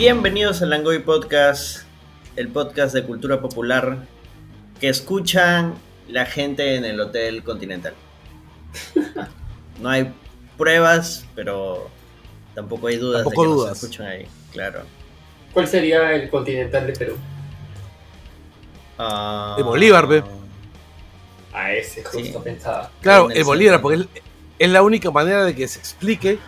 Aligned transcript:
Bienvenidos 0.00 0.62
al 0.62 0.70
Langoy 0.70 1.00
Podcast, 1.00 1.82
el 2.34 2.48
podcast 2.48 2.94
de 2.94 3.02
cultura 3.04 3.42
popular 3.42 3.98
que 4.80 4.88
escuchan 4.88 5.74
la 6.08 6.24
gente 6.24 6.76
en 6.76 6.86
el 6.86 6.98
Hotel 6.98 7.44
Continental. 7.44 7.92
No 9.78 9.90
hay 9.90 10.10
pruebas, 10.56 11.26
pero 11.34 11.90
tampoco 12.54 12.86
hay 12.86 12.96
dudas 12.96 13.24
Tampoco 13.24 13.42
de 13.42 13.46
que 13.48 13.52
dudas. 13.54 13.68
nos 13.72 13.82
escuchan 13.82 14.06
ahí, 14.06 14.26
claro. 14.52 14.80
¿Cuál 15.52 15.68
sería 15.68 16.14
el 16.14 16.30
continental 16.30 16.86
de 16.86 16.92
Perú? 16.94 17.16
Ah, 18.96 19.52
De 19.58 19.62
Bolívar, 19.62 20.06
ve. 20.06 20.24
A 21.52 21.74
ese 21.74 22.02
justo 22.02 22.18
Sí. 22.20 22.34
pensaba. 22.42 22.90
Claro, 23.02 23.26
En 23.26 23.32
el 23.32 23.36
el 23.36 23.44
Bolívar, 23.44 23.82
porque 23.82 24.00
es, 24.00 24.08
es 24.58 24.70
la 24.70 24.80
única 24.80 25.10
manera 25.10 25.44
de 25.44 25.54
que 25.54 25.68
se 25.68 25.78
explique 25.78 26.38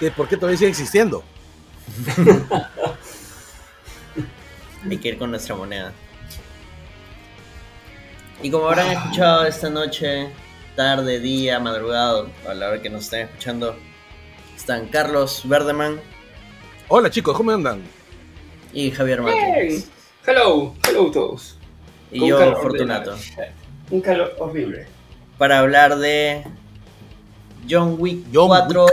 de 0.00 0.10
por 0.12 0.28
qué 0.28 0.38
todavía 0.38 0.56
sigue 0.56 0.70
existiendo. 0.70 1.22
Hay 4.88 4.98
que 4.98 5.08
ir 5.08 5.18
con 5.18 5.30
nuestra 5.30 5.54
moneda. 5.54 5.92
Y 8.42 8.50
como 8.50 8.66
habrán 8.68 8.90
escuchado 8.90 9.46
esta 9.46 9.70
noche, 9.70 10.28
tarde, 10.74 11.20
día, 11.20 11.60
madrugada, 11.60 12.26
a 12.48 12.54
la 12.54 12.68
hora 12.68 12.82
que 12.82 12.90
nos 12.90 13.04
estén 13.04 13.26
escuchando, 13.28 13.76
están 14.56 14.88
Carlos 14.88 15.42
Verdeman 15.44 16.00
Hola 16.88 17.10
chicos, 17.10 17.36
¿cómo 17.36 17.50
andan? 17.52 17.82
y 18.72 18.90
Javier 18.90 19.22
Bien. 19.22 19.36
Martínez. 19.38 19.88
Hello, 20.26 20.74
hello 20.88 21.10
todos. 21.10 21.56
Y 22.10 22.18
Con 22.20 22.28
yo, 22.28 22.38
calor 22.38 22.62
Fortunato. 22.62 23.12
horrible. 23.12 23.52
Un 23.90 24.00
calor 24.00 24.36
horrible. 24.38 24.86
Para 25.38 25.58
hablar 25.60 25.96
de 25.98 26.44
John 27.68 27.96
Wick 27.98 28.24
John 28.32 28.48
4. 28.48 28.86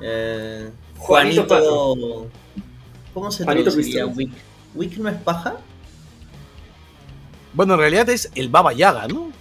eh, 0.00 0.70
Juanito 0.96 1.46
Juanito. 1.46 2.30
¿Cómo 3.18 3.30
se 3.32 3.44
traduciría. 3.44 4.06
Wick? 4.06 4.30
¿Wick 4.74 4.96
no 4.98 5.08
es 5.08 5.16
paja? 5.16 5.56
Bueno, 7.52 7.74
en 7.74 7.80
realidad 7.80 8.08
es 8.10 8.30
el 8.34 8.48
Baba 8.48 8.72
Yaga, 8.72 9.08
¿no? 9.08 9.32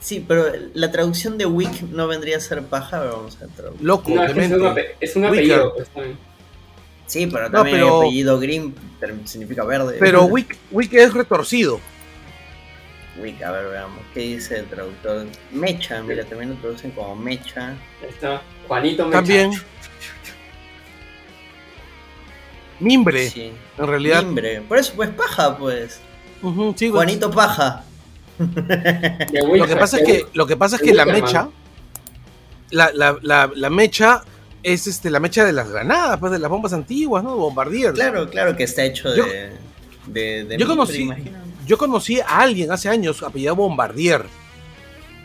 Sí, 0.00 0.24
pero 0.26 0.46
la 0.74 0.90
traducción 0.90 1.38
de 1.38 1.46
Wick 1.46 1.82
no 1.90 2.06
vendría 2.08 2.36
a 2.36 2.40
ser 2.40 2.62
paja, 2.62 3.00
pero 3.00 3.16
vamos 3.18 3.36
a 3.36 3.46
traducir. 3.46 3.84
Loco, 3.86 4.10
No, 4.10 4.24
es, 4.24 4.30
un, 4.30 4.36
demente. 4.36 4.56
ape- 4.68 4.94
es 5.00 5.16
un 5.16 5.22
Wicker. 5.24 5.38
apellido. 5.60 5.74
pues. 5.74 5.88
Sí, 7.06 7.26
pero 7.26 7.44
No, 7.48 7.58
también 7.58 7.76
pero- 7.78 8.00
el 8.02 8.06
apellido 8.06 8.38
Green 8.40 8.74
significa 9.24 9.64
verde. 9.64 9.96
Pero 10.00 10.24
Wick, 10.26 10.56
Wick 10.70 10.92
es 10.94 11.12
retorcido. 11.14 11.80
Wick, 13.20 13.42
a 13.42 13.50
ver, 13.52 13.66
veamos. 13.68 14.00
¿Qué 14.14 14.20
dice 14.20 14.58
el 14.60 14.66
traductor? 14.66 15.26
Mecha, 15.52 16.02
mira, 16.02 16.24
también 16.24 16.50
lo 16.50 16.56
traducen 16.56 16.90
como 16.92 17.14
mecha. 17.14 17.70
Ahí 18.02 18.08
está. 18.08 18.42
Juanito 18.66 19.04
Mecha. 19.06 19.18
También. 19.18 19.50
Mimbre, 22.82 23.30
Sí. 23.30 23.52
en 23.78 23.86
realidad. 23.86 24.20
Timbre. 24.20 24.60
Por 24.62 24.78
eso, 24.78 24.92
pues 24.96 25.08
paja, 25.10 25.56
pues. 25.56 26.00
Ujú, 26.42 26.74
sí, 26.76 26.88
pues. 26.88 26.92
Juanito 26.92 27.30
Paja. 27.30 27.84
Lo 28.38 29.66
que 29.66 29.76
pasa 29.76 29.98
es 29.98 30.04
que, 30.04 30.26
lo 30.34 30.46
que, 30.46 30.56
pasa 30.56 30.76
es 30.76 30.82
que 30.82 30.92
la 30.94 31.04
mecha, 31.06 31.48
la, 32.70 32.90
la, 32.92 33.16
la, 33.22 33.50
la 33.54 33.70
mecha 33.70 34.22
es 34.62 34.86
este, 34.86 35.10
la 35.10 35.20
mecha 35.20 35.44
de 35.44 35.52
las 35.52 35.68
granadas, 35.70 36.18
pues 36.18 36.32
de 36.32 36.38
las 36.38 36.50
bombas 36.50 36.72
antiguas, 36.72 37.22
¿no? 37.22 37.36
Bombardier. 37.36 37.92
Claro, 37.92 38.28
claro 38.28 38.56
que 38.56 38.64
está 38.64 38.82
hecho 38.84 39.14
Yo- 39.14 39.24
de. 39.26 39.52
de, 40.06 40.44
de 40.44 40.56
yo 40.58 40.66
mimbre, 40.66 40.84
conocí- 40.84 41.00
imagino. 41.02 41.38
Yo 41.66 41.78
conocí 41.78 42.20
a 42.20 42.40
alguien 42.40 42.72
hace 42.72 42.88
años 42.88 43.22
apellidado 43.22 43.54
Bombardier. 43.56 44.24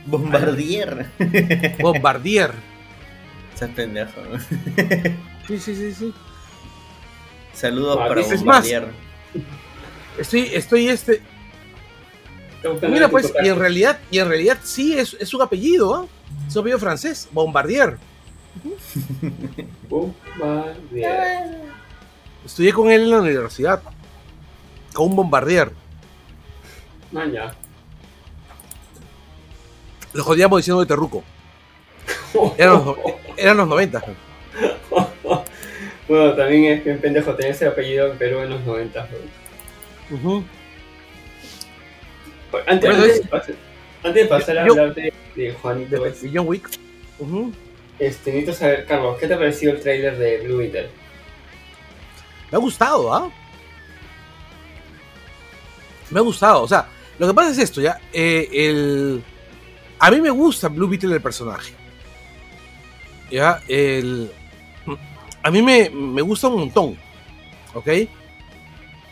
Bombardier. 0.05 1.07
Bombardier. 1.79 2.51
Estás 3.53 3.71
pendejo. 3.71 4.21
¿no? 4.31 4.39
Sí, 5.47 5.57
sí, 5.59 5.75
sí, 5.75 5.93
sí. 5.93 6.13
Saludos 7.57 7.97
Ah, 7.99 8.07
para 8.07 8.21
más. 8.21 8.29
Bombardier. 8.37 8.87
Estoy, 10.19 10.41
estoy 10.53 10.89
este. 10.89 11.21
Mira, 12.87 13.09
pues, 13.09 13.33
y 13.43 13.47
en 13.47 13.57
realidad, 13.57 13.97
y 14.11 14.19
en 14.19 14.27
realidad 14.27 14.59
sí 14.61 14.97
es, 14.97 15.15
es 15.19 15.33
un 15.33 15.41
apellido, 15.41 15.95
¿ah? 15.95 16.05
Es 16.47 16.55
un 16.55 16.61
apellido 16.61 16.79
francés, 16.79 17.27
Bombardier. 17.31 17.97
Bombardier. 19.89 21.61
Estudié 22.45 22.73
con 22.73 22.91
él 22.91 23.01
en 23.03 23.09
la 23.09 23.21
universidad. 23.21 23.81
Con 24.93 25.07
un 25.09 25.15
bombardier. 25.15 25.71
Ya. 27.11 27.55
Lo 30.13 30.23
jodíamos 30.23 30.59
diciendo 30.59 30.81
de 30.81 30.85
terruco. 30.85 31.23
Eran 32.57 32.85
los, 32.85 32.95
eran 33.35 33.57
los 33.57 33.67
90. 33.67 34.03
Bueno, 36.07 36.33
también 36.35 36.65
es 36.77 36.83
bien 36.85 36.99
pendejo 36.99 37.35
tener 37.35 37.51
ese 37.51 37.65
apellido 37.67 38.11
en 38.11 38.17
Perú 38.17 38.39
en 38.39 38.49
los 38.51 38.61
90. 38.65 39.07
¿no? 40.09 40.15
Ujú. 40.17 40.43
Antes, 42.65 42.89
antes, 42.89 43.09
es- 43.11 43.21
de 43.23 43.27
pasar, 43.29 43.55
antes 44.03 44.23
de 44.23 44.29
pasar 44.29 44.57
a 44.57 44.65
Yo- 44.65 44.71
hablar 44.71 44.95
de, 44.95 45.13
de 45.35 45.51
Juanito, 45.53 45.97
pues, 45.97 46.23
Y 46.23 46.31
John 46.33 46.47
Wick. 46.47 46.69
Ujú. 47.19 47.51
este, 47.99 48.31
necesito 48.31 48.53
saber, 48.53 48.85
Carlos, 48.85 49.17
¿qué 49.19 49.27
te 49.27 49.33
ha 49.33 49.37
parecido 49.37 49.73
el 49.73 49.81
trailer 49.81 50.17
de 50.17 50.37
Blue 50.45 50.57
Beetle? 50.57 50.89
Me 52.51 52.55
ha 52.57 52.59
gustado, 52.61 53.13
¿ah? 53.13 53.29
Me 56.09 56.19
ha 56.19 56.23
gustado. 56.23 56.61
O 56.63 56.67
sea, 56.67 56.87
lo 57.19 57.27
que 57.27 57.33
pasa 57.33 57.51
es 57.51 57.57
esto, 57.57 57.81
¿ya? 57.81 57.99
Eh, 58.13 58.47
el... 58.53 59.23
A 59.99 60.09
mí 60.11 60.21
me 60.21 60.29
gusta 60.29 60.69
Blue 60.69 60.87
Beetle 60.87 61.15
el 61.15 61.21
personaje. 61.21 61.73
¿Ya? 63.29 63.61
El... 63.67 64.31
A 65.43 65.51
mí 65.51 65.61
me, 65.61 65.89
me 65.89 66.21
gusta 66.21 66.47
un 66.47 66.59
montón. 66.59 66.97
¿Ok? 67.73 67.87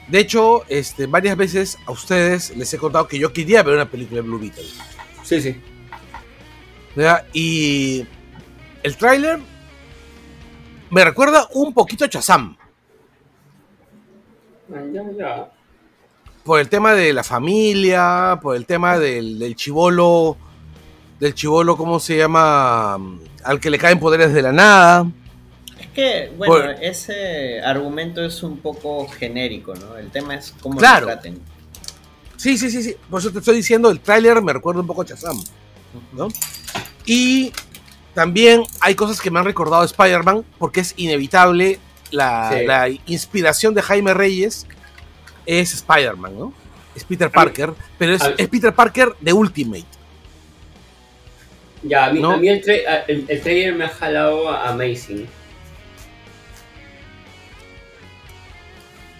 De 0.07 0.19
hecho, 0.19 0.65
este, 0.67 1.07
varias 1.07 1.35
veces 1.35 1.77
a 1.85 1.91
ustedes 1.91 2.55
les 2.55 2.73
he 2.73 2.77
contado 2.77 3.07
que 3.07 3.17
yo 3.17 3.33
quería 3.33 3.63
ver 3.63 3.75
una 3.75 3.89
película 3.89 4.21
de 4.21 4.27
Blue 4.27 4.39
Beetle. 4.39 4.65
Sí, 5.23 5.41
sí. 5.41 5.55
¿ya? 6.95 7.25
Y 7.33 8.05
el 8.83 8.97
tráiler 8.97 9.39
me 10.89 11.03
recuerda 11.03 11.47
un 11.53 11.73
poquito 11.73 12.05
a 12.05 12.09
ya, 12.09 12.21
ya. 15.17 15.51
por 16.43 16.59
el 16.59 16.69
tema 16.69 16.93
de 16.93 17.13
la 17.13 17.23
familia, 17.23 18.39
por 18.41 18.55
el 18.55 18.65
tema 18.65 18.99
del, 18.99 19.39
del 19.39 19.55
chivolo, 19.55 20.37
del 21.19 21.33
chivolo, 21.33 21.77
¿cómo 21.77 21.99
se 21.99 22.17
llama? 22.17 22.95
Al 23.43 23.59
que 23.59 23.69
le 23.69 23.77
caen 23.77 23.99
poderes 23.99 24.33
de 24.33 24.41
la 24.41 24.51
nada. 24.51 25.07
Es 25.97 26.27
que, 26.29 26.31
bueno, 26.35 26.53
Por- 26.55 26.83
ese 26.83 27.61
argumento 27.61 28.23
es 28.25 28.43
un 28.43 28.57
poco 28.57 29.07
genérico, 29.07 29.73
¿no? 29.75 29.95
El 29.97 30.09
tema 30.11 30.35
es 30.35 30.53
cómo 30.59 30.77
Claro. 30.77 31.05
lo 31.07 31.13
traten. 31.13 31.39
Sí, 32.35 32.57
sí, 32.57 32.69
sí, 32.69 32.83
sí. 32.83 32.95
Por 33.09 33.21
eso 33.21 33.31
te 33.31 33.39
estoy 33.39 33.55
diciendo, 33.55 33.89
el 33.89 34.01
tráiler 34.01 34.41
me 34.41 34.51
recuerda 34.51 34.81
un 34.81 34.87
poco 34.87 35.03
a 35.03 35.05
Shazam, 35.05 35.41
¿no? 36.11 36.27
Y 37.05 37.53
también 38.13 38.63
hay 38.81 38.93
cosas 38.95 39.21
que 39.21 39.31
me 39.31 39.39
han 39.39 39.45
recordado 39.45 39.83
a 39.83 39.85
Spider-Man, 39.85 40.43
porque 40.57 40.81
es 40.81 40.93
inevitable 40.97 41.79
la, 42.11 42.51
Sí. 42.59 42.65
la 42.65 42.89
inspiración 43.05 43.73
de 43.73 43.81
Jaime 43.81 44.13
Reyes 44.13 44.67
es 45.45 45.73
Spider-Man, 45.75 46.37
¿no? 46.37 46.53
Es 46.93 47.05
Peter 47.05 47.31
Parker, 47.31 47.73
pero 47.97 48.13
es, 48.15 48.21
es 48.37 48.47
Peter 48.49 48.73
Parker 48.75 49.13
de 49.21 49.31
Ultimate. 49.31 49.85
Ya, 51.83 52.05
a 52.07 52.11
mí, 52.11 52.19
¿No? 52.19 52.31
a 52.31 52.37
mí 52.37 52.49
el, 52.49 52.61
tra- 52.61 53.03
el, 53.07 53.25
el 53.29 53.41
trailer 53.41 53.75
me 53.75 53.85
ha 53.85 53.89
jalado 53.89 54.49
a 54.49 54.69
Amazing. 54.69 55.25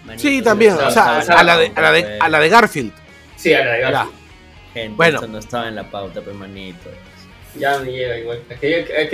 Manito, 0.06 0.28
Sí, 0.28 0.42
también, 0.42 0.74
o 0.74 0.90
sea, 0.90 1.18
a 1.18 1.42
la 1.42 1.56
de, 1.56 1.72
a 1.74 1.80
la 1.80 1.92
de, 1.92 2.18
a 2.20 2.28
la 2.28 2.38
de 2.40 2.48
Garfield. 2.48 2.92
Sí, 3.36 3.52
a 3.52 3.64
la 3.64 3.72
de. 3.72 3.80
Garfield. 3.80 4.16
Gente, 4.74 4.96
Bueno. 4.96 5.14
esto 5.16 5.28
no 5.28 5.38
estaba 5.38 5.68
en 5.68 5.74
la 5.74 5.90
pauta, 5.90 6.20
pues 6.20 6.36
manito. 6.36 6.90
Ya 7.58 7.78
me 7.78 7.90
llega 7.90 8.18
igual. 8.18 8.40
Que 8.60 8.66
hay, 8.66 8.74
hay 8.74 8.84
que, 8.84 8.96
hay, 8.96 9.08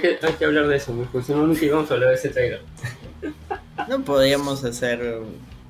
que, 0.00 0.18
hay 0.20 0.32
que 0.34 0.44
hablar 0.44 0.66
de 0.66 0.76
eso, 0.76 0.92
porque 1.12 1.24
si 1.26 1.32
no 1.32 1.46
nunca 1.46 1.64
íbamos 1.64 1.90
a 1.90 1.94
hablar 1.94 2.10
de 2.10 2.14
ese 2.16 2.28
trailer. 2.30 2.62
No 3.88 4.00
podríamos 4.04 4.64
hacer 4.64 5.20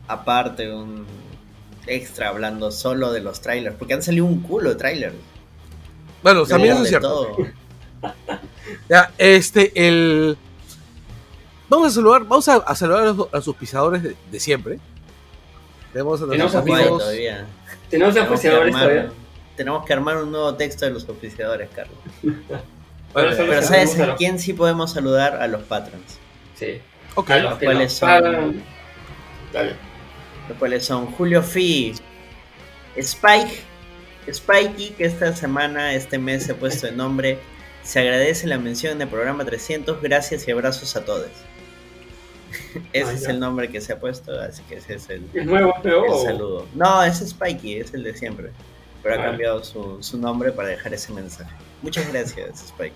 aparte 0.07 0.73
un 0.73 1.07
extra 1.87 2.29
hablando 2.31 2.71
solo 2.71 3.13
de 3.13 3.21
los 3.21 3.41
trailers, 3.43 3.77
porque 3.77 3.95
han 3.95 4.03
salido 4.03 4.25
un 4.25 4.41
culo 4.41 4.71
de 4.71 4.77
trailers. 4.77 5.15
Bueno, 6.23 6.47
también 6.47 6.75
eso 6.75 6.83
es 6.85 6.89
cierto. 6.89 7.09
todo. 7.09 7.37
Ya, 8.89 9.11
este, 9.19 9.73
el. 9.87 10.37
Vamos 11.69 11.89
a 11.89 11.91
saludar, 11.95 12.23
vamos 12.25 12.49
a, 12.49 12.57
a 12.57 12.75
saludar 12.75 13.03
a 13.03 13.13
los, 13.13 13.29
a 13.33 13.37
auspiciadores 13.37 14.03
de, 14.03 14.17
de 14.31 14.41
siempre. 14.41 14.79
Tenemos 15.93 16.21
a 16.23 16.27
Tenemos 16.29 16.53
nuestros 16.55 16.77
amigos. 16.77 16.99
todavía. 17.03 17.47
Tenemos 17.91 18.15
Tenemos 18.15 18.45
armar, 18.45 18.83
todavía. 18.83 19.13
tenemos 19.57 19.85
que 19.87 19.93
armar 19.93 20.17
un 20.19 20.31
nuevo 20.31 20.55
texto 20.55 20.85
de 20.85 20.93
los 20.93 21.09
auspiciadores, 21.09 21.69
Carlos. 21.75 21.97
Bueno, 23.15 23.31
Pero 23.39 23.63
¿sabes 23.63 23.99
a 23.99 24.17
quién 24.17 24.39
sí 24.39 24.53
podemos 24.53 24.93
saludar? 24.93 25.37
A 25.41 25.47
los 25.47 25.63
patrons. 25.63 26.19
Sí. 26.57 26.79
ok. 27.15 27.31
A 27.31 27.39
los 27.39 27.59
que 27.59 27.65
¿cuáles 27.65 27.85
nos 27.85 27.93
son? 27.95 28.09
pagan. 28.09 28.63
Dale. 29.51 29.77
Los 30.51 30.59
cuales 30.59 30.85
son 30.85 31.07
Julio 31.13 31.43
Fi, 31.43 31.95
Spike, 32.97 33.63
Spikey, 34.31 34.91
que 34.91 35.07
esta 35.07 35.35
semana, 35.35 35.95
este 35.95 36.19
mes 36.19 36.45
se 36.45 36.53
ha 36.53 36.57
puesto 36.57 36.87
de 36.87 36.93
nombre. 36.93 37.39
Se 37.83 38.01
agradece 38.01 38.47
la 38.47 38.59
mención 38.59 38.93
en 38.97 39.03
el 39.03 39.09
programa 39.09 39.43
300. 39.47 40.03
Gracias 40.03 40.47
y 40.47 40.51
abrazos 40.51 40.95
a 40.95 41.03
todos. 41.07 41.31
Ese 42.93 43.11
Ah, 43.11 43.13
es 43.13 43.29
el 43.29 43.41
nombre 43.41 43.69
que 43.69 43.81
se 43.81 43.93
ha 43.93 44.01
puesto, 44.01 44.33
así 44.41 44.63
que 44.69 44.77
ese 44.77 44.95
es 44.95 45.11
el, 45.11 45.25
¿Es 45.35 45.45
nuevo, 45.47 45.75
el 45.85 46.27
saludo. 46.27 46.67
No, 46.75 47.03
ese 47.03 47.25
es 47.25 47.31
Spikey, 47.31 47.81
es 47.81 47.95
el 47.95 48.03
de 48.05 48.17
siempre. 48.17 48.51
Pero 49.03 49.15
ha 49.15 49.19
Ah. 49.19 49.25
cambiado 49.31 49.63
su, 49.65 50.03
su 50.03 50.19
nombre 50.19 50.51
para 50.53 50.69
dejar 50.69 50.93
ese 50.95 51.13
mensaje. 51.13 51.51
Muchas 51.83 52.11
gracias, 52.13 52.61
Spikey. 52.69 52.93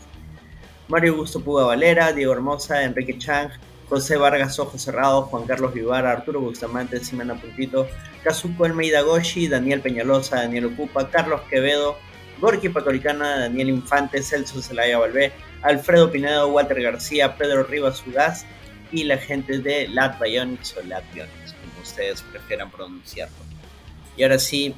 Mario 0.89 1.13
Augusto 1.13 1.41
Puga 1.41 1.65
Valera, 1.65 2.13
Diego 2.13 2.33
Hermosa, 2.33 2.83
Enrique 2.83 3.17
Chang, 3.19 3.51
José 3.89 4.17
Vargas 4.17 4.59
Ojos 4.59 4.83
Cerrados, 4.83 5.27
Juan 5.29 5.45
Carlos 5.45 5.73
Vivara, 5.75 6.11
Arturo 6.13 6.41
Bustamante, 6.41 6.99
Simena 7.05 7.35
Puntito, 7.35 7.87
Kazuko 8.25 8.65
Almeida 8.65 9.03
Goshi, 9.03 9.49
Daniel 9.49 9.81
Peñalosa, 9.81 10.37
Daniel 10.37 10.67
Ocupa, 10.67 11.09
Carlos 11.11 11.43
Quevedo, 11.49 11.97
Gorky 12.41 12.69
Patoricana, 12.69 13.41
Daniel 13.41 13.69
Infante, 13.69 14.23
Celso 14.23 14.61
Zelaya 14.61 14.99
Valvé, 14.99 15.33
Alfredo 15.63 16.11
Pinedo, 16.11 16.49
Walter 16.49 16.83
García, 16.83 17.37
Pedro 17.37 17.63
Rivas 17.65 18.03
Udaz 18.07 18.45
y 18.93 19.05
la 19.05 19.17
gente 19.17 19.59
de 19.59 19.89
Lat 19.89 20.21
Bionics 20.21 20.77
o 20.77 20.83
Lat 20.87 21.05
Bionics, 21.13 21.55
como 21.55 21.83
ustedes 21.83 22.23
prefieran 22.23 22.71
pronunciarlo. 22.71 23.37
Y 24.17 24.23
ahora 24.23 24.39
sí, 24.39 24.75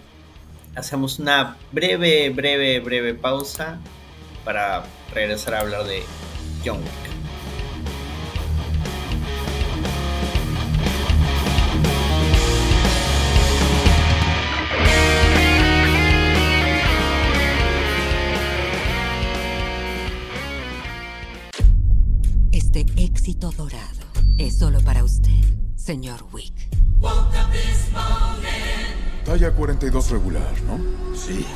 hacemos 0.76 1.18
una 1.18 1.56
breve, 1.72 2.30
breve, 2.30 2.80
breve 2.80 3.14
pausa 3.14 3.78
para 4.44 4.84
regresar 5.12 5.54
a 5.54 5.60
hablar 5.60 5.84
de 5.84 6.02
John 6.64 6.78
Wick. 6.78 7.03
Es 24.54 24.58
solo 24.58 24.80
para 24.80 25.02
usted, 25.02 25.30
señor 25.74 26.24
Wick. 26.32 26.54
Talla 29.24 29.50
42 29.52 30.10
regular, 30.10 30.52
¿no? 30.62 30.78
Sí. 31.16 31.46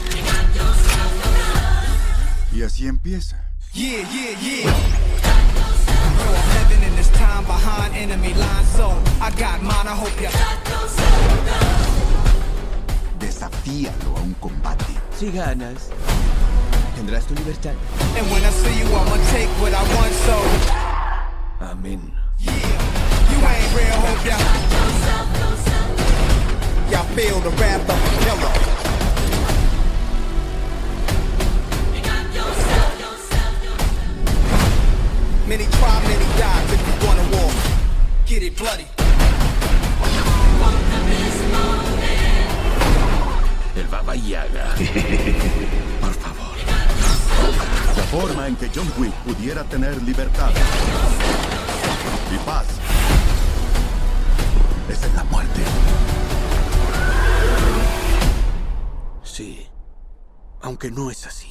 Y 2.53 2.63
así 2.63 2.87
empieza. 2.87 3.37
Yeah, 3.73 4.03
yeah, 4.11 4.41
yeah. 4.41 4.65
Yo, 4.65 4.73
I'm 6.25 6.71
living 6.71 6.89
in 6.89 6.97
this 6.97 7.11
time 7.11 7.45
behind 7.45 7.95
enemy 7.95 8.35
lines, 8.35 8.69
so 8.77 8.91
I 9.21 9.31
got 9.39 9.63
mine. 9.63 9.87
I 9.87 9.95
hope 9.95 10.21
ya. 10.21 10.31
Desafíalo 13.21 14.17
a 14.17 14.21
un 14.23 14.35
combate. 14.35 14.95
Si 15.17 15.31
ganas, 15.31 15.91
tendrás 16.97 17.27
tu 17.27 17.35
libertad. 17.35 17.75
And 18.17 18.27
when 18.31 18.45
I 18.45 18.51
see 18.51 18.79
you, 18.79 18.87
I'ma 18.87 19.17
take 19.31 19.49
what 19.61 19.73
I 19.73 19.83
want, 19.95 20.13
so 20.15 20.39
Amén. 21.61 22.19
you 22.39 22.78
ain't 23.55 23.75
real, 23.75 23.99
hope 24.07 24.25
ya. 24.27 24.39
Y'all 26.91 27.09
feel 27.17 27.41
the 27.41 27.51
wrath 27.59 27.89
of 27.89 27.99
the 28.05 28.11
killer. 28.25 28.55
Many 35.49 35.65
try, 35.65 36.03
many 36.03 36.27
die 36.37 36.65
if 36.75 36.81
you 36.87 37.07
want 37.07 37.19
a 37.19 37.37
war. 37.37 37.51
Get 38.27 38.43
it 38.43 38.57
bloody. 38.57 38.87
El 43.77 43.87
Baba 43.87 44.15
Yaga. 44.15 44.75
Por 46.01 46.13
favor. 46.13 46.55
La 47.97 48.03
forma 48.05 48.47
en 48.49 48.57
que 48.57 48.69
John 48.75 48.93
Wick 48.99 49.15
pudiera 49.25 49.65
tener 49.65 50.03
libertad 50.03 50.51
y 52.31 52.39
paz 52.45 52.67
es 54.93 55.15
la 55.15 55.25
muerte. 55.25 55.61
Sí. 59.23 59.67
Aunque 60.61 60.91
no 60.91 61.11
es 61.11 61.27
así. 61.27 61.48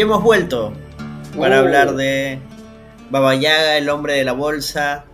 Y 0.00 0.02
hemos 0.02 0.22
vuelto 0.22 0.72
para 1.38 1.56
Oh. 1.56 1.58
hablar 1.58 1.94
de 1.94 2.38
Baba 3.10 3.34
Yaga, 3.34 3.76
el 3.76 3.90
hombre 3.90 4.14
de 4.14 4.24
la 4.24 4.32
bolsa, 4.32 5.04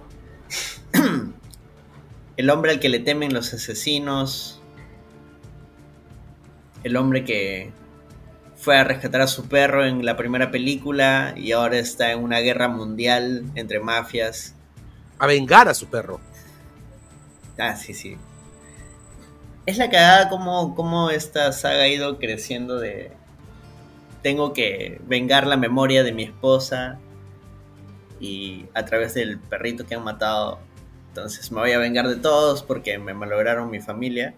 el 2.36 2.50
hombre 2.50 2.70
al 2.70 2.78
que 2.78 2.88
le 2.88 3.00
temen 3.00 3.34
los 3.34 3.52
asesinos, 3.52 4.62
el 6.84 6.96
hombre 6.96 7.24
que 7.24 7.72
fue 8.54 8.78
a 8.78 8.84
rescatar 8.84 9.22
a 9.22 9.26
su 9.26 9.48
perro 9.48 9.84
en 9.84 10.06
la 10.06 10.16
primera 10.16 10.52
película 10.52 11.34
y 11.36 11.50
ahora 11.50 11.78
está 11.78 12.12
en 12.12 12.22
una 12.22 12.38
guerra 12.38 12.68
mundial 12.68 13.42
entre 13.56 13.80
mafias. 13.80 14.54
A 15.18 15.26
vengar 15.26 15.68
a 15.68 15.74
su 15.74 15.88
perro. 15.88 16.20
Ah, 17.58 17.74
sí, 17.74 17.92
sí. 17.92 18.16
Es 19.66 19.78
la 19.78 19.90
cagada 19.90 20.28
como, 20.28 20.76
como 20.76 21.10
esta 21.10 21.50
saga 21.50 21.82
ha 21.82 21.88
ido 21.88 22.20
creciendo 22.20 22.78
de... 22.78 23.15
Tengo 24.26 24.52
que 24.52 25.00
vengar 25.06 25.46
la 25.46 25.56
memoria 25.56 26.02
de 26.02 26.10
mi 26.10 26.24
esposa 26.24 26.98
y 28.18 28.64
a 28.74 28.84
través 28.84 29.14
del 29.14 29.38
perrito 29.38 29.86
que 29.86 29.94
han 29.94 30.02
matado. 30.02 30.58
Entonces 31.10 31.52
me 31.52 31.60
voy 31.60 31.70
a 31.70 31.78
vengar 31.78 32.08
de 32.08 32.16
todos 32.16 32.64
porque 32.64 32.98
me 32.98 33.14
malograron 33.14 33.70
mi 33.70 33.78
familia. 33.78 34.34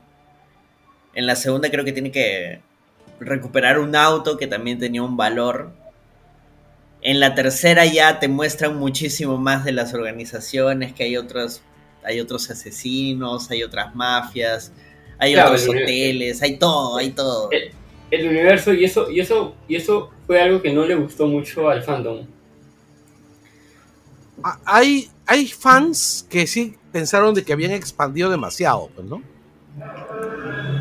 En 1.15 1.27
la 1.27 1.37
segunda 1.37 1.71
creo 1.71 1.87
que 1.87 1.95
tiene 1.95 2.11
que 2.11 2.61
recuperar 3.19 3.79
un 3.79 3.97
auto 3.97 4.37
que 4.37 4.47
también 4.47 4.79
tenía 4.79 5.03
un 5.03 5.17
valor. 5.17 5.73
En 7.01 7.19
la 7.19 7.35
tercera 7.35 7.87
ya 7.87 8.21
te 8.21 8.29
muestran 8.29 8.77
muchísimo 8.77 9.39
más 9.39 9.65
de 9.65 9.73
las 9.73 9.95
organizaciones, 9.95 10.93
que 10.93 11.05
hay 11.05 11.17
otros, 11.17 11.63
hay 12.05 12.21
otros 12.21 12.51
asesinos, 12.51 13.51
hay 13.51 13.63
otras 13.63 13.95
mafias, 13.95 14.71
hay 15.17 15.33
Claro, 15.33 15.53
otros 15.53 15.67
hoteles, 15.67 16.43
hay 16.43 16.59
todo, 16.59 16.99
hay 16.99 17.09
todo. 17.09 17.49
El 18.11 18.29
universo, 18.29 18.73
y 18.73 18.85
eso, 18.85 19.11
y 19.11 19.21
eso, 19.21 19.55
y 19.69 19.77
eso 19.77 20.11
fue 20.27 20.41
algo 20.41 20.63
que 20.63 20.73
no 20.73 20.85
le 20.85 20.95
gustó 20.95 21.27
mucho 21.27 21.69
al 21.69 21.83
fandom. 21.83 22.27
Ah, 24.43 24.59
Hay, 24.65 25.11
hay 25.27 25.47
fans 25.47 26.27
que 26.31 26.47
sí 26.47 26.77
pensaron 26.93 27.35
de 27.35 27.45
que 27.45 27.53
habían 27.53 27.73
expandido 27.73 28.31
demasiado, 28.31 28.89
pues, 28.95 29.07
¿no? 29.07 29.23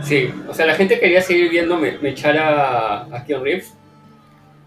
Sí, 0.04 0.32
o 0.48 0.54
sea, 0.54 0.66
la 0.66 0.76
gente 0.76 1.00
quería 1.00 1.22
seguir 1.22 1.50
viendo 1.50 1.78
me, 1.78 1.98
me 2.00 2.10
echar 2.10 2.38
a, 2.38 3.04
a 3.16 3.26
Keanu 3.26 3.44
Reeves. 3.44 3.74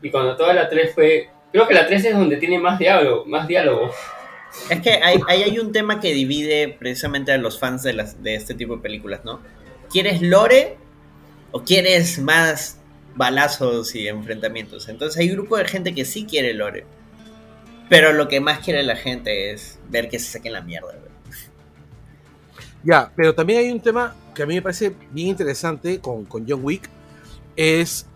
Y 0.02 0.10
cuando 0.10 0.36
toda 0.36 0.54
la 0.54 0.68
3 0.68 0.94
fue. 0.94 1.28
Creo 1.52 1.66
que 1.66 1.74
la 1.74 1.86
3 1.86 2.04
es 2.04 2.14
donde 2.14 2.36
tiene 2.36 2.58
más 2.58 2.78
diálogo. 2.78 3.24
Más 3.26 3.46
diálogo. 3.48 3.90
Es 4.68 4.80
que 4.80 4.90
hay, 4.90 5.20
ahí 5.28 5.42
hay 5.42 5.58
un 5.58 5.72
tema 5.72 6.00
que 6.00 6.12
divide 6.12 6.76
precisamente 6.78 7.32
a 7.32 7.38
los 7.38 7.58
fans 7.58 7.82
de, 7.82 7.92
las, 7.92 8.22
de 8.22 8.34
este 8.34 8.54
tipo 8.54 8.76
de 8.76 8.82
películas, 8.82 9.24
¿no? 9.24 9.40
¿Quieres 9.90 10.22
lore 10.22 10.76
o 11.52 11.64
quieres 11.64 12.18
más 12.18 12.78
balazos 13.14 13.94
y 13.94 14.08
enfrentamientos? 14.08 14.88
Entonces 14.88 15.18
hay 15.18 15.30
un 15.30 15.36
grupo 15.36 15.56
de 15.56 15.66
gente 15.66 15.94
que 15.94 16.04
sí 16.04 16.24
quiere 16.24 16.54
lore. 16.54 16.86
Pero 17.88 18.12
lo 18.12 18.28
que 18.28 18.40
más 18.40 18.60
quiere 18.60 18.84
la 18.84 18.94
gente 18.94 19.50
es 19.50 19.78
ver 19.88 20.08
que 20.08 20.18
se 20.18 20.30
saquen 20.30 20.52
la 20.52 20.60
mierda. 20.60 20.94
Ya, 22.84 23.12
pero 23.14 23.34
también 23.34 23.58
hay 23.58 23.72
un 23.72 23.80
tema 23.80 24.14
que 24.34 24.44
a 24.44 24.46
mí 24.46 24.54
me 24.54 24.62
parece 24.62 24.94
bien 25.10 25.28
interesante 25.28 25.98
con, 26.00 26.24
con 26.24 26.48
John 26.48 26.60
Wick. 26.62 26.88
Es. 27.56 28.06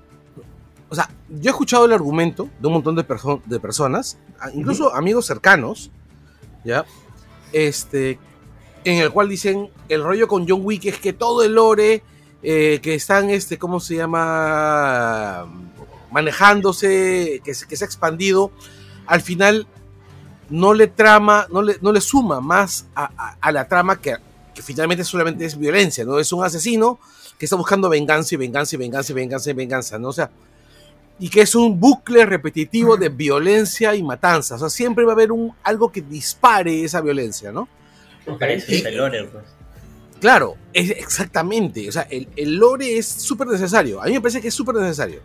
O 0.88 0.94
sea, 0.94 1.10
yo 1.28 1.50
he 1.50 1.50
escuchado 1.50 1.86
el 1.86 1.92
argumento 1.92 2.48
de 2.60 2.66
un 2.68 2.74
montón 2.74 2.94
de, 2.94 3.06
perso- 3.06 3.42
de 3.44 3.58
personas, 3.58 4.16
incluso 4.54 4.94
amigos 4.94 5.26
cercanos, 5.26 5.90
¿ya? 6.64 6.86
Este. 7.52 8.18
En 8.84 9.02
el 9.02 9.10
cual 9.10 9.28
dicen: 9.28 9.68
el 9.88 10.02
rollo 10.02 10.28
con 10.28 10.48
John 10.48 10.60
Wick 10.62 10.84
es 10.86 10.98
que 10.98 11.12
todo 11.12 11.42
el 11.42 11.54
lore 11.54 12.02
eh, 12.44 12.78
que 12.82 12.94
están, 12.94 13.30
este, 13.30 13.58
¿cómo 13.58 13.80
se 13.80 13.96
llama? 13.96 15.46
Manejándose, 16.12 17.40
que, 17.44 17.54
se- 17.54 17.66
que 17.66 17.76
se 17.76 17.84
ha 17.84 17.86
expandido, 17.86 18.52
al 19.06 19.20
final 19.20 19.66
no 20.50 20.74
le 20.74 20.86
trama, 20.86 21.46
no 21.50 21.62
le, 21.62 21.76
no 21.80 21.90
le 21.92 22.00
suma 22.00 22.40
más 22.40 22.86
a, 22.94 23.10
a- 23.16 23.36
a 23.40 23.52
la 23.52 23.66
trama 23.66 24.00
que, 24.00 24.16
que 24.54 24.62
finalmente 24.62 25.02
solamente 25.04 25.44
es 25.44 25.58
violencia, 25.58 26.04
¿no? 26.04 26.18
Es 26.18 26.32
un 26.32 26.44
asesino 26.44 27.00
que 27.38 27.46
está 27.46 27.56
buscando 27.56 27.88
venganza 27.88 28.34
y 28.34 28.38
venganza 28.38 28.76
y 28.76 28.78
venganza 28.78 29.12
y 29.12 29.14
venganza 29.16 29.50
y 29.50 29.54
venganza, 29.54 29.98
¿no? 29.98 30.08
O 30.08 30.12
sea, 30.12 30.30
y 31.18 31.28
que 31.30 31.40
es 31.42 31.54
un 31.54 31.80
bucle 31.80 32.26
repetitivo 32.26 32.96
de 32.96 33.08
violencia 33.08 33.94
y 33.94 34.02
matanza. 34.02 34.56
O 34.56 34.58
sea, 34.58 34.68
siempre 34.70 35.04
va 35.04 35.12
a 35.12 35.14
haber 35.14 35.32
un, 35.32 35.52
algo 35.62 35.90
que 35.90 36.00
dispare 36.02 36.84
esa 36.84 37.00
violencia, 37.00 37.50
¿no? 37.52 37.68
Pues. 39.32 39.44
Claro, 40.24 40.56
es 40.72 40.88
exactamente. 40.88 41.86
O 41.86 41.92
sea, 41.92 42.06
el, 42.08 42.26
el 42.34 42.56
lore 42.56 42.96
es 42.96 43.06
súper 43.06 43.46
necesario. 43.46 44.00
A 44.00 44.06
mí 44.06 44.12
me 44.12 44.22
parece 44.22 44.40
que 44.40 44.48
es 44.48 44.54
súper 44.54 44.76
necesario. 44.76 45.20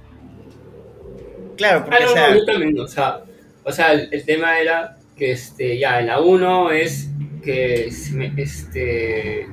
Claro, 1.56 1.86
porque 1.86 2.03
Ah, 2.03 2.06
no, 2.06 2.12
o 2.12 2.13
sea, 2.13 2.29
no, 2.29 2.36
yo 2.36 2.46
también, 2.46 2.79
o 2.82 2.86
sea, 2.86 3.22
o 3.63 3.72
sea 3.72 3.94
el, 3.94 4.10
el 4.13 4.25
tema 4.25 4.60
era 4.60 4.98
que 5.15 5.32
este, 5.32 5.77
ya 5.77 6.01
en 6.01 6.08
la 6.08 6.20
1 6.20 6.72
es 6.72 7.08
que 7.41 7.88
este 7.88 9.48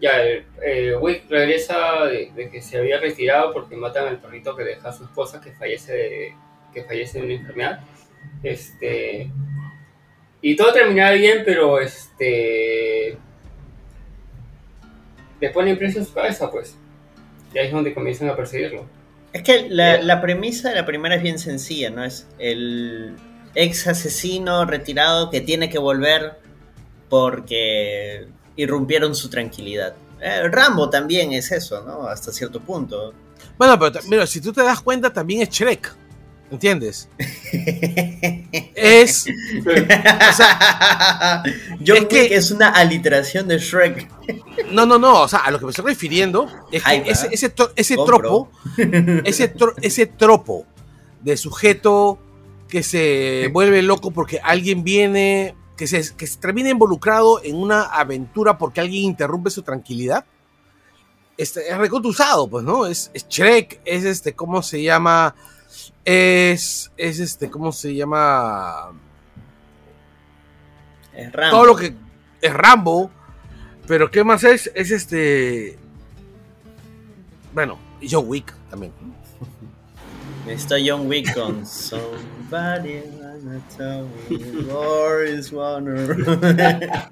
ya 0.00 0.12
eh, 0.22 0.96
Wick 0.98 1.28
regresa 1.28 2.06
de, 2.06 2.32
de 2.34 2.48
que 2.48 2.62
se 2.62 2.78
había 2.78 2.98
retirado 2.98 3.52
porque 3.52 3.76
matan 3.76 4.08
al 4.08 4.22
perrito 4.22 4.56
que 4.56 4.64
deja 4.64 4.88
a 4.88 4.92
su 4.94 5.04
esposa 5.04 5.38
que 5.38 5.52
fallece 5.52 5.92
de, 5.92 6.34
que 6.72 6.82
fallece 6.84 7.18
de 7.18 7.24
una 7.26 7.34
enfermedad. 7.34 7.80
Este 8.42 9.30
y 10.40 10.56
todo 10.56 10.72
terminaba 10.72 11.10
bien, 11.10 11.42
pero 11.44 11.78
este 11.78 13.18
le 15.44 15.50
ponen 15.50 15.76
precio 15.76 16.00
a 16.00 16.04
su 16.04 16.12
cabeza, 16.14 16.50
pues. 16.50 16.74
Y 17.52 17.58
ahí 17.58 17.66
es 17.66 17.72
donde 17.72 17.92
comienzan 17.92 18.28
a 18.30 18.36
perseguirlo. 18.36 18.86
es 19.32 19.42
que 19.42 19.68
la, 19.68 19.96
Bien. 19.96 20.06
la 20.06 20.20
premisa 20.22 20.70
de 20.70 20.76
la 20.76 20.86
primera 20.86 21.14
es 21.16 21.22
bien 21.22 21.38
sencilla, 21.38 21.90
¿no? 21.90 22.02
Es 22.02 22.26
el 22.38 23.14
ex 23.54 23.86
asesino 23.86 24.64
retirado 24.64 25.28
que 25.30 25.40
tiene 25.42 25.68
que 25.68 25.78
volver 25.78 26.38
porque 27.10 28.26
irrumpieron 28.56 29.14
su 29.14 29.28
tranquilidad. 29.28 29.94
Eh, 30.20 30.48
Rambo 30.48 30.88
también 30.88 31.32
es 31.32 31.52
eso, 31.52 31.82
¿no? 31.84 32.06
Hasta 32.08 32.32
cierto 32.32 32.60
punto. 32.60 33.12
Bueno, 33.58 33.78
pero 33.78 34.00
mira, 34.08 34.26
si 34.26 34.40
tú 34.40 34.52
te 34.52 34.62
das 34.62 34.80
cuenta, 34.80 35.12
también 35.12 35.42
es 35.42 35.50
Shrek. 35.50 35.94
¿Entiendes? 36.50 37.08
Es. 38.76 39.26
John 41.86 41.96
Es 41.96 42.04
que- 42.06 42.34
es 42.34 42.50
una 42.50 42.68
aliteración 42.68 43.48
de 43.48 43.58
Shrek. 43.58 44.08
No, 44.70 44.86
no, 44.86 44.98
no. 44.98 45.22
O 45.22 45.28
sea, 45.28 45.40
a 45.40 45.50
lo 45.50 45.58
que 45.58 45.64
me 45.66 45.70
estoy 45.70 45.86
refiriendo 45.86 46.48
es 46.70 46.82
que 46.82 47.02
ese, 47.10 47.28
ese, 47.32 47.52
ese 47.76 47.96
tropo. 47.96 48.50
Ese, 49.24 49.54
tro- 49.54 49.74
ese 49.82 50.06
tropo 50.06 50.66
de 51.22 51.36
sujeto 51.36 52.18
que 52.68 52.82
se 52.82 53.48
vuelve 53.52 53.82
loco 53.82 54.10
porque 54.10 54.40
alguien 54.42 54.84
viene. 54.84 55.54
Que 55.76 55.88
se, 55.88 56.14
que 56.14 56.26
se 56.28 56.38
termina 56.38 56.68
involucrado 56.70 57.42
en 57.42 57.56
una 57.56 57.82
aventura 57.82 58.56
porque 58.58 58.80
alguien 58.80 59.02
interrumpe 59.04 59.50
su 59.50 59.62
tranquilidad. 59.62 60.24
Este, 61.36 61.68
es 61.68 61.76
recontusado, 61.76 62.46
pues, 62.48 62.64
¿no? 62.64 62.86
Es, 62.86 63.10
es 63.12 63.26
Shrek, 63.28 63.80
es 63.84 64.04
este, 64.04 64.34
¿cómo 64.34 64.62
se 64.62 64.80
llama? 64.84 65.34
Es, 66.04 66.92
es 66.96 67.18
este, 67.18 67.50
¿cómo 67.50 67.72
se 67.72 67.94
llama? 67.94 68.92
Es 71.14 71.32
Rambo. 71.32 71.56
todo 71.56 71.66
lo 71.66 71.76
que 71.76 71.94
es 72.40 72.52
Rambo, 72.52 73.10
pero 73.86 74.10
¿qué 74.10 74.24
más 74.24 74.44
es? 74.44 74.70
Es 74.74 74.90
este. 74.90 75.78
Bueno, 77.52 77.78
John 78.08 78.24
Wick 78.26 78.52
también. 78.68 78.92
Está 80.46 80.76
John 80.84 81.06
Wick 81.08 81.32
con 81.34 81.64
Somebody 81.64 83.00
wanna 83.44 83.62
tell 83.76 84.08
me 84.28 84.64
war 84.72 85.24
is. 85.24 85.50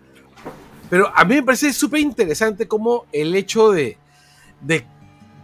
Pero 0.90 1.10
a 1.14 1.24
mí 1.24 1.36
me 1.36 1.42
parece 1.42 1.72
súper 1.72 2.00
interesante 2.00 2.68
como 2.68 3.06
el 3.12 3.34
hecho 3.34 3.70
de, 3.70 3.96
de. 4.60 4.84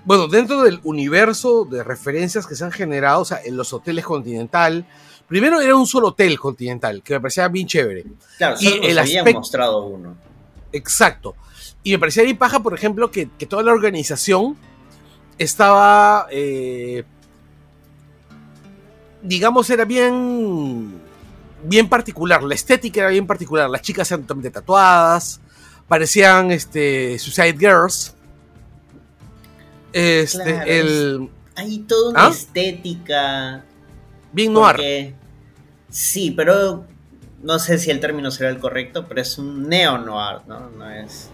Bueno, 0.09 0.27
dentro 0.27 0.63
del 0.63 0.81
universo 0.85 1.67
de 1.71 1.85
referencias 1.85 2.47
que 2.47 2.55
se 2.57 2.65
han 2.65 2.73
generado, 2.73 3.21
o 3.21 3.25
sea, 3.27 3.43
en 3.45 3.59
los 3.59 3.75
hoteles 3.75 4.07
Continental. 4.07 4.87
Primero 5.27 5.61
era 5.61 5.77
un 5.77 5.87
solo 5.87 6.09
hotel 6.09 6.39
Continental, 6.41 7.03
que 7.03 7.13
me 7.13 7.21
parecía 7.21 7.47
bien 7.49 7.67
chévere. 7.67 8.07
Claro, 8.39 8.57
Y 8.59 8.65
solo 8.71 8.83
el 8.85 8.99
aspecto- 8.99 9.33
mostrado 9.35 9.85
uno. 9.85 10.17
Exacto. 10.73 11.35
Y 11.83 11.93
me 11.93 11.99
parecía 11.99 12.23
bien 12.23 12.39
paja, 12.39 12.59
por 12.61 12.73
ejemplo, 12.73 13.11
que, 13.11 13.29
que 13.39 13.45
toda 13.45 13.63
la 13.63 13.71
organización 13.73 14.57
estaba, 15.37 16.27
eh, 16.31 17.05
digamos, 19.23 19.69
era 19.69 19.85
bien, 19.85 20.95
bien 21.65 21.87
particular. 21.87 22.43
La 22.43 22.55
estética 22.55 23.01
era 23.03 23.11
bien 23.11 23.27
particular. 23.27 23.69
Las 23.69 23.83
chicas 23.83 24.11
eran 24.11 24.23
totalmente 24.23 24.51
tatuadas, 24.53 25.39
parecían 25.87 26.51
este, 26.51 27.19
Suicide 27.19 27.59
Girls. 27.59 28.15
Este, 29.93 30.43
Claro, 30.43 30.71
el 30.71 31.29
Hay 31.57 31.79
toda 31.81 32.11
una 32.11 32.27
¿Ah? 32.27 32.31
estética. 32.31 33.65
bien 34.33 34.53
noir. 34.53 34.77
porque- 34.77 35.15
Sí, 35.91 36.31
pero 36.33 36.85
no 37.43 37.59
sé 37.59 37.79
si 37.79 37.91
el 37.91 37.99
término 38.01 38.31
será 38.31 38.51
el 38.51 38.59
correcto, 38.59 39.07
pero 39.09 39.21
es 39.23 39.39
un 39.39 39.69
neo-noir, 39.69 40.41
¿no? 40.47 40.69
No 40.71 40.91
es. 40.91 41.31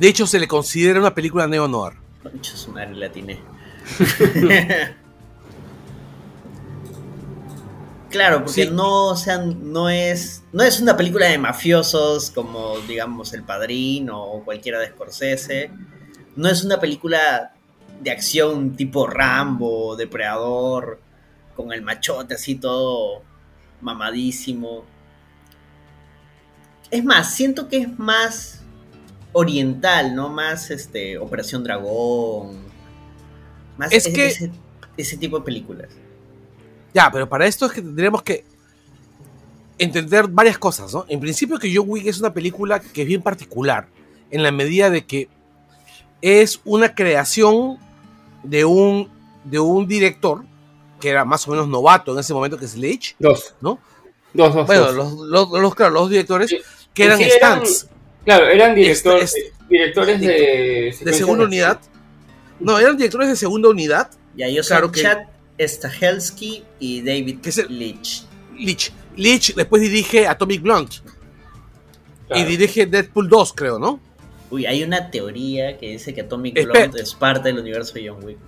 De 0.00 0.08
hecho, 0.08 0.26
se 0.26 0.38
le 0.40 0.48
considera 0.48 0.98
una 1.00 1.14
película 1.14 1.46
neo 1.46 1.68
noir. 1.68 1.94
Concha 2.22 2.56
su 2.56 2.72
madre, 2.72 2.94
la 2.96 3.06
atiné. 3.06 3.38
Claro, 8.10 8.44
porque 8.44 8.64
Sí. 8.64 8.70
no, 8.70 9.06
o 9.08 9.16
sea, 9.16 9.38
no 9.38 9.90
es, 9.90 10.42
no 10.52 10.62
es 10.62 10.80
una 10.80 10.96
película 10.96 11.26
de 11.26 11.38
mafiosos 11.38 12.30
como, 12.30 12.78
digamos, 12.88 13.32
El 13.34 13.42
Padrino 13.42 14.22
o 14.22 14.44
cualquiera 14.44 14.78
de 14.78 14.88
Scorsese. 14.88 15.70
No 16.36 16.48
es 16.48 16.64
una 16.64 16.78
película 16.80 17.52
de 18.00 18.10
acción 18.10 18.76
tipo 18.76 19.06
Rambo, 19.06 19.96
Depredador, 19.96 21.00
con 21.54 21.72
el 21.72 21.82
machote 21.82 22.34
así 22.34 22.54
todo 22.56 23.22
mamadísimo. 23.80 24.84
Es 26.90 27.04
más, 27.04 27.34
siento 27.34 27.68
que 27.68 27.78
es 27.78 27.98
más 27.98 28.62
oriental, 29.32 30.14
¿no? 30.14 30.28
Más 30.28 30.70
este 30.70 31.18
Operación 31.18 31.64
Dragón. 31.64 32.64
Más 33.76 33.92
Es 33.92 34.06
ese- 34.06 34.12
que- 34.12 34.26
ese, 34.28 34.50
ese 34.96 35.16
tipo 35.16 35.38
de 35.38 35.44
películas. 35.44 35.88
Ya, 36.94 37.10
pero 37.10 37.28
para 37.28 37.46
esto 37.46 37.66
es 37.66 37.72
que 37.72 37.82
tendríamos 37.82 38.22
que 38.22 38.44
entender 39.78 40.26
varias 40.28 40.56
cosas, 40.58 40.92
¿no? 40.94 41.04
En 41.08 41.20
principio 41.20 41.58
que 41.58 41.74
John 41.74 41.84
Wick 41.88 42.06
es 42.06 42.18
una 42.20 42.32
película 42.32 42.80
que 42.80 43.02
es 43.02 43.08
bien 43.08 43.20
particular, 43.20 43.88
en 44.30 44.42
la 44.42 44.50
medida 44.50 44.88
de 44.88 45.04
que 45.04 45.28
es 46.22 46.60
una 46.64 46.94
creación 46.94 47.76
de 48.48 48.64
un, 48.64 49.10
de 49.44 49.58
un 49.58 49.86
director 49.86 50.44
que 51.00 51.10
era 51.10 51.24
más 51.24 51.46
o 51.46 51.50
menos 51.50 51.68
novato 51.68 52.12
en 52.12 52.18
ese 52.20 52.32
momento, 52.32 52.56
que 52.58 52.64
es 52.64 52.76
Leitch, 52.76 53.16
Dos. 53.18 53.54
¿no? 53.60 53.78
Dos, 54.32 54.54
dos. 54.54 54.66
Bueno, 54.66 54.92
dos. 54.92 54.94
los, 54.94 55.12
los, 55.50 55.60
los- 55.60 55.74
claro, 55.74 55.92
los 55.94 56.10
directores 56.10 56.50
Sí, 56.50 56.58
que 56.94 57.04
eran 57.04 57.18
sí, 57.18 57.24
eran- 57.24 57.62
Claro, 58.24 58.46
eran 58.48 58.74
director- 58.74 59.18
Este- 59.22 59.52
directores 59.68 60.20
de... 60.20 60.26
de 60.26 60.92
secuencias 60.92 61.16
segunda 61.16 61.44
unidad. 61.44 61.80
No, 62.60 62.78
eran 62.78 62.96
directores 62.96 63.28
de 63.28 63.36
segunda 63.36 63.68
unidad. 63.68 64.10
Y 64.36 64.42
ahí 64.42 64.58
Claro 64.66 64.90
que- 64.90 65.02
Chad 65.02 65.18
Stahelski 65.58 66.64
y 66.78 67.02
David 67.02 67.40
Que 67.40 67.48
es 67.50 67.58
el- 67.58 67.78
Leitch. 67.78 68.24
Leitch. 68.58 68.92
Leitch 69.16 69.54
después 69.54 69.82
dirige 69.82 70.26
Atomic 70.26 70.60
Blonde 70.62 70.96
Claro. 72.26 72.42
y 72.42 72.44
dirige 72.44 72.86
Deadpool 72.86 73.28
2, 73.28 73.52
creo, 73.54 73.78
¿no? 73.78 74.00
Uy, 74.56 74.64
hay 74.64 74.82
una 74.82 75.10
teoría 75.10 75.76
que 75.76 75.90
dice 75.90 76.14
que 76.14 76.22
Atomic. 76.22 76.54
Blonde 76.64 77.02
es 77.02 77.14
parte 77.14 77.48
del 77.50 77.58
universo 77.58 77.92
de 77.92 78.08
John 78.08 78.24
Wick. 78.24 78.38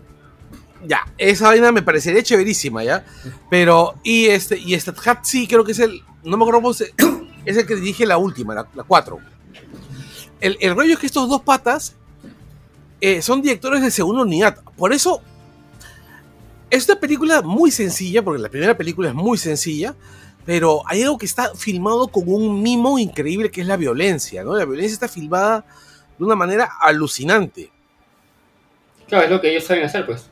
Ya, 0.87 1.07
esa 1.19 1.49
vaina 1.49 1.71
me 1.71 1.83
parecería 1.83 2.23
chéverísima, 2.23 2.83
¿ya? 2.83 3.05
Pero, 3.51 3.97
y 4.03 4.27
este, 4.27 4.59
y 4.59 4.79
Statham 4.79 5.19
sí, 5.23 5.47
creo 5.47 5.65
que 5.65 5.73
es 5.73 5.81
el, 5.81 6.03
no 6.25 6.39
me 6.39 6.45
acuerdo 6.45 6.63
cómo 6.63 6.73
se, 6.73 6.95
es 7.45 7.59
el 7.59 7.67
que 7.67 7.75
dirige 7.75 8.07
la 8.07 8.17
última, 8.17 8.55
la 8.55 8.65
4. 8.65 9.19
El, 10.41 10.57
el 10.61 10.75
rollo 10.75 10.95
es 10.95 10.99
que 10.99 11.07
estos 11.07 11.29
dos 11.29 11.43
patas 11.43 11.95
eh, 13.03 13.21
son 13.21 13.43
directores 13.43 13.83
de 13.83 13.91
segunda 13.91 14.23
unidad. 14.23 14.63
Por 14.77 14.95
eso, 14.95 15.21
es 16.71 16.89
una 16.89 16.99
película 16.99 17.43
muy 17.43 17.71
sencilla, 17.71 18.23
porque 18.25 18.41
la 18.41 18.49
primera 18.49 18.79
película 18.79 19.09
es 19.09 19.15
muy 19.15 19.37
sencilla, 19.37 19.95
pero 20.47 20.81
hay 20.87 21.03
algo 21.03 21.19
que 21.19 21.27
está 21.27 21.55
filmado 21.55 22.09
con 22.09 22.23
un 22.27 22.63
mimo 22.63 22.99
increíble 22.99 23.51
que 23.51 23.61
es 23.61 23.67
la 23.67 23.77
violencia, 23.77 24.45
¿no? 24.45 24.57
La 24.57 24.65
violencia 24.65 24.95
está 24.95 25.09
filmada 25.09 25.67
de 26.19 26.25
una 26.25 26.35
manera 26.35 26.71
alucinante. 26.81 27.71
Claro, 29.07 29.25
es 29.25 29.31
lo 29.31 29.41
que 29.41 29.51
ellos 29.51 29.65
saben 29.65 29.85
hacer, 29.85 30.05
pues. 30.05 30.27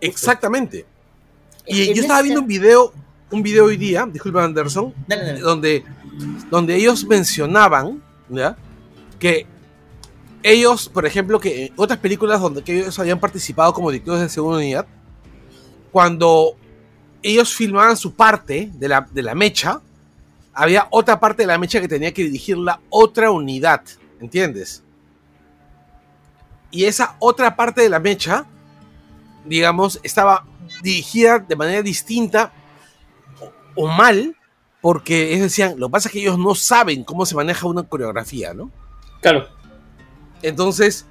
Exactamente. 0.00 0.86
Y 1.66 1.88
En 1.90 1.94
yo 1.94 2.02
estaba 2.02 2.22
viendo 2.22 2.40
un 2.40 2.46
video, 2.46 2.92
un 3.30 3.42
video 3.42 3.66
hoy 3.66 3.76
día, 3.76 4.06
disculpa 4.10 4.44
Anderson, 4.44 4.92
Dale, 5.06 5.24
dale. 5.24 5.40
donde, 5.40 5.84
donde 6.50 6.74
ellos 6.74 7.04
mencionaban, 7.06 8.02
¿ya? 8.28 8.56
Que 9.18 9.46
ellos, 10.42 10.88
por 10.88 11.06
ejemplo, 11.06 11.38
que 11.38 11.66
en 11.66 11.72
otras 11.76 11.98
películas 11.98 12.40
donde 12.40 12.62
que 12.62 12.80
ellos 12.80 12.98
habían 12.98 13.20
participado 13.20 13.72
como 13.72 13.90
directores 13.90 14.22
de 14.22 14.28
segunda 14.28 14.58
unidad, 14.58 14.86
cuando 15.92 16.56
ellos 17.22 17.54
filmaban 17.54 17.96
su 17.96 18.14
parte 18.14 18.70
de 18.72 18.88
la, 18.88 19.06
de 19.10 19.22
la 19.22 19.34
mecha, 19.34 19.80
había 20.52 20.88
otra 20.90 21.20
parte 21.20 21.44
de 21.44 21.46
la 21.46 21.58
mecha 21.58 21.80
que 21.80 21.88
tenía 21.88 22.12
que 22.12 22.24
dirigir 22.24 22.58
la 22.58 22.80
otra 22.90 23.30
unidad, 23.30 23.82
¿entiendes? 24.20 24.81
Y 26.72 26.84
esa 26.86 27.14
otra 27.20 27.54
parte 27.54 27.82
de 27.82 27.88
la 27.88 28.00
mecha, 28.00 28.46
digamos, 29.44 30.00
estaba 30.02 30.44
dirigida 30.82 31.38
de 31.38 31.54
manera 31.54 31.82
distinta 31.82 32.52
o, 33.76 33.84
o 33.84 33.86
mal, 33.88 34.34
porque 34.80 35.28
ellos 35.30 35.42
decían, 35.44 35.74
lo 35.78 35.86
que 35.88 35.92
pasa 35.92 36.08
es 36.08 36.12
que 36.12 36.20
ellos 36.20 36.38
no 36.38 36.54
saben 36.56 37.04
cómo 37.04 37.24
se 37.26 37.34
maneja 37.36 37.66
una 37.68 37.82
coreografía, 37.84 38.52
¿no? 38.54 38.70
Claro. 39.20 39.46
Entonces, 40.42 41.06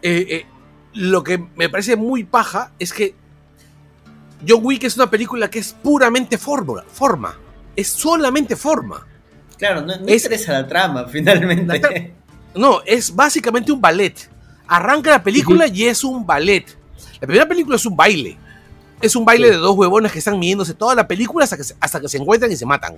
eh, 0.00 0.26
eh, 0.30 0.46
lo 0.94 1.22
que 1.22 1.38
me 1.56 1.68
parece 1.68 1.96
muy 1.96 2.24
paja 2.24 2.72
es 2.78 2.92
que 2.92 3.14
John 4.46 4.60
Wick 4.62 4.84
es 4.84 4.96
una 4.96 5.10
película 5.10 5.50
que 5.50 5.58
es 5.58 5.72
puramente 5.72 6.38
fórmula, 6.38 6.84
forma. 6.90 7.36
Es 7.74 7.88
solamente 7.88 8.54
forma. 8.56 9.06
Claro, 9.58 9.80
no, 9.82 9.96
no 9.96 10.06
Es- 10.06 10.22
interesa 10.24 10.52
la 10.52 10.66
trama, 10.68 11.06
finalmente. 11.10 11.66
La 11.66 11.88
tra- 11.88 12.12
No, 12.54 12.80
es 12.86 13.14
básicamente 13.14 13.72
un 13.72 13.80
ballet. 13.80 14.30
Arranca 14.68 15.10
la 15.10 15.22
película 15.22 15.66
y 15.66 15.84
es 15.86 16.04
un 16.04 16.26
ballet. 16.26 16.64
La 17.20 17.26
primera 17.26 17.48
película 17.48 17.76
es 17.76 17.86
un 17.86 17.96
baile. 17.96 18.36
Es 19.00 19.16
un 19.16 19.24
baile 19.24 19.46
Sí. 19.48 19.52
de 19.52 19.58
dos 19.58 19.76
huevones 19.76 20.12
que 20.12 20.18
están 20.18 20.38
midiéndose 20.38 20.74
toda 20.74 20.94
la 20.94 21.06
película 21.08 21.44
hasta 21.44 21.56
que, 21.56 21.64
se- 21.64 21.74
hasta 21.80 22.00
que 22.00 22.08
se 22.08 22.18
encuentran 22.18 22.50
y 22.52 22.56
se 22.56 22.66
matan. 22.66 22.96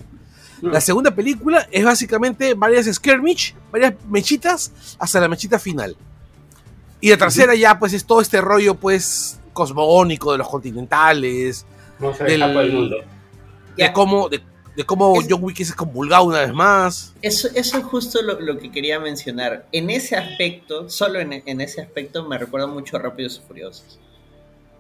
La 0.63 0.81
segunda 0.81 1.11
película 1.15 1.67
es 1.71 1.85
básicamente 1.85 2.53
varias 2.55 2.87
skirmish, 2.87 3.55
varias 3.73 3.95
mechitas, 4.11 4.73
hasta 4.99 5.19
la 5.21 5.29
mechita 5.29 5.59
final. 5.59 5.97
Y 7.01 7.09
la 7.09 7.17
tercera 7.17 7.55
ya, 7.55 7.79
pues, 7.79 7.95
es 7.95 8.05
todo 8.05 8.21
este 8.21 8.43
rollo, 8.43 8.75
pues, 8.75 9.41
cosmogónico 9.55 10.33
de 10.33 10.39
los 10.39 10.49
continentales, 10.49 11.65
del- 12.27 12.43
el 12.43 12.73
mundo. 12.73 12.97
de 13.77 13.93
cómo, 13.93 14.29
de, 14.29 14.43
de 14.77 14.85
cómo 14.85 15.21
Es- 15.21 15.27
John 15.29 15.43
Wick 15.43 15.61
es 15.61 15.75
convulgado 15.75 16.25
una 16.25 16.41
vez 16.41 16.53
más. 16.53 17.13
Eso, 17.23 17.49
eso 17.55 17.79
es 17.79 17.85
justo 17.85 18.23
lo, 18.23 18.41
lo 18.41 18.59
que 18.59 18.71
quería 18.71 18.99
mencionar. 19.01 19.67
En 19.73 19.91
ese 19.91 20.17
aspecto, 20.17 20.89
solo 20.89 21.21
en, 21.21 21.43
en 21.47 21.61
ese 21.61 21.81
aspecto, 21.81 22.25
me 22.29 22.39
recuerda 22.39 22.67
mucho 22.67 22.97
a 22.97 23.01
Rápidos 23.01 23.41
y 23.43 23.47
Furiosos. 23.47 23.99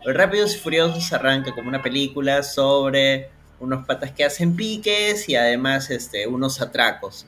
Rápidos 0.04 0.54
y 0.54 0.58
Furiosos 0.58 1.12
arranca 1.12 1.54
como 1.54 1.68
una 1.68 1.82
película 1.82 2.42
sobre 2.42 3.30
unos 3.58 3.84
patas 3.84 4.12
que 4.12 4.24
hacen 4.24 4.56
piques 4.56 5.28
y 5.28 5.36
además 5.36 5.90
este, 5.90 6.26
unos 6.26 6.60
atracos. 6.62 7.26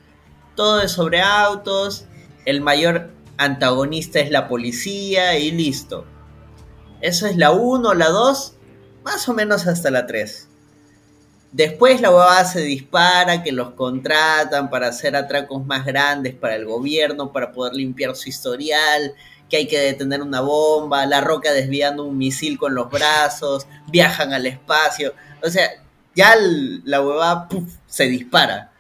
Todo 0.57 0.81
es 0.81 0.92
sobre 0.92 1.21
autos, 1.21 2.07
el 2.47 2.61
mayor 2.62 3.11
antagonista 3.37 4.21
es 4.21 4.31
la 4.31 4.49
policía 4.49 5.38
y 5.38 5.50
listo. 5.50 6.07
Eso 7.02 7.26
es 7.26 7.37
la 7.37 7.50
1, 7.50 7.92
la 7.95 8.09
2, 8.09 8.54
más 9.04 9.28
o 9.28 9.35
menos 9.35 9.66
hasta 9.66 9.90
la 9.90 10.07
3. 10.07 10.49
Después 11.52 12.00
la 12.00 12.11
huevada 12.11 12.47
se 12.47 12.62
dispara, 12.62 13.42
que 13.42 13.52
los 13.52 13.73
contratan 13.73 14.71
para 14.71 14.88
hacer 14.88 15.14
atracos 15.14 15.64
más 15.66 15.85
grandes 15.85 16.35
para 16.35 16.56
el 16.56 16.64
gobierno, 16.64 17.30
para 17.30 17.52
poder 17.52 17.75
limpiar 17.75 18.16
su 18.16 18.30
historial, 18.30 19.14
que 19.50 19.59
hay 19.59 19.66
que 19.66 19.78
detener 19.78 20.23
una 20.23 20.40
bomba, 20.40 21.04
la 21.04 21.21
roca 21.21 21.52
desviando 21.52 22.04
un 22.04 22.16
misil 22.16 22.56
con 22.56 22.75
los 22.75 22.88
brazos, 22.88 23.66
viajan 23.88 24.32
al 24.32 24.47
espacio. 24.47 25.12
O 25.42 25.50
sea, 25.50 25.68
ya 26.14 26.35
la 26.85 27.02
huevada 27.02 27.49
se 27.87 28.04
dispara. 28.04 28.73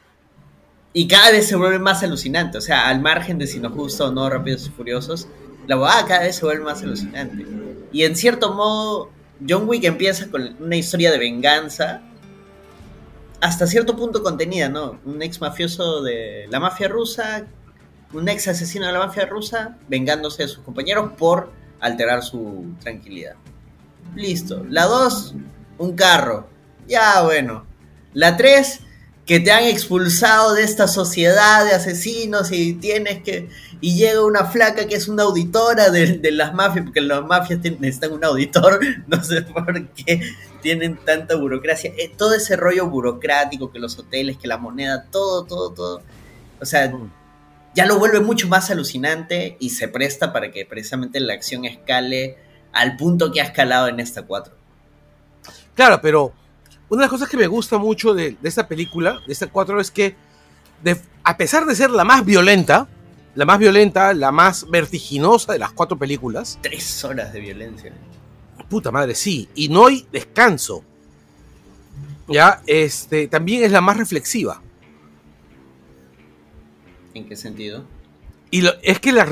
Y 0.94 1.06
cada 1.06 1.30
vez 1.30 1.46
se 1.46 1.56
vuelve 1.56 1.78
más 1.78 2.02
alucinante. 2.02 2.56
O 2.56 2.62
sea, 2.62 2.88
al 2.88 3.02
margen 3.02 3.36
de 3.36 3.46
si 3.46 3.60
nos 3.60 3.72
gusta 3.72 4.06
o 4.06 4.12
no 4.12 4.30
Rápidos 4.30 4.66
y 4.66 4.70
Furiosos, 4.70 5.28
la 5.66 5.76
huevada 5.76 6.06
cada 6.06 6.20
vez 6.20 6.36
se 6.36 6.46
vuelve 6.46 6.64
más 6.64 6.82
alucinante. 6.82 7.46
Y 7.92 8.04
en 8.04 8.16
cierto 8.16 8.54
modo, 8.54 9.10
John 9.46 9.68
Wick 9.68 9.84
empieza 9.84 10.30
con 10.30 10.56
una 10.58 10.76
historia 10.76 11.10
de 11.10 11.18
venganza 11.18 12.00
hasta 13.42 13.66
cierto 13.66 13.96
punto 13.96 14.22
contenida, 14.22 14.68
¿no? 14.68 15.00
Un 15.04 15.20
ex 15.20 15.40
mafioso 15.40 16.00
de 16.00 16.46
la 16.48 16.60
mafia 16.60 16.86
rusa, 16.86 17.44
un 18.12 18.28
ex 18.28 18.46
asesino 18.46 18.86
de 18.86 18.92
la 18.92 19.00
mafia 19.00 19.26
rusa, 19.26 19.78
vengándose 19.88 20.44
de 20.44 20.48
sus 20.48 20.62
compañeros 20.62 21.14
por 21.18 21.50
alterar 21.80 22.22
su 22.22 22.72
tranquilidad. 22.80 23.34
Listo. 24.14 24.64
La 24.70 24.84
2, 24.84 25.34
un 25.78 25.96
carro. 25.96 26.48
Ya, 26.86 27.24
bueno. 27.24 27.66
La 28.14 28.36
3, 28.36 28.80
que 29.26 29.38
te 29.40 29.52
han 29.52 29.64
expulsado 29.64 30.54
de 30.54 30.64
esta 30.64 30.88
sociedad 30.88 31.64
de 31.64 31.72
asesinos 31.72 32.50
y 32.52 32.74
tienes 32.74 33.22
que... 33.22 33.48
Y 33.80 33.96
llega 33.96 34.24
una 34.24 34.44
flaca 34.44 34.86
que 34.86 34.94
es 34.94 35.08
una 35.08 35.24
auditora 35.24 35.90
de, 35.90 36.18
de 36.18 36.30
las 36.30 36.54
mafias, 36.54 36.84
porque 36.84 37.00
las 37.00 37.24
mafias 37.24 37.60
necesitan 37.60 38.12
un 38.12 38.24
auditor, 38.24 38.80
no 39.06 39.22
sé 39.24 39.42
por 39.42 39.86
qué 39.88 40.20
tienen 40.60 40.96
tanta 40.96 41.36
burocracia. 41.36 41.92
Eh, 41.98 42.10
todo 42.16 42.34
ese 42.34 42.56
rollo 42.56 42.88
burocrático, 42.88 43.70
que 43.70 43.78
los 43.78 43.98
hoteles, 43.98 44.38
que 44.38 44.48
la 44.48 44.58
moneda, 44.58 45.06
todo, 45.10 45.44
todo, 45.44 45.72
todo. 45.72 46.02
O 46.60 46.64
sea, 46.64 46.92
ya 47.74 47.86
lo 47.86 47.98
vuelve 47.98 48.20
mucho 48.20 48.48
más 48.48 48.70
alucinante 48.70 49.56
y 49.58 49.70
se 49.70 49.88
presta 49.88 50.32
para 50.32 50.50
que 50.50 50.64
precisamente 50.64 51.20
la 51.20 51.34
acción 51.34 51.64
escale 51.64 52.38
al 52.72 52.96
punto 52.96 53.32
que 53.32 53.40
ha 53.40 53.44
escalado 53.44 53.88
en 53.88 54.00
esta 54.00 54.22
4. 54.22 54.54
Claro, 55.74 56.00
pero 56.00 56.32
una 56.94 57.00
de 57.00 57.04
las 57.06 57.10
cosas 57.10 57.28
que 57.28 57.36
me 57.36 57.46
gusta 57.46 57.78
mucho 57.78 58.12
de, 58.14 58.36
de 58.40 58.48
esta 58.48 58.68
película, 58.68 59.20
de 59.26 59.32
esta 59.32 59.46
4, 59.46 59.80
es 59.80 59.90
que 59.90 60.14
de- 60.82 61.00
a 61.24 61.36
pesar 61.36 61.64
de 61.64 61.74
ser 61.74 61.90
la 61.90 62.04
más 62.04 62.24
violenta, 62.24 62.86
la 63.34 63.44
más 63.46 63.58
violenta, 63.58 64.12
la 64.12 64.30
más 64.30 64.68
vertiginosa 64.68 65.52
de 65.54 65.58
las 65.58 65.72
cuatro 65.72 65.96
películas, 65.98 66.58
Tres 66.60 67.02
horas 67.04 67.32
de 67.32 67.40
violencia. 67.40 67.92
puta 68.68 68.90
madre, 68.90 69.14
sí, 69.14 69.48
y 69.54 69.68
no 69.68 69.86
hay 69.86 70.06
descanso. 70.12 70.84
Ya, 72.28 72.62
este, 72.66 73.26
también 73.28 73.62
es 73.64 73.72
la 73.72 73.80
más 73.80 73.96
reflexiva. 73.96 74.60
¿En 77.14 77.26
qué 77.28 77.36
sentido? 77.36 77.84
Y 78.50 78.60
lo- 78.62 78.72
es 78.82 79.00
que 79.00 79.12
la, 79.12 79.26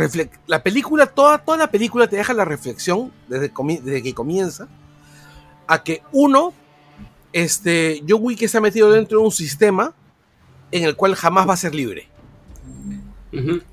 la 0.46 0.62
película, 0.62 1.06
toda, 1.06 1.38
toda 1.38 1.58
la 1.58 1.70
película 1.70 2.08
te 2.08 2.16
deja 2.16 2.32
la 2.34 2.44
reflexión 2.44 3.12
desde 3.28 4.02
que 4.02 4.14
comienza 4.14 4.68
a 5.66 5.82
que 5.82 6.02
uno, 6.12 6.52
este, 7.32 8.02
John 8.08 8.20
Wick 8.22 8.42
está 8.42 8.60
metido 8.60 8.90
dentro 8.90 9.18
de 9.20 9.24
un 9.24 9.30
sistema 9.32 9.94
en 10.72 10.84
el 10.84 10.96
cual 10.96 11.14
jamás 11.14 11.48
va 11.48 11.54
a 11.54 11.56
ser 11.56 11.74
libre. 11.74 12.08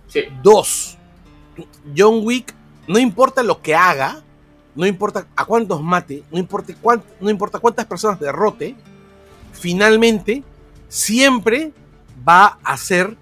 Sí. 0.08 0.22
Dos, 0.44 0.98
John 1.96 2.22
Wick, 2.24 2.54
no 2.88 3.00
importa 3.00 3.42
lo 3.44 3.62
que 3.62 3.76
haga, 3.76 4.24
no 4.76 4.86
importa 4.86 5.26
a 5.36 5.46
cuántos 5.46 5.82
mate, 5.82 6.24
no 6.32 6.38
importa, 6.38 6.74
cuán- 6.82 7.04
no 7.20 7.30
importa 7.30 7.60
cuántas 7.60 7.86
personas 7.86 8.20
derrote, 8.20 8.76
finalmente 9.54 10.44
siempre 10.88 11.72
va 12.28 12.60
a 12.64 12.78
ser, 12.78 13.18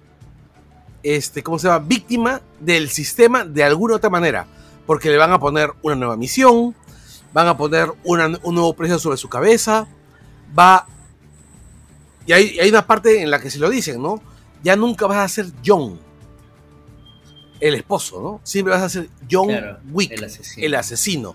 este, 1.02 1.42
¿cómo 1.42 1.58
se 1.58 1.68
llama? 1.68 1.84
Víctima 1.86 2.40
del 2.60 2.88
sistema 2.90 3.44
de 3.44 3.64
alguna 3.64 3.94
u 3.94 3.96
otra 3.96 4.10
manera. 4.10 4.46
Porque 4.86 5.10
le 5.10 5.16
van 5.16 5.32
a 5.32 5.38
poner 5.38 5.72
una 5.82 5.96
nueva 5.96 6.16
misión, 6.16 6.74
van 7.32 7.48
a 7.48 7.56
poner 7.56 7.90
una- 8.04 8.38
un 8.42 8.54
nuevo 8.54 8.74
precio 8.74 8.98
sobre 8.98 9.16
su 9.16 9.28
cabeza, 9.28 9.88
va... 10.56 10.86
Y 12.26 12.32
hay, 12.32 12.68
una 12.68 12.86
parte 12.86 13.22
en 13.22 13.30
la 13.30 13.40
que 13.40 13.50
se 13.50 13.58
lo 13.58 13.70
dicen, 13.70 14.02
¿no? 14.02 14.20
Ya 14.62 14.74
nunca 14.74 15.06
vas 15.06 15.18
a 15.18 15.28
ser 15.28 15.46
John, 15.64 16.00
el 17.60 17.74
esposo, 17.74 18.20
¿no? 18.20 18.40
Siempre 18.42 18.74
vas 18.74 18.82
a 18.82 18.88
ser 18.88 19.08
John 19.30 19.48
Claro, 19.48 19.78
Wick, 19.90 20.10
el 20.10 20.24
asesino. 20.24 20.66
el 20.66 20.74
asesino. 20.74 21.34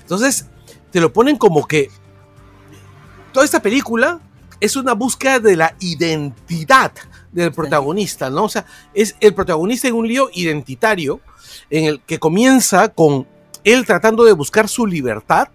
Entonces, 0.00 0.46
te 0.90 1.00
lo 1.00 1.12
ponen 1.12 1.36
como 1.36 1.66
que 1.66 1.90
toda 3.32 3.44
esta 3.44 3.62
película 3.62 4.20
es 4.60 4.76
una 4.76 4.94
búsqueda 4.94 5.38
de 5.38 5.56
la 5.56 5.74
identidad 5.80 6.92
del 7.32 7.52
protagonista, 7.52 8.30
¿no? 8.30 8.44
O 8.44 8.48
sea, 8.48 8.66
es 8.94 9.16
el 9.20 9.34
protagonista 9.34 9.88
en 9.88 9.94
un 9.94 10.06
lío 10.06 10.28
identitario 10.32 11.20
en 11.70 11.84
el 11.84 12.00
que 12.02 12.18
comienza 12.18 12.88
con 12.88 13.26
él 13.64 13.86
tratando 13.86 14.24
de 14.24 14.32
buscar 14.32 14.68
su 14.68 14.86
libertad 14.86 15.48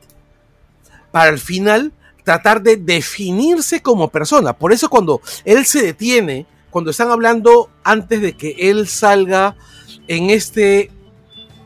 para 1.12 1.30
al 1.30 1.40
final 1.40 1.94
tratar 2.28 2.62
de 2.62 2.76
definirse 2.76 3.82
como 3.82 4.10
persona. 4.10 4.52
Por 4.52 4.74
eso 4.74 4.90
cuando 4.90 5.22
él 5.46 5.66
se 5.66 5.82
detiene, 5.82 6.46
cuando 6.70 6.92
están 6.92 7.10
hablando 7.10 7.70
antes 7.86 8.22
de 8.22 8.34
que 8.36 8.54
él 8.70 8.86
salga 8.90 9.56
en 10.10 10.30
este 10.30 10.92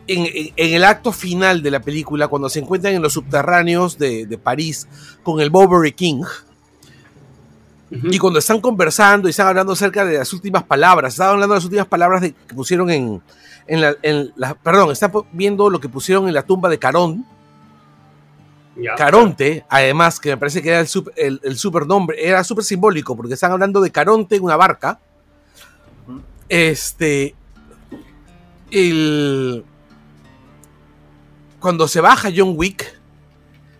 en, 0.05 0.27
en- 0.27 0.53
en 0.55 0.73
el 0.75 0.83
acto 0.83 1.11
final 1.11 1.63
de 1.63 1.71
la 1.71 1.79
película, 1.79 2.27
cuando 2.27 2.47
se 2.47 2.59
encuentran 2.59 2.93
en 2.93 3.01
los 3.01 3.13
subterráneos 3.13 3.97
de, 3.97 4.27
de 4.27 4.37
París 4.37 4.87
con 5.23 5.39
el 5.41 5.49
Bovary 5.49 5.93
King, 5.93 6.21
y 8.11 8.19
cuando 8.19 8.37
están 8.39 8.61
conversando 8.61 9.27
y 9.27 9.31
están 9.31 9.47
hablando 9.47 9.73
acerca 9.73 10.05
de 10.05 10.19
las 10.19 10.31
últimas 10.31 10.61
palabras, 10.63 11.13
estaban 11.13 11.33
hablando 11.33 11.55
de 11.55 11.57
las 11.57 11.65
últimas 11.65 11.87
palabras 11.87 12.21
de- 12.21 12.33
que 12.33 12.53
pusieron 12.53 12.89
en, 12.91 13.19
en 13.67 14.31
la, 14.35 14.53
Perdón, 14.53 14.91
están 14.91 15.11
viendo 15.31 15.71
lo 15.71 15.79
que 15.79 15.89
pusieron 15.89 16.27
en 16.27 16.35
la 16.35 16.43
tumba 16.43 16.69
de 16.69 16.77
Carón, 16.77 17.25
Caronte, 18.97 19.65
además, 19.69 20.19
que 20.19 20.29
me 20.29 20.37
parece 20.37 20.61
que 20.61 20.69
era 20.69 20.79
el, 20.79 20.87
sup- 20.87 21.11
el, 21.15 21.39
el 21.43 21.57
super 21.57 21.85
nombre, 21.85 22.17
era 22.25 22.43
súper 22.43 22.63
simbólico, 22.63 23.15
porque 23.15 23.33
están 23.33 23.51
hablando 23.51 23.81
de 23.81 23.91
Caronte 23.91 24.35
en 24.35 24.43
una 24.43 24.55
barca. 24.55 24.99
Este. 26.47 27.35
El. 28.71 29.65
Cuando 31.59 31.87
se 31.87 32.01
baja 32.01 32.29
John 32.35 32.53
Wick, 32.55 32.99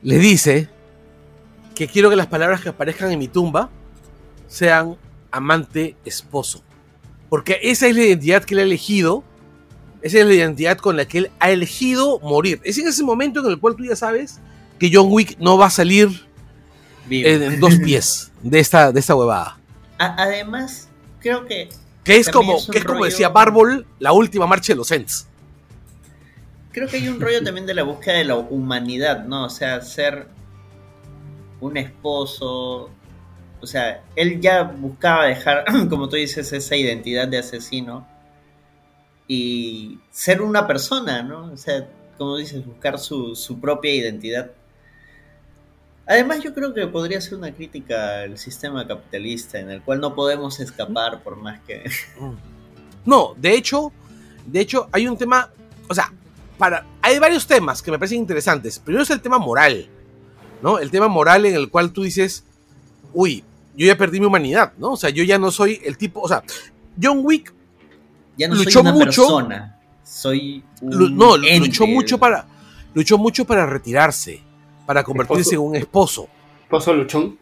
le 0.04 0.20
dice 0.20 0.70
que 1.74 1.88
quiero 1.88 2.10
que 2.10 2.16
las 2.16 2.28
palabras 2.28 2.62
que 2.62 2.70
aparezcan 2.70 3.12
en 3.12 3.20
mi 3.20 3.28
tumba 3.28 3.70
sean 4.48 4.98
amante, 5.32 5.96
esposo. 6.06 6.62
Porque 7.30 7.60
esa 7.64 7.88
es 7.88 7.96
la 7.96 8.04
identidad 8.04 8.44
que 8.44 8.54
él 8.54 8.60
ha 8.60 8.64
elegido. 8.64 9.24
Esa 10.02 10.20
es 10.20 10.26
la 10.26 10.34
identidad 10.34 10.78
con 10.78 10.98
la 10.98 11.06
que 11.06 11.20
él 11.20 11.32
ha 11.40 11.50
elegido 11.50 12.20
morir. 12.20 12.60
Es 12.64 12.78
en 12.78 12.88
ese 12.88 13.04
momento 13.04 13.40
en 13.40 13.48
el 13.48 13.60
cual 13.60 13.76
tú 13.76 13.86
ya 13.86 13.96
sabes 13.96 14.40
que 14.82 14.89
John 14.91 15.08
Wick 15.12 15.38
no 15.39 15.58
va 15.58 15.67
a 15.67 15.70
salir 15.70 16.10
Vivo. 17.06 17.30
en, 17.30 17.44
en 17.44 17.60
dos 17.60 17.76
pies 17.78 18.32
de 18.41 18.60
esta, 18.60 18.91
de 18.91 19.00
esta 19.00 19.15
huevada. 19.15 19.58
A- 20.00 20.15
además, 20.24 20.89
creo 21.20 21.46
que 21.46 21.70
Que 22.04 22.17
es 22.17 22.28
como, 22.30 22.58
es 22.58 22.65
que 22.67 22.80
es 22.80 22.84
como 22.84 23.00
rollo- 23.02 23.06
decía 23.12 23.30
Barbol, 23.30 23.86
la 24.00 24.12
última 24.12 24.48
marcha 24.48 24.74
de 24.74 24.78
los 24.78 24.91
Ents. 24.91 25.28
creo 26.72 26.88
que 26.88 26.98
hay 26.98 27.08
un 27.10 27.22
rollo 27.22 27.44
también 27.44 27.67
de 27.67 27.74
la 27.76 27.84
búsqueda 27.84 28.15
de 28.15 28.24
la 28.26 28.36
humanidad, 28.38 29.24
¿no? 29.26 29.46
O 29.46 29.50
sea, 29.50 29.82
ser 29.82 30.28
un 31.60 31.78
esposo. 31.78 32.89
O 33.62 33.67
sea, 33.67 34.02
él 34.15 34.41
ya 34.41 34.63
buscaba 34.63 35.26
dejar, 35.28 35.63
como 35.89 36.10
tú 36.10 36.15
dices, 36.15 36.52
esa 36.54 36.76
identidad 36.76 37.28
de 37.28 37.38
asesino 37.38 38.08
y 39.28 40.00
ser 40.10 40.41
una 40.41 40.65
persona, 40.65 41.22
¿no? 41.22 41.52
O 41.54 41.58
sea, 41.58 41.88
como 42.17 42.38
dices, 42.38 42.65
buscar 42.65 42.98
su, 43.00 43.36
su 43.36 43.60
propia 43.60 43.94
identidad. 43.94 44.52
Además, 46.08 46.42
yo 46.44 46.54
creo 46.54 46.74
que 46.74 46.88
podría 46.88 47.22
ser 47.22 47.36
una 47.38 47.54
crítica 47.54 48.22
al 48.22 48.38
sistema 48.38 48.86
capitalista 48.88 49.60
en 49.60 49.70
el 49.70 49.82
cual 49.82 50.00
no 50.02 50.14
podemos 50.16 50.60
escapar 50.60 51.22
por 51.24 51.38
más 51.38 51.60
que. 51.62 51.84
No, 53.06 53.34
de 53.38 53.54
hecho, 53.56 53.92
de 54.46 54.60
hecho, 54.60 54.88
hay 54.92 55.08
un 55.08 55.18
tema. 55.18 55.50
O 55.88 55.94
sea, 55.94 56.12
para. 56.58 56.86
Hay 57.02 57.18
varios 57.20 57.48
temas 57.48 57.82
que 57.82 57.92
me 57.92 57.98
parecen 58.00 58.20
interesantes. 58.20 58.80
Primero 58.80 59.04
es 59.04 59.10
el 59.10 59.22
tema 59.22 59.38
moral. 59.40 59.88
¿No? 60.62 60.78
El 60.80 60.92
tema 60.92 61.08
moral 61.08 61.46
en 61.46 61.56
el 61.56 61.70
cual 61.70 61.92
tú 61.92 62.04
dices. 62.04 62.44
Uy, 63.14 63.44
yo 63.76 63.88
ya 63.88 63.98
perdí 63.98 64.20
mi 64.20 64.26
humanidad, 64.28 64.74
¿no? 64.78 64.92
O 64.92 64.98
sea, 64.98 65.10
yo 65.10 65.24
ya 65.24 65.38
no 65.40 65.50
soy 65.52 65.82
el 65.84 65.98
tipo. 65.98 66.22
O 66.22 66.28
sea, 66.28 66.44
John 67.02 67.22
Wick 67.24 67.54
Ya 68.38 68.48
no 68.48 68.56
Luchó 68.56 68.72
soy 68.72 68.82
una 68.82 68.92
mucho. 68.92 69.06
persona. 69.06 69.80
Soy 70.04 70.64
un 70.82 71.16
no, 71.16 71.36
ente. 71.36 71.60
luchó 71.60 71.88
mucho 71.88 72.18
para 72.18 72.46
luchó 72.94 73.18
mucho 73.18 73.46
para 73.46 73.66
retirarse, 73.66 74.44
para 74.86 75.04
convertirse 75.04 75.56
en 75.56 75.62
un 75.62 75.76
esposo. 75.76 76.28
Pozo 76.70 76.94
Luchón. 76.94 77.38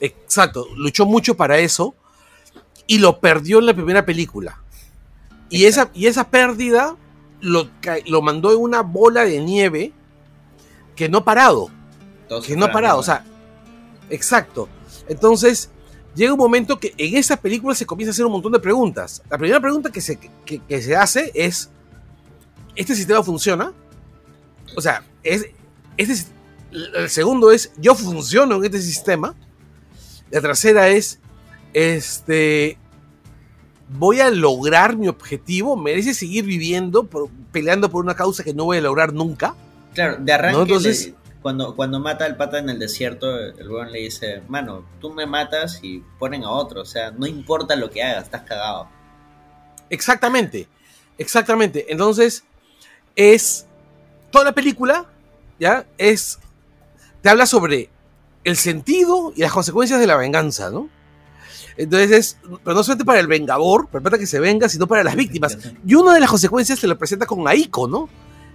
Exacto, 0.00 0.66
luchó 0.76 1.06
mucho 1.06 1.36
para 1.36 1.58
eso 1.58 1.94
y 2.86 2.98
lo 2.98 3.20
perdió 3.20 3.58
en 3.58 3.66
la 3.66 3.74
primera 3.74 4.04
película. 4.04 4.60
Y 5.50 5.64
esa, 5.64 5.90
y 5.94 6.06
esa 6.06 6.30
pérdida 6.30 6.96
lo, 7.40 7.68
lo 8.06 8.22
mandó 8.22 8.52
en 8.52 8.58
una 8.58 8.82
bola 8.82 9.24
de 9.24 9.40
nieve 9.40 9.92
que 10.94 11.08
no 11.08 11.18
ha 11.18 11.24
parado, 11.24 11.70
que 12.46 12.56
no 12.56 12.66
ha 12.66 12.72
parado, 12.72 12.98
o 12.98 13.02
sea, 13.02 13.24
exacto. 14.10 14.68
Entonces, 15.08 15.70
llega 16.14 16.32
un 16.32 16.38
momento 16.38 16.78
que 16.78 16.94
en 16.98 17.16
esa 17.16 17.36
película 17.36 17.74
se 17.74 17.86
comienza 17.86 18.10
a 18.10 18.12
hacer 18.12 18.26
un 18.26 18.32
montón 18.32 18.52
de 18.52 18.58
preguntas. 18.58 19.22
La 19.30 19.38
primera 19.38 19.60
pregunta 19.60 19.90
que 19.90 20.00
se, 20.00 20.18
que, 20.18 20.58
que 20.58 20.82
se 20.82 20.96
hace 20.96 21.30
es, 21.34 21.70
¿este 22.74 22.94
sistema 22.94 23.22
funciona? 23.22 23.72
O 24.76 24.80
sea, 24.80 25.02
es, 25.22 25.46
este, 25.96 26.30
el 26.72 27.08
segundo 27.10 27.50
es, 27.50 27.72
¿yo 27.78 27.94
funciono 27.94 28.56
en 28.56 28.64
este 28.64 28.80
sistema? 28.80 29.34
La 30.30 30.40
tercera 30.40 30.88
es, 30.88 31.18
este, 31.72 32.76
¿voy 33.88 34.20
a 34.20 34.30
lograr 34.30 34.96
mi 34.96 35.08
objetivo? 35.08 35.76
¿Merece 35.76 36.14
seguir 36.14 36.44
viviendo, 36.44 37.04
por- 37.04 37.30
peleando 37.52 37.90
por 37.90 38.04
una 38.04 38.14
causa 38.14 38.44
que 38.44 38.52
no 38.54 38.64
voy 38.64 38.78
a 38.78 38.80
lograr 38.82 39.12
nunca? 39.12 39.54
Claro, 39.94 40.16
de 40.20 40.32
arranque, 40.32 40.56
¿No? 40.56 40.62
Entonces- 40.64 41.06
le- 41.08 41.14
cuando, 41.40 41.76
cuando 41.76 42.00
mata 42.00 42.24
al 42.24 42.36
pata 42.36 42.58
en 42.58 42.68
el 42.68 42.78
desierto, 42.80 43.38
el 43.38 43.70
weón 43.70 43.92
le 43.92 44.00
dice, 44.00 44.42
mano, 44.48 44.84
tú 45.00 45.12
me 45.14 45.24
matas 45.24 45.78
y 45.82 46.02
ponen 46.18 46.42
a 46.44 46.50
otro, 46.50 46.82
o 46.82 46.84
sea, 46.84 47.12
no 47.12 47.26
importa 47.26 47.76
lo 47.76 47.88
que 47.90 48.02
hagas, 48.02 48.24
estás 48.24 48.42
cagado. 48.42 48.88
Exactamente, 49.88 50.68
exactamente. 51.16 51.86
Entonces, 51.90 52.44
es 53.16 53.66
toda 54.30 54.46
la 54.46 54.52
película, 54.52 55.06
¿ya? 55.60 55.86
Es, 55.96 56.38
te 57.22 57.28
habla 57.28 57.46
sobre 57.46 57.90
el 58.44 58.56
sentido 58.56 59.32
y 59.34 59.40
las 59.40 59.52
consecuencias 59.52 60.00
de 60.00 60.06
la 60.06 60.16
venganza, 60.16 60.70
¿no? 60.70 60.88
Entonces 61.76 62.10
es, 62.10 62.38
pero 62.64 62.74
no 62.74 62.82
solamente 62.82 63.04
para 63.04 63.20
el 63.20 63.28
vengador, 63.28 63.86
para 63.88 64.18
que 64.18 64.26
se 64.26 64.40
venga, 64.40 64.68
sino 64.68 64.86
para 64.86 65.04
las 65.04 65.14
víctimas. 65.14 65.56
Y 65.86 65.94
una 65.94 66.14
de 66.14 66.20
las 66.20 66.28
consecuencias 66.28 66.78
se 66.78 66.88
lo 66.88 66.98
presenta 66.98 67.24
con 67.24 67.46
Aiko, 67.46 67.86
¿no? 67.86 68.08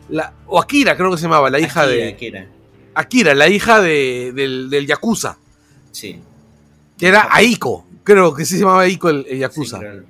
La, 0.10 0.34
o 0.48 0.60
Akira, 0.60 0.98
creo 0.98 1.10
que 1.12 1.18
se 1.18 1.24
llamaba, 1.24 1.50
la 1.50 1.60
hija 1.60 1.84
Akira, 1.84 1.96
de... 1.96 2.10
Akira, 2.10 2.48
Akira, 2.94 3.34
la 3.34 3.48
hija 3.48 3.82
de, 3.82 4.34
del, 4.36 4.70
del 4.70 4.86
Yakuza, 4.86 5.38
sí. 5.92 6.22
que 6.98 7.08
era 7.08 7.30
Aiko, 7.32 7.88
creo 8.04 8.34
que 8.34 8.46
sí 8.46 8.56
se 8.56 8.60
llamaba 8.62 8.82
Aiko 8.82 9.10
el, 9.10 9.26
el 9.30 9.40
Yakuza. 9.40 9.78
Sí, 9.78 9.84
creo. 9.84 10.04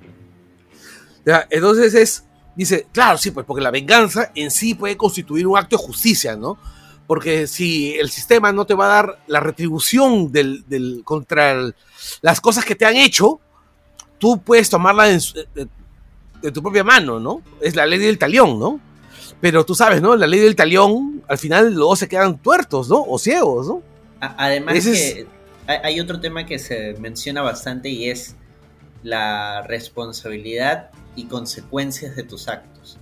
Ya, 1.24 1.46
Entonces 1.48 1.94
es, 1.94 2.24
dice, 2.56 2.88
claro, 2.92 3.16
sí, 3.16 3.30
pues 3.30 3.46
porque 3.46 3.62
la 3.62 3.70
venganza 3.70 4.32
en 4.34 4.50
sí 4.50 4.74
puede 4.74 4.96
constituir 4.96 5.46
un 5.46 5.56
acto 5.56 5.76
de 5.76 5.82
justicia, 5.84 6.34
¿no? 6.34 6.58
Porque 7.06 7.46
si 7.46 7.94
el 7.94 8.10
sistema 8.10 8.50
no 8.52 8.64
te 8.66 8.74
va 8.74 8.86
a 8.86 8.94
dar 9.02 9.18
la 9.26 9.40
retribución 9.40 10.32
del, 10.32 10.64
del- 10.68 11.02
contra 11.04 11.52
el- 11.52 11.74
las 12.22 12.40
cosas 12.40 12.64
que 12.64 12.74
te 12.74 12.86
han 12.86 12.96
hecho, 12.96 13.40
tú 14.18 14.40
puedes 14.40 14.70
tomarla 14.70 15.10
en, 15.10 15.18
de, 15.54 15.68
de 16.42 16.52
tu 16.52 16.62
propia 16.62 16.82
mano, 16.84 17.20
¿no? 17.20 17.42
Es 17.60 17.76
la 17.76 17.84
ley 17.86 17.98
del 17.98 18.18
talión, 18.18 18.58
¿no? 18.58 18.80
Pero 19.40 19.64
tú 19.66 19.74
sabes, 19.74 20.00
¿no? 20.00 20.16
La 20.16 20.26
ley 20.26 20.40
del 20.40 20.56
talión, 20.56 21.22
al 21.28 21.36
final 21.38 21.74
luego 21.74 21.94
se 21.96 22.08
quedan 22.08 22.38
tuertos, 22.38 22.88
¿no? 22.88 23.02
O 23.02 23.18
ciegos, 23.18 23.66
¿no? 23.66 23.82
Además 24.20 24.74
Ese 24.76 25.26
que 25.26 25.26
hay 25.66 26.00
otro 26.00 26.20
tema 26.20 26.46
que 26.46 26.58
se 26.58 26.94
menciona 27.00 27.42
bastante 27.42 27.90
y 27.90 28.08
es 28.08 28.36
la 29.02 29.62
responsabilidad 29.62 30.90
y 31.16 31.24
consecuencias 31.26 32.16
de 32.16 32.22
tus 32.22 32.48
actos. 32.48 32.98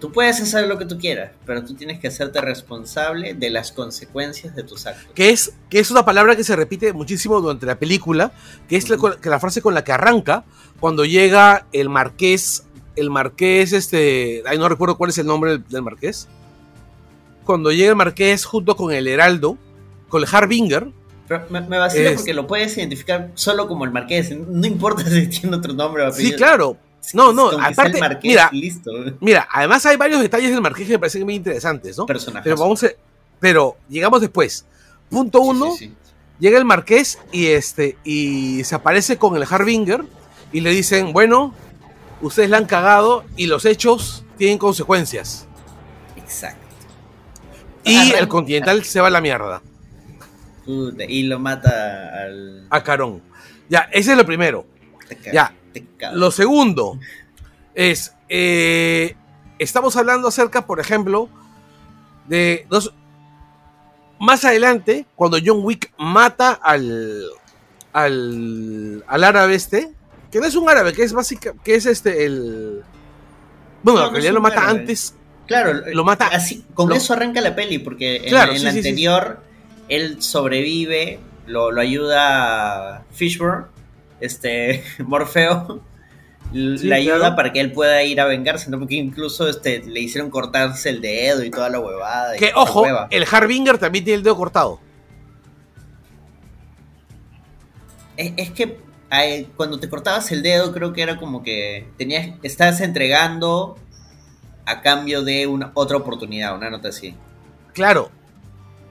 Tú 0.00 0.10
puedes 0.10 0.40
hacer 0.40 0.66
lo 0.66 0.76
que 0.76 0.86
tú 0.86 0.98
quieras, 0.98 1.30
pero 1.46 1.62
tú 1.64 1.74
tienes 1.74 2.00
que 2.00 2.08
hacerte 2.08 2.40
responsable 2.40 3.34
de 3.34 3.50
las 3.50 3.70
consecuencias 3.70 4.54
de 4.56 4.64
tus 4.64 4.86
actos. 4.86 5.06
que 5.14 5.30
es, 5.30 5.52
que 5.70 5.78
es 5.78 5.90
una 5.90 6.04
palabra 6.04 6.34
que 6.34 6.42
se 6.42 6.56
repite 6.56 6.92
muchísimo 6.92 7.40
durante 7.40 7.64
la 7.64 7.78
película, 7.78 8.32
que 8.68 8.76
es 8.76 8.88
la, 8.88 8.96
que 9.20 9.28
la 9.30 9.38
frase 9.38 9.62
con 9.62 9.72
la 9.72 9.84
que 9.84 9.92
arranca 9.92 10.44
cuando 10.80 11.04
llega 11.04 11.66
el 11.72 11.90
marqués, 11.90 12.64
el 12.96 13.08
marqués, 13.10 13.72
este, 13.72 14.42
ay, 14.46 14.58
no 14.58 14.68
recuerdo 14.68 14.96
cuál 14.96 15.10
es 15.10 15.18
el 15.18 15.26
nombre 15.26 15.52
del, 15.52 15.64
del 15.68 15.82
marqués, 15.82 16.26
cuando 17.44 17.70
llega 17.70 17.90
el 17.90 17.96
marqués 17.96 18.44
junto 18.44 18.74
con 18.76 18.92
el 18.92 19.06
heraldo, 19.06 19.56
con 20.08 20.22
el 20.22 20.28
Harbinger, 20.30 20.88
Pero 21.28 21.44
me, 21.50 21.60
me 21.60 21.78
vacila 21.78 22.10
Es- 22.10 22.16
porque 22.16 22.34
lo 22.34 22.46
puedes 22.46 22.76
identificar 22.76 23.30
solo 23.34 23.68
como 23.68 23.84
el 23.84 23.90
marqués, 23.92 24.36
no 24.36 24.66
importa 24.66 25.04
si 25.08 25.26
tiene 25.28 25.54
otro 25.56 25.72
nombre 25.72 26.02
o 26.02 26.06
sí, 26.10 26.14
apellido. 26.22 26.36
claro, 26.38 26.76
no, 27.12 27.32
no, 27.32 27.48
aparte, 27.50 27.98
marqués, 28.00 28.30
mira, 28.30 28.48
listo. 28.52 28.90
mira, 29.20 29.46
además 29.52 29.84
hay 29.86 29.96
varios 29.96 30.20
detalles 30.22 30.50
del 30.50 30.60
marqués 30.60 30.86
que 30.86 30.92
me 30.94 30.98
parecen 30.98 31.24
muy 31.24 31.34
interesantes, 31.34 31.98
¿no? 31.98 32.06
Personaje. 32.06 32.44
Pero 32.44 32.56
vamos 32.56 32.82
a, 32.84 32.88
pero 33.40 33.76
llegamos 33.88 34.20
después. 34.20 34.64
Punto 35.10 35.40
uno, 35.40 35.72
Sí, 35.72 35.86
sí, 35.86 35.94
sí. 36.02 36.12
llega 36.40 36.56
el 36.58 36.64
marqués 36.64 37.18
y 37.30 37.46
este 37.48 37.98
y 38.04 38.64
se 38.64 38.74
aparece 38.74 39.18
con 39.18 39.36
el 39.36 39.42
Harbinger 39.48 40.04
y 40.52 40.60
le 40.60 40.70
dicen, 40.70 41.12
bueno, 41.12 41.52
ustedes 42.22 42.48
la 42.48 42.56
han 42.58 42.64
cagado 42.66 43.24
y 43.36 43.46
los 43.46 43.64
hechos 43.66 44.24
tienen 44.38 44.56
consecuencias. 44.58 45.46
Exacto. 46.16 46.60
Y 47.84 47.96
Arran- 47.96 48.18
el 48.18 48.28
Continental 48.28 48.82
se 48.84 49.00
va 49.00 49.08
a 49.08 49.10
la 49.10 49.20
mierda, 49.20 49.60
Puta, 50.64 51.04
y 51.04 51.24
lo 51.24 51.38
mata 51.38 52.08
al. 52.24 52.66
a 52.70 52.82
Carón. 52.82 53.20
Ya, 53.68 53.88
ese 53.92 54.12
es 54.12 54.16
lo 54.16 54.24
primero. 54.24 54.66
Ya, 55.32 55.52
Lo 56.14 56.30
segundo 56.30 56.98
es, 57.74 58.14
eh, 58.28 59.16
estamos 59.58 59.96
hablando 59.96 60.28
acerca, 60.28 60.66
por 60.66 60.80
ejemplo, 60.80 61.28
de 62.28 62.66
dos... 62.70 62.92
Más 64.20 64.44
adelante, 64.44 65.06
cuando 65.16 65.38
John 65.44 65.60
Wick 65.62 65.92
mata 65.98 66.52
al, 66.52 67.24
al, 67.92 69.04
al 69.06 69.24
árabe 69.24 69.54
este, 69.56 69.92
que 70.30 70.38
no 70.40 70.46
es 70.46 70.54
un 70.54 70.68
árabe, 70.68 70.92
que 70.92 71.02
es 71.02 71.12
básica, 71.12 71.52
que 71.64 71.74
es 71.74 71.86
este, 71.86 72.24
el... 72.24 72.82
Bueno, 73.82 74.00
No, 74.00 74.06
en 74.06 74.12
realidad 74.12 74.32
lo 74.32 74.40
mata 74.40 74.60
árabe. 74.62 74.80
antes, 74.80 75.14
Claro, 75.46 75.74
lo 75.92 76.04
mata- 76.04 76.28
Así, 76.28 76.64
con 76.72 76.88
lo- 76.88 76.94
eso 76.94 77.12
arranca 77.12 77.40
la 77.42 77.54
peli, 77.54 77.78
porque 77.78 78.16
en, 78.16 78.28
Claro, 78.30 78.52
en 78.52 78.58
sí, 78.58 78.64
la 78.64 78.70
sí, 78.72 78.82
sí, 78.82 78.88
anterior 78.88 79.40
él 79.88 80.22
sobrevive, 80.22 81.20
lo, 81.46 81.70
lo 81.70 81.80
ayuda 81.82 83.04
Fishburne, 83.12 83.66
este 84.20 84.84
Morfeo, 84.98 85.82
Sí, 86.52 86.86
le 86.86 86.94
ayuda 86.94 87.18
claro. 87.18 87.36
para 87.36 87.52
que 87.52 87.58
él 87.60 87.72
pueda 87.72 88.02
ir 88.04 88.20
a 88.20 88.26
vengarse, 88.26 88.70
¿no? 88.70 88.78
Porque 88.78 88.94
incluso 88.94 89.48
este, 89.48 89.82
le 89.82 89.98
hicieron 90.00 90.30
cortarse 90.30 90.88
el 90.90 91.00
dedo 91.00 91.42
y 91.42 91.50
toda 91.50 91.68
la 91.68 91.80
huevada. 91.80 92.36
que 92.36 92.52
ojo, 92.54 92.82
hueva. 92.82 93.08
el 93.10 93.24
Harbinger 93.28 93.78
también 93.78 94.04
tiene 94.04 94.18
el 94.18 94.22
dedo 94.22 94.36
cortado. 94.36 94.78
Es, 98.16 98.32
es 98.36 98.50
que 98.52 98.78
ay, 99.10 99.48
cuando 99.56 99.80
te 99.80 99.88
cortabas 99.88 100.30
el 100.32 100.42
dedo, 100.42 100.72
creo 100.72 100.92
que 100.92 101.02
era 101.02 101.16
como 101.16 101.42
que 101.42 101.88
tenías, 101.96 102.36
estabas 102.42 102.80
entregando 102.80 103.76
a 104.66 104.80
cambio 104.80 105.22
de 105.22 105.46
una 105.46 105.72
otra 105.74 105.96
oportunidad, 105.96 106.56
una 106.56 106.70
nota 106.70 106.88
así. 106.88 107.14
Claro, 107.72 108.10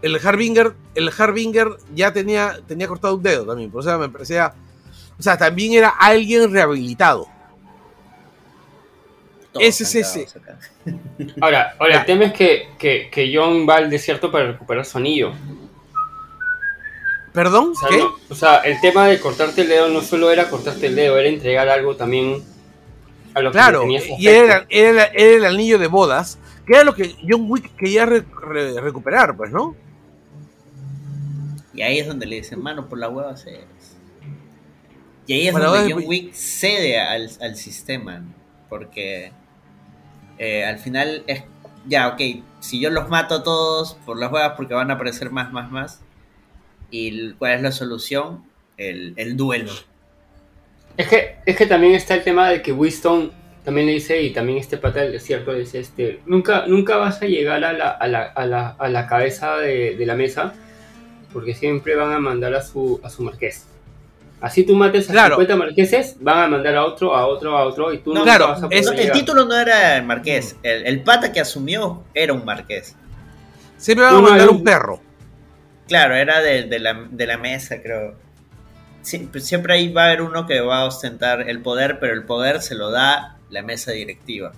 el 0.01 0.19
Harbinger, 0.23 0.75
el 0.95 1.09
Harbinger 1.17 1.77
ya 1.95 2.11
tenía, 2.13 2.59
tenía 2.67 2.87
cortado 2.87 3.15
un 3.15 3.23
dedo 3.23 3.45
también, 3.45 3.71
por 3.71 3.81
eso 3.81 3.97
me 3.97 4.09
parecía. 4.09 4.53
O 5.23 5.25
sea, 5.25 5.37
también 5.37 5.71
era 5.71 5.87
alguien 5.87 6.51
rehabilitado. 6.51 7.29
Ese 9.57 9.83
es 9.85 9.95
ese. 9.95 10.27
Ahora, 11.39 11.75
ahora 11.79 11.99
el 12.01 12.05
tema 12.05 12.25
es 12.25 12.33
que, 12.33 12.67
que, 12.77 13.09
que 13.09 13.31
John 13.33 13.65
va 13.69 13.77
al 13.77 13.89
desierto 13.89 14.29
para 14.29 14.47
recuperar 14.47 14.83
su 14.83 14.97
anillo. 14.97 15.31
¿Perdón? 17.31 17.71
O 17.71 17.79
sea, 17.79 17.87
¿Qué? 17.87 17.97
no- 17.99 18.15
o 18.29 18.35
sea, 18.35 18.57
el 18.57 18.81
tema 18.81 19.07
de 19.07 19.17
cortarte 19.21 19.61
el 19.61 19.69
dedo 19.69 19.87
no 19.87 20.01
solo 20.01 20.29
era 20.29 20.49
cortarte 20.49 20.87
el 20.87 20.95
dedo, 20.97 21.17
era 21.17 21.29
entregar 21.29 21.69
algo 21.69 21.95
también 21.95 22.43
a 23.33 23.39
lo 23.39 23.49
que 23.51 23.57
Claro, 23.57 23.79
tenías 23.79 24.03
y 24.19 24.27
era, 24.27 24.65
era, 24.69 25.05
era 25.05 25.37
el 25.37 25.45
anillo 25.45 25.79
de 25.79 25.87
bodas 25.87 26.37
que 26.67 26.73
era 26.73 26.83
lo 26.83 26.93
que 26.93 27.15
John 27.25 27.45
Wick 27.49 27.77
quería 27.77 28.05
re- 28.05 28.25
re- 28.41 28.81
recuperar, 28.81 29.37
pues, 29.37 29.51
¿no? 29.51 29.73
Y 31.73 31.81
ahí 31.81 31.99
es 31.99 32.07
donde 32.07 32.25
le 32.25 32.35
dicen, 32.35 32.61
mano, 32.61 32.87
por 32.89 32.97
la 32.99 33.07
hueva 33.07 33.37
se... 33.37 33.71
Y 35.25 35.33
ahí 35.33 35.47
es 35.47 35.53
Bueno, 35.53 35.71
donde 35.71 35.93
John 35.93 36.03
Wick 36.05 36.33
cede 36.33 36.99
al, 36.99 37.29
al 37.41 37.55
sistema, 37.55 38.23
porque 38.69 39.31
eh, 40.37 40.65
al 40.65 40.79
final 40.79 41.23
es, 41.27 41.43
ya, 41.87 42.09
ok, 42.09 42.21
si 42.59 42.79
yo 42.79 42.89
los 42.89 43.09
mato 43.09 43.35
a 43.35 43.43
todos 43.43 43.95
por 44.05 44.19
las 44.19 44.31
huevas 44.31 44.53
porque 44.57 44.73
van 44.73 44.91
a 44.91 44.95
aparecer 44.95 45.29
más, 45.31 45.51
más, 45.51 45.71
más, 45.71 46.01
¿y 46.91 47.31
cuál 47.33 47.53
es 47.53 47.61
la 47.61 47.71
solución? 47.71 48.43
El, 48.77 49.13
el 49.17 49.37
duelo. 49.37 49.71
Es 50.97 51.07
que, 51.07 51.35
es 51.45 51.55
que 51.55 51.65
también 51.65 51.93
está 51.93 52.15
el 52.15 52.23
tema 52.23 52.49
de 52.49 52.61
que 52.61 52.71
Winston 52.71 53.31
también 53.63 53.87
le 53.87 53.93
dice, 53.93 54.21
y 54.21 54.33
también 54.33 54.57
este 54.57 54.77
pata 54.77 55.01
del 55.01 55.13
desierto 55.13 55.53
le 55.53 55.59
dice, 55.59 55.79
este, 55.79 56.19
nunca, 56.25 56.67
nunca 56.67 56.97
vas 56.97 57.21
a 57.21 57.25
llegar 57.25 57.63
a 57.63 57.71
la, 57.71 57.89
a 57.89 58.07
la, 58.07 58.23
a 58.23 58.45
la, 58.45 58.69
a 58.69 58.89
la 58.89 59.07
cabeza 59.07 59.57
de, 59.57 59.95
de 59.95 60.05
la 60.05 60.15
mesa, 60.15 60.53
porque 61.31 61.53
siempre 61.53 61.95
van 61.95 62.11
a 62.11 62.19
mandar 62.19 62.53
a 62.53 62.61
su, 62.61 62.99
a 63.03 63.09
su 63.09 63.23
marqués. 63.23 63.67
Así 64.43 64.65
tú 64.65 64.75
mates 64.75 65.09
a 65.09 65.13
Claro. 65.13 65.35
50 65.37 65.55
marqueses, 65.55 66.17
van 66.19 66.37
a 66.39 66.47
mandar 66.49 66.75
a 66.75 66.83
otro, 66.85 67.15
a 67.15 67.25
otro, 67.27 67.57
a 67.57 67.63
otro, 67.63 67.93
y 67.93 67.99
tú 67.99 68.13
no, 68.13 68.23
Claro, 68.23 68.49
vas 68.49 68.61
a 68.61 68.67
es- 68.69 68.85
poder 68.87 68.97
No, 68.97 69.01
el 69.03 69.11
título 69.13 69.45
no 69.45 69.55
era 69.57 69.95
el 69.95 70.03
marqués, 70.03 70.57
el, 70.63 70.85
el 70.85 71.01
pata 71.01 71.31
que 71.31 71.39
asumió 71.39 72.03
era 72.13 72.33
un 72.33 72.43
marqués. 72.43 72.93
Siempre 73.77 74.05
van 74.05 74.15
a 74.15 74.17
No, 74.17 74.21
no, 74.23 74.29
mandar 74.31 74.49
un 74.49 74.61
perro. 74.61 74.99
Claro, 75.87 76.15
era 76.15 76.41
de, 76.41 76.63
de 76.63 76.79
la, 76.79 77.07
de 77.09 77.25
la 77.25 77.37
mesa, 77.37 77.81
creo. 77.81 78.15
Sie- 79.01 79.29
pues 79.31 79.45
siempre 79.45 79.75
ahí 79.75 79.93
va 79.93 80.03
a 80.03 80.05
haber 80.07 80.21
uno 80.21 80.45
que 80.45 80.59
va 80.59 80.79
a 80.79 80.85
ostentar 80.87 81.49
el 81.49 81.61
poder, 81.61 81.99
pero 81.99 82.13
el 82.13 82.23
poder 82.25 82.61
se 82.61 82.75
lo 82.75 82.91
da 82.91 83.37
la 83.49 83.61
mesa 83.61 83.91
directiva. 83.93 84.51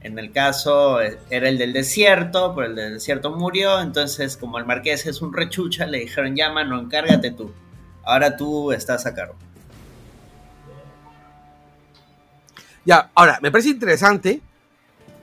En 0.00 0.18
el 0.18 0.32
caso 0.32 1.02
eh, 1.02 1.18
era 1.28 1.50
el 1.50 1.58
del 1.58 1.74
desierto, 1.74 2.54
pero 2.54 2.68
el 2.68 2.74
del 2.76 2.94
desierto 2.94 3.30
murió, 3.30 3.78
entonces 3.80 4.38
como 4.38 4.58
el 4.58 4.64
marqués 4.64 5.04
es 5.04 5.20
un 5.20 5.34
rechucha, 5.34 5.84
le 5.84 5.98
dijeron, 5.98 6.34
ya 6.34 6.50
mano, 6.50 6.78
encárgate 6.80 7.30
tú. 7.32 7.52
Ahora 8.06 8.36
tú 8.36 8.70
estás 8.70 9.04
a 9.04 9.12
cargo. 9.12 9.34
Ya, 12.84 13.10
ahora, 13.16 13.40
me 13.42 13.50
parece 13.50 13.70
interesante 13.70 14.40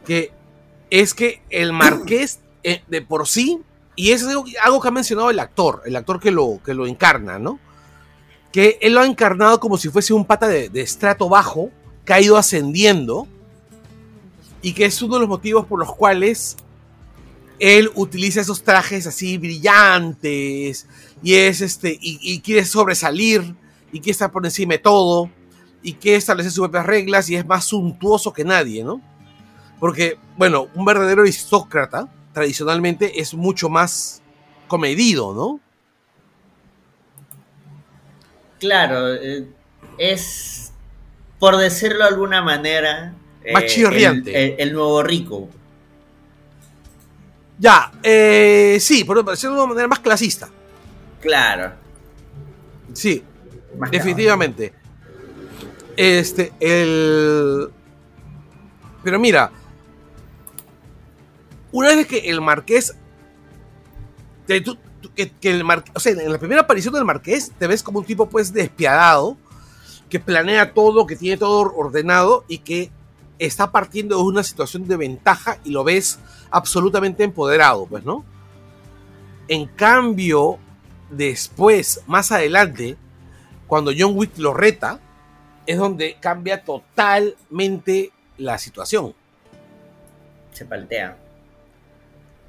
que 0.06 0.32
es 0.90 1.14
que 1.14 1.42
el 1.50 1.72
marqués 1.74 2.40
eh, 2.64 2.84
de 2.88 3.02
por 3.02 3.26
sí, 3.28 3.62
y 3.96 4.12
eso 4.12 4.28
es 4.30 4.36
algo, 4.36 4.46
algo 4.62 4.82
que 4.82 4.88
ha 4.90 4.92
mencionado 4.92 5.30
el 5.30 5.40
actor, 5.40 5.82
el 5.86 5.96
actor 5.96 6.20
que 6.20 6.30
lo, 6.30 6.60
que 6.64 6.74
lo 6.74 6.86
encarna, 6.86 7.40
¿no? 7.40 7.58
Que 8.52 8.78
él 8.82 8.94
lo 8.94 9.00
ha 9.00 9.06
encarnado 9.06 9.60
como 9.62 9.78
si 9.78 9.88
fuese 9.90 10.14
un 10.14 10.26
pata 10.26 10.48
de, 10.48 10.68
de 10.68 10.82
estrato 10.82 11.30
bajo, 11.30 11.72
que 12.04 12.14
ha 12.14 12.20
ido 12.20 12.36
ascendiendo, 12.36 13.28
y 14.62 14.74
que 14.74 14.86
es 14.86 15.02
uno 15.02 15.16
de 15.16 15.22
los 15.22 15.30
motivos 15.30 15.66
por 15.66 15.80
los 15.80 15.96
cuales 15.96 16.58
él 17.60 17.90
utiliza 17.96 18.42
esos 18.42 18.64
trajes 18.64 19.08
así 19.08 19.38
brillantes, 19.38 20.88
y 21.22 21.36
es 21.36 21.62
este, 21.62 21.98
y, 22.02 22.20
y 22.22 22.42
quiere 22.42 22.66
sobresalir, 22.66 23.56
y 23.92 24.00
quiere 24.00 24.12
estar 24.12 24.32
por 24.32 24.44
encima 24.46 24.74
de 24.74 24.80
todo 24.80 25.30
y 25.84 25.94
que 25.94 26.16
establece 26.16 26.50
sus 26.50 26.60
propias 26.62 26.86
reglas 26.86 27.30
y 27.30 27.36
es 27.36 27.46
más 27.46 27.66
suntuoso 27.66 28.34
que 28.34 28.44
nadie, 28.44 28.84
¿no? 28.84 29.02
Porque, 29.80 30.18
bueno, 30.38 30.68
un 30.74 30.86
verdadero 30.86 31.22
aristócrata 31.24 32.12
tradicionalmente 32.34 33.20
es 33.20 33.34
mucho 33.34 33.70
más 33.70 34.22
comedido, 34.68 35.34
¿no? 35.34 35.60
Claro, 38.60 39.14
eh, 39.16 39.46
es, 39.98 40.72
por 41.40 41.58
decirlo 41.58 42.00
de 42.00 42.10
alguna 42.10 42.42
manera, 42.42 43.14
Más 43.54 43.64
eh, 43.64 43.68
chirriante. 43.68 44.32
El, 44.32 44.52
el- 44.54 44.60
el 44.70 44.74
nuevo 44.74 45.04
rico. 45.04 45.50
Ya, 47.64 47.94
eh, 48.04 48.78
sí, 48.82 49.06
por 49.06 49.24
decirlo 49.24 49.56
de 49.56 49.62
una 49.62 49.70
manera 49.70 49.88
más 49.88 50.00
clasista. 50.00 50.50
Claro. 51.22 51.72
Sí, 52.92 53.24
más 53.80 53.90
definitivamente. 53.90 54.74
Este, 55.96 56.52
el. 56.60 57.70
Pero 59.02 59.18
mira, 59.18 59.50
una 61.72 61.96
vez 61.96 62.06
que 62.06 62.18
el 62.30 62.42
marqués. 62.42 62.96
te- 64.46 64.60
tú- 64.60 64.78
tú- 65.00 65.14
que, 65.16 65.32
que 65.32 65.52
el 65.52 65.64
mar- 65.64 65.86
o 65.94 66.00
sea, 66.02 66.12
en 66.12 66.34
la 66.34 66.38
primera 66.40 66.60
aparición 66.64 66.94
del 66.94 67.06
marqués 67.06 67.54
te 67.58 67.66
ves 67.68 67.82
como 67.82 68.00
un 68.00 68.06
tipo 68.06 68.28
pues 68.28 68.52
despiadado, 68.52 69.38
que 70.10 70.20
planea 70.20 70.74
todo, 70.74 71.08
que 71.08 71.16
tiene 71.16 71.38
todo 71.38 71.74
ordenado 71.74 72.44
y 72.50 72.58
que 72.58 72.92
está 73.46 73.72
partiendo 73.72 74.18
de 74.18 74.24
una 74.24 74.44
situación 74.44 74.88
de 74.88 74.98
ventaja 74.98 75.58
y 75.64 75.72
lo 75.72 75.84
ves 75.84 76.20
absolutamente 76.52 77.24
empoderado, 77.24 77.86
pues, 77.86 78.04
¿no? 78.04 78.24
En 79.48 79.66
cambio, 79.68 80.58
después, 81.10 82.02
más 82.08 82.32
adelante, 82.32 82.98
cuando 83.68 83.92
John 83.98 84.14
Wick 84.16 84.38
lo 84.38 84.54
reta, 84.54 85.00
es 85.66 85.78
donde 85.78 86.18
cambia 86.20 86.64
totalmente 86.64 88.12
la 88.38 88.58
situación. 88.58 89.14
Se 90.52 90.66
paltea. 90.66 91.18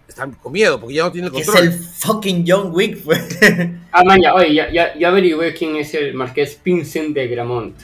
Está 0.06 0.28
con 0.30 0.52
miedo 0.52 0.78
porque 0.78 0.96
ya 0.96 1.04
no 1.04 1.12
tiene 1.12 1.28
el 1.28 1.32
Que 1.32 1.40
es 1.40 1.46
control. 1.46 1.68
el 1.68 1.78
fucking 1.78 2.44
John 2.46 2.70
Wick, 2.72 3.02
pues. 3.02 3.38
Ah, 3.92 4.04
man, 4.04 4.20
ya, 4.20 4.34
oye, 4.34 4.54
ya, 4.54 4.70
ya, 4.70 4.98
ya 4.98 5.08
averigüé 5.08 5.54
quién 5.54 5.76
es 5.76 5.94
el 5.94 6.14
marqués 6.14 6.58
Vincent 6.62 7.14
de 7.14 7.28
Gramont. 7.28 7.76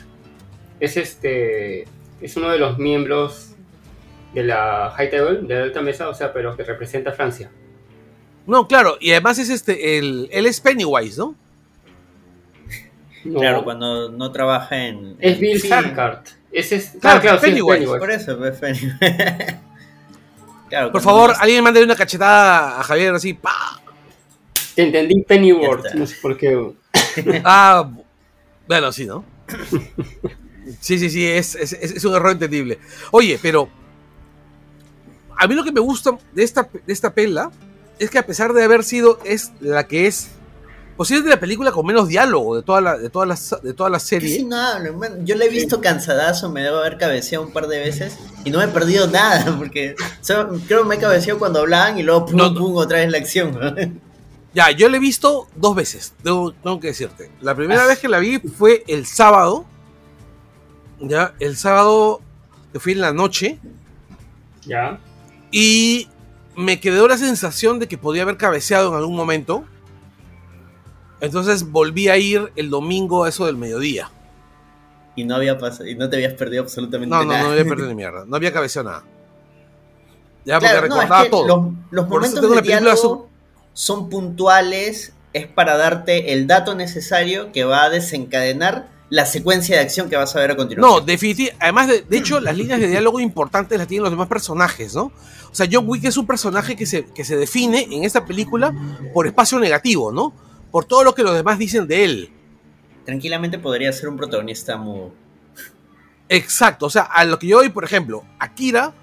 Es 0.79 0.96
este. 0.96 1.87
Es 2.20 2.37
uno 2.37 2.50
de 2.50 2.59
los 2.59 2.78
miembros 2.78 3.54
de 4.35 4.44
la 4.44 4.92
High 4.96 5.11
Table, 5.11 5.40
de 5.42 5.54
la 5.54 5.62
alta 5.64 5.80
mesa, 5.80 6.09
o 6.09 6.14
sea, 6.14 6.33
pero 6.33 6.56
que 6.56 6.62
representa 6.64 7.11
a 7.11 7.12
Francia. 7.12 7.50
No, 8.46 8.66
claro, 8.68 8.96
y 9.00 9.11
además 9.12 9.38
es 9.38 9.48
este, 9.50 9.98
el, 9.98 10.28
él 10.33 10.46
es 10.46 10.61
Pennywise, 10.61 11.18
¿no? 11.18 11.35
No, 13.24 13.38
Claro, 13.40 13.64
cuando 13.64 14.11
no 14.11 14.33
trabaja 14.33 14.87
en. 14.87 15.16
Es 15.20 15.35
en 15.35 15.40
Bill 15.40 15.61
Sarkart. 15.61 16.26
Es 16.50 16.72
este, 16.72 16.98
Claro, 16.98 17.20
claro, 17.20 17.38
sí, 17.38 17.46
es 17.46 17.50
Pennywise, 17.52 17.74
Pennywise. 17.80 17.98
Por 17.98 18.11
eso, 18.11 18.38
pues, 18.38 18.59
Pennywise. 18.59 18.96
Claro, 20.70 20.92
Por 20.92 21.02
favor, 21.02 21.30
no- 21.30 21.37
alguien 21.40 21.64
mande 21.64 21.83
una 21.83 21.96
cachetada 21.96 22.78
a 22.78 22.83
Javier 22.85 23.12
así, 23.12 23.35
¡pa! 23.35 23.80
Te 24.76 24.85
entendí 24.85 25.20
Pennyworth, 25.22 25.92
no 25.94 26.06
sé 26.06 26.16
por 26.22 26.37
qué. 26.37 26.70
Ah, 27.44 27.90
bueno, 28.68 28.92
sí, 28.92 29.04
¿no? 29.04 29.24
Sí, 30.81 30.99
sí, 30.99 31.11
sí, 31.11 31.27
es, 31.27 31.55
es- 31.55 31.73
es- 31.73 32.05
un 32.05 32.14
error 32.14 32.33
entendible. 32.33 32.79
Oye, 33.11 33.38
pero 33.40 33.68
a 35.38 35.46
mí 35.46 35.55
lo 35.55 35.64
que 35.64 35.73
me 35.73 35.81
gusta 35.81 36.18
de 36.33 36.42
esta, 36.42 36.68
de 36.87 36.92
esta 36.92 37.14
pela 37.14 37.51
es 37.99 38.11
que 38.11 38.18
a 38.18 38.27
pesar 38.27 38.53
de 38.53 38.62
haber 38.64 38.85
sido 38.85 39.18
es 39.25 39.53
la 39.61 39.87
que 39.87 40.07
es 40.07 40.29
posiblemente 40.96 41.35
la 41.35 41.40
película 41.40 41.73
con 41.73 41.87
menos 41.87 42.09
diálogo 42.09 42.57
de 42.57 42.62
toda 42.62 42.81
la, 42.83 42.99
de 42.99 43.09
toda 43.09 43.25
la, 43.25 43.38
de 43.62 43.73
toda 43.73 43.88
la 43.88 43.99
serie. 43.99 44.44
no 44.44 44.57
hablan, 44.57 44.99
man. 44.99 45.27
Yo 45.27 45.35
le 45.37 45.46
he 45.46 45.49
visto 45.49 45.81
cansadazo, 45.81 46.51
me 46.51 46.61
debo 46.62 46.77
haber 46.79 46.99
cabeceado 46.99 47.44
un 47.46 47.53
par 47.53 47.68
de 47.68 47.79
veces 47.79 48.18
y 48.44 48.51
no 48.51 48.59
me 48.59 48.64
he 48.64 48.68
perdido 48.68 49.07
nada, 49.07 49.55
porque 49.59 49.94
solo- 50.20 50.61
creo 50.68 50.83
que 50.83 50.88
me 50.88 50.96
he 50.96 50.99
cabeceado 50.99 51.38
cuando 51.38 51.61
hablaban 51.61 51.99
y 51.99 52.03
luego 52.03 52.27
pum, 52.27 52.37
No, 52.37 52.51
no. 52.51 52.59
pum, 52.59 52.77
otra 52.77 52.99
vez 52.99 53.11
la 53.11 53.18
acción. 53.18 54.01
Ya, 54.53 54.73
yo 54.73 54.88
la 54.88 54.96
he 54.96 55.01
visto 55.01 55.46
dos 55.55 55.77
veces, 55.77 56.12
tengo, 56.25 56.51
tengo 56.53 56.81
que 56.81 56.88
decirte. 56.88 57.31
La 57.40 57.55
primera 57.55 57.87
vez 57.87 58.01
que 58.01 58.09
la 58.09 58.18
vi 58.18 58.40
fue 58.40 58.83
el 58.88 59.07
sábado. 59.07 59.64
Ya, 61.01 61.35
el 61.41 61.57
sábado 61.57 62.21
que 62.73 62.81
fui 62.81 62.93
en 62.93 63.01
la 63.01 63.13
noche. 63.13 63.59
Ya. 64.67 64.99
Y 65.51 66.09
me 66.57 66.81
quedó 66.81 67.09
la 67.09 67.17
sensación 67.17 67.79
de 67.79 67.89
que 67.89 67.99
podía 67.99 68.23
haber 68.23 68.37
cabeceado 68.37 68.91
en 68.91 68.97
algún 68.97 69.17
momento. 69.17 69.65
Entonces 71.21 71.71
volví 71.71 72.09
a 72.09 72.17
ir 72.17 72.53
el 72.57 72.71
domingo 72.71 73.25
a 73.25 73.29
eso 73.29 73.47
del 73.47 73.57
mediodía. 73.57 74.11
Y 75.17 75.25
no 75.25 75.37
había 75.37 75.59
pasado, 75.59 75.89
y 75.89 75.95
no 75.95 76.09
te 76.09 76.17
habías 76.17 76.35
perdido 76.35 76.63
absolutamente 76.63 77.15
No, 77.15 77.25
no, 77.25 77.33
nada. 77.33 77.45
no 77.45 77.51
había 77.51 77.65
perdido 77.65 77.89
ni 77.91 77.95
mierda. 77.95 78.25
No 78.27 78.37
había 78.37 78.53
cabeceado 78.53 78.89
nada. 78.89 79.05
Ya 80.45 80.59
porque 80.59 80.73
no, 80.73 80.77
es 80.77 80.83
recordaba 80.83 81.23
que 81.25 81.29
todo. 81.31 81.47
Los, 81.47 81.75
los 81.91 82.07
Por 82.07 82.25
eso 82.25 82.31
momentos 82.31 82.35
tengo 82.41 82.47
de 82.47 82.53
una 82.53 82.63
película 82.63 82.81
diálogo 82.95 83.31
son 83.73 84.09
puntuales, 84.11 85.13
es 85.33 85.47
para 85.47 85.77
darte 85.77 86.33
el 86.33 86.47
dato 86.47 86.75
necesario 86.75 87.53
que 87.53 87.65
va 87.65 87.85
a 87.85 87.91
desencadenar 87.91 88.89
la 89.11 89.27
secuencia 89.27 89.77
de 89.77 89.83
acción 89.83 90.09
que 90.09 90.16
vas 90.16 90.35
a 90.35 90.40
ver 90.40 90.53
a 90.53 90.57
continuación. 90.57 91.01
No, 91.01 91.05
definitivamente. 91.05 91.62
Además, 91.62 91.88
de, 91.88 92.03
de 92.03 92.16
hecho, 92.16 92.40
las 92.40 92.57
líneas 92.57 92.81
de 92.81 92.87
diálogo 92.87 93.20
importantes 93.20 93.77
las 93.77 93.88
tienen 93.88 94.05
los 94.05 94.12
demás 94.12 94.29
personajes, 94.29 94.94
¿no? 94.94 95.12
O 95.51 95.55
sea, 95.55 95.68
John 95.70 95.85
Wick 95.88 96.05
es 96.05 96.16
un 96.16 96.27
personaje 96.27 96.77
que 96.77 96.87
se, 96.87 97.05
que 97.07 97.25
se 97.25 97.37
define 97.37 97.88
en 97.90 98.05
esta 98.05 98.25
película 98.25 98.73
por 99.12 99.27
espacio 99.27 99.59
negativo, 99.59 100.12
¿no? 100.12 100.33
Por 100.70 100.85
todo 100.85 101.03
lo 101.03 101.14
que 101.14 101.25
los 101.25 101.35
demás 101.35 101.59
dicen 101.59 101.88
de 101.88 102.05
él. 102.05 102.33
Tranquilamente 103.05 103.59
podría 103.59 103.92
ser 103.92 104.09
un 104.09 104.16
protagonista 104.16 104.77
mudo. 104.77 105.12
Exacto. 106.29 106.87
O 106.87 106.90
sea, 106.90 107.03
a 107.03 107.25
lo 107.25 107.37
que 107.40 107.49
yo 107.49 107.57
voy, 107.57 107.68
por 107.70 107.83
ejemplo, 107.83 108.25
Akira, 108.38 108.94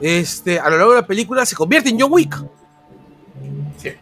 este, 0.00 0.58
a 0.58 0.68
lo 0.70 0.76
largo 0.76 0.92
de 0.94 1.00
la 1.02 1.06
película 1.06 1.46
se 1.46 1.54
convierte 1.54 1.90
en 1.90 2.00
John 2.00 2.12
Wick. 2.12 2.36
Sí. 3.76 3.92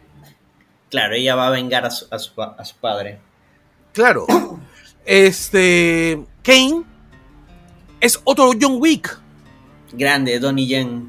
Claro, 0.89 1.15
ella 1.15 1.35
va 1.35 1.49
a 1.49 1.51
vengar 1.51 1.85
a 1.85 1.91
su, 1.91 2.07
a 2.11 2.19
su, 2.19 2.41
a 2.41 2.65
su 2.65 2.77
padre. 2.77 3.21
Claro. 3.93 4.27
Este. 5.09 6.19
Kane 6.43 6.83
es 8.01 8.21
otro 8.25 8.51
John 8.61 8.77
Wick. 8.79 9.19
Grande, 9.95 10.39
Donnie 10.39 10.67
Yen. 10.67 11.09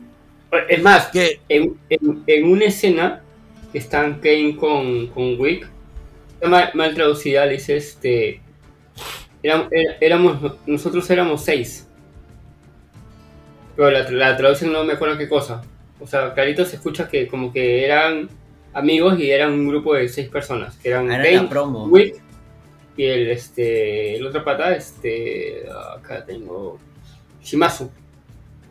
Es 0.70 0.82
más, 0.82 1.08
Que 1.08 1.42
en, 1.50 1.78
en- 1.90 2.24
en 2.26 2.50
una 2.50 2.66
escena 2.66 3.22
que 3.74 3.78
están 3.78 4.20
Kane 4.22 4.56
con, 4.56 5.08
con 5.08 5.38
Wick, 5.40 5.70
está 6.36 6.48
mal, 6.48 6.72
mal 6.74 6.96
traducida, 6.96 7.46
dice 7.46 7.76
este. 7.76 8.42
éram- 9.44 9.68
era- 9.70 9.98
éramos, 10.00 10.54
nosotros 10.66 11.08
éramos 11.10 11.44
seis. 11.44 11.86
Pero 13.76 13.92
la, 13.92 14.10
la 14.10 14.38
traducción 14.38 14.72
no 14.72 14.84
me 14.86 14.94
acuerdo 14.94 15.18
qué 15.18 15.28
cosa. 15.28 15.62
O 16.00 16.08
sea, 16.08 16.34
clarito 16.34 16.64
se 16.64 16.78
escucha 16.78 17.10
que 17.10 17.28
como 17.28 17.52
que 17.52 17.84
eran 17.86 18.30
amigos 18.74 19.20
y 19.20 19.30
eran 19.30 19.52
un 19.52 19.68
grupo 19.68 19.94
de 19.94 20.08
seis 20.08 20.30
personas. 20.30 20.78
Que 20.78 20.88
eran 20.90 21.12
Ah, 21.12 21.16
era 21.16 21.24
Kane, 21.26 21.44
la 21.44 21.50
promo. 21.50 21.86
Wick 21.88 22.16
y 23.00 23.06
el, 23.06 23.30
este, 23.32 24.18
el 24.18 24.26
otro 24.28 24.44
pata, 24.44 24.76
este. 24.76 25.64
Acá 25.98 26.26
tengo. 26.26 26.78
Shimazu, 27.42 27.90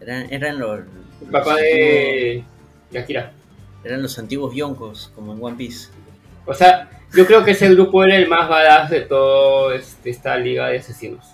Eran, 0.00 0.30
eran 0.30 0.58
los, 0.58 0.80
el 0.80 1.30
papá 1.30 1.52
los 1.52 1.60
de, 1.62 2.44
de 2.90 2.98
Akira. 2.98 3.32
eran 3.82 4.02
los 4.02 4.18
antiguos 4.18 4.54
yonkos, 4.54 5.10
como 5.14 5.32
en 5.32 5.42
One 5.42 5.56
Piece. 5.56 5.88
O 6.44 6.52
sea, 6.52 6.90
yo 7.14 7.26
creo 7.26 7.42
que 7.42 7.52
ese 7.52 7.70
grupo 7.70 8.04
era 8.04 8.16
el 8.16 8.28
más 8.28 8.48
badass 8.48 8.90
de 8.90 9.00
todo 9.00 9.72
este, 9.72 10.10
esta 10.10 10.36
liga 10.36 10.68
de 10.68 10.78
asesinos. 10.78 11.24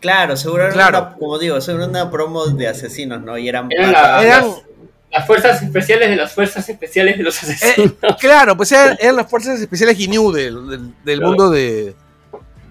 Claro, 0.00 0.36
seguro 0.36 0.64
era 0.64 0.72
Claro. 0.72 0.98
una, 0.98 1.14
como 1.14 1.38
digo, 1.38 1.60
seguro 1.60 1.84
era 1.84 1.90
una 1.90 2.10
promo 2.10 2.46
de 2.46 2.68
asesinos, 2.68 3.20
¿no? 3.22 3.36
Y 3.36 3.48
eran 3.48 3.66
Eran, 3.70 3.92
patas- 3.92 4.02
la- 4.02 4.22
Eran- 4.24 4.46
las, 4.48 4.62
las 5.10 5.26
fuerzas 5.26 5.62
especiales 5.62 6.10
de 6.10 6.16
las 6.16 6.32
fuerzas 6.34 6.68
especiales 6.68 7.16
de 7.16 7.22
los 7.24 7.42
Eh, 7.42 7.46
asesinos. 7.52 7.94
claro, 8.20 8.56
pues 8.56 8.72
eran, 8.72 8.96
eran 9.00 9.16
las 9.16 9.30
fuerzas 9.30 9.60
especiales 9.60 9.96
GNU 9.98 10.32
del, 10.32 10.66
del, 10.68 10.94
del 11.04 11.18
Claro. 11.18 11.26
mundo 11.28 11.50
de. 11.50 11.94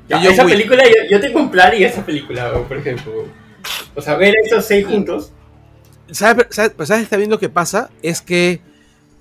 Ya, 0.07 0.21
esa 0.23 0.45
Wick. 0.45 0.53
película, 0.53 0.83
yo, 0.85 1.09
yo 1.09 1.19
tengo 1.19 1.39
un 1.39 1.49
plan 1.49 1.73
y 1.75 1.83
esa 1.83 2.05
película, 2.05 2.53
por 2.67 2.77
ejemplo. 2.77 3.25
O 3.95 4.01
sea, 4.01 4.15
ver 4.15 4.35
esos 4.43 4.63
seis 4.65 4.85
juntos. 4.85 5.31
¿Sabes, 6.11 6.45
sabes, 6.51 6.73
pues, 6.75 6.89
¿sabes 6.89 7.09
también 7.09 7.31
lo 7.31 7.39
que 7.39 7.49
pasa? 7.49 7.89
Es 8.03 8.21
que 8.21 8.61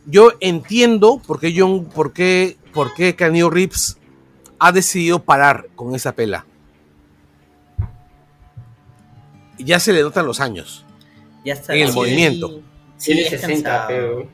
yo 0.05 0.33
entiendo 0.40 1.22
por 1.27 1.40
qué 1.40 1.55
John, 1.57 1.87
por 1.87 2.12
qué, 2.12 2.59
por 2.74 2.92
qué 2.92 3.16
Keanu 3.16 3.48
Reeves 3.48 3.96
ha 4.59 4.70
decidido 4.72 5.22
parar 5.22 5.68
con 5.74 5.94
esa 5.94 6.12
pela. 6.14 6.44
Ya 9.59 9.79
se 9.81 9.92
le 9.92 10.03
notan 10.03 10.27
los 10.27 10.40
años. 10.40 10.85
ya 11.44 11.55
está. 11.55 11.74
en 11.74 11.83
el 11.83 11.88
sí, 11.88 11.94
movimiento. 11.94 12.61
Sí, 13.05 13.12
Tiene 13.12 13.21
es 13.23 13.29
60, 13.29 13.49
cansado. 13.71 13.88
pero. 13.88 14.29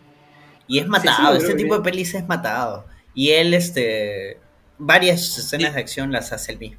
Y 0.69 0.79
es 0.79 0.87
matado, 0.87 1.35
sí, 1.35 1.43
este 1.43 1.55
tipo 1.57 1.75
de 1.77 1.83
pelis 1.83 2.15
es 2.15 2.29
matado. 2.29 2.87
Y 3.13 3.31
él, 3.31 3.55
este, 3.55 4.39
varias 4.79 5.37
escenas 5.37 5.75
de 5.75 5.81
acción 5.81 6.13
las 6.13 6.33
hace 6.33 6.53
el 6.53 6.59
mismo. 6.61 6.79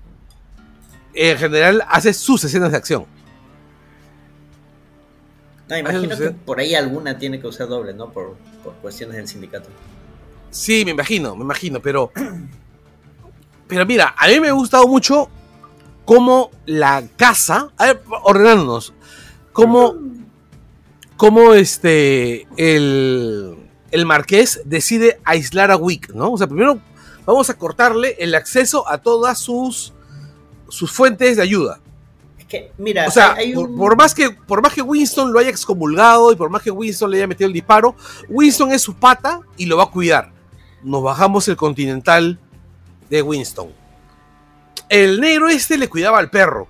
En 1.14 1.38
general 1.38 1.84
hace 1.90 2.14
sus 2.14 2.42
escenas 2.46 2.72
de 2.72 2.78
acción. 2.78 3.06
No, 5.68 5.78
imagino 5.78 6.18
que 6.18 6.32
por 6.32 6.60
ahí 6.60 6.74
alguna 6.74 7.18
tiene 7.18 7.42
que 7.42 7.48
usar 7.48 7.68
doble, 7.68 7.94
¿no? 7.94 8.10
Por, 8.12 8.38
por 8.64 8.74
cuestiones 8.76 9.18
del 9.18 9.28
sindicato. 9.28 9.68
Sí, 10.50 10.86
me 10.86 10.92
imagino, 10.92 11.36
me 11.36 11.44
imagino, 11.44 11.82
pero. 11.82 12.12
Pero 13.68 13.86
mira, 13.86 14.14
a 14.18 14.28
mí 14.28 14.38
me 14.42 14.50
ha 14.50 14.52
gustado 14.52 14.86
mucho 14.86 15.30
cómo 16.04 16.52
la 16.66 17.04
casa. 17.16 17.70
A 17.78 17.86
ver, 17.88 18.02
ordenándonos. 18.24 18.94
Cómo. 19.54 19.96
Cómo 21.22 21.54
este. 21.54 22.48
El. 22.58 23.56
El 23.92 24.06
marqués 24.08 24.62
decide 24.66 25.20
aislar 25.24 25.70
a 25.70 25.76
Wick, 25.78 26.10
¿no? 26.16 26.32
O 26.32 26.38
sea, 26.40 26.48
primero 26.48 26.80
vamos 27.28 27.48
a 27.52 27.54
cortarle 27.60 28.16
el 28.18 28.34
acceso 28.34 28.90
a 28.90 28.98
todas 28.98 29.38
sus. 29.38 29.94
sus 30.68 30.92
fuentes 30.92 31.38
de 31.38 31.44
ayuda. 31.44 31.80
Es 32.40 32.46
que, 32.46 32.72
mira, 32.80 33.06
O 33.08 33.12
sea, 33.12 33.34
hay, 33.34 33.50
hay 33.50 33.54
por, 33.54 33.70
un- 33.70 33.78
por 33.78 33.96
más 33.96 34.16
que, 34.16 34.32
por 34.32 34.64
más 34.64 34.74
que 34.74 34.82
Winston 34.82 35.32
lo 35.32 35.38
haya 35.38 35.50
excomulgado 35.52 36.32
y 36.32 36.36
por 36.36 36.50
más 36.50 36.64
que 36.64 36.72
Winston 36.72 37.12
le 37.12 37.18
haya 37.18 37.28
metido 37.28 37.46
el 37.48 37.54
disparo, 37.54 37.96
Winston 38.28 38.72
es 38.72 38.82
su 38.82 38.96
pata 38.96 39.42
y 39.58 39.68
lo 39.68 39.78
va 39.78 39.84
a 39.84 39.92
cuidar. 39.92 40.32
Nos 40.82 41.04
bajamos 41.04 41.48
el 41.50 41.56
continental 41.56 42.40
de 43.12 43.22
Winston. 43.22 43.70
El 44.90 45.22
negro 45.22 45.50
este 45.50 45.78
le 45.78 45.88
cuidaba 45.88 46.18
al 46.18 46.32
perro. 46.32 46.68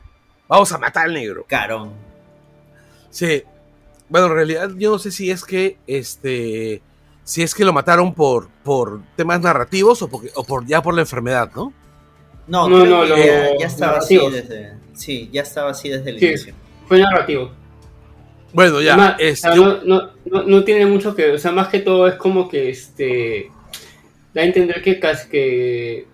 Vamos 0.50 0.70
a 0.74 0.78
matar 0.78 1.06
al 1.06 1.14
negro. 1.14 1.46
Carón. 1.48 1.92
Sí. 3.12 3.44
Bueno, 4.12 4.28
en 4.28 4.34
realidad 4.34 4.70
yo 4.78 4.92
no 4.92 5.00
sé 5.00 5.10
si 5.10 5.32
es 5.32 5.44
que 5.44 5.78
este. 5.88 6.82
Si 7.24 7.42
es 7.42 7.56
que 7.56 7.64
lo 7.66 7.72
mataron 7.72 8.14
por, 8.14 8.50
por 8.64 9.02
temas 9.16 9.40
narrativos 9.42 10.02
o, 10.02 10.10
porque- 10.10 10.32
o 10.36 10.44
por 10.44 10.66
ya 10.66 10.82
por 10.82 10.94
la 10.94 11.02
enfermedad, 11.02 11.50
¿no? 11.56 11.72
No, 12.48 12.68
No, 12.68 12.86
no, 12.86 13.06
ya, 13.06 13.58
ya 13.58 13.66
estaba 13.68 14.00
así 14.00 14.18
desde. 14.30 14.74
Sí, 14.94 15.30
ya 15.32 15.42
estaba 15.44 15.72
así 15.72 15.88
desde 15.90 16.10
el 16.10 16.20
Sí. 16.20 16.26
inicio. 16.28 16.54
Fue 16.88 17.00
narrativo. 17.00 17.52
Bueno, 18.54 18.82
ya. 18.82 18.96
Además, 18.96 19.16
este, 19.20 19.48
o 19.50 19.54
sea, 19.54 19.62
no, 19.64 19.84
no, 19.84 20.10
no, 20.26 20.44
no 20.44 20.64
tiene 20.66 20.86
mucho 20.86 21.16
que. 21.16 21.32
O 21.32 21.38
sea, 21.40 21.52
más 21.54 21.70
que 21.70 21.80
todo 21.80 22.08
es 22.08 22.16
como 22.16 22.50
que 22.50 22.70
este. 22.70 23.50
Da 24.34 24.42
a 24.42 24.46
entender 24.46 24.82
que 24.82 25.00
casi 25.00 25.30
que. 25.30 26.06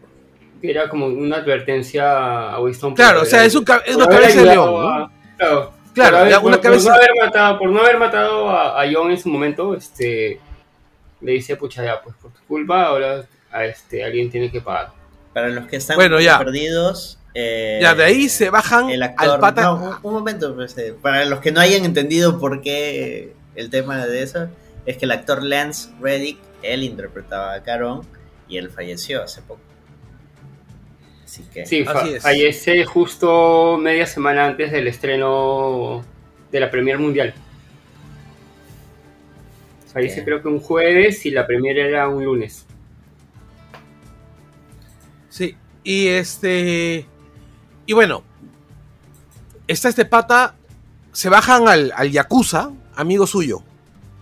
era 0.62 0.88
como 0.90 1.08
una 1.08 1.38
advertencia 1.38 2.52
a 2.52 2.60
Winston. 2.62 2.94
Claro, 2.94 3.22
o 3.22 3.26
sea, 3.26 3.44
es, 3.46 3.56
un 3.56 3.66
es 3.86 3.96
una 3.96 4.08
cabeza 4.08 4.40
de 4.42 4.46
león, 4.46 5.10
claro, 5.38 5.72
Claro, 6.02 6.18
por, 6.18 6.20
haber- 6.22 6.34
una 6.34 6.42
por- 6.42 6.52
por 6.52 6.62
cabeza- 6.62 6.90
no 6.90 6.96
haber 6.96 7.10
matado, 7.26 7.60
por 7.60 7.70
no 7.70 7.80
haber 7.82 7.98
matado 7.98 8.50
a, 8.50 8.82
a 8.82 8.86
John 8.92 9.12
en 9.12 9.20
su 9.20 9.30
momento, 9.30 9.76
este. 9.76 10.40
Le 11.22 11.32
dice, 11.32 11.56
pucha, 11.56 11.84
ya, 11.84 12.00
pues 12.02 12.16
por 12.22 12.32
tu 12.32 12.40
culpa, 12.48 12.84
ahora 12.86 13.26
a 13.52 13.66
este, 13.66 14.04
alguien 14.04 14.30
tiene 14.30 14.52
que 14.52 14.62
pagar. 14.62 14.92
Para 15.34 15.50
los 15.50 15.66
que 15.68 15.78
están 15.78 15.96
Bueno, 15.96 16.20
ya. 16.20 16.38
perdidos. 16.38 17.18
eh, 17.34 17.80
Ya 17.82 17.96
de 17.96 18.04
ahí 18.04 18.30
se 18.30 18.50
bajan 18.52 18.90
el 18.90 19.02
actor. 19.04 19.30
al 19.32 19.40
pata. 19.40 19.62
no, 19.64 20.00
un 20.04 20.14
momento, 20.14 20.56
pues, 20.56 20.78
eh, 20.78 20.96
para 21.02 21.26
los 21.26 21.40
que 21.40 21.52
no 21.52 21.60
hayan 21.60 21.86
entendido 21.86 22.40
por 22.40 22.62
qué 22.62 23.34
el 23.56 23.70
tema 23.72 24.06
de 24.06 24.22
eso, 24.24 24.48
es 24.86 24.98
que 24.98 25.06
el 25.06 25.12
actor 25.12 25.42
Lance 25.44 25.90
Reddick, 26.00 26.38
él 26.62 26.84
interpretaba 26.84 27.54
a 27.56 27.64
Caron 27.64 28.02
y 28.48 28.58
él 28.58 28.70
falleció 28.70 29.24
hace 29.24 29.42
poco. 29.42 29.62
Así 31.28 31.44
que. 31.54 31.66
Sí, 31.66 31.84
Así 31.86 32.14
es. 32.14 32.24
fallece 32.24 32.86
justo 32.86 33.78
media 33.78 34.06
semana 34.06 34.46
antes 34.46 34.72
del 34.72 34.88
estreno 34.88 36.02
de 36.54 36.60
la 36.62 36.72
Premier 36.72 36.98
Mundial. 36.98 37.34
Fallece 39.92 40.24
creo 40.24 40.42
que 40.42 40.48
un 40.48 40.62
jueves 40.62 41.26
y 41.26 41.32
la 41.32 41.46
Premier 41.46 41.78
era 41.80 42.08
un 42.08 42.24
lunes. 42.24 42.66
Sí. 45.28 45.58
Y 45.84 46.08
este. 46.08 47.06
Y 47.86 47.92
bueno. 47.92 48.24
Está 49.68 49.90
este 49.90 50.06
pata. 50.06 50.56
Se 51.12 51.28
bajan 51.28 51.68
al, 51.68 51.92
al 51.94 52.10
Yakuza, 52.10 52.72
amigo 52.96 53.28
suyo. 53.28 53.64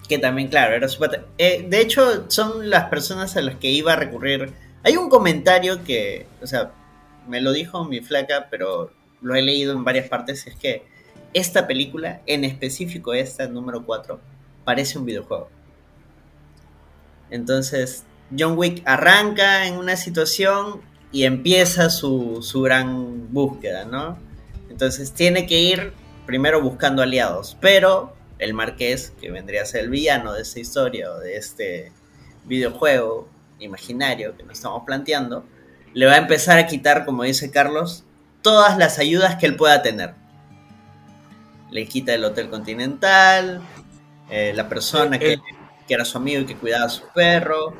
Que 0.10 0.18
también, 0.18 0.48
claro, 0.48 0.74
era 0.74 0.88
su 0.88 0.98
pata. 0.98 1.24
Eh, 1.38 1.68
de 1.70 1.82
hecho, 1.82 2.32
son 2.32 2.68
las 2.72 2.86
personas 2.86 3.38
a 3.38 3.42
las 3.42 3.58
que 3.58 3.70
iba 3.70 3.94
a 3.94 3.96
recurrir. 3.96 4.54
Hay 4.84 4.98
un 4.98 5.08
comentario 5.10 5.84
que, 5.84 6.26
o 6.42 6.48
sea, 6.48 6.72
me 7.28 7.42
lo 7.42 7.52
dijo 7.52 7.86
mi 7.86 8.02
flaca, 8.02 8.48
pero 8.50 8.92
lo 9.22 9.36
he 9.36 9.42
leído 9.42 9.74
en 9.74 9.84
varias 9.84 10.08
partes. 10.08 10.48
Es 10.48 10.56
que 10.56 10.86
esta 11.34 11.68
película, 11.68 12.22
en 12.26 12.44
específico 12.44 13.14
esta, 13.14 13.48
número 13.48 13.86
4, 13.86 14.20
parece 14.64 14.98
un 14.98 15.06
videojuego. 15.06 15.50
Entonces, 17.30 18.04
John 18.38 18.58
Wick 18.58 18.82
arranca 18.86 19.68
en 19.68 19.78
una 19.78 19.96
situación 19.96 20.82
y 21.12 21.24
empieza 21.24 21.90
su, 21.90 22.40
su 22.42 22.62
gran 22.62 23.34
búsqueda, 23.34 23.86
¿no? 23.86 24.18
Entonces 24.70 25.14
tiene 25.14 25.46
que 25.46 25.60
ir 25.60 25.94
primero 26.26 26.62
buscando 26.62 27.02
aliados, 27.02 27.58
pero 27.62 28.14
el 28.40 28.54
marqués, 28.54 29.14
que 29.22 29.32
vendría 29.32 29.62
a 29.62 29.66
ser 29.66 29.86
el 29.86 29.90
villano 29.90 30.34
de 30.34 30.42
esta 30.42 30.60
historia 30.60 31.12
o 31.12 31.20
de 31.20 31.38
este 31.38 31.92
videojuego 32.46 33.30
imaginario 33.60 34.36
que 34.36 34.44
nos 34.44 34.58
estamos 34.58 34.84
planteando, 34.86 35.46
le 35.96 36.06
va 36.06 36.14
a 36.14 36.18
empezar 36.18 36.60
a 36.60 36.68
quitar, 36.68 37.06
como 37.06 37.24
dice 37.24 37.50
Carlos, 37.50 38.04
todas 38.42 38.78
las 38.78 39.00
ayudas 39.00 39.38
que 39.38 39.46
él 39.46 39.56
pueda 39.56 39.82
tener. 39.82 40.14
Le 41.72 41.88
quita 41.88 42.14
el 42.14 42.24
Hotel 42.26 42.50
Continental, 42.50 43.62
eh, 44.30 44.52
la 44.54 44.68
persona 44.68 45.18
que, 45.18 45.40
era 45.88 46.04
su 46.04 46.18
amigo 46.18 46.42
y 46.42 46.46
que 46.46 46.58
cuidaba 46.58 46.86
a 46.86 46.90
su 46.90 47.04
perro, 47.14 47.74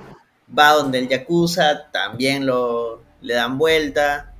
va 0.58 0.72
donde 0.72 1.00
el 1.00 1.10
Yakuza, 1.10 1.92
también 1.92 2.46
lo, 2.46 3.04
le 3.22 3.34
dan 3.34 3.58
vuelta. 3.58 4.34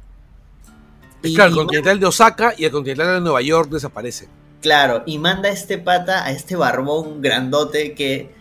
Y- 1.22 1.36
claro, 1.36 1.50
el 1.50 1.58
continental 1.58 2.00
de 2.00 2.06
Osaka 2.06 2.54
y 2.58 2.64
el 2.64 2.72
continental 2.72 3.16
de 3.16 3.22
Nueva 3.22 3.42
York 3.42 3.70
desaparece. 3.70 4.30
Claro, 4.62 5.04
y 5.06 5.18
manda 5.20 5.50
a 5.50 5.52
este 5.52 5.78
pata, 5.78 6.24
a 6.24 6.32
este 6.32 6.56
barbón 6.56 7.22
grandote 7.22 7.94
que 7.94 8.34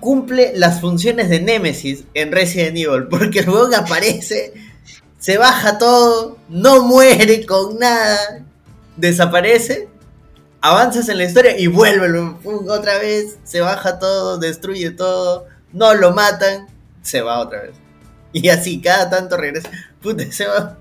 cumple 0.00 0.52
las 0.54 0.80
funciones 0.80 1.28
de 1.28 1.40
Nemesis 1.40 2.04
en 2.14 2.32
Resident 2.32 2.76
Evil, 2.76 3.04
porque 3.10 3.40
el 3.40 3.48
huevón 3.48 3.74
aparece, 3.74 4.52
se 5.18 5.36
baja 5.38 5.78
todo, 5.78 6.38
no 6.48 6.82
muere 6.84 7.44
con 7.46 7.78
nada, 7.78 8.44
desaparece, 8.96 9.88
avanzas 10.60 11.08
en 11.08 11.18
la 11.18 11.24
historia 11.24 11.58
y 11.58 11.66
vuelve 11.66 12.34
otra 12.68 12.98
vez, 12.98 13.38
se 13.44 13.60
baja 13.60 13.98
todo, 13.98 14.38
destruye 14.38 14.90
todo, 14.90 15.46
no 15.72 15.94
lo 15.94 16.12
matan, 16.12 16.66
se 17.02 17.20
va 17.22 17.38
otra 17.40 17.62
vez. 17.62 17.72
Y 18.32 18.48
así, 18.48 18.80
cada 18.80 19.08
tanto 19.08 19.36
regresa, 19.36 19.70
puta, 20.02 20.30
se 20.30 20.46
va 20.46 20.78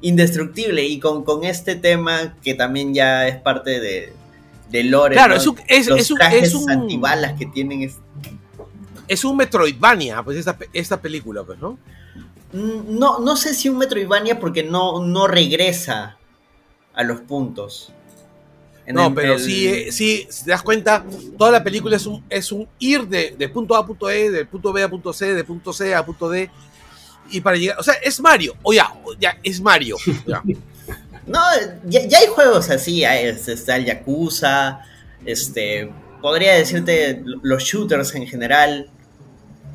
indestructible 0.00 0.82
y 0.84 0.98
con, 0.98 1.24
con 1.24 1.44
este 1.44 1.74
tema 1.76 2.36
que 2.42 2.54
también 2.54 2.94
ya 2.94 3.28
es 3.28 3.36
parte 3.40 3.80
de, 3.80 4.12
de 4.70 4.84
lore. 4.84 5.14
Claro, 5.14 5.34
¿no? 5.34 5.40
es 5.40 5.46
un- 5.46 5.60
es- 5.68 5.86
Los 5.88 6.00
es 6.00 6.10
un- 6.10 6.16
trajes 6.18 6.42
es 6.44 6.54
un- 6.54 6.70
antibalas 6.70 7.38
que 7.38 7.46
tienen 7.46 7.82
es- 7.82 7.98
Es 9.10 9.24
un 9.24 9.36
Metroidvania, 9.36 10.22
pues 10.22 10.36
esta, 10.38 10.56
esta 10.72 11.00
película, 11.00 11.42
pues, 11.42 11.58
¿no? 11.58 11.78
Mm, 12.52 12.98
No, 12.98 13.18
no 13.18 13.36
sé 13.36 13.54
si 13.54 13.68
un 13.68 13.78
Metroidvania 13.78 14.38
porque 14.38 14.62
no, 14.62 15.04
no 15.04 15.26
regresa 15.26 16.16
a 16.94 17.02
los 17.02 17.20
puntos. 17.20 17.92
En 18.86 18.94
No, 18.94 19.08
el- 19.08 19.14
pero 19.14 19.34
el- 19.34 19.40
sí, 19.40 19.66
eh, 19.68 19.92
sí, 19.92 20.26
si 20.30 20.44
te 20.44 20.50
das 20.50 20.62
cuenta, 20.62 21.04
toda 21.38 21.50
la 21.50 21.62
película 21.64 21.96
es 21.96 22.06
un, 22.06 22.24
es 22.30 22.50
un 22.52 22.68
ir 22.78 23.06
de, 23.08 23.34
de 23.38 23.48
punto 23.48 23.74
A 23.74 23.80
a 23.80 23.86
punto 23.86 24.08
E, 24.10 24.30
del 24.30 24.46
punto 24.48 24.72
B 24.72 24.82
a 24.82 24.88
punto 24.88 25.12
C, 25.12 25.34
de 25.34 25.44
punto 25.44 25.72
C 25.72 25.94
a 25.94 26.04
punto 26.04 26.28
D. 26.28 26.50
Y 27.30 27.40
para 27.40 27.56
llegar, 27.56 27.78
o 27.78 27.82
sea, 27.82 27.94
es 27.94 28.20
Mario, 28.20 28.54
o 28.62 28.72
ya, 28.72 28.92
ya, 29.18 29.36
es 29.42 29.60
Mario. 29.60 29.96
ya. 30.26 30.42
No, 31.26 31.40
ya, 31.86 32.06
ya 32.06 32.18
hay 32.18 32.26
juegos 32.28 32.70
así, 32.70 33.04
hay- 33.04 33.26
es- 33.26 33.46
está 33.48 33.76
el 33.76 33.84
Yakuza, 33.84 34.80
este, 35.24 35.92
podría 36.20 36.54
decirte 36.54 37.22
los 37.42 37.62
shooters 37.62 38.14
en 38.14 38.26
general, 38.26 38.90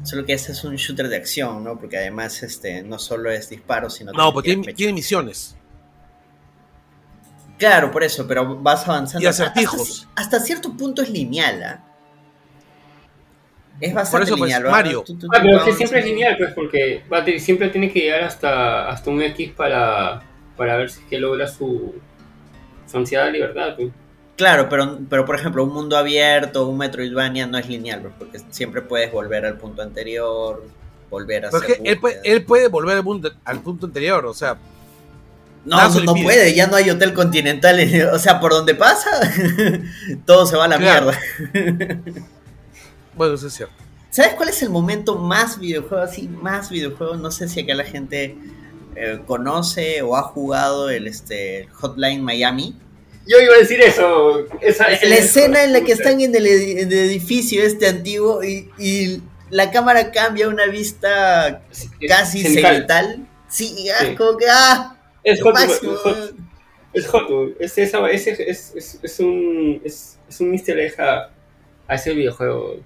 solo 0.05 0.25
que 0.25 0.33
este 0.33 0.51
es 0.53 0.63
un 0.63 0.75
shooter 0.75 1.07
de 1.09 1.15
acción, 1.17 1.63
¿no? 1.63 1.77
Porque 1.77 1.97
además 1.97 2.41
este, 2.43 2.81
no 2.83 2.97
solo 2.99 3.29
es 3.31 3.49
disparos, 3.49 3.95
sino 3.95 4.11
No, 4.13 4.31
pues 4.31 4.43
también 4.45 4.61
tiene, 4.61 4.75
tiene 4.75 4.93
misiones. 4.93 5.55
Claro, 7.57 7.91
por 7.91 8.03
eso, 8.03 8.27
pero 8.27 8.57
vas 8.61 8.87
avanzando. 8.87 9.23
Y 9.23 9.27
acertijos. 9.27 10.07
Hasta, 10.15 10.21
hasta 10.21 10.39
cierto 10.45 10.71
punto 10.75 11.01
es 11.01 11.09
lineal, 11.09 11.63
¿ah? 11.63 11.83
Es 13.79 13.89
Por 13.91 13.95
bastante 14.01 14.25
eso, 14.27 14.37
pues, 14.37 14.49
lineal. 14.49 14.65
¿va? 14.67 14.71
Mario. 14.71 15.03
Tú- 15.05 15.17
Ah, 15.33 15.39
pero 15.41 15.57
es 15.57 15.63
que 15.63 15.73
siempre 15.73 15.99
es 15.99 16.05
lineal, 16.05 16.37
pues, 16.37 16.53
porque 16.53 17.03
te- 17.25 17.39
siempre 17.39 17.69
tiene 17.69 17.91
que 17.91 17.99
llegar 18.01 18.23
hasta, 18.23 18.89
hasta 18.89 19.09
un 19.09 19.21
X 19.21 19.51
para, 19.51 20.21
para 20.55 20.77
ver 20.77 20.89
si 20.89 21.01
es 21.01 21.05
que 21.07 21.17
logra 21.19 21.47
su, 21.47 21.95
su 22.89 22.97
ansiedad 22.97 23.25
de 23.25 23.31
libertad. 23.33 23.75
pues. 23.75 23.89
Claro, 24.35 24.67
pero, 24.69 24.99
pero 25.09 25.25
por 25.25 25.35
ejemplo, 25.35 25.63
un 25.63 25.73
mundo 25.73 25.97
abierto, 25.97 26.67
un 26.67 26.77
Metroidvania 26.77 27.47
no 27.47 27.57
es 27.57 27.67
lineal, 27.69 28.11
porque 28.19 28.41
siempre 28.51 28.81
puedes 28.81 29.11
volver 29.11 29.45
al 29.45 29.57
punto 29.57 29.81
anterior, 29.81 30.61
volver 31.09 31.45
a 31.45 31.49
Porque 31.51 31.73
hacer 31.73 31.87
él, 31.87 31.99
puede, 31.99 32.19
él 32.23 32.43
puede 32.43 32.67
volver 32.67 32.97
al 32.97 33.03
punto, 33.03 33.31
al 33.45 33.61
punto 33.61 33.85
anterior, 33.85 34.25
o 34.25 34.33
sea, 34.33 34.57
No, 35.63 35.77
no, 35.89 35.99
no 36.01 36.13
puede, 36.15 36.53
ya 36.53 36.67
no 36.67 36.75
hay 36.75 36.89
hotel 36.89 37.13
continental. 37.13 37.79
O 38.13 38.19
sea, 38.19 38.39
por 38.41 38.51
donde 38.51 38.75
pasa, 38.75 39.09
todo 40.25 40.45
se 40.45 40.57
va 40.57 40.65
a 40.65 40.67
la 40.67 40.77
Claro. 40.77 41.11
mierda. 41.53 42.01
bueno, 43.15 43.35
eso 43.35 43.47
es 43.47 43.53
cierto. 43.53 43.73
¿Sabes 44.09 44.33
cuál 44.35 44.49
es 44.49 44.61
el 44.61 44.69
momento 44.69 45.15
más 45.17 45.59
videojuego? 45.59 46.03
Así, 46.03 46.27
más 46.27 46.69
videojuego. 46.69 47.15
No 47.17 47.31
sé 47.31 47.47
si 47.49 47.61
acá 47.61 47.73
la 47.73 47.83
gente 47.83 48.37
eh, 48.95 49.19
conoce 49.25 50.01
o 50.03 50.15
ha 50.15 50.23
jugado 50.23 50.89
el 50.89 51.07
este, 51.07 51.67
Hotline 51.73 52.21
Miami. 52.23 52.75
Yo 53.27 53.39
iba 53.39 53.55
a 53.55 53.57
decir 53.59 53.81
eso. 53.81 54.45
Esa, 54.61 54.85
esa- 54.91 55.05
La 55.07 55.15
escena 55.15 55.63
en 55.63 55.73
la 55.73 55.81
que 55.81 55.93
están 55.93 56.21
en 56.21 56.35
el, 56.35 56.45
edificio 56.45 57.63
este 57.63 57.87
antiguo 57.87 58.43
y, 58.43 58.69
y 58.77 59.21
la 59.49 59.71
cámara 59.71 60.11
cambia 60.11 60.45
a 60.45 60.49
una 60.49 60.67
vista 60.67 61.63
casi 62.07 62.43
Cenital. 62.43 63.27
Sí, 63.47 63.87
ah, 63.89 64.05
Sí. 64.05 64.15
como 64.15 64.37
que 64.37 64.45
ah, 64.49 64.97
Es 65.23 65.41
hot, 65.41 65.55
es 65.57 65.77
hot, 65.79 66.33
es 66.93 67.07
hot, 67.07 67.55
es, 67.59 67.77
esa- 67.77 68.09
es, 68.09 68.27
es, 68.27 68.73
es, 68.75 68.99
es 69.01 69.19
un 69.19 69.81
es, 69.83 70.17
es 70.29 70.39
un 70.39 70.53
egg 70.53 71.01
a, 71.01 71.31
a 71.87 71.95
ese 71.95 72.13
videojuego. 72.13 72.79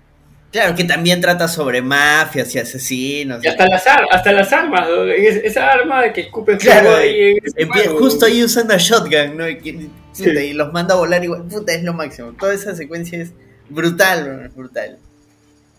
Claro, 0.51 0.75
que 0.75 0.83
también 0.83 1.21
trata 1.21 1.47
sobre 1.47 1.81
mafias 1.81 2.55
y 2.55 2.59
asesinos. 2.59 3.43
Y 3.43 3.47
hasta 3.47 3.67
las, 3.67 3.85
ar- 3.85 4.07
hasa 4.11 4.31
las 4.31 4.51
armas, 4.51 4.87
¿no? 4.89 5.03
Es- 5.03 5.43
esa 5.43 5.67
arma 5.71 6.11
que 6.11 6.21
escupe 6.21 6.57
Claro, 6.57 6.87
fuego 6.91 6.97
ahí 6.97 7.37
en 7.55 7.97
justo 7.97 8.25
ahí 8.25 8.43
usan 8.43 8.65
una 8.65 8.77
shotgun, 8.77 9.37
¿no? 9.37 9.47
Y, 9.47 9.89
Sí. 10.11 10.27
y 10.29 10.53
los 10.53 10.73
manda 10.73 10.95
a 10.95 10.97
volar 10.97 11.23
igual. 11.23 11.43
Puta, 11.43 11.71
es 11.73 11.83
lo 11.83 11.93
máximo. 11.93 12.33
Toda 12.33 12.53
esa 12.55 12.75
secuencia 12.75 13.21
es 13.21 13.31
brutal, 13.69 14.23
bro, 14.23 14.45
es 14.45 14.55
brutal. 14.55 14.97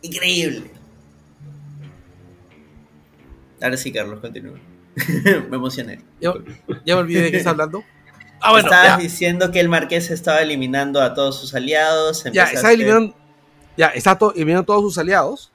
Increíble. 0.02 0.62
Ahora 3.60 3.76
sí, 3.76 3.92
Carlos, 3.92 4.20
continúa. 4.20 4.58
Me 5.50 5.56
emocioné. 5.56 6.00
Ya, 6.20 6.32
ya 6.86 6.94
me 6.94 7.00
olvidé 7.02 7.22
de 7.22 7.30
qué 7.30 7.36
está 7.38 7.50
hablando. 7.50 7.84
Ah, 8.40 8.52
bueno, 8.52 8.68
Estabas 8.68 8.96
ya, 8.96 9.02
diciendo 9.02 9.50
que 9.50 9.60
el 9.60 9.68
marqués 9.68 10.10
estaba 10.10 10.40
eliminando 10.40 11.02
a 11.02 11.12
todos 11.12 11.38
sus 11.38 11.54
aliados. 11.54 12.24
ya 12.32 12.44
está 12.44 12.72
eliminando, 12.72 13.14
ya 13.76 13.88
está 13.88 14.16
to- 14.18 14.32
eliminando 14.34 14.64
todos 14.66 14.82
sus 14.82 14.98
aliados. 14.98 15.50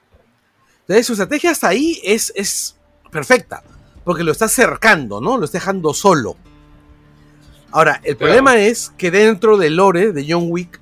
Entonces 0.82 1.06
su 1.06 1.12
estrategia 1.14 1.50
hasta 1.50 1.68
ahí 1.68 2.00
es, 2.04 2.32
es 2.36 2.76
perfecta, 3.10 3.62
porque 4.04 4.22
lo 4.24 4.32
está 4.32 4.48
cercando, 4.48 5.20
¿no? 5.20 5.36
Lo 5.38 5.44
está 5.44 5.58
dejando 5.58 5.92
solo. 5.94 6.36
Ahora, 7.72 8.00
el 8.04 8.16
problema 8.16 8.56
es 8.56 8.90
que 8.96 9.10
dentro 9.10 9.56
del 9.58 9.76
lore 9.76 10.12
de 10.12 10.24
John 10.28 10.46
Wick, 10.48 10.80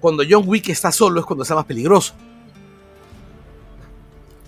cuando 0.00 0.24
John 0.28 0.44
Wick 0.46 0.68
está 0.70 0.90
solo 0.90 1.20
es 1.20 1.26
cuando 1.26 1.42
está 1.42 1.54
más 1.54 1.66
peligroso. 1.66 2.14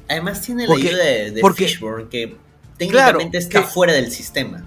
Además 0.09 0.41
tiene 0.41 0.67
Porque- 0.67 0.85
la 0.85 0.89
ayuda 0.91 1.05
de, 1.05 1.31
de 1.33 1.41
porque- 1.41 1.67
Fishburne, 1.69 2.09
que 2.09 2.37
técnicamente 2.79 2.89
Claro, 2.89 3.21
está 3.39 3.61
que- 3.63 3.67
fuera 3.67 3.93
del 3.93 4.11
sistema. 4.11 4.65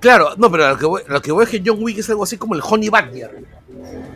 Claro, 0.00 0.30
no, 0.36 0.50
pero 0.50 0.68
lo 0.70 0.76
que, 0.78 0.86
voy, 0.86 1.02
lo 1.06 1.22
que 1.22 1.30
voy 1.30 1.44
es 1.44 1.50
que 1.50 1.62
John 1.64 1.78
Wick 1.80 1.98
es 1.98 2.10
algo 2.10 2.24
así 2.24 2.36
como 2.36 2.54
el 2.56 2.62
Honey 2.68 2.88
Badger. 2.88 3.44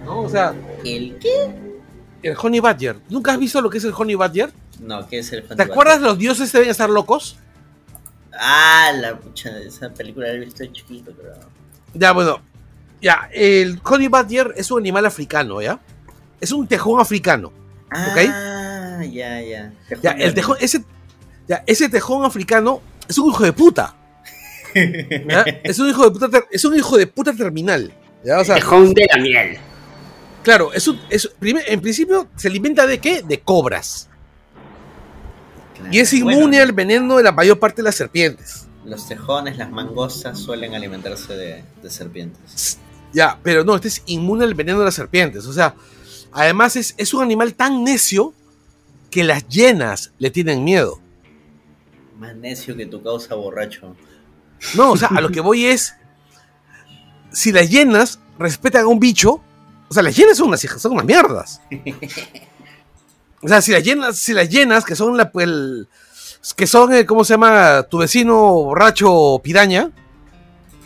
¿No? 0.05 0.23
O 0.23 0.29
sea, 0.29 0.53
¿El 0.85 1.17
qué? 1.21 1.66
El 2.27 2.37
Honey 2.41 2.61
Badger. 2.61 2.97
¿Nunca 3.09 3.33
has 3.33 3.39
visto 3.39 3.61
lo 3.61 3.71
que 3.71 3.79
es 3.79 3.85
el 3.85 3.95
Honey 3.97 4.15
Badger? 4.15 4.53
No, 4.81 5.07
¿qué 5.09 5.19
es 5.19 5.33
el 5.33 5.45
¿Te 5.45 5.63
acuerdas 5.63 6.01
los 6.01 6.19
dioses 6.19 6.53
deben 6.53 6.69
estar 6.69 6.91
locos? 6.91 7.39
Ah, 8.33 8.93
la 8.95 9.17
pucha, 9.17 9.59
esa 9.61 9.91
película 9.91 10.29
la 10.29 10.35
he 10.35 10.39
visto 10.39 10.63
de 10.63 10.73
chiquito, 10.73 11.13
pero. 11.17 11.35
Ya, 11.95 12.13
bueno. 12.13 12.41
Ya, 13.01 13.29
el 13.33 13.81
Honey 13.85 14.09
Badger 14.09 14.55
es 14.57 14.71
un 14.71 14.81
animal 14.81 15.07
africano, 15.07 15.61
¿ya? 15.61 15.81
Es 16.41 16.53
un 16.53 16.67
tejón 16.67 17.01
africano. 17.01 17.53
Ah, 17.91 19.03
ya, 19.05 19.41
ya. 19.41 19.73
Ya, 20.03 20.11
el 20.13 20.35
tejón, 20.35 20.57
ese, 20.61 20.85
ya, 21.47 21.63
ese 21.67 21.89
tejón 21.89 22.25
africano 22.25 22.83
es 23.09 23.19
un 23.19 23.31
hijo 23.31 23.45
de 23.45 23.53
puta. 23.53 23.95
¿ya? 24.75 25.43
Es 25.65 25.79
un 25.79 25.89
hijo 25.89 26.05
de 26.05 26.11
puta, 26.11 26.45
es 26.51 26.65
un 26.65 26.77
hijo 26.77 26.99
de 26.99 27.07
puta 27.07 27.33
terminal. 27.33 27.93
¿ya? 28.25 28.41
O 28.41 28.45
sea, 28.45 28.57
Tejón 28.57 28.93
de 28.93 29.07
la 29.11 29.23
miel. 29.23 29.59
Claro, 30.47 30.73
es 30.73 30.87
un, 30.87 31.01
es, 31.11 31.29
primer- 31.41 31.65
en 31.67 31.81
principio 31.81 32.29
se 32.37 32.47
alimenta 32.47 32.87
de 32.87 33.01
qué? 33.01 33.21
De 33.23 33.41
cobras. 33.41 34.09
Y 35.91 35.99
es 35.99 36.13
inmune 36.13 36.37
Bueno, 36.47 36.63
al 36.63 36.73
veneno 36.73 37.17
de 37.17 37.25
la 37.25 37.33
mayor 37.33 37.59
parte 37.59 37.79
de 37.79 37.83
las 37.83 37.97
serpientes. 37.97 38.67
Los 38.85 39.09
tejones, 39.09 39.59
las 39.59 39.71
mangostas 39.73 40.39
suelen 40.39 40.75
alimentarse 40.77 41.35
de, 41.37 41.65
de 41.83 41.91
serpientes. 41.91 42.79
Ya, 43.13 43.41
pero 43.43 43.65
no, 43.65 43.75
este 43.75 43.89
es 43.89 44.03
inmune 44.07 44.45
al 44.45 44.55
veneno 44.55 44.79
de 44.79 44.85
las 44.85 44.95
serpientes. 44.95 45.45
O 45.47 45.53
sea, 45.53 45.75
además 46.31 46.77
es, 46.77 46.95
es 46.97 47.13
un 47.13 47.25
animal 47.25 47.55
tan 47.55 47.83
necio 47.83 48.33
que 49.11 49.25
las 49.25 49.49
hienas 49.49 50.13
le 50.19 50.31
tienen 50.31 50.63
miedo. 50.63 51.01
Más 52.21 52.37
necio 52.37 52.77
que 52.77 52.87
tu 52.87 53.03
causa 53.03 53.35
borracho. 53.35 53.97
No, 54.77 54.93
o 54.93 54.97
sea, 54.97 55.09
a 55.09 55.21
lo 55.21 55.31
que 55.31 55.41
voy 55.41 55.67
es. 55.67 55.95
Si 57.33 57.51
las 57.53 57.69
hienas 57.69 58.21
respetan 58.39 58.85
a 58.85 58.87
un 58.87 59.01
bicho, 59.01 59.43
o 59.89 59.95
sea, 59.95 60.03
las 60.03 60.15
hienas 60.17 60.37
son 60.37 60.49
unas 60.49 60.63
hijas, 60.65 60.81
son 60.83 60.93
unas 60.93 61.05
mierdas. 61.07 61.61
O 63.43 63.49
sea, 63.49 63.61
si 63.61 63.71
las 63.71 63.85
hienas, 63.85 64.17
si 64.17 64.33
las 64.33 64.49
hienas, 64.49 64.85
que 64.85 64.97
son 64.97 65.17
la 65.17 65.31
el- 65.35 65.87
que 66.57 66.67
son, 66.67 66.93
eh, 66.95 67.05
¿cómo 67.07 67.23
se 67.23 67.35
llama? 67.35 67.83
Tu 67.85 67.99
vecino 67.99 68.35
borracho 68.35 69.39
piraña. 69.45 69.91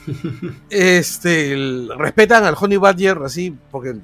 Este, 0.69 1.53
el- 1.53 1.91
respetan 1.97 2.45
al 2.45 2.57
Honey 2.61 2.77
Badger 2.77 3.19
así, 3.25 3.57
porque, 3.71 3.95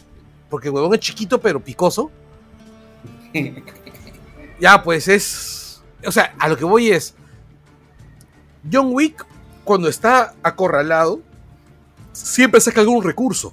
porque 0.49 0.69
el 0.69 0.75
huevón 0.75 0.95
es 0.95 1.01
chiquito 1.01 1.41
pero 1.41 1.61
picoso. 1.61 2.11
Ya, 4.61 4.83
pues 4.83 5.07
es. 5.09 5.83
O 6.07 6.13
sea, 6.13 6.35
a 6.39 6.49
lo 6.49 6.57
que 6.57 6.65
voy 6.65 6.89
es. 6.91 7.15
John 8.73 8.89
Wick, 8.93 9.27
cuando 9.65 9.89
está 9.89 10.35
acorralado, 10.43 11.21
siempre 12.13 12.61
saca 12.63 12.81
algún 12.81 13.05
recurso. 13.05 13.53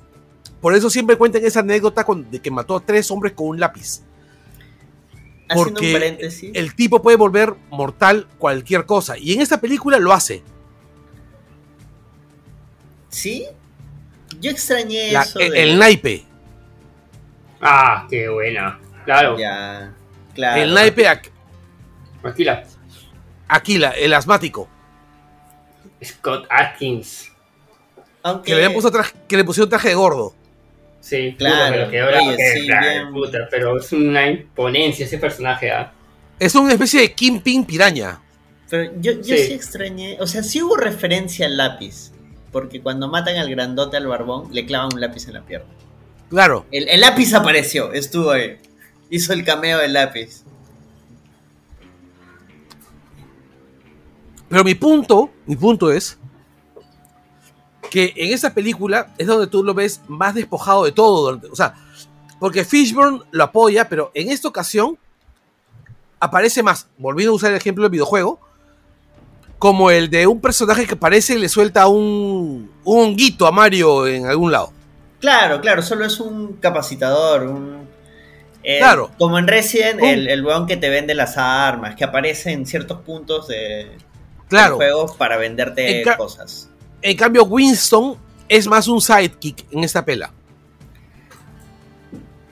Por 0.63 0.73
eso 0.73 0.89
siempre 0.89 1.17
cuentan 1.17 1.43
esa 1.45 1.59
anécdota 1.59 2.05
con- 2.05 2.31
de 2.31 2.39
que 2.39 2.49
mató 2.49 2.77
a 2.77 2.79
tres 2.79 3.11
hombres 3.11 3.33
con 3.33 3.47
un 3.49 3.59
lápiz. 3.59 3.99
Haciendo 5.49 5.63
un 5.71 5.73
Porque 5.73 5.91
paréntesis. 5.93 6.51
el 6.53 6.73
tipo 6.73 7.01
puede 7.01 7.17
volver 7.17 7.53
mortal 7.69 8.27
cualquier 8.37 8.85
cosa. 8.85 9.17
Y 9.17 9.33
en 9.33 9.41
esta 9.41 9.59
película 9.59 9.99
lo 9.99 10.13
hace. 10.13 10.41
¿Sí? 13.09 13.45
Yo 14.39 14.51
extrañé 14.51 15.11
La- 15.11 15.23
eso. 15.23 15.37
el, 15.39 15.51
de- 15.51 15.63
el 15.63 15.77
naipe. 15.77 16.25
Ah, 17.61 18.07
qué 18.09 18.29
buena. 18.29 18.79
Claro. 19.03 19.37
Ya. 19.37 19.93
Claro. 20.33 20.61
El 20.61 20.73
naipe 20.73 21.07
Aqu- 21.07 21.29
Tranquila. 22.21 22.63
Aquila, 23.49 23.89
el 23.91 24.13
asmático. 24.13 24.69
Scott 26.03 26.47
Atkins. 26.49 27.29
Aunque. 28.23 28.45
Que 28.45 28.51
le, 28.55 28.63
habían 28.63 28.73
puesto 28.73 28.89
traje- 28.91 29.13
que 29.27 29.35
le 29.37 29.43
pusieron 29.43 29.69
traje 29.69 29.89
de 29.89 29.95
gordo. 29.95 30.33
Sí, 31.03 31.35
Claro, 31.37 31.55
puta, 31.57 31.71
pero 31.73 31.91
que 31.91 31.99
ahora 31.99 32.21
oye, 32.23 32.37
que- 32.37 32.59
sí, 32.61 32.65
claro, 32.65 32.87
bien. 32.89 33.11
puta, 33.13 33.37
pero 33.51 33.77
es 33.77 33.91
una 33.91 34.25
imponencia 34.25 35.05
ese 35.05 35.17
personaje, 35.17 35.69
¿ah? 35.69 35.91
Es 36.39 36.55
una 36.55 36.71
especie 36.71 37.01
de 37.01 37.11
Kingpin 37.13 37.65
piraña. 37.65 38.21
Pero 38.69 38.89
yo, 39.01 39.11
yo 39.11 39.35
Sí. 39.35 39.47
sí. 39.47 39.53
extrañé. 39.53 40.17
O 40.21 40.27
sea, 40.27 40.43
sí 40.43 40.61
hubo 40.61 40.77
referencia 40.77 41.45
al 41.45 41.57
lápiz. 41.57 42.11
Porque 42.53 42.81
cuando 42.81 43.09
matan 43.09 43.35
al 43.35 43.49
grandote 43.49 43.97
al 43.97 44.07
barbón, 44.07 44.47
le 44.53 44.65
clavan 44.65 44.89
un 44.93 45.01
lápiz 45.01 45.27
en 45.27 45.33
la 45.33 45.41
pierna. 45.41 45.67
Claro. 46.29 46.65
El, 46.71 46.87
el 46.87 47.01
lápiz 47.01 47.33
apareció, 47.33 47.91
estuvo 47.91 48.31
ahí. 48.31 48.57
Hizo 49.09 49.33
el 49.33 49.43
cameo 49.43 49.79
del 49.79 49.91
lápiz. 49.93 50.43
Pero 54.49 54.63
mi 54.63 54.75
punto, 54.75 55.31
mi 55.47 55.55
punto 55.55 55.91
es 55.91 56.17
que 57.89 58.13
en 58.15 58.33
esa 58.33 58.53
película 58.53 59.13
es 59.17 59.27
donde 59.27 59.47
tú 59.47 59.63
lo 59.63 59.73
ves 59.73 60.01
más 60.07 60.33
despojado 60.35 60.83
de 60.85 60.91
todo. 60.91 61.39
o 61.51 61.55
sea, 61.55 61.75
porque 62.39 62.65
Fishburne 62.65 63.21
lo 63.31 63.43
apoya, 63.43 63.87
pero 63.87 64.11
en 64.13 64.29
esta 64.29 64.47
ocasión 64.47 64.97
aparece 66.19 66.63
más, 66.63 66.87
volviendo 66.97 67.33
a 67.33 67.35
usar 67.35 67.51
el 67.51 67.57
ejemplo 67.57 67.83
del 67.83 67.91
videojuego, 67.91 68.39
como 69.59 69.91
el 69.91 70.09
de 70.09 70.27
un 70.27 70.41
personaje 70.41 70.85
que 70.85 70.95
aparece 70.95 71.35
y 71.35 71.39
le 71.39 71.49
suelta 71.49 71.87
un, 71.87 72.71
un 72.83 72.99
honguito 72.99 73.47
a 73.47 73.51
Mario 73.51 74.07
en 74.07 74.25
algún 74.25 74.51
lado. 74.51 74.71
Claro, 75.19 75.61
claro, 75.61 75.81
solo 75.81 76.05
es 76.05 76.19
un 76.19 76.53
capacitador, 76.57 77.43
un... 77.43 77.87
eh, 78.63 78.79
Claro. 78.79 79.11
Como 79.17 79.37
en 79.39 79.47
Resident, 79.47 80.01
Un- 80.01 80.07
el, 80.09 80.27
el 80.29 80.45
weón 80.45 80.65
que 80.67 80.75
te 80.75 80.89
vende 80.89 81.15
las 81.15 81.37
armas, 81.37 81.95
que 81.95 82.03
aparece 82.03 82.51
en 82.51 82.65
ciertos 82.65 82.99
puntos 83.01 83.47
de, 83.47 83.91
Claro. 84.49 84.77
del 84.77 84.87
juego 84.91 85.15
para 85.17 85.37
venderte 85.37 86.01
En 86.01 86.15
cosas. 86.17 86.69
En 87.03 87.17
cambio, 87.17 87.43
Winston 87.43 88.17
es 88.49 88.65
más 88.67 88.87
un 88.87 88.99
sidekick 89.01 89.65
en 89.71 89.83
esta 89.83 90.03
pela. 90.03 90.31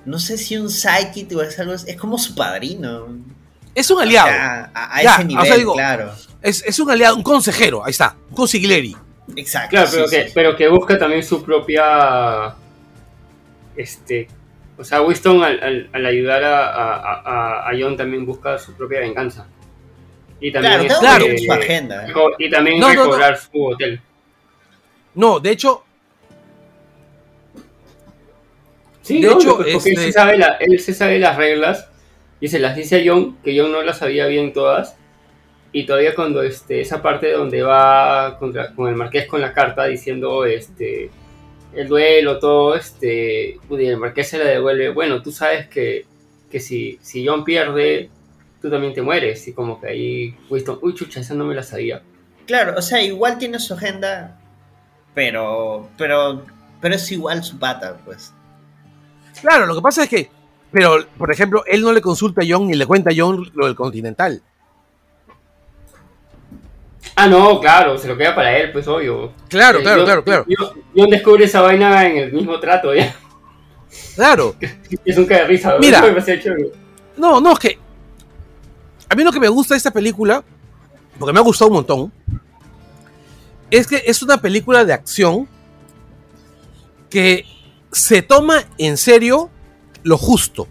No 0.05 0.19
sé 0.19 0.37
si 0.37 0.57
un 0.57 0.69
psychic 0.69 1.31
o 1.35 1.41
es 1.41 1.57
algo... 1.59 1.73
Es 1.73 1.95
como 1.95 2.17
su 2.17 2.33
padrino. 2.35 3.07
Es 3.75 3.89
un 3.91 4.01
aliado. 4.01 4.29
A, 4.29 4.71
a- 4.73 4.95
a 4.97 5.03
Ya, 5.03 5.13
ese 5.13 5.21
o 5.21 5.25
nivel, 5.25 5.45
sea, 5.45 5.55
digo- 5.57 5.73
claro. 5.73 6.11
Es, 6.41 6.63
es 6.65 6.79
un 6.79 6.89
aliado, 6.91 7.15
un 7.15 7.23
consejero. 7.23 7.85
Ahí 7.85 7.91
está. 7.91 8.15
Un 8.29 8.35
consiglieri. 8.35 8.95
Exacto. 9.35 9.69
Claro, 9.69 9.89
pero, 9.91 10.07
sí, 10.07 10.15
que, 10.15 10.23
sí. 10.27 10.31
pero 10.33 10.55
que 10.57 10.67
busca 10.67 10.97
también 10.97 11.23
su 11.23 11.41
propia. 11.43 12.55
Este. 13.75 14.27
O 14.77 14.83
sea, 14.83 15.01
Winston 15.03 15.43
al, 15.43 15.63
al- 15.63 15.89
al 15.93 16.05
ayudar 16.05 16.43
a, 16.43 16.65
a- 16.67 17.21
a- 17.21 17.69
a 17.69 17.71
John 17.79 17.95
también 17.95 18.25
busca 18.25 18.57
su 18.57 18.73
propia 18.73 18.99
venganza. 19.01 19.45
Y 20.41 20.51
también, 20.51 20.87
Claro, 20.99 21.25
este, 21.25 21.45
su 21.45 21.53
agenda. 21.53 22.07
reco- 22.07 22.33
y 22.39 22.49
también 22.49 22.79
No, 22.79 22.87
no, 22.89 22.93
no. 22.95 23.03
recobrar 23.03 23.37
su 23.37 23.63
hotel. 23.63 24.01
No, 25.15 25.39
de 25.39 25.51
hecho, 25.51 25.83
Sí, 29.03 29.19
De 29.19 29.27
¿no? 29.29 29.33
hecho, 29.39 29.55
porque 29.57 29.73
este- 29.73 29.89
él, 29.91 29.97
se 29.97 30.11
sabe 30.11 30.37
la- 30.37 30.57
él 30.59 30.79
se 30.79 30.93
sabe 30.93 31.17
las 31.17 31.35
reglas 31.35 31.89
y 32.39 32.47
se 32.49 32.59
las 32.59 32.75
dice 32.75 32.97
a 32.97 33.03
John, 33.03 33.35
que 33.43 33.59
John 33.59 33.71
no 33.71 33.81
las 33.81 33.97
sabía 33.97 34.27
bien 34.27 34.53
todas. 34.53 34.95
Y 35.71 35.85
todavía 35.87 36.13
cuando 36.13 36.43
este, 36.43 36.81
esa 36.81 37.01
parte 37.01 37.31
donde 37.31 37.63
va 37.63 38.37
contra- 38.37 38.73
con 38.75 38.89
el 38.89 38.95
marqués 38.95 39.25
con 39.25 39.41
la 39.41 39.53
carta 39.53 39.85
diciendo 39.85 40.45
este 40.45 41.09
el 41.73 41.87
duelo, 41.87 42.37
todo, 42.37 42.75
este, 42.75 43.57
y 43.69 43.85
el 43.85 43.97
marqués 43.97 44.27
se 44.29 44.37
la 44.37 44.43
devuelve, 44.45 44.89
bueno, 44.89 45.21
tú 45.21 45.31
sabes 45.31 45.67
que, 45.67 46.05
que 46.51 46.59
si, 46.59 46.99
si 47.01 47.25
John 47.25 47.45
pierde, 47.45 48.09
tú 48.61 48.69
también 48.69 48.93
te 48.93 49.01
mueres. 49.01 49.47
Y 49.47 49.53
como 49.53 49.79
que 49.81 49.87
ahí 49.87 50.35
Winston, 50.49 50.77
uy 50.81 50.93
chucha, 50.93 51.21
esa 51.21 51.33
no 51.33 51.45
me 51.45 51.55
la 51.55 51.63
sabía. 51.63 52.01
Claro, 52.45 52.75
o 52.77 52.81
sea, 52.81 53.01
igual 53.01 53.37
tiene 53.39 53.57
su 53.59 53.73
agenda, 53.73 54.40
pero, 55.13 55.89
pero, 55.97 56.43
pero 56.79 56.95
es 56.95 57.11
igual 57.11 57.43
su 57.43 57.57
pata, 57.59 57.97
pues. 58.05 58.33
claro, 59.41 59.65
lo 59.65 59.75
que 59.75 59.81
pasa 59.81 60.03
es 60.03 60.09
que, 60.09 60.29
pero, 60.71 61.05
por 61.17 61.31
ejemplo, 61.31 61.63
él 61.65 61.81
no 61.81 61.91
le 61.91 62.01
consulta 62.01 62.41
a 62.41 62.45
John 62.47 62.67
ni 62.67 62.75
le 62.75 62.85
cuenta 62.85 63.09
a 63.11 63.13
John 63.15 63.49
lo 63.53 63.65
del 63.65 63.75
Continental. 63.75 64.41
Ah, 67.15 67.27
no, 67.27 67.59
claro, 67.59 67.97
se 67.97 68.07
lo 68.07 68.15
queda 68.17 68.33
para 68.33 68.57
él, 68.57 68.71
pues 68.71 68.87
obvio. 68.87 69.33
Claro, 69.49 69.79
Eh, 69.79 69.81
claro, 69.83 69.97
John- 69.99 70.05
claro, 70.05 70.23
claro. 70.23 70.45
John, 70.57 70.81
John 70.95 71.09
descubre 71.09 71.45
esa 71.45 71.61
vaina 71.61 72.05
en 72.07 72.17
el 72.17 72.31
mismo 72.33 72.59
trato, 72.59 72.93
ya. 72.93 73.13
Claro. 74.15 74.55
Es 75.05 75.17
un 75.17 75.25
cae 75.25 75.39
de 75.41 75.47
risa. 75.47 75.77
Mira. 75.79 76.01
Me. 76.11 76.21
No, 77.17 77.41
no, 77.41 77.51
es 77.53 77.59
que. 77.59 77.79
A 79.09 79.15
mí 79.15 79.23
lo 79.23 79.31
que 79.31 79.39
me 79.41 79.49
gusta 79.49 79.73
de 79.73 79.79
esta 79.79 79.91
película, 79.91 80.41
porque 81.19 81.33
me 81.33 81.39
ha 81.39 81.43
gustado 81.43 81.69
un 81.69 81.75
montón, 81.75 82.13
es 83.71 83.87
que 83.87 84.03
es 84.05 84.21
una 84.21 84.37
película 84.41 84.85
de 84.85 84.93
acción 84.93 85.47
que 87.09 87.45
se 87.91 88.21
toma 88.21 88.63
en 88.77 88.97
serio 88.97 89.49
lo 90.03 90.17
justo. 90.17 90.67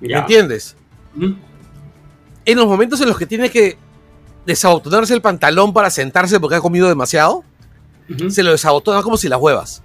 ¿Me 0.00 0.18
entiendes? 0.18 0.76
En 2.44 2.56
los 2.56 2.66
momentos 2.66 3.00
en 3.00 3.08
los 3.08 3.18
que 3.18 3.26
tiene 3.26 3.50
que 3.50 3.76
desabotonarse 4.46 5.14
el 5.14 5.20
pantalón 5.20 5.72
para 5.72 5.90
sentarse 5.90 6.38
porque 6.38 6.56
ha 6.56 6.60
comido 6.60 6.88
demasiado, 6.88 7.44
se 8.28 8.42
lo 8.42 8.52
desabotona 8.52 9.02
como 9.02 9.16
si 9.16 9.28
las 9.28 9.40
huevas. 9.40 9.82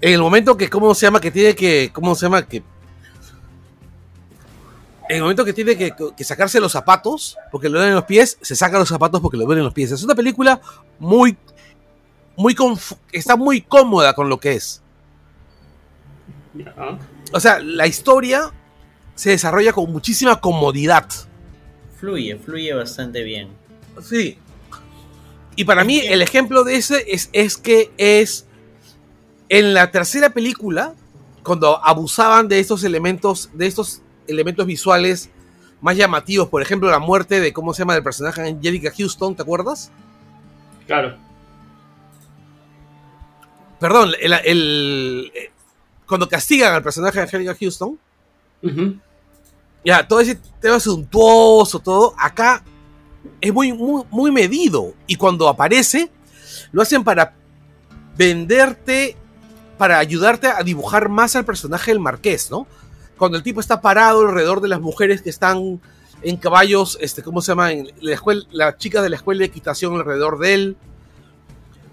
En 0.00 0.12
el 0.12 0.20
momento 0.20 0.56
que, 0.56 0.68
¿cómo 0.68 0.94
se 0.94 1.06
llama? 1.06 1.20
Que 1.20 1.30
tiene 1.30 1.54
que, 1.54 1.90
¿cómo 1.92 2.14
se 2.14 2.26
llama? 2.26 2.46
Que... 2.46 2.62
En 5.08 5.16
el 5.16 5.22
momento 5.22 5.44
que 5.44 5.52
tiene 5.52 5.76
que, 5.76 5.94
que 6.16 6.24
sacarse 6.24 6.60
los 6.60 6.72
zapatos, 6.72 7.36
porque 7.52 7.68
le 7.68 7.78
duelen 7.78 7.94
los 7.94 8.04
pies, 8.04 8.38
se 8.40 8.56
saca 8.56 8.78
los 8.78 8.88
zapatos 8.88 9.20
porque 9.20 9.36
le 9.36 9.44
duelen 9.44 9.64
los 9.64 9.72
pies. 9.72 9.92
Es 9.92 10.02
una 10.02 10.14
película 10.14 10.60
muy, 10.98 11.36
muy, 12.36 12.56
está 13.12 13.36
muy 13.36 13.60
cómoda 13.60 14.14
con 14.14 14.28
lo 14.28 14.38
que 14.38 14.54
es. 14.54 14.82
O 17.32 17.40
sea, 17.40 17.60
la 17.60 17.86
historia 17.86 18.52
se 19.14 19.30
desarrolla 19.30 19.72
con 19.72 19.90
muchísima 19.90 20.40
comodidad. 20.40 21.08
Fluye, 21.98 22.36
fluye 22.36 22.74
bastante 22.74 23.22
bien. 23.22 23.48
Sí. 24.02 24.38
Y 25.56 25.64
para 25.64 25.84
mí 25.84 26.00
el 26.00 26.20
ejemplo 26.20 26.64
de 26.64 26.76
ese 26.76 27.04
es, 27.08 27.30
es 27.32 27.56
que 27.56 27.90
es 27.96 28.46
en 29.48 29.74
la 29.74 29.90
tercera 29.90 30.30
película, 30.30 30.94
cuando 31.42 31.82
abusaban 31.82 32.48
de 32.48 32.58
estos 32.58 32.84
elementos, 32.84 33.50
de 33.54 33.66
estos 33.66 34.02
elementos 34.28 34.66
visuales 34.66 35.30
más 35.80 35.96
llamativos, 35.96 36.48
por 36.48 36.62
ejemplo, 36.62 36.90
la 36.90 36.98
muerte 36.98 37.40
de, 37.40 37.52
¿cómo 37.52 37.72
se 37.74 37.80
llama? 37.80 37.94
del 37.94 38.02
personaje 38.02 38.40
Angelica 38.42 38.90
Houston, 38.96 39.34
¿te 39.36 39.42
acuerdas? 39.42 39.90
Claro. 40.86 41.16
Perdón, 43.78 44.12
el, 44.20 44.32
el- 44.44 45.32
eh, 45.34 45.50
cuando 46.06 46.28
castigan 46.28 46.72
al 46.72 46.82
personaje 46.82 47.18
de 47.18 47.22
Angelica 47.24 47.56
Houston, 47.58 47.98
ya, 49.84 50.06
todo 50.08 50.20
ese 50.20 50.36
tema 50.60 50.80
suntuoso, 50.80 51.78
todo, 51.78 52.14
acá 52.18 52.62
es 53.40 53.52
muy, 53.52 53.72
muy, 53.72 54.02
muy 54.10 54.30
medido. 54.32 54.94
Y 55.06 55.16
cuando 55.16 55.48
aparece, 55.48 56.10
lo 56.72 56.82
hacen 56.82 57.04
para 57.04 57.34
venderte, 58.16 59.16
para 59.78 59.98
ayudarte 59.98 60.48
a 60.48 60.62
dibujar 60.62 61.08
más 61.08 61.36
al 61.36 61.44
personaje 61.44 61.90
del 61.90 62.00
marqués, 62.00 62.50
¿no? 62.50 62.66
Cuando 63.16 63.36
el 63.36 63.42
tipo 63.42 63.60
está 63.60 63.80
parado 63.80 64.22
alrededor 64.22 64.60
de 64.60 64.68
las 64.68 64.80
mujeres 64.80 65.22
que 65.22 65.30
están 65.30 65.80
en 66.22 66.36
caballos, 66.36 66.98
este, 67.00 67.22
¿cómo 67.22 67.40
se 67.40 67.52
llama? 67.52 67.72
En 67.72 67.88
la 68.00 68.14
escuela, 68.14 68.42
las 68.50 68.78
chicas 68.78 69.02
de 69.02 69.10
la 69.10 69.16
escuela 69.16 69.40
de 69.40 69.46
equitación 69.46 69.94
alrededor 69.94 70.38
de 70.38 70.54
él. 70.54 70.76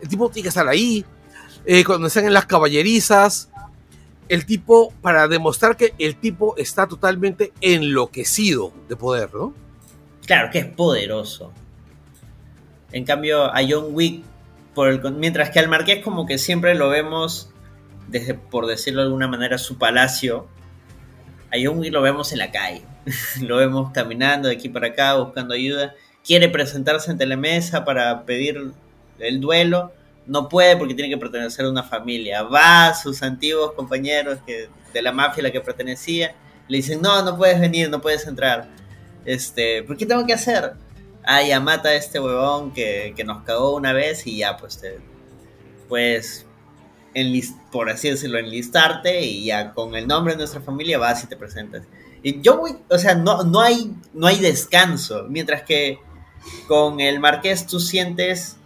El 0.02 0.10
tipo 0.10 0.30
tiene 0.30 0.44
que 0.44 0.50
estar 0.50 0.68
ahí. 0.68 1.06
Eh, 1.66 1.84
cuando 1.86 2.08
están 2.08 2.26
en 2.26 2.34
las 2.34 2.46
caballerizas, 2.46 3.50
el 4.28 4.46
tipo, 4.46 4.92
para 5.02 5.28
demostrar 5.28 5.78
que 5.78 5.94
el 6.00 6.16
tipo 6.16 6.56
está 6.58 6.88
totalmente 6.88 7.54
enloquecido 7.62 8.74
de 8.90 8.96
poder, 8.96 9.34
¿no? 9.34 9.54
Claro 10.26 10.50
que 10.52 10.60
es 10.60 10.66
poderoso. 10.66 11.52
En 12.92 13.06
cambio, 13.06 13.46
a 13.46 13.60
John 13.68 13.88
Wick, 13.92 14.24
mientras 15.16 15.50
que 15.50 15.60
al 15.60 15.68
Marqués 15.68 16.04
como 16.04 16.26
que 16.26 16.38
siempre 16.38 16.76
lo 16.76 16.90
vemos 16.90 17.50
desde, 18.08 18.34
por 18.34 18.68
decirlo 18.68 19.02
de 19.02 19.08
alguna 19.08 19.28
manera, 19.28 19.58
su 19.58 19.78
palacio, 19.78 20.48
a 21.54 21.90
lo 21.92 22.02
vemos 22.02 22.32
en 22.32 22.40
la 22.40 22.52
calle. 22.52 22.82
lo 23.42 23.58
vemos 23.58 23.92
caminando 23.92 24.48
de 24.48 24.56
aquí 24.56 24.70
para 24.70 24.88
acá, 24.88 25.14
buscando 25.16 25.54
ayuda. 25.54 25.94
Quiere 26.26 26.50
presentarse 26.50 27.12
ante 27.12 27.26
la 27.26 27.38
mesa 27.38 27.86
para 27.86 28.26
pedir 28.26 28.72
el 29.20 29.40
duelo. 29.40 29.92
No 30.26 30.50
puede 30.50 30.76
porque 30.78 30.96
tiene 30.96 31.10
que 31.10 31.18
pertenecer 31.18 31.66
a 31.66 31.70
una 31.70 31.84
familia. 31.84 32.44
Va 32.44 32.88
a 32.88 32.94
sus 32.96 33.22
antiguos 33.22 33.74
compañeros 33.74 34.40
que, 34.46 34.70
de 34.94 35.02
la 35.02 35.12
mafia 35.12 35.42
a 35.42 35.44
la 35.44 35.52
que 35.52 35.62
pertenecía. 35.62 36.34
Le 36.68 36.78
dicen, 36.78 37.02
no, 37.02 37.24
no 37.24 37.38
puedes 37.38 37.60
venir, 37.60 37.90
no 37.90 38.02
puedes 38.02 38.26
entrar. 38.26 38.70
Este, 39.26 39.84
¿por 39.84 39.98
qué 39.98 40.06
tengo 40.06 40.26
que 40.26 40.34
hacer? 40.34 40.74
Ah, 41.24 41.44
ya 41.44 41.60
mata 41.60 41.90
a 41.90 41.94
este 41.94 42.20
huevón 42.20 42.74
que, 42.74 43.14
que 43.16 43.24
nos 43.24 43.44
cagó 43.44 43.76
una 43.76 43.94
vez 43.94 44.26
y 44.26 44.38
ya, 44.38 44.58
pues, 44.58 44.80
te, 44.80 45.00
pues, 45.88 46.43
enlis- 47.14 47.56
por 47.72 47.90
así 47.90 48.10
decirlo, 48.10 48.38
enlistarte 48.38 49.22
y 49.22 49.46
ya 49.46 49.74
con 49.74 49.96
el 49.96 50.08
nombre 50.08 50.34
de 50.34 50.38
nuestra 50.40 50.62
familia 50.62 50.98
vas 50.98 51.24
y 51.24 51.28
te 51.28 51.36
presentas. 51.36 51.84
Y 52.22 52.42
yo 52.42 52.58
voy, 52.58 52.76
o 52.90 52.98
sea, 52.98 53.16
no, 53.16 53.44
no, 53.44 53.60
hay, 53.60 53.92
no 54.14 54.28
hay 54.28 54.40
descanso, 54.40 55.26
mientras 55.30 55.64
que 55.64 56.00
con 56.68 57.00
el 57.00 57.20
marqués 57.20 57.68
tú 57.68 57.80
sientes 57.80 58.58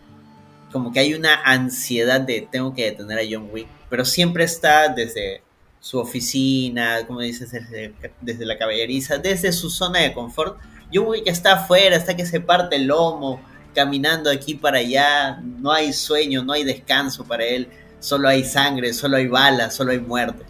como 0.72 0.92
que 0.92 1.00
hay 1.00 1.14
una 1.14 1.42
ansiedad 1.44 2.22
de 2.22 2.48
tengo 2.52 2.74
que 2.74 2.86
detener 2.86 3.20
a 3.20 3.22
John 3.30 3.50
Wick, 3.52 3.68
pero 3.90 4.04
siempre 4.04 4.44
está 4.44 4.90
desde 4.90 5.42
su 5.80 5.98
oficina, 6.00 7.06
como 7.08 7.22
dices, 7.22 7.52
desde, 7.52 7.94
desde 8.22 8.46
la 8.46 8.58
caballeriza, 8.58 9.18
desde 9.18 9.54
su 9.54 9.70
zona 9.70 10.00
de 10.00 10.14
confort. 10.14 10.60
John 10.94 11.08
Wick 11.08 11.28
está 11.28 11.54
afuera, 11.54 11.96
está 11.96 12.16
que 12.16 12.26
se 12.26 12.42
parte 12.42 12.76
el 12.76 12.88
lomo, 12.88 13.42
caminando 13.74 14.30
aquí 14.30 14.56
para 14.56 14.80
allá, 14.80 15.40
no 15.42 15.72
hay 15.72 15.94
sueño, 15.94 16.44
no 16.44 16.54
hay 16.54 16.64
descanso 16.64 17.24
para 17.24 17.46
él, 17.46 17.70
solo 18.00 18.28
hay 18.28 18.44
sangre, 18.44 18.94
solo 18.94 19.18
hay 19.18 19.28
balas, 19.28 19.76
solo 19.76 19.92
hay 19.92 20.00
muerte. 20.00 20.46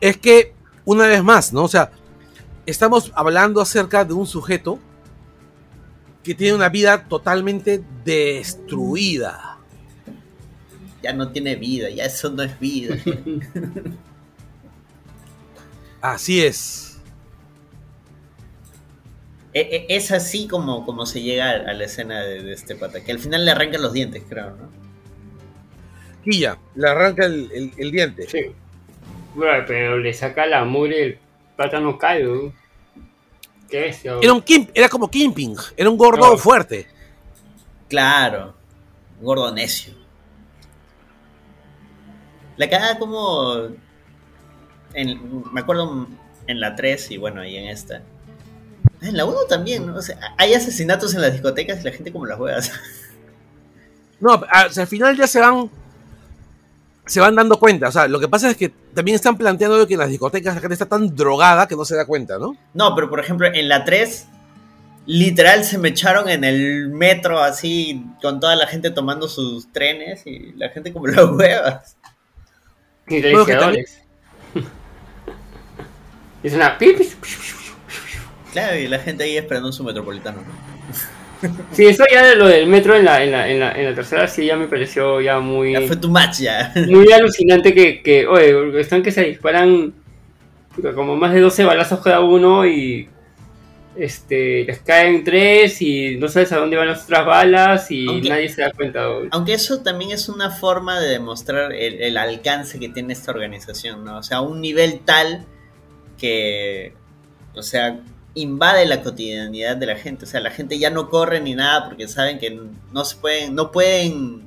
Es 0.00 0.16
que, 0.16 0.54
una 0.84 1.06
vez 1.06 1.22
más, 1.22 1.52
¿no? 1.52 1.64
O 1.64 1.68
sea, 1.68 1.90
estamos 2.66 3.12
hablando 3.14 3.60
acerca 3.60 4.04
de 4.04 4.14
un 4.14 4.26
sujeto 4.26 4.78
que 6.22 6.34
tiene 6.34 6.54
una 6.54 6.68
vida 6.68 7.08
totalmente 7.08 7.82
destruida. 8.04 9.58
Ya 11.02 11.12
no 11.12 11.30
tiene 11.30 11.56
vida, 11.56 11.88
ya 11.90 12.04
eso 12.04 12.30
no 12.30 12.42
es 12.42 12.58
vida. 12.60 12.96
Así 16.00 16.42
es. 16.42 16.87
E- 19.60 19.86
e- 19.88 19.96
es 19.96 20.12
así 20.12 20.46
como, 20.46 20.84
como 20.86 21.04
se 21.06 21.20
llega 21.22 21.50
a 21.50 21.72
la 21.72 21.84
escena 21.84 22.20
de, 22.22 22.42
de 22.42 22.52
este 22.52 22.76
pata, 22.76 23.02
que 23.02 23.10
al 23.12 23.18
final 23.18 23.44
le 23.44 23.50
arrancan 23.50 23.82
los 23.82 23.92
dientes, 23.92 24.22
creo, 24.28 24.50
¿no? 24.50 24.68
Quilla, 26.24 26.58
le 26.74 26.88
arranca 26.88 27.26
el, 27.26 27.50
el- 27.52 27.72
el 27.76 27.90
diente. 27.90 28.28
Sí. 28.28 28.52
Bro, 29.34 29.64
pero 29.66 29.98
le 29.98 30.12
saca 30.14 30.46
la 30.46 30.64
mugre 30.64 31.02
el 31.04 31.18
plátano 31.56 31.98
caldo. 31.98 32.52
¿Qué 33.68 33.80
bestia? 33.80 34.12
bro. 34.12 34.22
Era, 34.22 34.32
un 34.32 34.42
Kim- 34.42 34.68
era 34.74 34.88
como 34.88 35.10
Kimping, 35.10 35.56
era 35.76 35.90
un 35.90 35.96
gordo 35.98 36.36
fuerte. 36.38 36.86
Claro, 37.88 38.54
un 39.18 39.24
gordo 39.24 39.52
necio. 39.52 39.94
La 42.56 42.68
cagada 42.68 42.98
como... 42.98 43.68
en- 44.94 45.42
me 45.52 45.60
acuerdo 45.60 46.06
en 46.46 46.60
la 46.60 46.74
3 46.76 47.10
y 47.12 47.16
bueno, 47.16 47.44
y 47.44 47.56
en 47.56 47.68
esta. 47.68 48.02
En 49.00 49.16
la 49.16 49.24
1 49.24 49.38
también, 49.48 49.86
¿no? 49.86 49.96
O 49.96 50.02
sea, 50.02 50.18
hay 50.36 50.54
asesinatos 50.54 51.14
en 51.14 51.20
las 51.22 51.32
discotecas 51.32 51.80
y 51.80 51.84
la 51.84 51.92
gente 51.92 52.12
como 52.12 52.26
las 52.26 52.38
juegas. 52.38 52.72
No, 54.20 54.32
a- 54.32 54.66
o 54.66 54.70
sea, 54.70 54.82
al 54.82 54.88
final 54.88 55.16
ya 55.16 55.28
se 55.28 55.38
van. 55.38 55.70
Se 57.06 57.20
van 57.20 57.36
dando 57.36 57.56
cuenta. 57.60 57.86
O 57.86 57.92
sea, 57.92 58.08
lo 58.08 58.18
que 58.18 58.26
pasa 58.26 58.50
es 58.50 58.56
que 58.56 58.68
también 58.92 59.14
están 59.14 59.38
planteando 59.38 59.86
que 59.86 59.94
en 59.94 60.00
las 60.00 60.08
discotecas 60.08 60.56
la 60.56 60.60
gente 60.60 60.74
está 60.74 60.86
tan 60.86 61.14
drogada 61.14 61.68
que 61.68 61.76
no 61.76 61.84
se 61.84 61.94
da 61.94 62.04
cuenta, 62.04 62.36
¿no? 62.36 62.56
No, 62.74 62.96
pero 62.96 63.08
por 63.08 63.20
ejemplo, 63.20 63.46
en 63.46 63.68
la 63.68 63.84
3, 63.84 64.26
literal 65.06 65.62
se 65.64 65.78
me 65.78 65.90
echaron 65.90 66.28
en 66.28 66.42
el 66.42 66.88
metro 66.88 67.38
así, 67.40 68.04
con 68.20 68.40
toda 68.40 68.56
la 68.56 68.66
gente 68.66 68.90
tomando 68.90 69.28
sus 69.28 69.70
trenes 69.72 70.26
y 70.26 70.52
la 70.56 70.68
gente 70.70 70.92
como 70.92 71.06
las 71.08 71.24
huevas. 71.30 71.96
Y 73.06 73.20
Bueno, 73.22 73.44
realizadores. 73.44 74.02
es 76.42 76.52
una 76.54 76.76
pipis. 76.76 77.16
Claro, 78.52 78.78
y 78.78 78.88
la 78.88 78.98
gente 78.98 79.24
ahí 79.24 79.36
esperando 79.36 79.72
su 79.72 79.84
metropolitano. 79.84 80.38
¿no? 80.42 81.48
Sí, 81.72 81.86
eso 81.86 82.02
ya 82.12 82.26
de 82.26 82.34
lo 82.34 82.48
del 82.48 82.66
metro 82.66 82.96
en 82.96 83.04
la, 83.04 83.22
en 83.22 83.30
la, 83.30 83.48
en 83.48 83.60
la, 83.60 83.70
en 83.72 83.84
la 83.84 83.94
tercera 83.94 84.26
sí 84.26 84.46
ya 84.46 84.56
me 84.56 84.66
pareció 84.66 85.20
ya 85.20 85.38
muy, 85.38 85.72
Ya 85.72 85.82
fue 85.82 85.94
tu 85.96 86.10
match 86.10 86.40
ya. 86.40 86.72
muy 86.88 87.12
alucinante 87.12 87.72
que, 87.72 88.02
que, 88.02 88.26
oye, 88.26 88.80
están 88.80 89.04
que 89.04 89.12
se 89.12 89.22
disparan 89.24 89.94
como 90.96 91.14
más 91.16 91.32
de 91.32 91.40
12 91.40 91.64
balazos 91.64 92.00
cada 92.00 92.20
uno 92.20 92.66
y 92.66 93.08
este 93.96 94.64
les 94.64 94.78
caen 94.80 95.24
tres 95.24 95.80
y 95.82 96.16
no 96.16 96.28
sabes 96.28 96.52
a 96.52 96.58
dónde 96.58 96.76
van 96.76 96.86
las 96.88 97.04
otras 97.04 97.26
balas 97.26 97.90
y 97.90 98.06
Aunque- 98.06 98.28
nadie 98.28 98.48
se 98.48 98.62
da 98.62 98.72
cuenta. 98.72 99.04
Aunque 99.30 99.54
eso 99.54 99.80
también 99.82 100.10
es 100.12 100.28
una 100.28 100.50
forma 100.50 100.98
de 101.00 101.08
demostrar 101.08 101.72
el, 101.72 102.00
el 102.00 102.16
alcance 102.16 102.78
que 102.80 102.88
tiene 102.88 103.12
esta 103.12 103.30
organización, 103.32 104.04
¿no? 104.04 104.18
O 104.18 104.22
sea, 104.22 104.40
un 104.40 104.60
nivel 104.60 105.00
tal 105.04 105.44
que, 106.16 106.94
o 107.54 107.62
sea, 107.62 108.00
invade 108.40 108.86
la 108.86 109.02
cotidianidad 109.02 109.76
de 109.76 109.86
la 109.86 109.96
gente. 109.96 110.24
O 110.24 110.28
sea, 110.28 110.40
la 110.40 110.50
gente 110.50 110.78
ya 110.78 110.90
no 110.90 111.08
corre 111.10 111.40
ni 111.40 111.54
nada 111.54 111.88
porque 111.88 112.08
saben 112.08 112.38
que 112.38 112.60
no 112.92 113.04
se 113.04 113.16
pueden, 113.16 113.54
no 113.54 113.70
pueden 113.72 114.42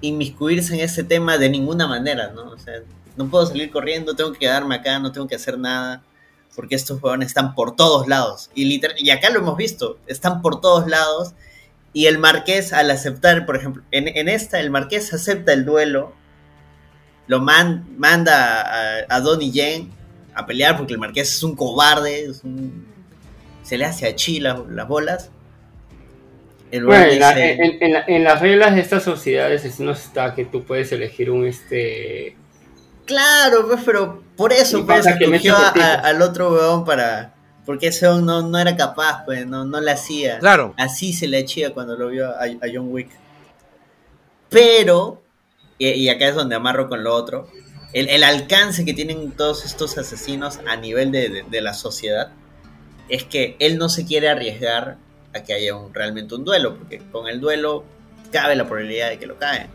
inmiscuirse 0.00 0.74
en 0.74 0.80
ese 0.80 1.02
tema 1.04 1.38
de 1.38 1.48
ninguna 1.48 1.86
manera, 1.86 2.28
¿no? 2.34 2.50
O 2.50 2.58
sea, 2.58 2.74
no 3.16 3.28
puedo 3.28 3.46
salir 3.46 3.70
corriendo, 3.70 4.14
tengo 4.14 4.32
que 4.32 4.38
quedarme 4.40 4.76
acá, 4.76 4.98
no 4.98 5.10
tengo 5.12 5.26
que 5.26 5.34
hacer 5.34 5.58
nada. 5.58 6.02
Porque 6.54 6.74
estos 6.74 6.98
jugadores 7.00 7.28
están 7.28 7.54
por 7.54 7.76
todos 7.76 8.08
lados. 8.08 8.50
Y, 8.54 8.64
literal- 8.64 8.96
y 8.98 9.10
acá 9.10 9.30
lo 9.30 9.38
hemos 9.40 9.56
visto, 9.56 9.98
están 10.06 10.42
por 10.42 10.60
todos 10.60 10.88
lados. 10.88 11.34
Y 11.92 12.06
el 12.06 12.18
Marqués, 12.18 12.72
al 12.72 12.90
aceptar, 12.90 13.46
por 13.46 13.56
ejemplo, 13.56 13.82
en, 13.92 14.08
en 14.08 14.28
esta, 14.28 14.58
el 14.60 14.70
Marqués 14.70 15.12
acepta 15.14 15.52
el 15.52 15.64
duelo, 15.64 16.12
lo 17.26 17.40
man- 17.40 17.86
manda 17.96 18.60
a, 18.62 19.04
a 19.08 19.20
Donnie 19.20 19.50
Yen 19.52 19.90
a 20.38 20.46
pelear 20.46 20.76
porque 20.76 20.92
el 20.94 20.98
Marqués 20.98 21.30
es 21.34 21.42
un 21.42 21.54
cobarde, 21.56 22.24
es 22.26 22.42
un- 22.44 22.86
se 23.62 23.76
le 23.76 23.84
hace 23.84 24.06
a 24.06 24.14
chi 24.14 24.40
las, 24.40 24.58
las 24.68 24.88
bolas. 24.88 25.30
El 26.70 26.84
Bueno, 26.84 27.04
en, 27.12 27.18
la- 27.20 27.28
dice- 27.34 27.52
en- 27.52 27.82
en 27.82 27.92
la- 27.92 28.04
en 28.06 28.24
las 28.24 28.40
reglas 28.40 28.74
de 28.74 28.80
estas 28.80 29.02
sociedades 29.02 29.64
es- 29.64 29.80
no 29.80 29.92
está 29.92 30.34
que 30.34 30.44
tú 30.44 30.64
puedes 30.64 30.92
elegir 30.92 31.30
un 31.30 31.46
este 31.46 32.36
Claro, 33.06 33.66
pues, 33.66 33.80
pero 33.86 34.22
por 34.36 34.52
eso 34.52 34.84
pues, 34.84 34.98
pasa 34.98 35.16
que 35.18 35.24
escogió 35.24 35.56
al 35.56 36.20
otro 36.20 36.52
weón 36.52 36.84
para... 36.84 37.34
Porque 37.64 37.86
ese 37.88 38.06
weón 38.06 38.26
no, 38.26 38.42
no 38.42 38.58
era 38.58 38.76
capaz, 38.76 39.24
pues, 39.24 39.46
no, 39.46 39.64
no 39.64 39.80
le 39.80 39.90
hacía. 39.90 40.38
Claro. 40.40 40.74
Así 40.76 41.14
se 41.14 41.26
le 41.26 41.38
echía 41.38 41.72
cuando 41.72 41.96
lo 41.96 42.08
vio 42.08 42.28
a, 42.30 42.44
a 42.44 42.68
John 42.72 42.92
Wick. 42.92 43.08
Pero, 44.50 45.22
y, 45.78 45.88
y 45.88 46.08
acá 46.08 46.28
es 46.28 46.34
donde 46.34 46.54
amarro 46.56 46.88
con 46.88 47.02
lo 47.04 47.14
otro, 47.14 47.48
el, 47.92 48.22
alcance 48.24 48.84
que 48.84 48.94
tienen 48.94 49.32
todos 49.32 49.64
estos 49.64 49.96
asesinos 49.98 50.60
a 50.66 50.76
nivel 50.76 51.10
de 51.12 51.60
la 51.60 51.74
sociedad 51.74 52.32
es 53.08 53.24
que 53.24 53.56
él 53.58 53.78
no 53.78 53.88
se 53.88 54.04
quiere 54.04 54.28
arriesgar 54.28 54.98
a 55.34 55.42
que 55.42 55.54
haya 55.54 55.74
un, 55.74 55.92
realmente 55.92 56.34
un 56.34 56.44
duelo, 56.44 56.76
porque 56.76 56.98
con 57.10 57.28
el 57.28 57.40
duelo 57.40 57.84
cabe 58.32 58.56
la 58.56 58.66
probabilidad 58.66 59.10
de 59.10 59.18
que 59.18 59.26
lo 59.26 59.38
caen. 59.38 59.68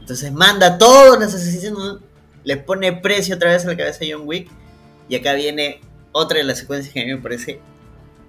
Entonces 0.00 0.32
manda 0.32 0.66
a 0.66 0.78
todos 0.78 1.18
los 1.18 1.34
asesinos, 1.34 2.00
les 2.44 2.58
pone 2.58 2.92
precio 2.92 3.36
otra 3.36 3.50
vez 3.50 3.64
a 3.64 3.68
la 3.68 3.76
cabeza 3.76 4.00
de 4.00 4.12
John 4.12 4.22
Wick, 4.26 4.48
y 5.08 5.16
acá 5.16 5.34
viene 5.34 5.80
otra 6.12 6.38
de 6.38 6.44
las 6.44 6.58
secuencias 6.58 6.92
que 6.92 7.02
a 7.02 7.04
mí 7.04 7.14
me 7.14 7.20
parece 7.20 7.60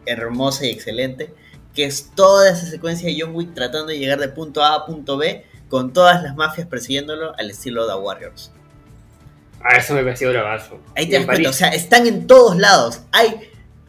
hermosa 0.06 0.66
y 0.66 0.70
excelente, 0.70 1.34
que 1.74 1.86
es 1.86 2.12
toda 2.16 2.50
esa 2.50 2.66
secuencia 2.66 3.08
de 3.08 3.20
John 3.20 3.36
Wick 3.36 3.54
tratando 3.54 3.88
de 3.88 4.00
llegar 4.00 4.20
de 4.20 4.30
punto 4.30 4.64
A 4.64 4.76
a 4.76 4.86
punto 4.86 5.18
B 5.18 5.46
con 5.70 5.94
todas 5.94 6.24
las 6.24 6.36
mafias 6.36 6.68
persiguiéndolo 6.68 7.38
al 7.38 7.50
estilo 7.50 7.88
The 7.88 7.96
Warriors. 7.96 8.52
Ah, 9.64 9.78
eso 9.78 9.94
me 9.94 10.04
pareció 10.04 10.30
bravazo. 10.30 10.80
Ahí 10.96 11.08
te 11.10 11.18
das 11.18 11.26
cuenta, 11.26 11.50
o 11.50 11.54
sea, 11.54 11.70
están 11.70 12.06
en 12.08 12.28
todos 12.28 12.58
lados. 12.58 13.02
Hay 13.12 13.36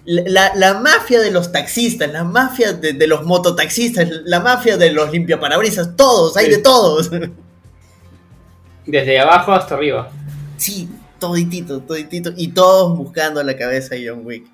la, 0.04 0.52
la- 0.54 0.74
mafia 0.80 1.20
de 1.20 1.30
los 1.30 1.52
taxistas, 1.52 2.10
la 2.10 2.24
mafia 2.24 2.72
de, 2.72 2.94
de 2.94 3.06
los 3.06 3.24
mototaxistas, 3.24 4.08
la 4.24 4.40
mafia 4.40 4.76
de 4.76 4.90
los 4.92 5.10
limpiaparabrisas, 5.12 5.94
todos, 5.96 6.36
hay 6.36 6.46
Sí. 6.46 6.50
de 6.52 6.58
todos. 6.58 7.10
Desde 8.86 9.18
abajo 9.20 9.52
hasta 9.52 9.74
arriba. 9.74 10.10
Sí, 10.56 10.88
toditito, 11.18 11.80
toditito. 11.80 12.32
Y 12.36 12.48
todos 12.48 12.96
buscando 12.96 13.42
la 13.42 13.56
cabeza 13.56 13.94
de 13.94 14.08
John 14.08 14.22
Wick. 14.24 14.46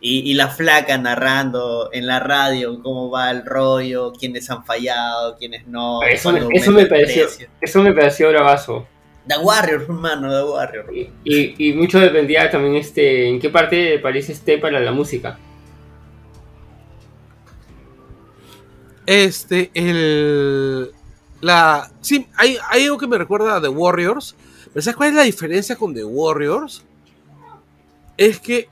Y, 0.00 0.30
y 0.30 0.34
la 0.34 0.46
flaca 0.48 0.96
narrando 0.96 1.90
en 1.92 2.06
la 2.06 2.20
radio 2.20 2.80
cómo 2.84 3.10
va 3.10 3.32
el 3.32 3.44
rollo, 3.44 4.12
quiénes 4.12 4.48
han 4.48 4.64
fallado, 4.64 5.36
quiénes 5.36 5.66
no. 5.66 6.02
Eso 6.04 6.30
me, 6.30 6.38
eso 6.52 6.72
pareció, 6.72 7.24
precio. 7.26 7.48
eso 7.60 7.82
me 7.82 7.92
pareció 7.92 8.28
bravazo. 8.28 8.86
The 9.28 9.38
Warrior, 9.38 9.82
hermano, 9.82 10.30
The 10.30 10.50
Warrior. 10.50 10.96
Y, 10.96 11.10
y, 11.24 11.68
y 11.68 11.72
mucho 11.74 11.98
dependía 12.00 12.50
también 12.50 12.76
este 12.76 13.28
en 13.28 13.38
qué 13.38 13.50
parte 13.50 13.76
de 13.76 13.98
París 13.98 14.28
esté 14.30 14.58
para 14.58 14.80
la 14.80 14.90
música. 14.92 15.38
Este, 19.06 19.70
el. 19.74 20.90
La. 21.40 21.90
Sí, 22.00 22.26
hay, 22.36 22.58
hay 22.68 22.84
algo 22.84 22.98
que 22.98 23.06
me 23.06 23.18
recuerda 23.18 23.56
a 23.56 23.60
The 23.60 23.68
Warriors. 23.68 24.34
Pero 24.72 24.82
¿sabes 24.82 24.96
cuál 24.96 25.08
es 25.10 25.14
la 25.14 25.22
diferencia 25.22 25.76
con 25.76 25.94
The 25.94 26.04
Warriors? 26.04 26.84
Es 28.16 28.38
que 28.40 28.68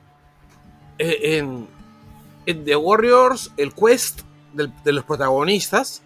eh, 0.98 1.38
en, 1.38 1.66
en 2.44 2.64
The 2.64 2.76
Warriors, 2.76 3.52
el 3.56 3.72
quest 3.72 4.20
del- 4.52 4.72
de 4.84 4.92
los 4.92 5.04
protagonistas, 5.04 6.02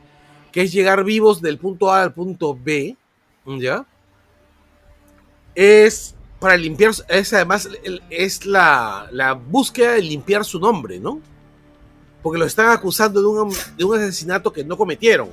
que 0.52 0.62
es 0.62 0.72
llegar 0.72 1.02
vivos 1.04 1.40
del 1.42 1.58
punto 1.58 1.90
A 1.92 2.02
al 2.02 2.12
punto 2.12 2.56
B, 2.60 2.96
¿ya? 3.46 3.84
Es 5.54 6.14
para 6.38 6.56
limpiar, 6.56 6.92
es 7.08 7.32
además 7.32 7.68
es 8.08 8.46
la, 8.46 9.08
la 9.12 9.32
búsqueda 9.34 9.92
de 9.92 10.02
limpiar 10.02 10.44
su 10.44 10.58
nombre, 10.58 10.98
¿no? 10.98 11.20
Porque 12.22 12.38
lo 12.38 12.44
están 12.46 12.70
acusando 12.70 13.20
de 13.20 13.26
un, 13.28 13.54
de 13.76 13.84
un 13.84 13.96
asesinato 13.98 14.52
que 14.52 14.64
no 14.64 14.76
cometieron. 14.76 15.28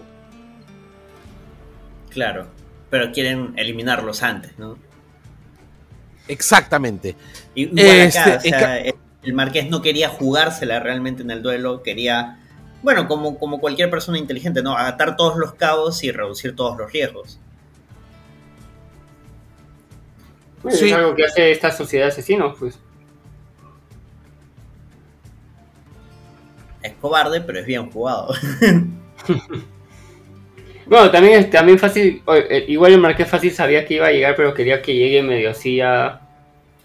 Claro. 2.09 2.47
Pero 2.89 3.11
quieren 3.11 3.53
eliminarlos 3.57 4.23
antes, 4.23 4.57
¿no? 4.57 4.77
Exactamente. 6.27 7.15
Igual 7.55 8.07
acá, 8.07 8.35
Este, 8.35 8.37
o 8.37 8.41
sea, 8.59 8.77
el- 8.79 8.95
el 9.23 9.33
Marqués 9.33 9.69
no 9.69 9.81
quería 9.81 10.07
jugársela 10.09 10.79
realmente 10.79 11.21
en 11.21 11.31
el 11.31 11.41
duelo, 11.41 11.83
quería, 11.83 12.39
bueno, 12.81 13.07
como, 13.09 13.37
como 13.37 13.59
cualquier 13.59 13.89
persona 13.89 14.17
inteligente, 14.17 14.61
¿no? 14.61 14.77
Atar 14.77 15.17
todos 15.17 15.37
los 15.37 15.53
cabos 15.55 16.01
y 16.05 16.11
reducir 16.11 16.55
todos 16.55 16.77
los 16.77 16.91
riesgos. 16.93 17.39
Sí. 20.69 20.87
Es 20.87 20.93
algo 20.93 21.15
que 21.15 21.23
hace 21.25 21.51
esta 21.51 21.71
sociedad 21.71 22.05
de 22.05 22.11
asesinos, 22.11 22.55
pues. 22.59 22.79
es 26.83 26.93
cobarde, 27.01 27.41
pero 27.41 27.59
es 27.59 27.65
bien 27.65 27.89
jugado. 27.91 28.33
Bueno, 30.89 31.11
también, 31.11 31.37
es- 31.39 31.49
también 31.49 31.77
fácil, 31.77 32.23
eh, 32.33 32.63
igual 32.69 32.93
el 32.93 33.01
Marqués 33.01 33.27
fácil 33.27 33.51
sabía 33.51 33.83
que 33.85 33.95
iba 33.95 34.07
a 34.07 34.11
llegar, 34.13 34.37
pero 34.37 34.53
quería 34.53 34.81
que 34.81 34.93
llegue 34.95 35.21
medio 35.21 35.49
así 35.49 35.75
ya 35.75 36.21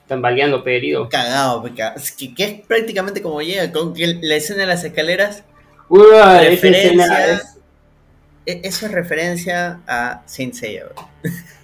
tambaleando, 0.08 0.66
herido. 0.66 1.08
Cagado, 1.08 1.62
que, 1.62 2.34
que 2.34 2.44
es 2.44 2.60
prácticamente 2.66 3.22
como 3.22 3.40
llega, 3.42 3.70
con 3.70 3.94
que 3.94 4.18
la 4.20 4.34
escena 4.34 4.62
de 4.62 4.66
las 4.66 4.82
escaleras, 4.82 5.44
esa 5.88 6.66
escena 6.66 7.26
es- 7.26 7.58
e- 8.44 8.60
eso 8.64 8.86
es 8.86 8.92
referencia 8.92 9.78
a 9.86 10.22
Saint 10.26 10.54
Seiya. 10.54 10.86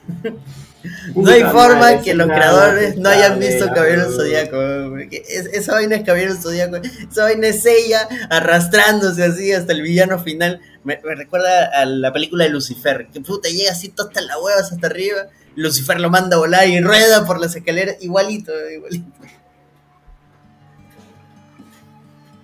No 1.14 1.28
hay 1.30 1.42
forma 1.42 2.00
que 2.00 2.14
los 2.14 2.28
creadores 2.28 2.96
no 2.96 3.08
hayan 3.08 3.38
visto 3.40 3.66
Caballero. 3.72 4.10
Zodíaco. 4.12 4.56
porque 4.90 5.22
es- 5.28 5.46
esa 5.46 5.72
vaina 5.74 5.96
es 5.96 6.04
Caballero 6.04 6.34
Zodíaco. 6.36 6.76
Esa 6.76 7.24
vaina 7.24 7.48
es 7.48 7.66
ella 7.66 8.06
arrastrándose 8.30 9.24
así 9.24 9.52
hasta 9.52 9.72
el 9.72 9.82
villano 9.82 10.18
final. 10.20 10.60
Me, 10.84 11.00
me 11.04 11.14
recuerda 11.16 11.66
a 11.74 11.84
la 11.84 12.12
película 12.12 12.44
de 12.44 12.50
Lucifer. 12.50 13.08
Que 13.12 13.20
puta 13.20 13.48
llega 13.48 13.72
así 13.72 13.88
toda 13.88 14.08
hasta 14.08 14.20
las 14.20 14.36
huevas 14.40 14.70
hasta 14.72 14.86
arriba. 14.86 15.26
Lucifer 15.56 15.98
lo 16.00 16.10
manda 16.10 16.36
a 16.36 16.38
volar 16.38 16.68
y 16.68 16.80
rueda 16.80 17.26
por 17.26 17.40
las 17.40 17.56
escaleras. 17.56 17.96
Igualito, 18.00 18.52
igualito. 18.70 19.06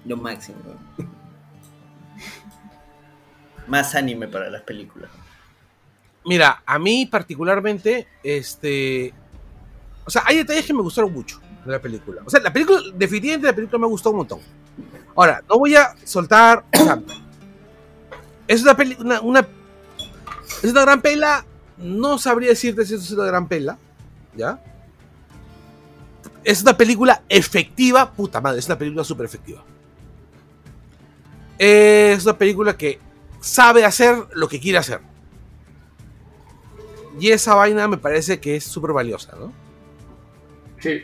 Lo 0.07 0.17
máximo. 0.17 0.59
Más 3.69 3.95
anime 3.95 4.29
para 4.29 4.51
las 4.51 4.63
películas. 4.63 5.09
Mira, 6.27 6.63
a 6.65 6.79
mí 6.79 7.07
particularmente, 7.07 8.07
este. 8.23 9.13
O 10.07 10.11
sea, 10.11 10.23
hay 10.27 10.39
detalles 10.39 10.65
que 10.67 10.73
me 10.75 10.83
gustaron 10.83 11.13
mucho 11.13 11.41
de 11.65 11.73
la 11.73 11.81
película. 11.81 12.23
O 12.25 12.31
sea, 12.31 12.41
la 12.41 12.53
película, 12.53 12.81
definitivamente 12.95 13.47
la 13.47 13.55
película 13.55 13.79
me 13.79 13.87
gustó 13.87 14.11
un 14.11 14.17
montón. 14.19 14.41
Ahora, 15.17 15.43
no 15.49 15.59
voy 15.59 15.77
a 15.77 15.95
soltar. 16.05 16.65
es 18.49 18.63
una 18.63 18.77
película. 18.77 19.21
Una, 19.21 19.41
una- 19.41 19.49
es 20.63 20.71
una 20.71 20.83
gran 20.83 21.01
pela. 21.03 21.45
No 21.77 22.19
sabría 22.19 22.51
decirte 22.51 22.85
si 22.87 22.95
es 22.95 23.11
una 23.11 23.25
gran 23.25 23.49
pela. 23.49 23.79
¿Ya? 24.37 24.63
Es 26.43 26.63
una 26.63 26.77
película 26.77 27.23
efectiva. 27.29 28.11
Puta 28.13 28.41
madre, 28.41 28.59
es 28.61 28.67
una 28.67 28.79
película 28.79 29.05
súper 29.05 29.27
efectiva. 29.27 29.63
Es 31.59 32.25
una 32.25 32.37
película 32.37 32.77
que 32.77 32.99
sabe 33.41 33.85
hacer 33.85 34.17
lo 34.35 34.49
que 34.49 34.61
quiere 34.61 34.79
hacer. 34.79 35.01
Y 37.21 37.31
esa 37.31 37.55
vaina 37.55 37.87
me 37.89 37.97
parece 37.97 38.41
que 38.41 38.57
es 38.57 38.65
súper 38.65 38.93
valiosa, 38.93 39.37
¿no? 39.39 39.53
Sí. 40.81 41.03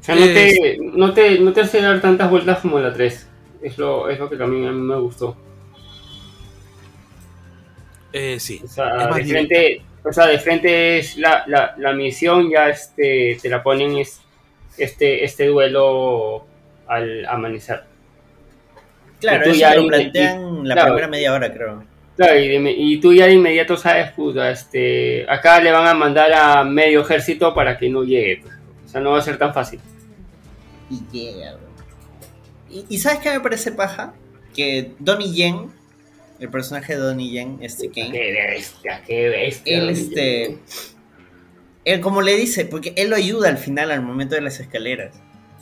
O 0.00 0.04
sea, 0.04 0.14
no 0.14 0.24
te, 0.26 0.78
no, 0.80 1.14
te, 1.14 1.38
no 1.40 1.52
te 1.52 1.60
hace 1.62 1.80
dar 1.80 2.00
tantas 2.00 2.30
vueltas 2.30 2.60
como 2.60 2.78
la 2.78 2.92
3. 2.92 3.28
Es 3.62 3.78
lo, 3.78 4.08
es 4.08 4.18
lo 4.18 4.28
que 4.28 4.36
también 4.36 4.66
a 4.66 4.72
mí 4.72 4.80
me 4.80 4.96
gustó. 4.96 5.36
Eh, 8.12 8.38
sí. 8.38 8.60
O 8.64 8.68
sea, 8.68 8.96
Es 9.02 9.08
más 9.08 9.16
de 9.16 9.24
frente, 9.24 9.82
o 10.04 10.12
sea, 10.12 10.26
de 10.26 10.38
frente 10.38 10.98
es 10.98 11.16
la, 11.16 11.44
la, 11.46 11.74
la 11.76 11.92
misión, 11.92 12.48
ya 12.50 12.68
este, 12.68 13.38
te 13.40 13.48
la 13.48 13.62
ponen 13.62 13.96
es, 13.96 14.20
este, 14.78 15.24
este 15.24 15.46
duelo 15.46 16.46
al 16.86 17.26
amanecer. 17.26 17.82
Claro, 19.20 19.46
Y 19.46 19.50
eso 19.50 19.58
ya 19.58 19.74
lo 19.74 19.86
plantean 19.86 20.68
la 20.68 20.74
claro. 20.74 20.90
primera 20.90 21.08
media 21.08 21.32
hora, 21.32 21.52
creo. 21.52 21.84
Claro, 22.16 22.38
y, 22.38 22.48
de- 22.48 22.70
y 22.72 22.98
tú 23.00 23.12
ya 23.12 23.26
de 23.26 23.34
inmediato 23.34 23.76
sabes, 23.76 24.10
puta, 24.12 24.50
este, 24.50 25.28
acá 25.30 25.60
le 25.60 25.70
van 25.70 25.86
a 25.86 25.94
mandar 25.94 26.32
a 26.32 26.64
medio 26.64 27.02
ejército 27.02 27.54
para 27.54 27.76
que 27.76 27.88
no 27.90 28.04
llegue. 28.04 28.38
pues. 28.42 28.54
O 28.86 28.88
sea, 28.88 29.00
no 29.00 29.10
va 29.12 29.18
a 29.18 29.22
ser 29.22 29.36
tan 29.38 29.52
fácil. 29.52 29.80
Y 30.90 31.00
llega, 31.12 31.54
bro. 31.56 31.66
¿Y, 32.70 32.84
y 32.88 32.98
sabes 32.98 33.18
qué 33.18 33.30
me 33.30 33.40
parece 33.40 33.72
paja? 33.72 34.14
Que 34.54 34.92
Donnie 34.98 35.32
Yen, 35.32 35.70
el 36.40 36.48
personaje 36.48 36.94
de 36.94 37.00
Donnie 37.00 37.30
Yen, 37.30 37.58
este 37.60 37.90
Kane, 37.90 38.12
Qué 38.12 38.32
bestia, 38.32 39.02
qué 39.06 39.28
bestia. 39.28 39.78
él 39.78 39.90
este. 39.90 40.58
Él 41.84 42.00
como 42.00 42.22
le 42.22 42.34
dice, 42.36 42.64
porque 42.64 42.92
él 42.96 43.10
lo 43.10 43.16
ayuda 43.16 43.48
al 43.48 43.58
final 43.58 43.90
al 43.90 44.02
momento 44.02 44.34
de 44.34 44.40
las 44.40 44.58
escaleras. 44.60 45.14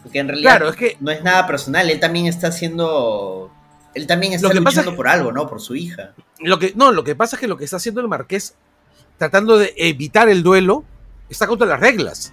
Porque 0.02 0.18
en 0.20 0.28
realidad 0.28 0.50
Claro, 0.58 0.68
es 0.70 0.76
que 0.76 0.96
no 1.00 1.10
es 1.10 1.22
nada 1.22 1.46
personal, 1.46 1.90
él 1.90 2.00
también 2.00 2.26
está 2.26 2.48
haciendo. 2.48 3.50
Él 3.94 4.06
también 4.06 4.32
está 4.32 4.48
Lo 4.48 4.54
que 4.54 4.60
pasa 4.62 4.76
luchando 4.80 4.90
es- 4.92 4.96
por 4.96 5.08
algo, 5.08 5.32
¿no? 5.32 5.46
Por 5.48 5.60
su 5.60 5.74
hija. 5.76 6.12
lo 6.40 6.58
que 6.58 6.72
no, 6.74 6.90
lo 6.92 7.04
que 7.04 7.14
pasa 7.14 7.36
es 7.36 7.40
que 7.40 7.46
lo 7.48 7.56
que 7.56 7.64
está 7.64 7.76
haciendo 7.76 8.00
el 8.00 8.08
marqués 8.08 8.54
tratando 9.18 9.56
de 9.58 9.72
evitar 9.76 10.28
el 10.28 10.42
duelo 10.42 10.84
está 11.30 11.46
contra 11.46 11.66
las 11.66 11.78
reglas. 11.80 12.32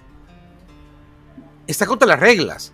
Está 1.66 1.86
contra 1.86 2.06
las 2.08 2.20
reglas. 2.20 2.72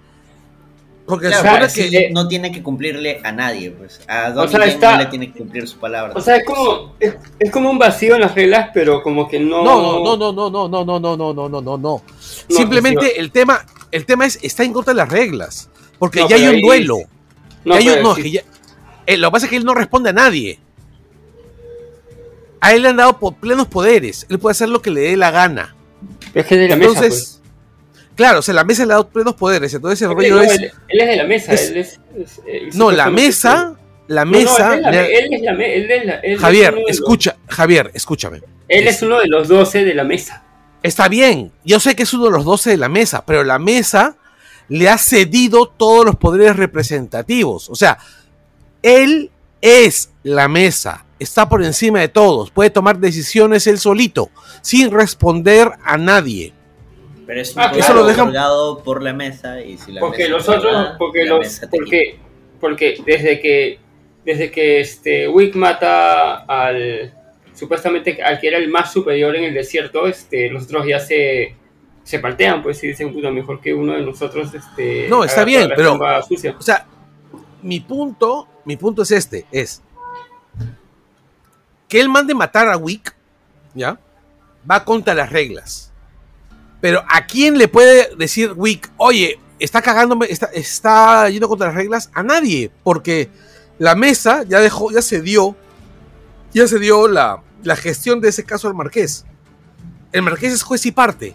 Porque 1.07 1.29
Claro, 1.29 1.65
o 1.65 1.69
que 1.69 1.89
sí, 1.89 2.07
no 2.13 2.29
tiene 2.29 2.53
que 2.53 2.63
cumplirle 2.63 3.21
a 3.25 3.33
nadie, 3.33 3.71
pues. 3.71 3.99
A 4.09 4.31
Donnie 4.31 4.51
sea, 4.51 4.61
Yen 4.61 4.69
está- 4.75 4.93
no 4.93 4.99
le 4.99 5.07
tiene 5.07 5.33
que 5.33 5.39
cumplir 5.39 5.67
su 5.67 5.79
palabra. 5.79 6.13
O 6.15 6.21
sea, 6.21 6.37
es 6.37 6.45
como, 6.45 6.95
es, 7.01 7.15
es 7.39 7.51
como 7.51 7.71
un 7.71 7.79
vacío 7.79 8.15
en 8.17 8.21
las 8.21 8.35
reglas, 8.35 8.71
pero 8.75 9.03
como 9.03 9.27
que 9.27 9.41
no... 9.41 9.65
no, 9.65 10.03
no, 10.05 10.17
no, 10.19 10.33
no, 10.33 10.51
no, 10.51 10.69
no, 10.69 10.85
no, 10.85 11.01
no, 11.01 11.17
no, 11.17 11.33
no, 11.35 11.49
no, 11.49 11.61
no, 11.63 11.79
no. 11.79 12.03
Simplemente 12.51 13.19
el 13.19 13.31
tema, 13.33 13.65
el 13.91 14.05
tema 14.05 14.27
es 14.27 14.39
está 14.43 14.65
en 14.65 14.73
contra 14.75 14.93
de 14.93 14.99
las 14.99 15.09
reglas, 15.09 15.71
porque 15.99 16.21
No, 16.21 16.29
ya 16.29 16.37
hay 16.37 16.43
un 16.49 16.55
ahí- 16.57 16.63
duelo. 16.63 16.97
No, 17.65 17.75
Ya 17.75 17.79
hay 17.81 17.89
un- 17.89 17.95
pero 17.95 18.03
no, 18.09 18.15
sí- 18.15 18.21
es 18.21 18.25
que 18.25 18.31
ya- 18.33 18.43
eh, 19.09 19.17
lo 19.17 19.29
que 19.29 19.33
pasa 19.33 19.47
es 19.47 19.51
que 19.51 19.57
él 19.57 19.65
no 19.65 19.75
responde 19.75 20.11
a 20.11 20.13
nadie. 20.13 20.59
A 22.61 22.73
él 22.75 22.83
le 22.83 22.89
han 22.89 22.97
dado 22.97 23.19
plenos 23.41 23.69
poderes. 23.69 24.27
Él 24.29 24.39
puede 24.39 24.53
hacer 24.53 24.69
lo 24.69 24.83
que 24.83 24.91
le 24.91 25.01
dé 25.03 25.17
la 25.17 25.31
gana. 25.31 25.75
pero 26.33 26.43
es 26.43 26.47
que 26.47 26.55
es 26.57 26.61
de 26.63 26.69
la 26.69 26.77
mesa, 26.77 26.91
Entonces, 26.91 27.41
claro, 28.17 28.41
o 28.41 28.43
sea, 28.43 28.55
la 28.55 28.65
mesa 28.65 28.85
le 28.85 28.93
ha 28.93 28.97
dado 28.97 29.09
plenos 29.09 29.35
poderes. 29.35 29.73
Entonces 29.75 30.03
el 30.03 30.15
pues. 30.15 30.29
rollo 30.31 30.37
No, 30.37 30.43
es. 30.43 30.59
él, 30.59 30.73
él 30.89 31.01
es 31.01 31.09
de 31.09 31.17
la 31.17 31.25
mesa, 31.25 31.53
es- 31.53 31.71
él 31.71 31.77
es... 31.77 32.01
es- 32.17 32.41
él 32.47 32.69
No, 32.75 32.91
la 32.91 33.11
mesa. 33.11 33.75
La 34.09 34.25
mesa. 34.25 34.79
Javier, 36.41 36.75
escucha, 36.89 37.37
Javier, 37.47 37.91
escúchame. 37.95 38.41
él 38.69 38.89
es 38.89 39.03
uno 39.03 39.19
de 39.21 39.29
los 39.29 39.49
12 39.49 39.85
de 39.85 39.95
la 39.95 40.03
mesa. 40.05 40.45
Está 40.83 41.09
bien, 41.09 41.53
yo 41.65 41.79
sé 41.81 41.95
que 41.95 42.05
es 42.05 42.13
uno 42.15 42.25
de 42.27 42.31
los 42.31 42.45
12 42.45 42.71
de 42.71 42.77
la 42.79 42.89
mesa, 42.89 43.25
pero 43.27 43.45
la 43.45 43.59
mesa 43.59 44.17
le 44.69 44.89
ha 44.89 44.97
cedido 44.97 45.67
todos 45.69 46.07
los 46.07 46.17
poderes 46.17 46.57
representativos. 46.57 47.69
O 47.69 47.75
sea, 47.75 47.99
él 48.83 49.31
es 49.61 50.13
la 50.23 50.49
mesa, 50.49 51.05
está 51.19 51.49
por 51.49 51.63
encima 51.65 52.01
de 52.01 52.09
todos, 52.09 52.51
puede 52.51 52.71
tomar 52.71 52.99
decisiones 52.99 53.67
él 53.67 53.79
solito, 53.79 54.31
sin 54.63 54.91
responder 54.91 55.71
a 55.85 55.97
nadie. 55.97 56.53
Pero 57.27 57.41
es 57.41 57.55
un 57.55 57.61
Ah, 57.63 57.73
eso 57.77 57.93
lo 57.93 58.07
dejan- 58.07 58.33
por 58.85 59.03
la 59.03 59.13
mesa 59.13 59.61
y 59.61 59.77
si 59.77 59.93
la 59.93 60.01
Porque 60.01 60.25
mesa 60.25 60.31
los 60.37 60.49
otros, 60.49 60.87
porque 60.99 61.25
los, 61.27 61.61
porque, 61.71 62.19
porque 62.61 63.03
desde 63.05 63.41
que, 63.41 63.79
desde 64.25 64.51
que 64.51 64.81
este 64.81 65.29
Wick 65.29 65.55
mata 65.55 66.45
al, 66.45 67.13
supuestamente 67.55 68.23
al 68.23 68.41
que 68.41 68.49
era 68.49 68.59
el 68.59 68.69
más 68.69 68.93
superior 68.93 69.35
en 69.37 69.45
el 69.45 69.55
desierto, 69.55 70.07
este, 70.07 70.49
los 70.49 70.65
otros 70.65 70.87
ya 70.87 71.01
se, 71.01 71.55
se 72.05 72.19
paltean, 72.19 72.63
pues 72.63 72.83
y 72.85 72.89
dicen, 72.89 73.13
puta, 73.13 73.31
mejor 73.31 73.61
que 73.61 73.75
uno 73.75 73.93
de 73.95 74.01
nosotros, 74.03 74.55
este, 74.55 75.07
No, 75.11 75.25
está 75.25 75.45
bien, 75.45 75.71
pero- 75.77 75.99
sucia. 76.23 76.55
O 76.59 76.63
sea, 76.63 76.87
mi 77.63 77.81
punto, 77.81 78.49
mi 78.65 78.77
punto 78.77 79.03
es 79.03 79.11
este, 79.11 79.47
es 79.51 79.83
que 81.89 82.01
él 82.01 82.09
mande 82.09 82.35
matar 82.35 82.69
a 82.69 82.77
Wick, 82.77 83.15
¿ya? 83.75 83.99
Va 84.71 84.85
contra 84.85 85.15
las 85.15 85.31
reglas. 85.31 85.91
Pero 86.81 87.03
¿a 87.09 87.27
quién 87.27 87.59
le 87.59 87.67
puede 87.67 88.15
decir 88.17 88.53
Wick, 88.55 88.91
oye, 88.99 89.41
está 89.59 89.83
cagándome, 89.83 90.27
está, 90.27 90.47
está 90.47 91.29
yendo 91.29 91.49
contra 91.49 91.69
las 91.69 91.77
reglas? 91.77 92.11
A 92.15 92.23
nadie, 92.23 92.71
porque 92.85 93.31
la 93.79 93.95
mesa 93.95 94.45
ya 94.45 94.61
dejó, 94.61 94.91
ya 94.91 95.03
se 95.03 95.23
dio, 95.23 95.57
ya 96.53 96.69
se 96.69 96.79
dio 96.79 97.09
la, 97.09 97.43
la 97.65 97.77
gestión 97.77 98.21
de 98.21 98.29
ese 98.29 98.45
caso 98.45 98.69
al 98.69 98.75
marqués. 98.75 99.25
El 100.13 100.23
marqués 100.23 100.53
es 100.53 100.63
juez 100.63 100.87
y 100.87 100.93
parte. 100.93 101.35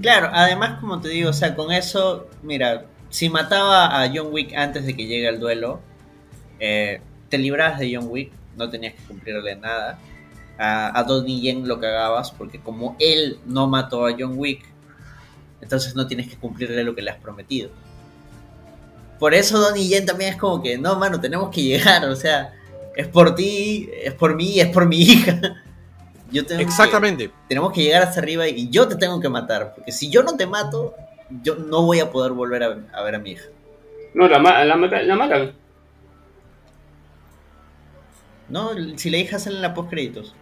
Claro, 0.00 0.30
además, 0.32 0.78
como 0.80 1.00
te 1.00 1.08
digo, 1.08 1.30
o 1.30 1.32
sea, 1.32 1.56
con 1.56 1.72
eso, 1.72 2.28
mira, 2.42 2.84
si 3.10 3.28
mataba 3.28 4.02
a 4.02 4.08
John 4.14 4.28
Wick 4.32 4.54
antes 4.54 4.84
de 4.86 4.94
que 4.96 5.06
llegue 5.06 5.28
el 5.28 5.40
duelo, 5.40 5.80
eh, 6.60 7.00
te 7.28 7.38
librabas 7.38 7.78
de 7.78 7.94
John 7.94 8.06
Wick, 8.08 8.32
no 8.56 8.68
tenías 8.68 8.94
que 8.94 9.02
cumplirle 9.04 9.56
nada. 9.56 9.98
A, 10.60 10.98
a 10.98 11.04
Donnie 11.04 11.40
Yen 11.40 11.68
lo 11.68 11.78
cagabas 11.78 12.32
porque 12.32 12.58
como 12.58 12.96
él 12.98 13.38
no 13.46 13.68
mató 13.68 14.06
a 14.06 14.12
John 14.18 14.32
Wick, 14.36 14.64
entonces 15.60 15.94
no 15.94 16.06
tienes 16.08 16.28
que 16.28 16.36
cumplirle 16.36 16.82
lo 16.82 16.94
que 16.96 17.02
le 17.02 17.10
has 17.12 17.18
prometido. 17.18 17.70
Por 19.18 19.34
eso 19.34 19.58
Donnie 19.58 19.88
Yen 19.88 20.06
también 20.06 20.32
es 20.34 20.36
como 20.38 20.62
que, 20.62 20.78
no, 20.78 20.96
mano, 20.96 21.20
tenemos 21.20 21.50
que 21.50 21.62
llegar, 21.62 22.04
o 22.06 22.14
sea, 22.16 22.52
es 22.96 23.06
por 23.08 23.34
ti, 23.34 23.88
es 24.02 24.14
por 24.14 24.34
mí, 24.36 24.60
es 24.60 24.68
por 24.68 24.86
mi 24.86 25.00
hija. 25.00 25.40
Yo 26.30 26.44
tengo 26.44 26.58
que- 26.58 26.64
Exactamente. 26.64 27.30
tenemos 27.48 27.72
que 27.72 27.82
llegar 27.82 28.02
hasta 28.02 28.20
arriba 28.20 28.46
y 28.46 28.68
yo 28.68 28.86
te 28.86 28.96
tengo 28.96 29.18
que 29.18 29.30
matar, 29.30 29.72
porque 29.74 29.90
si 29.92 30.10
yo 30.10 30.22
no 30.22 30.36
te 30.36 30.46
mato, 30.46 30.94
yo 31.42 31.56
no 31.56 31.82
voy 31.82 32.00
a 32.00 32.10
poder 32.10 32.32
volver 32.32 32.62
a, 32.62 32.78
a 32.92 33.02
ver 33.02 33.14
a 33.14 33.18
mi 33.18 33.32
hija. 33.32 33.44
No, 34.14 34.26
la, 34.28 34.38
la, 34.38 34.64
la 34.64 35.16
matan. 35.16 35.52
No, 38.48 38.70
si 38.96 39.10
la 39.10 39.18
hija 39.18 39.38
sale 39.38 39.56
en 39.56 39.62
la 39.62 39.74
post 39.74 39.90
créditos. 39.90 40.34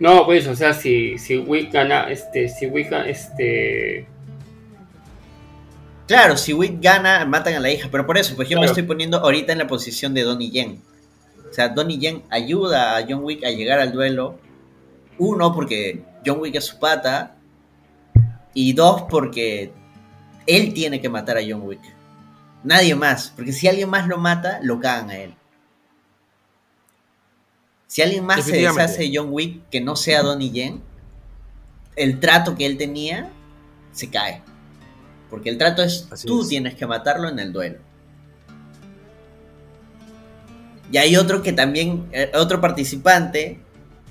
No, 0.00 0.24
pues, 0.26 0.46
o 0.48 0.56
sea, 0.56 0.74
si, 0.74 1.16
si 1.18 1.36
Wick 1.38 1.72
gana, 1.72 2.10
este, 2.10 2.48
si 2.48 2.66
Wick, 2.66 2.90
ga- 2.90 3.06
este, 3.06 4.06
Claro, 6.08 6.36
si 6.36 6.52
Wick 6.52 6.82
gana, 6.82 7.24
matan 7.24 7.54
a 7.54 7.60
la 7.60 7.70
hija, 7.70 7.88
pero 7.92 8.04
por 8.04 8.18
eso, 8.18 8.34
pues 8.34 8.48
yo 8.48 8.58
me 8.58 8.66
estoy 8.66 8.82
poniendo 8.82 9.18
ahorita 9.18 9.52
en 9.52 9.58
la 9.58 9.68
posición 9.68 10.12
de 10.14 10.22
Donnie 10.24 10.50
Yen. 10.50 10.82
O 11.48 11.54
sea, 11.54 11.68
Donnie 11.68 11.98
Yen 11.98 12.22
ayuda 12.30 12.96
a 12.96 13.02
John 13.08 13.22
Wick 13.22 13.44
a 13.44 13.50
llegar 13.50 13.78
al 13.78 13.92
duelo. 13.92 14.38
Uno, 15.18 15.54
porque 15.54 16.02
John 16.26 16.40
Wick 16.40 16.56
es 16.56 16.64
su 16.64 16.78
pata. 16.80 17.36
Y 18.54 18.72
dos, 18.72 19.02
porque 19.08 19.72
él 20.46 20.72
tiene 20.74 21.00
que 21.00 21.08
matar 21.08 21.38
a 21.38 21.42
John 21.46 21.62
Wick. 21.62 21.80
Nadie 22.64 22.94
más, 22.94 23.32
porque 23.34 23.52
si 23.52 23.66
alguien 23.68 23.90
más 23.90 24.06
lo 24.06 24.18
mata, 24.18 24.60
lo 24.62 24.80
cagan 24.80 25.10
a 25.10 25.16
él. 25.16 25.34
Si 27.86 28.00
alguien 28.00 28.24
más 28.24 28.44
se 28.44 28.56
deshace 28.56 29.02
de 29.02 29.12
John 29.14 29.28
Wick 29.30 29.68
que 29.70 29.80
no 29.80 29.96
sea 29.96 30.22
Donnie 30.22 30.50
Yen, 30.50 30.80
el 31.96 32.20
trato 32.20 32.54
que 32.54 32.64
él 32.64 32.78
tenía 32.78 33.30
se 33.92 34.08
cae. 34.08 34.42
Porque 35.28 35.50
el 35.50 35.58
trato 35.58 35.82
es 35.82 36.08
Así 36.10 36.26
tú 36.26 36.42
es. 36.42 36.48
tienes 36.48 36.74
que 36.74 36.86
matarlo 36.86 37.28
en 37.28 37.38
el 37.38 37.52
duelo. 37.52 37.78
Y 40.90 40.98
hay 40.98 41.16
otro 41.16 41.42
que 41.42 41.52
también, 41.52 42.06
eh, 42.12 42.30
otro 42.34 42.60
participante 42.60 43.58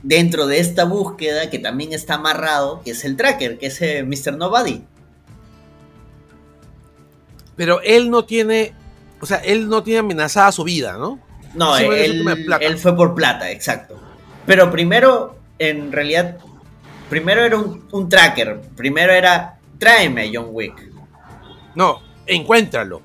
dentro 0.03 0.47
de 0.47 0.59
esta 0.59 0.83
búsqueda 0.83 1.49
que 1.49 1.59
también 1.59 1.93
está 1.93 2.15
amarrado, 2.15 2.81
que 2.83 2.91
es 2.91 3.05
el 3.05 3.15
tracker, 3.17 3.57
que 3.57 3.67
es 3.67 3.81
eh, 3.81 4.03
Mr. 4.03 4.35
Nobody. 4.35 4.83
Pero 7.61 7.79
él 7.83 8.09
no 8.09 8.25
tiene, 8.25 8.73
o 9.19 9.25
sea, 9.27 9.37
él 9.37 9.69
no 9.69 9.83
tiene 9.83 9.99
amenazada 9.99 10.51
su 10.51 10.63
vida, 10.63 10.93
¿no? 10.97 11.19
No, 11.53 11.77
él, 11.77 12.25
él 12.59 12.77
fue 12.79 12.95
por 12.95 13.13
plata, 13.13 13.51
exacto. 13.51 14.01
Pero 14.47 14.71
primero, 14.71 15.35
en 15.59 15.91
realidad, 15.91 16.37
primero 17.07 17.43
era 17.45 17.57
un, 17.59 17.87
un 17.91 18.09
tracker. 18.09 18.61
Primero 18.75 19.13
era, 19.13 19.59
tráeme 19.77 20.23
a 20.23 20.31
John 20.33 20.47
Wick. 20.49 20.73
No, 21.75 22.01
encuéntralo. 22.25 23.03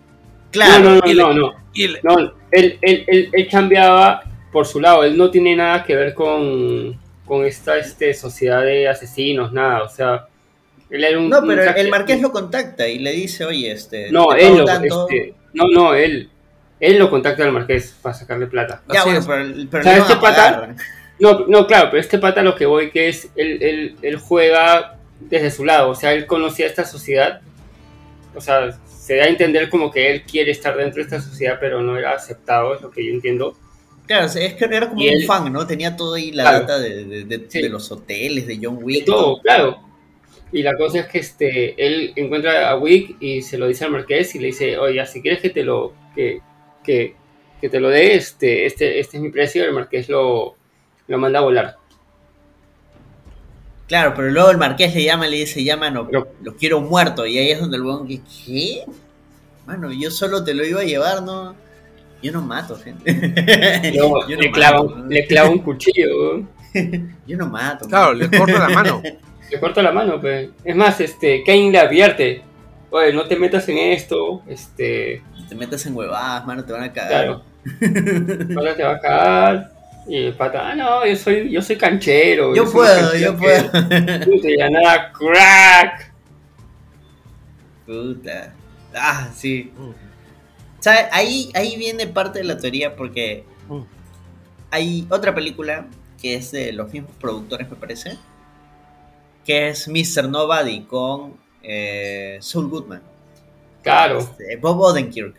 Claro, 0.52 0.82
no, 0.84 1.00
no, 1.00 1.00
no, 1.04 1.14
no, 1.14 1.34
no. 1.34 1.52
Y 1.74 1.84
el- 1.84 2.00
No, 2.02 2.18
él, 2.50 2.78
él, 2.80 3.04
él, 3.08 3.28
él 3.34 3.48
cambiaba 3.50 4.22
por 4.50 4.64
su 4.66 4.80
lado. 4.80 5.04
Él 5.04 5.18
no 5.18 5.30
tiene 5.30 5.54
nada 5.54 5.84
que 5.84 5.94
ver 5.94 6.14
con, 6.14 6.98
con 7.26 7.44
esta 7.44 7.76
este, 7.76 8.14
sociedad 8.14 8.62
de 8.62 8.88
asesinos, 8.88 9.52
nada. 9.52 9.82
O 9.82 9.88
sea, 9.90 10.28
él 10.90 11.04
era 11.04 11.18
un. 11.18 11.28
No, 11.28 11.40
un 11.40 11.48
pero 11.48 11.62
el 11.74 11.88
marqués 11.90 12.20
lo 12.20 12.30
contacta 12.32 12.86
y 12.88 12.98
le 12.98 13.12
dice, 13.12 13.44
oye, 13.44 13.72
este... 13.72 14.10
No, 14.10 14.32
él 14.34 14.58
lo. 14.58 14.64
tanto". 14.64 15.08
este, 15.10 15.34
no, 15.54 15.64
no, 15.72 15.94
él. 15.94 16.30
Él 16.78 16.98
lo 16.98 17.08
contacta 17.10 17.42
al 17.44 17.52
marqués 17.52 17.94
para 18.02 18.14
sacarle 18.14 18.46
plata. 18.46 18.82
Ya, 18.92 19.02
bueno, 19.04 19.20
pero, 19.26 19.44
pero 19.70 19.80
O 19.80 19.84
sea, 19.84 19.96
este 19.98 20.16
pata- 20.16 20.76
No, 21.18 21.46
no, 21.46 21.66
claro, 21.66 21.88
pero 21.90 22.00
este 22.00 22.18
pata 22.18 22.42
lo 22.42 22.54
que 22.54 22.66
voy 22.66 22.90
que 22.90 23.08
es, 23.08 23.30
él, 23.36 23.62
él, 23.62 23.96
él 24.02 24.16
juega 24.16 24.98
desde 25.20 25.50
su 25.50 25.64
lado, 25.64 25.88
o 25.90 25.94
sea, 25.94 26.12
él 26.12 26.26
conocía 26.26 26.66
esta 26.66 26.84
sociedad, 26.84 27.40
o 28.34 28.40
sea, 28.42 28.78
se 28.86 29.16
da 29.16 29.24
a 29.24 29.28
entender 29.28 29.70
como 29.70 29.90
que 29.90 30.10
él 30.12 30.24
quiere 30.24 30.50
estar 30.50 30.76
dentro 30.76 30.96
de 30.96 31.02
esta 31.04 31.22
sociedad, 31.22 31.56
pero 31.58 31.80
no 31.80 31.96
era 31.96 32.12
aceptado, 32.12 32.74
es 32.74 32.82
lo 32.82 32.90
que 32.90 33.02
yo 33.06 33.10
entiendo. 33.12 33.56
Claro, 34.06 34.26
es 34.26 34.54
que 34.54 34.64
era 34.66 34.90
como 34.90 35.00
Y 35.00 35.08
un 35.08 35.14
él- 35.14 35.24
fan, 35.26 35.50
¿no? 35.50 35.66
Tenía 35.66 35.96
todo 35.96 36.12
ahí 36.14 36.30
la 36.32 36.42
Claro. 36.42 36.60
data 36.60 36.78
de, 36.78 37.04
de- 37.06 37.24
de- 37.24 37.46
Sí. 37.48 37.62
de 37.62 37.70
los 37.70 37.90
hoteles, 37.90 38.46
de 38.46 38.58
John 38.62 38.78
Wick. 38.82 39.06
todo, 39.06 39.40
claro. 39.40 39.78
Y 40.52 40.62
la 40.62 40.76
cosa 40.76 41.00
es 41.00 41.06
que 41.06 41.18
este, 41.18 41.86
él 41.86 42.12
encuentra 42.16 42.70
a 42.70 42.78
Wick 42.78 43.16
y 43.20 43.42
se 43.42 43.58
lo 43.58 43.66
dice 43.66 43.84
al 43.84 43.90
marqués 43.90 44.34
y 44.34 44.38
le 44.38 44.46
dice, 44.48 44.78
oye, 44.78 45.04
si 45.06 45.20
quieres 45.20 45.40
que 45.40 45.50
te 45.50 45.64
lo, 45.64 45.92
que, 46.14 46.40
que, 46.84 47.14
que 47.60 47.68
te 47.68 47.80
lo 47.80 47.88
dé, 47.88 48.14
este, 48.14 48.64
este, 48.66 49.00
este 49.00 49.16
es 49.16 49.22
mi 49.22 49.30
precio, 49.30 49.64
el 49.64 49.72
marqués 49.72 50.08
lo, 50.08 50.54
lo 51.08 51.18
manda 51.18 51.40
a 51.40 51.42
volar. 51.42 51.76
Claro, 53.88 54.14
pero 54.16 54.30
luego 54.30 54.50
el 54.50 54.58
marqués 54.58 54.94
le 54.94 55.04
llama 55.04 55.28
y 55.28 55.30
le 55.30 55.36
dice, 55.38 55.62
llama, 55.62 55.90
no, 55.90 56.06
Pero- 56.06 56.28
lo 56.42 56.56
quiero 56.56 56.80
muerto. 56.80 57.26
Y 57.26 57.38
ahí 57.38 57.50
es 57.50 57.60
donde 57.60 57.76
el 57.76 57.82
weón 57.84 58.06
que, 58.06 58.20
¿qué? 58.44 58.84
Mano, 59.66 59.92
yo 59.92 60.10
solo 60.10 60.42
te 60.44 60.54
lo 60.54 60.64
iba 60.64 60.80
a 60.80 60.84
llevar, 60.84 61.22
¿no? 61.22 61.54
Yo 62.22 62.32
no 62.32 62.42
mato, 62.42 62.76
gente. 62.76 63.12
Luego 63.94 64.26
yo 64.28 64.36
no 64.36 64.42
le, 64.42 64.50
clava, 64.50 64.82
mato, 64.82 64.96
¿no? 64.96 65.06
le 65.06 65.26
clava 65.26 65.50
un 65.50 65.58
cuchillo. 65.58 66.42
Yo 67.26 67.38
no 67.38 67.46
mato. 67.46 67.86
claro, 67.88 68.12
le 68.12 68.28
corta 68.28 68.58
la 68.58 68.68
mano. 68.68 69.02
le 69.50 69.60
corta 69.60 69.82
la 69.82 69.92
mano, 69.92 70.20
pues. 70.20 70.50
Es 70.64 70.76
más, 70.76 71.00
este, 71.00 71.42
Kane 71.44 71.70
le 71.70 71.78
advierte, 71.78 72.42
oye, 72.90 73.12
no 73.12 73.24
te 73.26 73.36
metas 73.36 73.68
en 73.68 73.78
esto, 73.78 74.42
este, 74.48 75.22
Te 75.48 75.54
metes 75.54 75.86
en 75.86 75.94
huevadas, 75.96 76.44
mano, 76.46 76.64
te 76.64 76.72
van 76.72 76.82
a 76.84 76.92
cagar. 76.92 77.10
claro. 77.24 77.42
Ahora 78.58 78.74
te 78.76 78.82
va 78.82 78.92
a 78.92 79.00
cagar. 79.00 79.72
Y 80.08 80.16
el 80.26 80.34
pata, 80.34 80.68
ah, 80.70 80.74
no, 80.74 81.04
yo 81.06 81.16
soy, 81.16 81.50
yo 81.50 81.60
soy 81.62 81.76
canchero. 81.76 82.54
Yo 82.54 82.70
puedo, 82.70 83.16
yo 83.16 83.36
puedo. 83.36 83.64
Puta, 83.70 84.48
y 84.50 84.56
la 84.56 84.70
nada, 84.70 85.12
crack. 85.12 86.12
Puta. 87.86 88.52
Ah, 88.94 89.28
sí. 89.34 89.72
¿Sabe? 90.80 91.08
Ahí, 91.12 91.50
ahí 91.54 91.76
viene 91.76 92.06
parte 92.06 92.38
de 92.38 92.44
la 92.44 92.56
teoría 92.58 92.94
porque 92.96 93.44
Mm. 93.68 93.80
hay 94.70 95.06
otra 95.10 95.34
película 95.34 95.86
que 96.22 96.36
es 96.36 96.52
de 96.52 96.72
los 96.72 96.92
mismos 96.92 97.10
productores, 97.20 97.68
me 97.68 97.74
parece, 97.76 98.16
que 99.46 99.68
es 99.68 99.86
Mr. 99.88 100.28
Nobody 100.28 100.82
con 100.82 101.36
eh, 101.62 102.38
Saul 102.40 102.68
Goodman, 102.68 103.02
Claro, 103.82 104.18
este, 104.18 104.56
Bob 104.56 104.80
Odenkirk, 104.80 105.36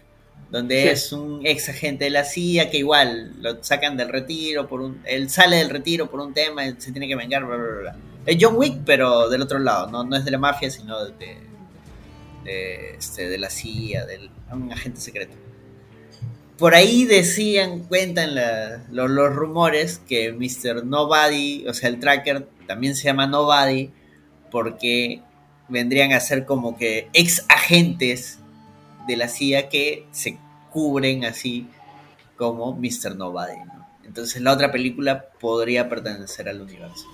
donde 0.49 0.81
Sí. 0.83 0.87
es 0.87 1.11
un 1.11 1.45
ex 1.45 1.67
agente 1.69 2.05
de 2.05 2.11
la 2.11 2.23
CIA 2.23 2.69
que 2.69 2.77
igual 2.77 3.33
lo 3.41 3.61
sacan 3.63 3.97
del 3.97 4.07
retiro, 4.09 4.67
por 4.69 4.79
un, 4.81 5.01
él 5.05 5.29
sale 5.29 5.57
del 5.57 5.69
retiro 5.69 6.09
por 6.09 6.21
un 6.21 6.33
tema, 6.33 6.63
se 6.77 6.91
tiene 6.93 7.07
que 7.09 7.15
vengar, 7.17 7.45
bla, 7.45 7.57
bla, 7.57 7.79
bla. 7.81 7.95
Es 8.25 8.37
John 8.39 8.55
Wick, 8.55 8.79
pero 8.85 9.29
del 9.29 9.41
otro 9.41 9.59
lado, 9.59 9.87
no, 9.91 10.03
no 10.05 10.15
es 10.15 10.23
de 10.25 10.31
la 10.31 10.37
mafia, 10.37 10.69
sino 10.71 11.03
de, 11.05 11.37
de, 12.45 12.95
este, 12.97 13.27
de 13.29 13.37
la 13.37 13.49
CIA, 13.49 14.05
de 14.05 14.29
un 14.51 14.71
agente 14.71 15.01
secreto. 15.01 15.33
Por 16.57 16.73
ahí 16.73 17.05
decían, 17.05 17.81
cuentan 17.81 18.33
la- 18.35 18.83
lo- 18.91 19.07
los 19.07 19.33
rumores 19.35 19.99
que 20.07 20.31
Mr. 20.33 20.85
Nobody, 20.85 21.67
o 21.67 21.73
sea, 21.73 21.89
el 21.89 21.99
tracker 21.99 22.47
también 22.65 22.95
se 22.95 23.03
llama 23.03 23.27
Nobody 23.27 23.91
porque 24.51 25.21
vendrían 25.69 26.13
a 26.13 26.19
ser 26.19 26.45
como 26.45 26.77
que 26.77 27.09
ex 27.13 27.45
agentes 27.49 28.39
de 29.07 29.17
la 29.17 29.27
CIA 29.27 29.69
que 29.69 30.05
se 30.11 30.37
cubren 30.71 31.25
así 31.25 31.67
como 32.35 32.73
Mr. 32.73 33.15
Nobody. 33.15 33.57
¿no? 33.65 33.87
Entonces 34.05 34.41
la 34.41 34.53
otra 34.53 34.71
película 34.71 35.25
podría 35.39 35.89
pertenecer 35.89 36.47
al 36.49 36.61
universo. 36.61 37.05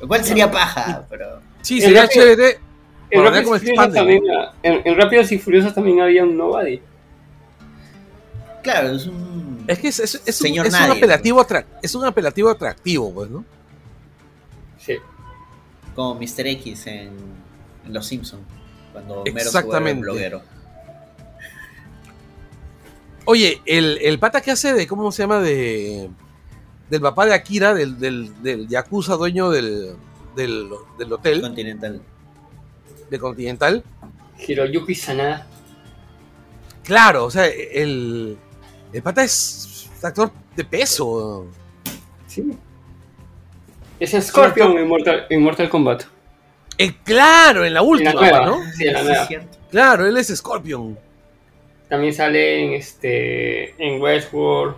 Lo 0.00 0.06
cual 0.06 0.24
sería 0.24 0.50
paja, 0.50 1.04
pero... 1.10 1.40
Sí, 1.62 1.80
sería 1.80 2.02
rápido- 2.02 2.22
chévere. 2.22 2.58
en 3.10 3.24
Rápidos, 3.24 3.62
y 3.64 4.94
Rápidos 4.94 5.32
y 5.32 5.38
Furiosos 5.38 5.74
también 5.74 6.00
había 6.00 6.22
un 6.22 6.36
Nobody. 6.36 6.80
Claro, 8.62 8.90
es 8.92 9.06
un... 9.06 9.64
Es 9.66 9.78
que 9.78 9.88
es, 9.88 9.98
es- 9.98 10.22
es 10.24 10.40
un, 10.40 10.46
Señor 10.46 10.66
es 10.66 10.74
un 10.74 10.90
apelativo 10.90 11.44
es 11.82 11.94
un 11.94 12.04
apelativo 12.04 12.48
atractivo, 12.50 13.12
pues, 13.12 13.30
¿no? 13.30 13.44
Como 15.98 16.14
Mr. 16.14 16.46
X 16.46 16.86
en, 16.86 17.10
en 17.84 17.92
Los 17.92 18.06
Simpsons, 18.06 18.40
cuando 18.92 19.14
Homero 19.22 19.24
se 19.24 19.32
vuelve 19.32 19.48
Exactamente. 19.48 20.00
bloguero. 20.00 20.42
Oye, 23.24 23.60
el, 23.66 23.98
el 24.00 24.16
pata 24.20 24.40
que 24.40 24.52
hace 24.52 24.72
de, 24.74 24.86
¿cómo 24.86 25.10
se 25.10 25.24
llama? 25.24 25.40
De, 25.40 26.08
del 26.88 27.00
papá 27.00 27.26
de 27.26 27.34
Akira, 27.34 27.74
del, 27.74 27.98
del, 27.98 28.32
del 28.44 28.68
Yakuza 28.68 29.16
dueño 29.16 29.50
del, 29.50 29.96
del, 30.36 30.70
del 31.00 31.12
hotel 31.12 31.40
Continental. 31.40 32.00
de 33.10 33.18
Continental. 33.18 33.84
Hiroyuki 34.46 34.94
Sanada. 34.94 35.48
Claro, 36.84 37.24
o 37.24 37.30
sea, 37.32 37.46
el, 37.48 38.38
el 38.92 39.02
pata 39.02 39.24
es 39.24 39.90
actor 40.00 40.30
de 40.54 40.64
peso. 40.64 41.48
Sí. 42.28 42.56
Es 44.00 44.12
Scorpion 44.26 44.78
en 44.78 44.86
Mortal, 44.88 45.26
en 45.28 45.42
Mortal 45.42 45.68
Kombat. 45.68 46.04
Eh, 46.78 46.92
claro, 47.04 47.64
en 47.64 47.74
la 47.74 47.80
En 47.80 47.86
última, 47.86 48.14
la 48.14 48.20
nueva. 48.20 48.46
¿no? 48.46 48.58
Sí, 48.76 48.86
en 48.86 48.92
la 48.92 49.02
nueva. 49.02 49.28
Claro, 49.70 50.06
él 50.06 50.16
es 50.16 50.28
Scorpion. 50.28 50.96
También 51.88 52.12
sale 52.14 52.64
en 52.64 52.72
este 52.74 53.74
en 53.82 54.00
Westworld. 54.00 54.76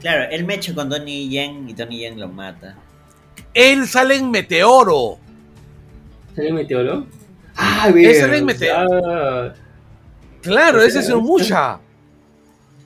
Claro, 0.00 0.30
él 0.30 0.44
mecha 0.44 0.74
con 0.74 0.88
Donnie 0.88 1.28
Yen 1.28 1.68
y 1.68 1.74
Donnie 1.74 1.98
Yen 2.00 2.18
lo 2.20 2.28
mata. 2.28 2.76
Él 3.52 3.86
sale 3.86 4.16
en 4.16 4.30
Meteoro. 4.30 5.18
¿Sale 6.34 6.52
Meteoro? 6.52 7.06
Ah, 7.56 7.88
Él 7.94 8.14
sale 8.14 8.38
en 8.38 8.44
Meteoro. 8.44 9.52
Claro, 10.40 10.80
Ese 10.80 11.00
es 11.00 11.10
un 11.10 11.24
mucha. 11.24 11.80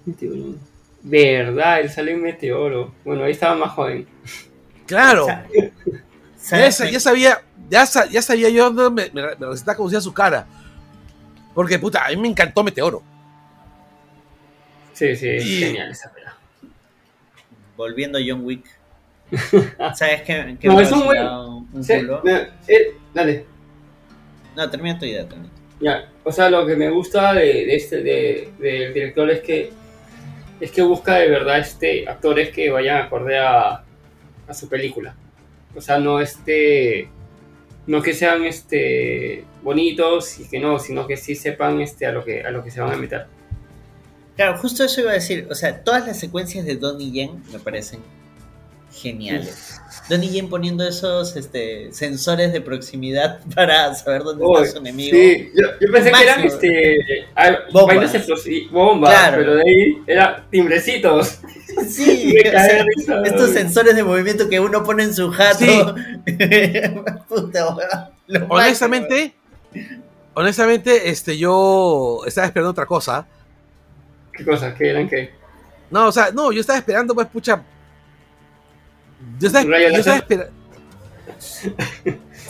Meteoro. 0.07 0.55
Verdad, 1.03 1.81
él 1.81 1.91
sale 1.91 2.13
en 2.13 2.23
Meteoro. 2.23 2.95
Bueno, 3.05 3.25
ahí 3.25 3.33
estaba 3.33 3.55
más 3.55 3.73
joven. 3.73 4.07
Claro. 4.87 5.27
Sa- 6.37 6.59
Ya, 6.59 6.69
ya 6.91 7.01
sabía, 7.01 7.43
ya, 7.71 7.87
sa- 7.87 8.07
ya 8.07 8.21
sabía 8.23 8.49
yo 8.51 8.71
dónde 8.71 9.11
me, 9.13 9.23
me, 9.23 9.35
me 9.37 9.47
recetaba 9.47 9.87
hacía 9.87 10.01
su 10.01 10.13
cara. 10.13 10.47
Porque, 11.55 11.79
puta, 11.79 12.05
a 12.05 12.09
mí 12.11 12.17
me 12.17 12.29
encantó 12.29 12.63
Meteoro. 12.65 13.03
Sí, 14.93 15.17
sí, 15.17 15.29
es 15.29 15.45
Y- 15.47 15.61
genial 15.61 15.91
esa 15.91 16.11
película. 16.13 16.37
Volviendo 17.77 18.19
a 18.19 18.21
John 18.27 18.45
Wick. 18.45 18.65
¿Sabes 19.95 20.23
qué? 20.23 20.57
qué 20.61 20.69
No, 20.69 20.79
es 20.81 20.93
un 20.93 21.67
un 21.73 21.85
Sí, 21.85 21.95
culo? 22.01 22.21
no, 22.23 22.37
eh, 22.69 22.95
dale. 23.15 23.47
No, 24.55 24.69
termina 24.69 24.99
tu 24.99 25.07
idea 25.07 25.27
también. 25.27 25.51
Ya, 25.81 26.09
o 26.23 26.31
sea, 26.31 26.51
lo 26.51 26.67
que 26.67 26.77
me 26.77 26.91
gusta 26.91 27.33
de, 27.33 27.45
de 27.67 27.75
este 27.77 28.03
de, 28.03 28.53
del 28.59 28.93
director 28.95 29.31
es 29.31 29.41
que 29.41 29.73
es 30.61 30.71
que 30.71 30.83
busca 30.83 31.15
de 31.17 31.29
verdad 31.29 31.59
este 31.59 32.07
actores 32.07 32.51
que 32.51 32.71
vayan 32.71 32.99
acorde 33.03 33.39
a, 33.39 33.83
a 34.47 34.55
su 34.55 34.69
película. 34.69 35.15
O 35.75 35.81
sea, 35.81 35.99
no 35.99 36.21
este 36.21 37.09
no 37.87 38.01
que 38.01 38.15
sean 38.15 38.45
este 38.45 39.45
bonitos 39.63 40.39
y 40.39 40.49
que 40.49 40.61
no, 40.61 40.79
sino 40.79 41.07
que 41.07 41.17
sí 41.17 41.35
sepan 41.35 41.81
este 41.81 42.07
a 42.07 42.13
lo 42.13 42.25
que 42.25 42.43
a 42.43 42.51
lo 42.51 42.63
que 42.63 42.71
se 42.71 42.81
van 42.81 42.93
a 42.93 42.97
meter. 42.97 43.27
Claro, 44.37 44.59
justo 44.59 44.85
eso 44.85 45.01
iba 45.01 45.11
a 45.11 45.15
decir. 45.15 45.47
O 45.51 45.55
sea, 45.55 45.83
todas 45.85 46.07
las 46.07 46.19
secuencias 46.19 46.65
de 46.65 46.77
Donnie 46.77 47.11
Yen 47.11 47.43
me 47.53 47.59
parecen 47.59 48.01
geniales. 48.93 49.81
Donnie 50.09 50.31
Yen 50.31 50.49
poniendo 50.49 50.87
esos 50.87 51.37
este, 51.37 51.93
sensores 51.93 52.53
de 52.53 52.61
proximidad 52.61 53.41
para 53.55 53.95
saber 53.95 54.23
dónde 54.23 54.45
Uy, 54.45 54.63
está 54.63 54.73
su 54.73 54.79
enemigo. 54.79 55.17
Sí, 55.17 55.51
yo, 55.55 55.69
yo 55.81 55.93
pensé 55.93 56.13
que 56.13 56.23
eran 56.23 56.45
este 56.45 56.99
Bombas. 58.71 59.11
Claro. 59.11 59.37
pero 59.39 59.55
de 59.57 59.63
ahí 59.63 60.03
era 60.07 60.45
timbrecitos. 60.51 61.41
Sí, 61.89 62.37
o 62.47 62.51
sea, 62.51 63.23
estos 63.25 63.51
sensores 63.53 63.97
de 63.97 64.05
movimiento 64.05 64.47
que 64.47 64.61
uno 64.61 64.85
pone 64.85 65.05
en 65.05 65.15
su 65.15 65.31
jato. 65.31 65.65
Sí. 65.65 65.83
Puta, 67.29 67.75
máximo. 67.75 68.47
Honestamente, 68.51 69.35
honestamente, 70.35 71.09
este, 71.09 71.39
yo 71.39 72.21
estaba 72.27 72.47
esperando 72.47 72.73
otra 72.73 72.85
cosa. 72.85 73.27
¿Qué 74.35 74.45
cosas? 74.45 74.75
¿Qué 74.75 74.91
eran 74.91 75.09
qué? 75.09 75.31
No, 75.91 76.09
o 76.09 76.13
sea, 76.13 76.31
no, 76.31 76.53
yo 76.53 76.61
estaba 76.61 76.79
esperando, 76.79 77.15
pues, 77.15 77.27
pucha. 77.29 77.63
Yo 79.39 79.47
estaba, 79.49 79.65
¿Rayo 79.65 79.89
yo 79.91 79.97
estaba 79.99 80.17
esperando. 80.19 80.53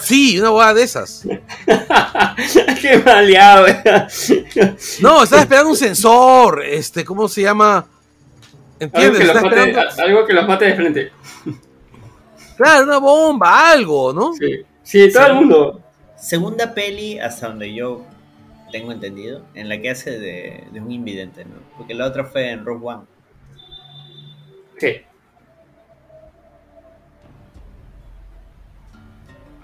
Sí, 0.03 0.39
una 0.41 0.51
boda 0.51 0.75
de 0.75 0.83
esas. 0.83 1.23
Qué 2.81 2.99
maleado. 3.05 3.67
No, 5.01 5.23
estaba 5.23 5.43
esperando 5.43 5.71
un 5.71 5.77
sensor. 5.77 6.63
Este, 6.65 7.05
¿cómo 7.05 7.29
se 7.29 7.43
llama? 7.43 7.77
algo, 7.79 7.89
¿Entiendes? 8.81 9.21
que 9.21 9.27
los 9.27 9.37
Estaba 9.37 9.51
mate, 9.57 9.71
esperando. 9.71 10.03
algo 10.03 10.27
que 10.27 10.33
los 10.33 10.49
mate 10.49 10.65
de 10.65 10.75
frente. 10.75 11.13
Claro, 12.57 12.85
una 12.85 12.99
bomba, 12.99 13.71
algo, 13.71 14.13
¿no? 14.13 14.35
Sí, 14.35 14.63
sí 14.83 15.13
todo 15.13 15.27
el 15.27 15.35
mundo. 15.35 15.81
Segunda 16.17 16.75
peli, 16.75 17.19
hasta 17.19 17.49
donde 17.49 17.73
yo 17.73 18.05
tengo 18.73 18.91
entendido, 18.93 19.45
en 19.55 19.69
la 19.69 19.81
que 19.81 19.91
hace 19.91 20.19
de, 20.19 20.65
de 20.73 20.81
un 20.81 20.91
invidente, 20.91 21.45
¿no? 21.45 21.57
Porque 21.77 21.95
la 21.95 22.07
otra 22.07 22.25
fue 22.25 22.51
en 22.51 22.65
Rogue 22.65 22.87
One. 22.87 23.03
Sí. 24.79 25.03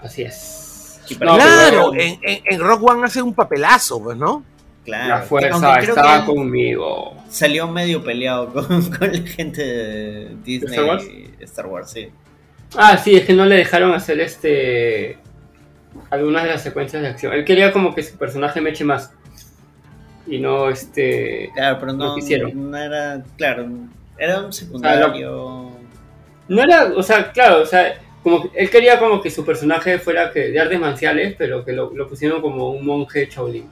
Así 0.01 0.23
es. 0.23 1.01
No, 1.19 1.35
claro, 1.35 1.91
pero- 1.91 1.93
en, 2.03 2.19
en, 2.21 2.41
en 2.45 2.59
Rock 2.61 2.83
One 2.83 3.05
hace 3.05 3.21
un 3.21 3.33
papelazo, 3.33 4.01
pues, 4.03 4.17
¿no? 4.17 4.43
Claro. 4.85 5.07
La 5.09 5.21
fuerza 5.21 5.79
estaba 5.79 6.25
conmigo. 6.25 7.15
Salió 7.29 7.67
medio 7.67 8.03
peleado 8.03 8.51
con, 8.53 8.65
con 8.97 9.11
la 9.11 9.21
gente 9.27 9.61
de 9.63 10.35
Disney 10.43 10.71
¿Star 10.73 10.85
Wars? 10.85 11.03
y 11.05 11.43
Star 11.43 11.65
Wars, 11.67 11.91
sí. 11.91 12.09
Ah, 12.75 12.97
sí, 12.97 13.15
es 13.15 13.25
que 13.25 13.33
no 13.33 13.45
le 13.45 13.55
dejaron 13.55 13.93
hacer 13.93 14.19
este. 14.19 15.17
Algunas 16.11 16.43
de 16.43 16.49
las 16.51 16.61
secuencias 16.63 17.01
de 17.01 17.07
acción. 17.09 17.33
Él 17.33 17.43
quería 17.43 17.71
como 17.71 17.93
que 17.95 18.03
su 18.03 18.15
personaje 18.17 18.61
me 18.61 18.69
eche 18.69 18.83
más. 18.83 19.11
Y 20.27 20.37
no 20.37 20.69
este. 20.69 21.49
Claro, 21.55 21.77
pero 21.79 21.93
no, 21.93 22.05
Lo 22.09 22.15
quisieron. 22.15 22.69
no 22.71 22.77
era, 22.77 23.23
claro, 23.37 23.67
era 24.17 24.41
un 24.41 24.53
secundario. 24.53 25.71
No 26.47 26.61
era, 26.63 26.85
o 26.95 27.01
sea, 27.03 27.31
claro, 27.31 27.61
o 27.61 27.65
sea, 27.65 27.99
como 28.23 28.43
que 28.51 28.59
él 28.59 28.69
quería 28.69 28.99
como 28.99 29.21
que 29.21 29.31
su 29.31 29.45
personaje 29.45 29.99
fuera 29.99 30.31
que 30.31 30.49
de 30.51 30.59
artes 30.59 30.79
marciales, 30.79 31.35
pero 31.37 31.63
que 31.63 31.71
lo, 31.73 31.91
lo 31.93 32.07
pusieron 32.07 32.41
como 32.41 32.69
un 32.71 32.85
monje 32.85 33.27
Shaolin. 33.31 33.69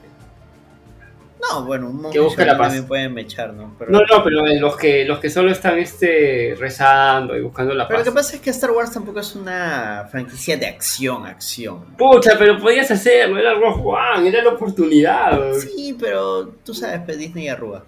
No, 1.50 1.66
bueno, 1.66 1.90
un 1.90 2.12
Que 2.12 2.20
busca 2.20 2.44
la 2.44 2.58
paz. 2.58 2.68
también 2.70 2.88
pueden 2.88 3.14
mechar, 3.14 3.54
¿no? 3.54 3.76
Pero, 3.78 3.92
No, 3.92 4.00
no, 4.00 4.24
pero 4.24 4.44
los 4.60 4.76
que 4.76 5.06
los 5.06 5.20
que 5.20 5.30
solo 5.30 5.52
están 5.52 5.78
este 5.78 6.56
rezando 6.60 7.38
y 7.38 7.42
buscando 7.42 7.74
la 7.76 7.88
pero 7.88 8.00
lo 8.00 8.04
paz. 8.04 8.12
que 8.12 8.16
pasa 8.16 8.36
es 8.38 8.42
que 8.42 8.50
Star 8.50 8.72
Wars 8.72 8.92
tampoco 8.92 9.20
es 9.20 9.36
una 9.36 10.08
franquicia 10.12 10.58
de 10.58 10.66
acción, 10.66 11.26
acción. 11.28 11.86
Pucha, 11.96 12.32
pero 12.40 12.58
podías 12.60 12.90
hacerlo, 12.90 13.38
era 13.38 13.54
Rogue 13.54 13.82
One, 13.86 14.28
era 14.28 14.44
la 14.44 14.50
oportunidad. 14.50 15.54
Sí, 15.54 15.96
pero 16.00 16.48
tú 16.66 16.74
sabes, 16.74 17.02
pues 17.06 17.18
Disney 17.20 17.48
arruga. 17.50 17.84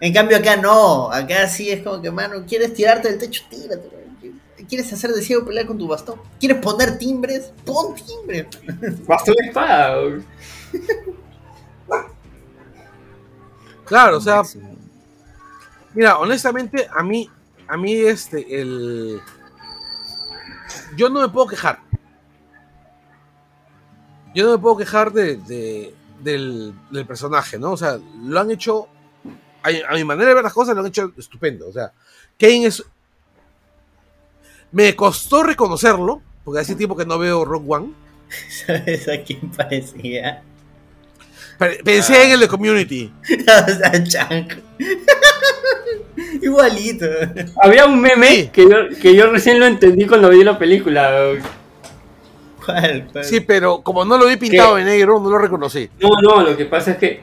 En 0.00 0.12
cambio 0.12 0.36
acá 0.36 0.56
no, 0.56 1.10
acá 1.12 1.46
sí 1.46 1.70
es 1.70 1.80
como 1.82 2.02
que, 2.02 2.10
mano, 2.10 2.44
quieres 2.46 2.74
tirarte 2.74 3.08
del 3.08 3.18
techo, 3.20 3.44
tírate. 3.48 4.03
¿Quieres 4.68 4.92
hacer 4.92 5.10
de 5.12 5.22
ciego 5.22 5.44
pelear 5.44 5.66
con 5.66 5.78
tu 5.78 5.86
bastón? 5.88 6.20
¿Quieres 6.40 6.58
poner 6.58 6.98
timbres? 6.98 7.52
Pon 7.64 7.94
timbres. 7.94 8.46
Bastón 9.06 9.34
de 9.40 9.46
espada. 9.48 9.96
Claro, 13.84 14.16
o 14.16 14.20
sea. 14.20 14.42
Mira, 15.94 16.18
honestamente, 16.18 16.88
a 16.90 17.02
mí, 17.02 17.30
a 17.68 17.76
mí 17.76 17.92
este, 17.94 18.60
el... 18.60 19.20
Yo 20.96 21.08
no 21.08 21.20
me 21.20 21.28
puedo 21.28 21.46
quejar. 21.48 21.80
Yo 24.34 24.44
no 24.46 24.52
me 24.52 24.58
puedo 24.58 24.76
quejar 24.76 25.12
de, 25.12 25.36
de- 25.36 25.94
del, 26.20 26.74
del 26.90 27.06
personaje, 27.06 27.58
¿no? 27.58 27.72
O 27.72 27.76
sea, 27.76 27.98
lo 28.22 28.40
han 28.40 28.50
hecho, 28.50 28.88
a, 29.62 29.68
a 29.92 29.94
mi 29.94 30.04
manera 30.04 30.28
de 30.30 30.34
ver 30.34 30.44
las 30.44 30.52
cosas, 30.54 30.74
lo 30.74 30.80
han 30.80 30.86
hecho 30.88 31.12
estupendo. 31.16 31.68
O 31.68 31.72
sea, 31.72 31.92
Kane 32.38 32.66
es... 32.66 32.82
Me 34.74 34.94
costó 34.94 35.42
reconocerlo, 35.42 36.20
porque 36.44 36.60
hace 36.60 36.74
tiempo 36.74 36.96
que 36.96 37.06
no 37.06 37.18
veo 37.18 37.44
Rock 37.46 37.64
One. 37.70 37.86
¿Sabes 38.66 39.08
a 39.08 39.22
quién 39.22 39.50
parecía? 39.56 40.42
Pe- 41.58 41.80
Pensé 41.84 42.24
en 42.24 42.32
el 42.32 42.40
de 42.40 42.48
Community. 42.48 43.10
o 43.22 43.70
sea, 43.72 44.04
Chank. 44.04 44.54
Igualito. 46.42 47.06
Había 47.62 47.86
un 47.86 48.00
meme 48.00 48.26
Sí. 48.28 48.50
que, 48.52 48.62
yo, 48.68 48.76
que 49.00 49.14
yo 49.14 49.30
recién 49.30 49.58
lo 49.60 49.66
entendí 49.66 50.06
cuando 50.06 50.28
vi 50.30 50.42
la 50.44 50.58
película. 50.58 51.32
¿Cuál? 52.64 53.08
cuál? 53.12 53.24
Sí, 53.24 53.40
pero 53.40 53.82
como 53.82 54.04
no 54.04 54.18
lo 54.18 54.26
vi 54.26 54.36
pintado 54.36 54.76
¿Qué? 54.76 54.84
de 54.84 54.90
negro, 54.90 55.20
no 55.20 55.30
lo 55.30 55.38
reconocí. 55.38 55.88
No, 56.00 56.08
no, 56.22 56.42
lo 56.42 56.56
que 56.56 56.64
pasa 56.66 56.92
es 56.92 56.96
que 56.98 57.22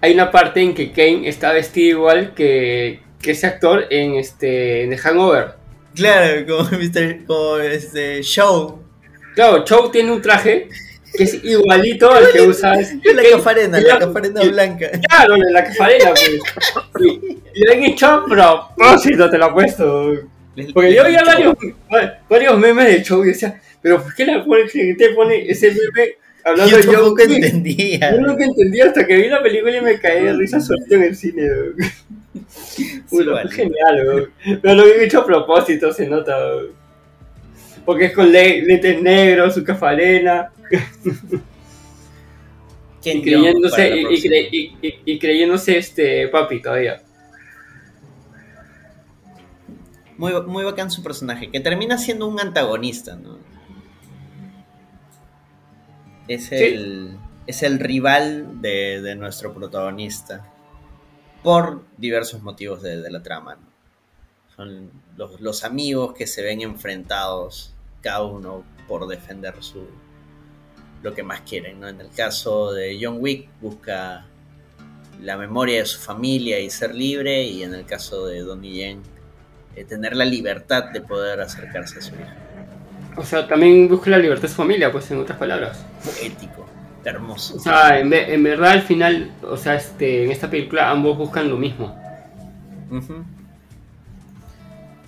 hay 0.00 0.14
una 0.14 0.30
parte 0.30 0.60
en 0.60 0.74
que 0.74 0.92
Kane 0.92 1.28
está 1.28 1.52
vestido 1.52 1.98
igual 1.98 2.34
que, 2.34 3.00
que 3.20 3.32
ese 3.32 3.46
actor 3.46 3.86
en 3.90 4.14
este 4.16 4.84
en 4.84 4.90
The 4.90 4.98
Hangover. 4.98 5.54
Claro, 5.96 6.46
como, 6.46 6.70
Mr. 6.78 7.24
como 7.26 7.56
este 7.58 8.22
show. 8.22 8.82
Claro, 9.34 9.64
Chow 9.64 9.90
tiene 9.90 10.12
un 10.12 10.22
traje 10.22 10.68
que 11.16 11.24
es 11.24 11.42
igualito 11.44 12.10
al 12.10 12.30
que 12.30 12.42
usa 12.42 12.74
este 12.74 13.14
La 13.14 13.22
cafarena, 13.22 13.80
la 13.80 13.98
cafarena 13.98 14.42
blanca. 14.42 14.90
Claro, 15.08 15.36
la 15.36 15.64
cafarela, 15.64 16.12
pues. 16.14 17.00
Y, 17.00 17.64
lo 17.64 17.72
han 17.72 17.82
hecho 17.84 18.06
a 18.06 18.24
propósito, 18.26 19.30
te 19.30 19.38
lo 19.38 19.46
apuesto. 19.46 20.12
Porque 20.72 20.94
yo 20.94 21.04
veía 21.04 21.22
varios, 21.24 21.54
varios 22.28 22.58
memes 22.58 22.86
de 22.86 23.02
Chow 23.02 23.24
y 23.24 23.28
decía, 23.28 23.60
pero 23.82 24.02
¿por 24.02 24.14
qué 24.14 24.26
la 24.26 24.44
gente 24.68 25.10
pone 25.10 25.50
ese 25.50 25.68
meme 25.68 26.14
hablando 26.44 26.70
Yo 26.70 26.76
de 26.78 26.82
tampoco 26.84 27.14
Wick? 27.14 27.30
entendía. 27.30 28.12
Yo 28.12 28.20
nunca 28.20 28.44
entendí 28.44 28.80
hasta 28.80 29.06
que 29.06 29.16
vi 29.16 29.28
la 29.28 29.42
película 29.42 29.76
y 29.76 29.80
me 29.80 29.98
caí 29.98 30.24
de 30.24 30.32
risa 30.34 30.60
solito 30.60 30.94
en 30.94 31.02
el 31.02 31.16
cine. 31.16 31.42
igual. 33.10 33.42
fue 33.48 33.50
genial, 33.52 34.06
weón. 34.06 34.30
pero 34.62 34.74
lo 34.74 34.82
habían 34.82 35.00
hecho 35.00 35.20
a 35.20 35.26
propósito, 35.26 35.92
se 35.92 36.06
nota. 36.08 36.36
Porque 37.84 38.06
es 38.06 38.12
con 38.12 38.30
le- 38.32 38.62
lentes 38.62 39.00
negros, 39.02 39.54
su 39.54 39.62
cafarena, 39.64 40.50
Ken 43.02 43.18
y 43.18 43.22
creyéndose, 43.22 43.76
para 43.76 43.88
la 43.90 43.96
y, 43.96 44.00
y 44.00 44.04
próxima. 44.04 44.34
cre- 44.34 44.48
y- 44.50 44.76
y- 44.82 45.00
y 45.12 45.18
creyéndose 45.18 45.78
este 45.78 46.28
papi 46.28 46.60
todavía. 46.60 47.02
Muy, 50.18 50.32
muy 50.42 50.64
bacán 50.64 50.90
su 50.90 51.02
personaje, 51.02 51.50
que 51.50 51.60
termina 51.60 51.98
siendo 51.98 52.26
un 52.26 52.40
antagonista, 52.40 53.16
¿no? 53.16 53.38
Es 56.26 56.50
el, 56.50 57.16
es 57.46 57.62
el 57.62 57.78
rival 57.78 58.60
de, 58.62 59.00
de 59.02 59.14
nuestro 59.14 59.52
protagonista. 59.54 60.44
Por 61.46 61.84
diversos 61.96 62.42
motivos 62.42 62.82
de, 62.82 63.00
de 63.00 63.10
la 63.10 63.22
trama, 63.22 63.54
¿no? 63.54 63.68
Son 64.56 64.90
los, 65.16 65.40
los 65.40 65.62
amigos 65.62 66.12
que 66.12 66.26
se 66.26 66.42
ven 66.42 66.60
enfrentados, 66.60 67.72
cada 68.02 68.24
uno 68.24 68.64
por 68.88 69.06
defender 69.06 69.62
su 69.62 69.86
lo 71.02 71.14
que 71.14 71.22
más 71.22 71.42
quieren, 71.42 71.78
¿no? 71.78 71.88
En 71.88 72.00
el 72.00 72.10
caso 72.10 72.72
de 72.72 72.98
John 73.00 73.18
Wick 73.20 73.48
busca 73.60 74.26
la 75.22 75.36
memoria 75.36 75.78
de 75.78 75.86
su 75.86 76.00
familia 76.00 76.58
y 76.58 76.68
ser 76.68 76.94
libre, 76.94 77.44
y 77.44 77.62
en 77.62 77.74
el 77.74 77.86
caso 77.86 78.26
de 78.26 78.40
Donnie 78.40 78.72
Yen 78.72 79.02
eh, 79.76 79.84
tener 79.84 80.16
la 80.16 80.24
libertad 80.24 80.90
de 80.92 81.00
poder 81.00 81.40
acercarse 81.40 82.00
a 82.00 82.02
su 82.02 82.14
hija. 82.14 82.36
O 83.16 83.24
sea, 83.24 83.46
también 83.46 83.88
busca 83.88 84.10
la 84.10 84.18
libertad 84.18 84.42
de 84.42 84.48
su 84.48 84.56
familia, 84.56 84.90
pues 84.90 85.10
en 85.10 85.20
otras 85.20 85.38
palabras. 85.38 85.84
Hermoso. 87.06 87.56
O 87.56 87.58
sea, 87.60 87.98
en, 88.00 88.10
ve- 88.10 88.34
en 88.34 88.42
verdad 88.42 88.72
al 88.72 88.82
final, 88.82 89.30
o 89.42 89.56
sea, 89.56 89.76
este, 89.76 90.24
en 90.24 90.30
esta 90.32 90.50
película 90.50 90.90
ambos 90.90 91.16
buscan 91.16 91.48
lo 91.48 91.56
mismo. 91.56 91.96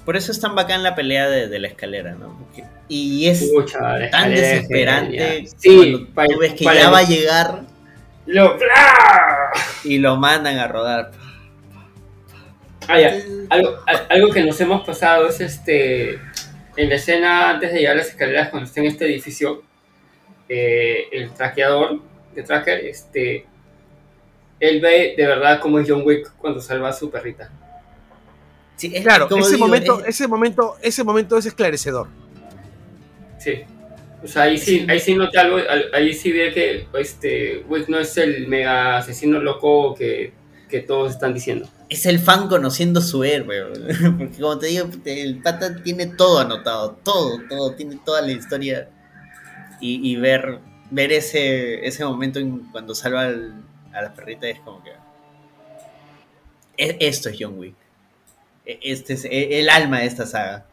Por 0.05 0.17
eso 0.17 0.33
es 0.33 0.41
tan 0.41 0.55
bacán 0.55 0.83
la 0.83 0.95
pelea 0.95 1.29
de, 1.29 1.49
de 1.49 1.59
la 1.59 1.69
escalera, 1.69 2.13
¿no? 2.15 2.39
Porque- 2.39 2.65
y 2.89 3.27
es 3.29 3.51
Pucha, 3.55 3.79
tan 4.11 4.33
es 4.33 4.41
desesperante 4.41 5.17
cuando 5.19 5.51
Sí, 5.59 6.09
pa- 6.15 6.27
tú 6.27 6.39
ves 6.39 6.55
que 6.55 6.65
ya 6.65 6.89
va 6.91 6.99
a 6.99 7.03
llegar 7.03 7.63
Lo, 8.27 8.57
y 9.85 9.99
lo 9.99 10.17
mandan 10.17 10.59
a 10.59 10.69
rodar. 10.69 11.11
Ah, 12.87 12.99
ya. 13.01 13.15
Algo, 13.51 13.77
al- 13.87 14.07
algo 14.09 14.31
que 14.31 14.43
nos 14.45 14.59
hemos 14.61 14.87
pasado 14.87 15.29
es 15.29 15.41
este. 15.41 16.19
En 16.77 16.89
la 16.89 16.95
escena 16.95 17.51
antes 17.51 17.73
de 17.73 17.81
llegar 17.81 17.95
a 17.95 17.99
las 17.99 18.09
escaleras, 18.09 18.49
cuando 18.51 18.67
está 18.69 18.81
en 18.81 18.87
este 18.87 19.05
edificio, 19.05 19.63
eh, 20.49 21.09
el 21.13 21.31
traqueador 21.33 22.01
de 22.35 22.43
Tracker, 22.43 22.85
este. 22.87 23.47
Él 24.61 24.81
ve 24.81 25.15
de 25.17 25.27
verdad 25.27 25.61
cómo 25.61 25.79
es 25.79 25.89
John 25.89 26.03
Wick 26.05 26.33
cuando 26.39 26.61
salva 26.61 26.89
a 26.89 26.93
su 26.93 27.11
perrita. 27.11 27.51
Sí, 28.77 28.91
es- 28.95 29.03
Claro, 29.05 29.27
ese 29.39 29.55
digo, 29.55 29.67
momento, 29.67 30.01
es- 30.01 30.09
ese 30.09 30.27
momento, 30.29 30.77
ese 30.83 31.05
momento 31.05 31.39
es 31.39 31.47
esclarecedor. 31.47 32.09
Sí. 33.39 33.61
O 34.23 34.27
sea, 34.27 34.43
ahí 34.43 34.59
sí, 34.59 34.85
ahí 34.89 34.99
sí 34.99 35.15
noté 35.15 35.39
algo, 35.39 35.59
al- 35.59 35.91
ahí 35.95 36.13
sí 36.13 36.33
ve 36.33 36.53
que 36.53 36.87
este 37.01 37.65
Wick 37.69 37.89
no 37.89 37.99
es 38.01 38.17
el 38.17 38.49
mega 38.49 38.99
asesino 38.99 39.39
loco 39.41 39.95
que, 39.95 40.33
que 40.69 40.81
todos 40.81 41.13
están 41.13 41.35
diciendo. 41.35 41.69
es 41.89 42.05
el 42.05 42.19
fan 42.19 42.49
conociendo 42.49 43.01
su 43.01 43.23
héroe. 43.25 43.63
Porque 44.19 44.41
como 44.41 44.59
te 44.59 44.67
digo, 44.67 44.89
el 45.05 45.41
pata 45.41 45.83
tiene 45.83 46.07
todo 46.07 46.41
anotado, 46.41 46.99
todo, 47.05 47.39
todo, 47.49 47.75
tiene 47.77 47.99
toda 48.05 48.21
la 48.23 48.33
historia. 48.33 48.89
Y, 49.81 50.11
y 50.13 50.17
ver, 50.17 50.59
ver 50.91 51.13
ese, 51.13 51.87
ese 51.87 52.05
momento 52.05 52.39
en 52.39 52.59
cuando 52.73 52.95
salva 52.95 53.23
al- 53.23 53.63
a 53.93 54.03
la 54.03 54.13
perrita 54.15 54.49
es 54.49 54.59
como 54.61 54.83
que... 54.83 54.91
e- 56.77 56.97
Esto 57.01 57.29
es 57.29 57.37
John 57.39 57.59
Wick. 57.59 57.75
E- 58.67 58.79
Este 58.83 59.15
es 59.15 59.25
e- 59.25 59.61
el 59.61 59.69
alma 59.71 60.01
de 60.01 60.07
esta 60.07 60.27
saga. 60.27 60.65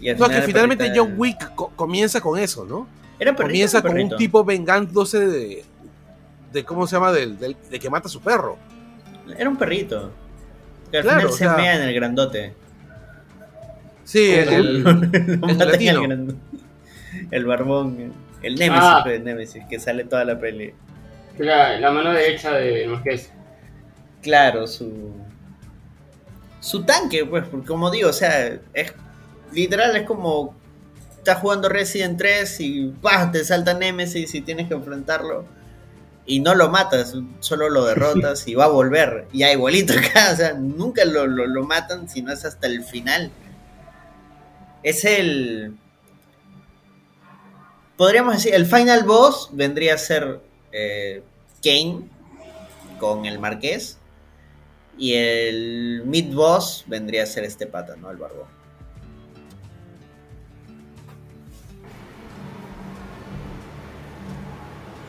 Y 0.00 0.12
No, 0.14 0.28
que 0.28 0.42
finalmente 0.42 0.84
perrita- 0.84 1.00
John 1.02 1.14
Wick 1.18 1.54
co- 1.54 1.72
comienza 1.76 2.20
con 2.20 2.38
eso, 2.38 2.64
¿no? 2.64 2.86
Era 3.18 3.32
perrito, 3.36 3.48
Comienza 3.50 3.78
era 3.78 3.88
con 3.88 4.00
un 4.00 4.16
tipo 4.16 4.44
vengándose 4.44 5.18
de, 5.26 5.64
de 6.52 6.64
¿cómo 6.64 6.86
se 6.86 6.96
llama? 6.96 7.12
Del, 7.12 7.38
del- 7.38 7.56
de 7.70 7.78
que 7.78 7.90
mata 7.90 8.08
a 8.08 8.10
su 8.10 8.20
perro. 8.22 8.56
Era 9.36 9.48
un 9.50 9.56
perrito. 9.56 10.10
Que 10.90 10.96
al 10.98 11.02
Claro, 11.02 11.18
final 11.20 11.32
se 11.32 11.38
sea- 11.44 11.54
mea 11.56 11.76
en 11.76 11.82
el 11.82 11.94
grandote. 11.94 12.54
Sí, 14.04 14.30
el, 14.32 14.48
el- 14.48 14.86
el 14.86 15.40
en 15.50 15.58
latino. 15.58 16.02
El 17.30 17.44
barbón, 17.46 18.12
el 18.42 18.54
Nemesis, 18.56 18.84
Ah. 18.84 19.00
pues, 19.04 19.22
Nemesis, 19.22 19.62
que 19.68 19.78
sale 19.80 20.04
toda 20.04 20.24
la 20.24 20.38
peli. 20.38 20.72
La, 21.38 21.78
la 21.78 21.90
mano 21.90 22.12
derecha 22.12 22.52
de 22.52 22.86
Marqués. 22.86 23.30
Claro, 24.22 24.66
su. 24.66 25.12
Su 26.60 26.84
tanque, 26.84 27.24
pues, 27.24 27.44
como 27.66 27.90
digo, 27.90 28.10
o 28.10 28.12
sea, 28.12 28.58
es. 28.74 28.92
Literal, 29.52 29.96
es 29.96 30.02
como. 30.06 30.54
Estás 31.16 31.38
jugando 31.38 31.68
Resident 31.68 32.16
3 32.18 32.60
y 32.60 32.86
¡pah! 33.02 33.30
te 33.30 33.44
salta 33.44 33.74
Nemesis 33.74 34.34
y 34.34 34.40
tienes 34.40 34.68
que 34.68 34.74
enfrentarlo. 34.74 35.44
Y 36.24 36.40
no 36.40 36.54
lo 36.54 36.70
matas, 36.70 37.14
solo 37.40 37.68
lo 37.68 37.84
derrotas 37.84 38.46
y 38.48 38.54
va 38.54 38.64
a 38.66 38.68
volver. 38.68 39.26
Y 39.32 39.42
hay 39.42 39.52
igualito 39.54 39.92
acá, 39.92 40.30
o 40.32 40.36
sea, 40.36 40.54
nunca 40.54 41.04
lo, 41.04 41.26
lo, 41.26 41.46
lo 41.46 41.64
matan, 41.64 42.08
sino 42.08 42.32
es 42.32 42.44
hasta 42.44 42.66
el 42.66 42.84
final. 42.84 43.30
Es 44.82 45.04
el. 45.04 45.76
Podríamos 48.00 48.32
decir, 48.32 48.54
el 48.54 48.64
final 48.64 49.04
boss 49.04 49.50
vendría 49.52 49.92
a 49.92 49.98
ser 49.98 50.40
eh, 50.72 51.22
Kane 51.62 52.08
con 52.98 53.26
el 53.26 53.38
Marqués. 53.38 53.98
Y 54.96 55.12
el 55.12 56.04
mid 56.06 56.34
boss 56.34 56.84
vendría 56.86 57.24
a 57.24 57.26
ser 57.26 57.44
este 57.44 57.66
pata, 57.66 57.96
¿no? 57.96 58.10
El 58.10 58.16
barbón. 58.16 58.46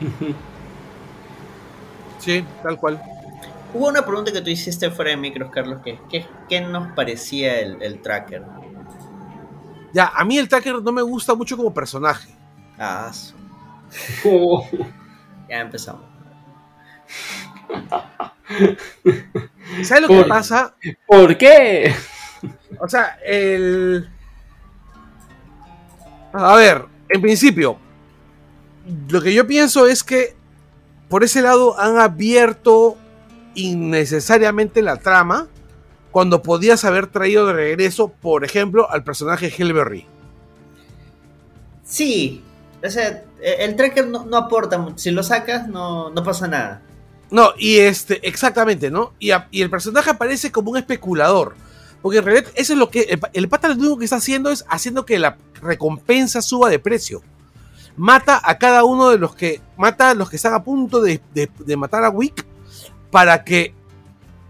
Sí, 2.18 2.44
tal 2.62 2.76
cual. 2.76 3.02
Hubo 3.72 3.88
una 3.88 4.04
pregunta 4.04 4.30
que 4.32 4.42
tú 4.42 4.50
hiciste 4.50 4.90
fuera 4.90 5.12
de 5.12 5.16
micros, 5.16 5.50
Carlos, 5.50 5.80
que 5.82 5.98
¿qué, 6.10 6.26
qué 6.46 6.60
nos 6.60 6.92
parecía 6.92 7.58
el, 7.58 7.80
el 7.80 8.02
tracker? 8.02 8.42
Ya, 9.94 10.12
a 10.14 10.26
mí 10.26 10.36
el 10.36 10.46
Tracker 10.46 10.82
no 10.82 10.92
me 10.92 11.00
gusta 11.00 11.34
mucho 11.34 11.56
como 11.56 11.72
personaje. 11.72 12.41
Ah, 12.84 13.12
su- 13.12 13.34
Oh, 14.24 14.66
ya 15.48 15.60
empezamos. 15.60 16.02
¿Sabes 19.84 20.02
lo 20.02 20.08
que 20.08 20.24
pasa? 20.28 20.74
¿Por 21.06 21.38
qué? 21.38 21.94
O 22.80 22.88
sea, 22.88 23.18
el. 23.24 24.08
A 26.32 26.56
ver, 26.56 26.86
en 27.08 27.22
principio, 27.22 27.78
lo 29.10 29.20
que 29.22 29.32
yo 29.32 29.46
pienso 29.46 29.86
es 29.86 30.02
que 30.02 30.34
por 31.08 31.22
ese 31.22 31.40
lado 31.42 31.78
han 31.78 31.98
abierto 31.98 32.96
innecesariamente 33.54 34.82
la 34.82 34.96
trama 34.96 35.46
cuando 36.10 36.42
podías 36.42 36.84
haber 36.84 37.06
traído 37.06 37.46
de 37.46 37.52
regreso, 37.52 38.08
por 38.08 38.44
ejemplo, 38.44 38.90
al 38.90 39.04
personaje 39.04 39.54
Hellberry. 39.56 40.04
Sí, 41.84 42.42
o 42.84 42.90
sea, 42.90 43.24
e- 43.40 43.56
el 43.64 43.76
tracker 43.76 44.06
no, 44.08 44.24
no 44.26 44.36
aporta 44.36 44.78
mucho. 44.78 44.98
Si 44.98 45.10
lo 45.10 45.22
sacas, 45.22 45.68
no, 45.68 46.10
no 46.10 46.22
pasa 46.22 46.48
nada. 46.48 46.82
No, 47.30 47.50
y 47.56 47.78
este, 47.78 48.26
exactamente, 48.26 48.90
¿no? 48.90 49.14
Y, 49.18 49.30
a- 49.30 49.48
y 49.50 49.62
el 49.62 49.70
personaje 49.70 50.10
aparece 50.10 50.50
como 50.52 50.70
un 50.72 50.76
especulador. 50.78 51.54
Porque 52.02 52.18
en 52.18 52.24
realidad 52.24 52.50
eso 52.56 52.72
es 52.72 52.78
lo 52.78 52.90
que. 52.90 53.02
El, 53.02 53.20
el 53.32 53.48
pata 53.48 53.68
lo 53.68 53.74
único 53.74 53.98
que 53.98 54.04
está 54.04 54.16
haciendo 54.16 54.50
es 54.50 54.64
haciendo 54.68 55.06
que 55.06 55.18
la 55.18 55.36
recompensa 55.62 56.42
suba 56.42 56.68
de 56.68 56.78
precio. 56.80 57.22
Mata 57.96 58.40
a 58.42 58.58
cada 58.58 58.84
uno 58.84 59.10
de 59.10 59.18
los 59.18 59.34
que. 59.34 59.60
Mata 59.76 60.10
a 60.10 60.14
los 60.14 60.28
que 60.28 60.36
están 60.36 60.54
a 60.54 60.64
punto 60.64 61.00
de, 61.00 61.20
de- 61.34 61.50
de 61.58 61.76
matar 61.76 62.04
a 62.04 62.10
Wick 62.10 62.44
para 63.10 63.44
que 63.44 63.74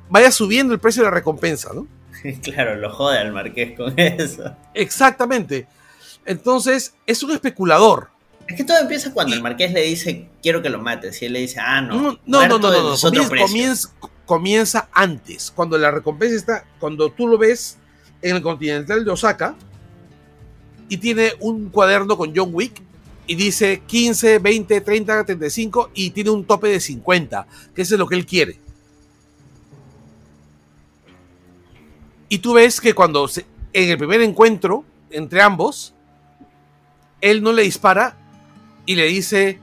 vaya 0.09 0.31
subiendo 0.31 0.73
el 0.73 0.81
precio 0.81 1.03
de 1.03 1.09
la 1.11 1.15
recompensa, 1.15 1.71
¿no? 1.75 1.87
claro, 2.43 2.77
lo 2.77 2.91
jode 2.93 3.19
al 3.19 3.33
marqués 3.33 3.77
con 3.77 3.93
eso. 3.99 4.57
Exactamente. 4.75 5.67
Entonces, 6.25 6.95
es 7.07 7.23
un 7.23 7.33
especulador. 7.33 8.11
Es 8.53 8.59
que 8.59 8.65
todo 8.65 8.79
empieza 8.79 9.13
cuando 9.13 9.35
el 9.35 9.43
marqués 9.43 9.73
le 9.73 9.83
dice, 9.83 10.29
quiero 10.43 10.61
que 10.63 10.69
lo 10.69 10.79
mates. 10.81 11.21
Y 11.23 11.27
él 11.27 11.33
le 11.33 11.41
dice, 11.41 11.59
ah, 11.61 11.81
no. 11.81 11.95
No, 12.27 12.41
no, 12.49 12.59
no, 12.59 12.71
no, 12.91 12.97
Comienza, 13.11 13.29
comienza- 13.47 13.93
comienza 14.27 14.89
antes, 14.93 15.51
cuando 15.51 15.79
la 15.79 15.91
recompensa 15.91 16.37
está, 16.37 16.65
cuando 16.79 17.11
tú 17.11 17.27
lo 17.29 17.39
ves 17.39 17.79
en 18.21 18.37
el 18.37 18.43
Continental 18.43 19.05
de 19.05 19.11
Osaka 19.11 19.55
y 20.89 20.97
tiene 20.99 21.33
un 21.41 21.71
cuaderno 21.71 22.17
con 22.17 22.33
John 22.37 22.51
Wick 22.53 22.81
y 23.27 23.35
dice 23.35 23.83
15, 23.87 24.39
20, 24.39 24.81
30, 24.83 25.25
35 25.25 25.91
y 25.95 26.11
tiene 26.11 26.31
un 26.31 26.45
tope 26.45 26.69
de 26.69 26.81
50, 26.81 27.47
que 27.75 27.83
eso 27.83 27.95
es 27.95 27.99
lo 27.99 28.07
que 28.07 28.15
él 28.17 28.27
quiere. 28.27 28.59
Y 32.29 32.39
tú 32.39 32.55
ves 32.55 32.81
que 32.81 32.95
cuando 32.95 33.29
se- 33.29 33.47
en 33.73 33.91
el 33.91 33.99
primer 33.99 34.21
encuentro 34.23 34.85
entre 35.11 35.41
ambos, 35.43 35.93
él 37.21 37.43
no 37.43 37.53
le 37.53 37.63
dispara 37.63 38.17
y 38.87 38.95
le 38.97 39.05
dice, 39.07 39.61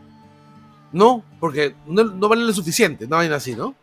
no, 0.91 1.23
porque 1.39 1.75
no, 1.87 2.03
no 2.03 2.27
vale 2.29 2.43
lo 2.43 2.53
suficiente, 2.53 3.07
no 3.07 3.17
vaina 3.17 3.35
así, 3.35 3.55
¿no? 3.55 3.75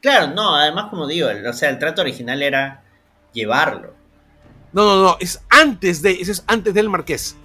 Claro, 0.00 0.34
no, 0.34 0.54
además 0.54 0.86
como 0.90 1.06
digo, 1.06 1.28
el- 1.28 1.46
o 1.46 1.52
sea, 1.52 1.70
el 1.70 1.78
trato 1.78 2.02
original 2.02 2.42
era 2.42 2.82
llevarlo. 3.32 3.94
No, 4.72 4.84
no, 4.84 5.02
no, 5.02 5.16
es 5.20 5.40
antes 5.50 6.02
de, 6.02 6.12
eso 6.20 6.32
es 6.32 6.44
antes 6.46 6.74
del 6.74 6.88
marqués. 6.90 7.36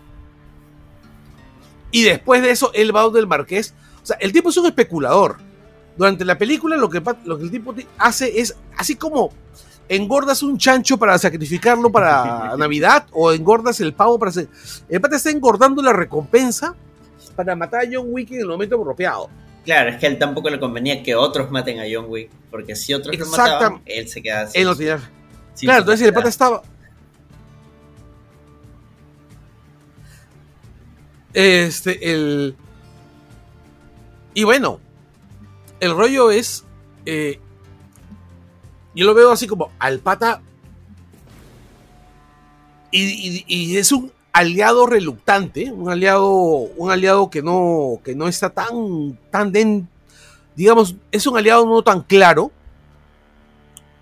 Y 1.91 2.03
después 2.03 2.41
de 2.41 2.51
eso, 2.51 2.71
él 2.73 2.95
va 2.95 3.01
donde 3.01 3.19
el 3.19 3.27
marqués. 3.27 3.73
O 4.01 4.05
sea, 4.05 4.17
el 4.19 4.31
tipo 4.31 4.49
es 4.49 4.57
un 4.57 4.65
especulador. 4.67 5.37
Durante 5.97 6.23
la 6.23 6.37
película 6.37 6.77
lo 6.77 6.89
que, 6.89 7.01
lo 7.25 7.37
que 7.37 7.43
el 7.43 7.51
tipo 7.51 7.73
ti- 7.73 7.87
hace 7.97 8.39
es, 8.39 8.55
así 8.77 8.95
como 8.95 9.31
engordas 9.89 10.43
un 10.43 10.57
chancho 10.57 10.97
para 10.97 11.17
sacrificarlo 11.17 11.91
para 11.91 12.55
Navidad 12.57 13.07
o 13.11 13.31
engordas 13.33 13.79
el 13.81 13.93
pavo 13.93 14.17
para 14.19 14.29
hacer... 14.29 14.47
El 14.87 15.01
pata 15.01 15.15
está 15.15 15.29
engordando 15.31 15.81
la 15.81 15.91
recompensa 15.93 16.75
para 17.39 17.55
matar 17.55 17.85
a 17.85 17.89
John 17.89 18.07
Wick 18.09 18.31
en 18.31 18.41
el 18.41 18.47
momento 18.47 18.75
apropiado. 18.75 19.29
Claro, 19.63 19.91
es 19.91 19.97
que 19.97 20.07
a 20.07 20.09
él 20.09 20.19
tampoco 20.19 20.49
le 20.49 20.59
convenía 20.59 21.01
que 21.01 21.15
otros 21.15 21.49
maten 21.51 21.79
a 21.79 21.83
John 21.89 22.05
Wick, 22.09 22.29
porque 22.51 22.75
si 22.75 22.93
otros 22.93 23.17
lo 23.17 23.25
mataban, 23.27 23.81
él 23.85 24.09
se 24.09 24.21
quedaba 24.21 24.47
sin- 24.49 24.59
Él 24.61 24.67
no 24.67 24.75
tenía... 24.75 24.97
sin 25.53 25.67
Claro, 25.67 25.79
entonces 25.81 26.05
el 26.07 26.13
pata 26.13 26.27
estaba. 26.27 26.61
Este, 31.33 32.11
el. 32.11 32.55
Y 34.33 34.43
bueno, 34.43 34.79
el 35.79 35.95
rollo 35.95 36.31
es. 36.31 36.65
eh, 37.05 37.39
yo 38.95 39.05
lo 39.05 39.13
veo 39.13 39.31
así 39.31 39.47
como 39.47 39.71
al 39.79 39.99
pata. 39.99 40.41
Y, 42.91 43.03
y- 43.03 43.45
y 43.47 43.77
es 43.77 43.91
un 43.91 44.11
aliado 44.31 44.85
reluctante, 44.85 45.71
un 45.71 45.89
aliado, 45.89 46.29
un 46.31 46.91
aliado 46.91 47.29
que 47.29 47.41
no, 47.41 47.99
que 48.03 48.15
no 48.15 48.27
está 48.27 48.49
tan, 48.49 49.17
tan 49.31 49.51
den, 49.51 49.87
digamos, 50.55 50.95
es 51.11 51.25
un 51.27 51.37
aliado 51.37 51.65
no 51.65 51.81
tan 51.83 52.01
claro, 52.01 52.51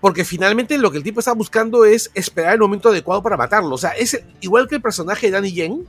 porque 0.00 0.24
finalmente 0.24 0.78
lo 0.78 0.90
que 0.90 0.98
el 0.98 1.04
tipo 1.04 1.20
está 1.20 1.32
buscando 1.32 1.84
es 1.84 2.10
esperar 2.14 2.54
el 2.54 2.60
momento 2.60 2.88
adecuado 2.88 3.22
para 3.22 3.36
matarlo. 3.36 3.74
O 3.74 3.78
sea, 3.78 3.90
es 3.90 4.22
igual 4.40 4.68
que 4.68 4.76
el 4.76 4.82
personaje 4.82 5.26
de 5.26 5.32
Danny 5.32 5.52
Yen. 5.52 5.86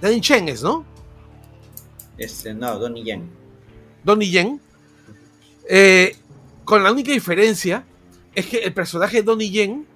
Danny 0.00 0.20
Chen 0.20 0.48
es, 0.48 0.62
¿no? 0.62 0.84
Este, 2.16 2.54
no, 2.54 2.78
Donnie 2.78 3.04
Yen. 3.04 3.28
Donnie 4.02 4.30
Yen. 4.30 4.60
eh, 5.68 6.16
con 6.64 6.82
la 6.82 6.90
única 6.90 7.12
diferencia 7.12 7.84
es 8.34 8.46
que 8.46 8.58
el 8.58 8.72
personaje 8.72 9.18
de 9.18 9.22
Donnie 9.24 9.50
Yen 9.50 9.86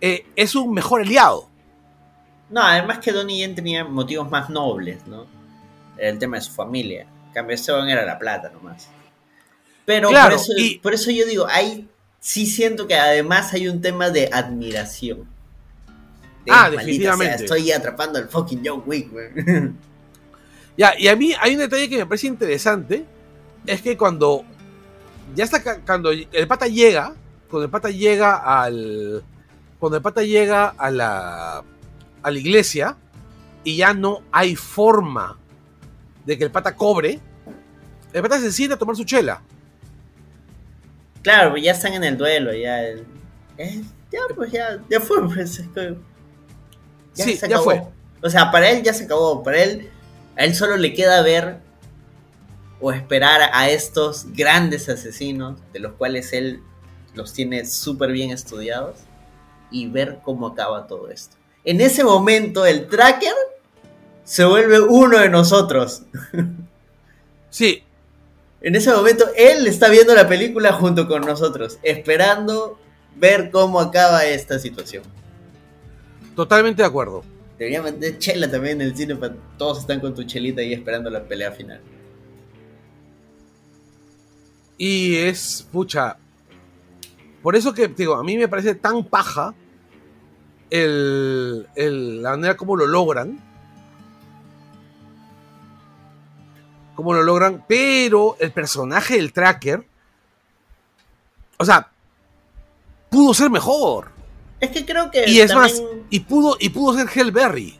eh, 0.00 0.26
es 0.36 0.54
un 0.54 0.72
mejor 0.72 1.02
aliado. 1.02 1.49
No, 2.50 2.62
además 2.62 2.98
que 2.98 3.12
Donnie 3.12 3.38
Yen 3.38 3.54
tenía 3.54 3.84
motivos 3.84 4.30
más 4.30 4.50
nobles, 4.50 5.06
¿no? 5.06 5.26
El 5.96 6.18
tema 6.18 6.36
de 6.36 6.42
su 6.42 6.52
familia. 6.52 7.02
En 7.28 7.32
cambio, 7.32 7.54
ese 7.54 7.72
weón 7.72 7.88
era 7.88 8.04
la 8.04 8.18
plata 8.18 8.50
nomás. 8.50 8.88
Pero 9.84 10.08
Claro, 10.08 10.30
por, 10.36 10.40
eso, 10.40 10.52
y- 10.56 10.78
por 10.78 10.94
eso 10.94 11.10
yo 11.10 11.26
digo, 11.26 11.46
ahí 11.48 11.88
sí 12.18 12.46
siento 12.46 12.86
que 12.86 12.96
además 12.96 13.52
hay 13.54 13.68
un 13.68 13.80
tema 13.80 14.10
de 14.10 14.28
admiración. 14.32 15.20
De, 16.44 16.50
Ah, 16.52 16.62
"Maldita 16.62 16.80
definitivamente. 16.80 17.36
sea, 17.38 17.44
estoy 17.44 17.70
atrapando 17.72 18.18
al 18.18 18.28
fucking 18.28 18.62
John 18.64 18.82
Wick, 18.86 19.12
weón. 19.12 19.78
Ya, 20.76 20.94
y 20.98 21.08
a 21.08 21.16
mí 21.16 21.32
hay 21.38 21.52
un 21.54 21.58
detalle 21.60 21.88
que 21.90 21.98
me 21.98 22.06
parece 22.06 22.26
interesante. 22.28 23.04
Es 23.66 23.82
que 23.82 23.98
cuando 23.98 24.44
ya 25.34 25.44
está 25.44 25.62
cuando 25.82 26.10
el 26.10 26.46
pata 26.48 26.66
llega, 26.66 27.14
cuando 27.50 27.64
el 27.66 27.70
pata 27.70 27.90
llega 27.90 28.36
al 28.62 29.22
cuando 29.78 29.96
el 29.98 30.02
pata 30.02 30.22
llega 30.22 30.68
a 30.68 30.90
la 30.90 31.62
a 32.22 32.30
la 32.30 32.38
iglesia 32.38 32.96
y 33.64 33.76
ya 33.76 33.92
no 33.94 34.22
hay 34.32 34.56
forma 34.56 35.38
de 36.24 36.36
que 36.38 36.44
el 36.44 36.50
pata 36.50 36.74
cobre, 36.74 37.20
el 38.12 38.22
pata 38.22 38.38
se 38.40 38.52
sienta 38.52 38.74
a 38.76 38.78
tomar 38.78 38.96
su 38.96 39.04
chela. 39.04 39.42
Claro, 41.22 41.56
ya 41.56 41.72
están 41.72 41.92
en 41.94 42.04
el 42.04 42.16
duelo, 42.16 42.52
ya. 42.54 42.82
el- 42.82 43.04
eh, 43.58 43.82
ya, 44.10 44.20
pues 44.34 44.50
ya, 44.52 44.78
ya 44.88 45.00
fue, 45.00 45.22
pues. 45.28 45.58
es 45.58 45.68
que- 45.68 45.96
Sí, 47.12 47.36
se 47.36 47.48
ya 47.48 47.56
acabó. 47.56 47.64
fue. 47.64 47.82
O 48.22 48.30
sea, 48.30 48.50
para 48.50 48.70
él 48.70 48.82
ya 48.82 48.94
se 48.94 49.04
acabó. 49.04 49.42
Para 49.42 49.62
él, 49.62 49.90
a 50.36 50.44
él 50.44 50.54
solo 50.54 50.76
le 50.76 50.94
queda 50.94 51.22
ver 51.22 51.58
o 52.80 52.92
esperar 52.92 53.50
a 53.52 53.68
estos 53.68 54.32
grandes 54.32 54.88
asesinos, 54.88 55.58
de 55.72 55.80
los 55.80 55.92
cuales 55.94 56.32
él 56.32 56.62
los 57.14 57.32
tiene 57.34 57.66
súper 57.66 58.12
bien 58.12 58.30
estudiados, 58.30 59.00
y 59.70 59.88
ver 59.88 60.20
cómo 60.24 60.46
acaba 60.46 60.86
todo 60.86 61.10
esto. 61.10 61.36
En 61.64 61.80
ese 61.80 62.04
momento, 62.04 62.64
el 62.66 62.88
tracker 62.88 63.34
se 64.24 64.44
vuelve 64.44 64.80
uno 64.80 65.18
de 65.18 65.28
nosotros. 65.28 66.02
Sí, 67.50 67.82
En 68.60 68.76
ese 68.76 68.92
momento, 68.92 69.24
él 69.36 69.66
está 69.66 69.88
viendo 69.88 70.14
la 70.14 70.28
película 70.28 70.72
junto 70.72 71.08
con 71.08 71.22
nosotros, 71.22 71.78
esperando 71.82 72.78
ver 73.16 73.50
cómo 73.50 73.80
acaba 73.80 74.24
esta 74.24 74.58
situación. 74.58 75.02
totalmente 76.36 76.82
de 76.82 76.88
acuerdo. 76.88 77.24
Debería 77.58 77.82
meter 77.82 78.18
chela 78.18 78.50
también 78.50 78.80
en 78.80 78.88
el 78.88 78.96
cine 78.96 79.16
para 79.16 79.34
todos 79.58 79.80
están 79.80 80.00
con 80.00 80.14
tu 80.14 80.22
chelita 80.24 80.60
ahí 80.62 80.72
esperando 80.72 81.10
la 81.10 81.22
pelea 81.24 81.52
final. 81.52 81.80
Y 84.78 85.16
es, 85.16 85.66
pucha, 85.70 86.16
por 87.42 87.56
eso 87.56 87.74
que, 87.74 87.88
digo, 87.88 88.14
a 88.14 88.24
mí 88.24 88.38
me 88.38 88.48
parece 88.48 88.74
tan 88.74 89.04
paja 89.04 89.54
el, 90.70 91.66
el- 91.74 92.22
la 92.22 92.30
manera 92.30 92.56
como 92.56 92.76
lo 92.76 92.86
logran. 92.86 93.38
Cómo 96.94 97.14
lo 97.14 97.22
logran, 97.22 97.64
pero 97.66 98.36
el 98.40 98.52
personaje 98.52 99.16
del 99.16 99.32
tracker, 99.32 99.82
o 101.56 101.64
sea, 101.64 101.88
pudo 103.08 103.32
ser 103.32 103.48
mejor. 103.50 104.10
Es 104.60 104.70
que 104.70 104.84
creo 104.84 105.10
que 105.10 105.24
Y 105.28 105.40
es 105.40 105.54
más, 105.54 105.82
y 106.10 106.20
pudo, 106.20 106.56
y 106.60 106.68
pudo 106.68 106.98
ser 106.98 107.08
Hellberry. 107.12 107.78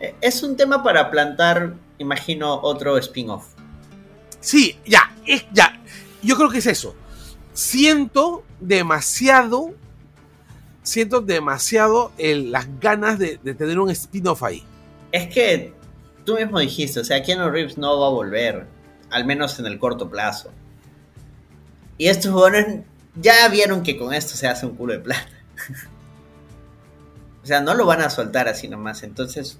eh, 0.00 0.16
es 0.20 0.42
un 0.42 0.56
tema 0.56 0.82
para 0.82 1.10
plantar, 1.12 1.74
imagino, 1.98 2.54
otro 2.60 2.98
spin-off. 2.98 3.46
Sí, 4.40 4.76
ya, 4.84 5.14
es, 5.24 5.44
ya. 5.52 5.80
Yo 6.22 6.36
creo 6.36 6.48
que 6.50 6.58
es 6.58 6.66
eso. 6.66 6.96
Siento 7.52 8.42
demasiado. 8.60 9.74
Siento 10.86 11.20
demasiado 11.20 12.12
las 12.16 12.78
ganas 12.78 13.18
de, 13.18 13.38
tener 13.38 13.80
un 13.80 13.90
spin-off 13.90 14.44
ahí. 14.44 14.62
Es 15.10 15.26
que 15.34 15.72
tú 16.24 16.36
mismo 16.36 16.60
dijiste, 16.60 17.00
o 17.00 17.04
sea, 17.04 17.24
Keanu 17.24 17.50
Reeves 17.50 17.76
no 17.76 17.98
va 17.98 18.06
a 18.06 18.10
volver, 18.10 18.68
al 19.10 19.24
menos 19.24 19.58
en 19.58 19.66
el 19.66 19.80
corto 19.80 20.08
plazo. 20.08 20.52
Y 21.98 22.06
estos 22.06 22.30
jugadores 22.30 22.84
ya 23.16 23.48
vieron 23.48 23.82
que 23.82 23.96
con 23.96 24.14
esto 24.14 24.36
se 24.36 24.46
hace 24.46 24.64
un 24.64 24.76
culo 24.76 24.92
de 24.92 25.00
plata. 25.00 25.28
o 27.42 27.46
sea, 27.46 27.60
no 27.60 27.74
lo 27.74 27.84
van 27.84 28.02
a 28.02 28.08
soltar 28.08 28.46
así 28.46 28.68
nomás. 28.68 29.02
Entonces, 29.02 29.58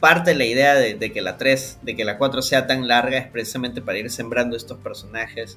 parte 0.00 0.34
la 0.34 0.44
idea 0.44 0.74
de, 0.74 0.96
de 0.96 1.12
que 1.14 1.22
la 1.22 1.38
3, 1.38 1.78
de 1.80 1.96
que 1.96 2.04
la 2.04 2.18
4 2.18 2.42
sea 2.42 2.66
tan 2.66 2.86
larga 2.86 3.16
es 3.16 3.26
precisamente 3.30 3.80
para 3.80 3.96
ir 3.96 4.10
sembrando 4.10 4.54
estos 4.54 4.76
personajes 4.80 5.56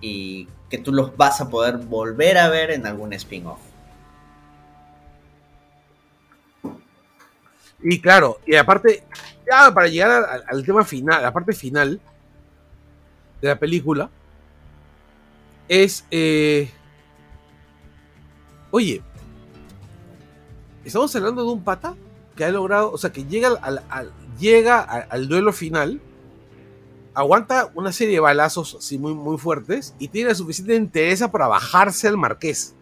y 0.00 0.48
que 0.70 0.78
tú 0.78 0.92
los 0.92 1.16
vas 1.16 1.40
a 1.40 1.50
poder 1.50 1.76
volver 1.76 2.36
a 2.36 2.48
ver 2.48 2.72
en 2.72 2.84
algún 2.84 3.12
spin-off. 3.12 3.67
Y 7.82 8.00
claro, 8.00 8.38
y 8.46 8.56
aparte, 8.56 9.04
ya 9.48 9.72
para 9.72 9.88
llegar 9.88 10.42
al, 10.46 10.64
tema 10.64 10.84
final, 10.84 11.22
la 11.22 11.32
parte 11.32 11.52
final 11.52 12.00
de 13.40 13.48
la 13.48 13.58
película, 13.58 14.10
es. 15.68 16.04
eh, 16.10 16.70
oye, 18.70 19.02
estamos 20.84 21.14
hablando 21.14 21.42
de 21.42 21.52
un 21.52 21.62
pata 21.62 21.94
que 22.34 22.44
ha 22.44 22.50
logrado, 22.50 22.90
o 22.92 22.98
sea, 22.98 23.10
que 23.10 23.24
llega 23.24 23.48
al 23.52 25.28
duelo 25.28 25.52
final, 25.52 26.00
aguanta 27.14 27.70
una 27.74 27.90
serie 27.90 28.14
de 28.14 28.20
balazos 28.20 28.76
así 28.76 28.96
muy, 28.96 29.12
muy 29.12 29.38
fuertes 29.38 29.94
y 29.98 30.06
tiene 30.06 30.28
la 30.28 30.34
suficiente 30.36 30.76
entereza 30.76 31.32
para 31.32 31.48
bajarse 31.48 32.08
al 32.08 32.16
marqués. 32.16 32.74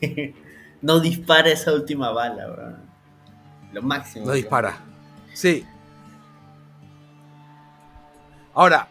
No 0.82 1.00
dispara 1.00 1.50
esa 1.50 1.72
última 1.72 2.12
bala, 2.12 2.46
bro. 2.46 2.85
Lo 3.76 3.82
máximo. 3.82 4.24
No 4.24 4.32
dispara. 4.32 4.78
Sí. 5.34 5.66
Ahora, 8.54 8.88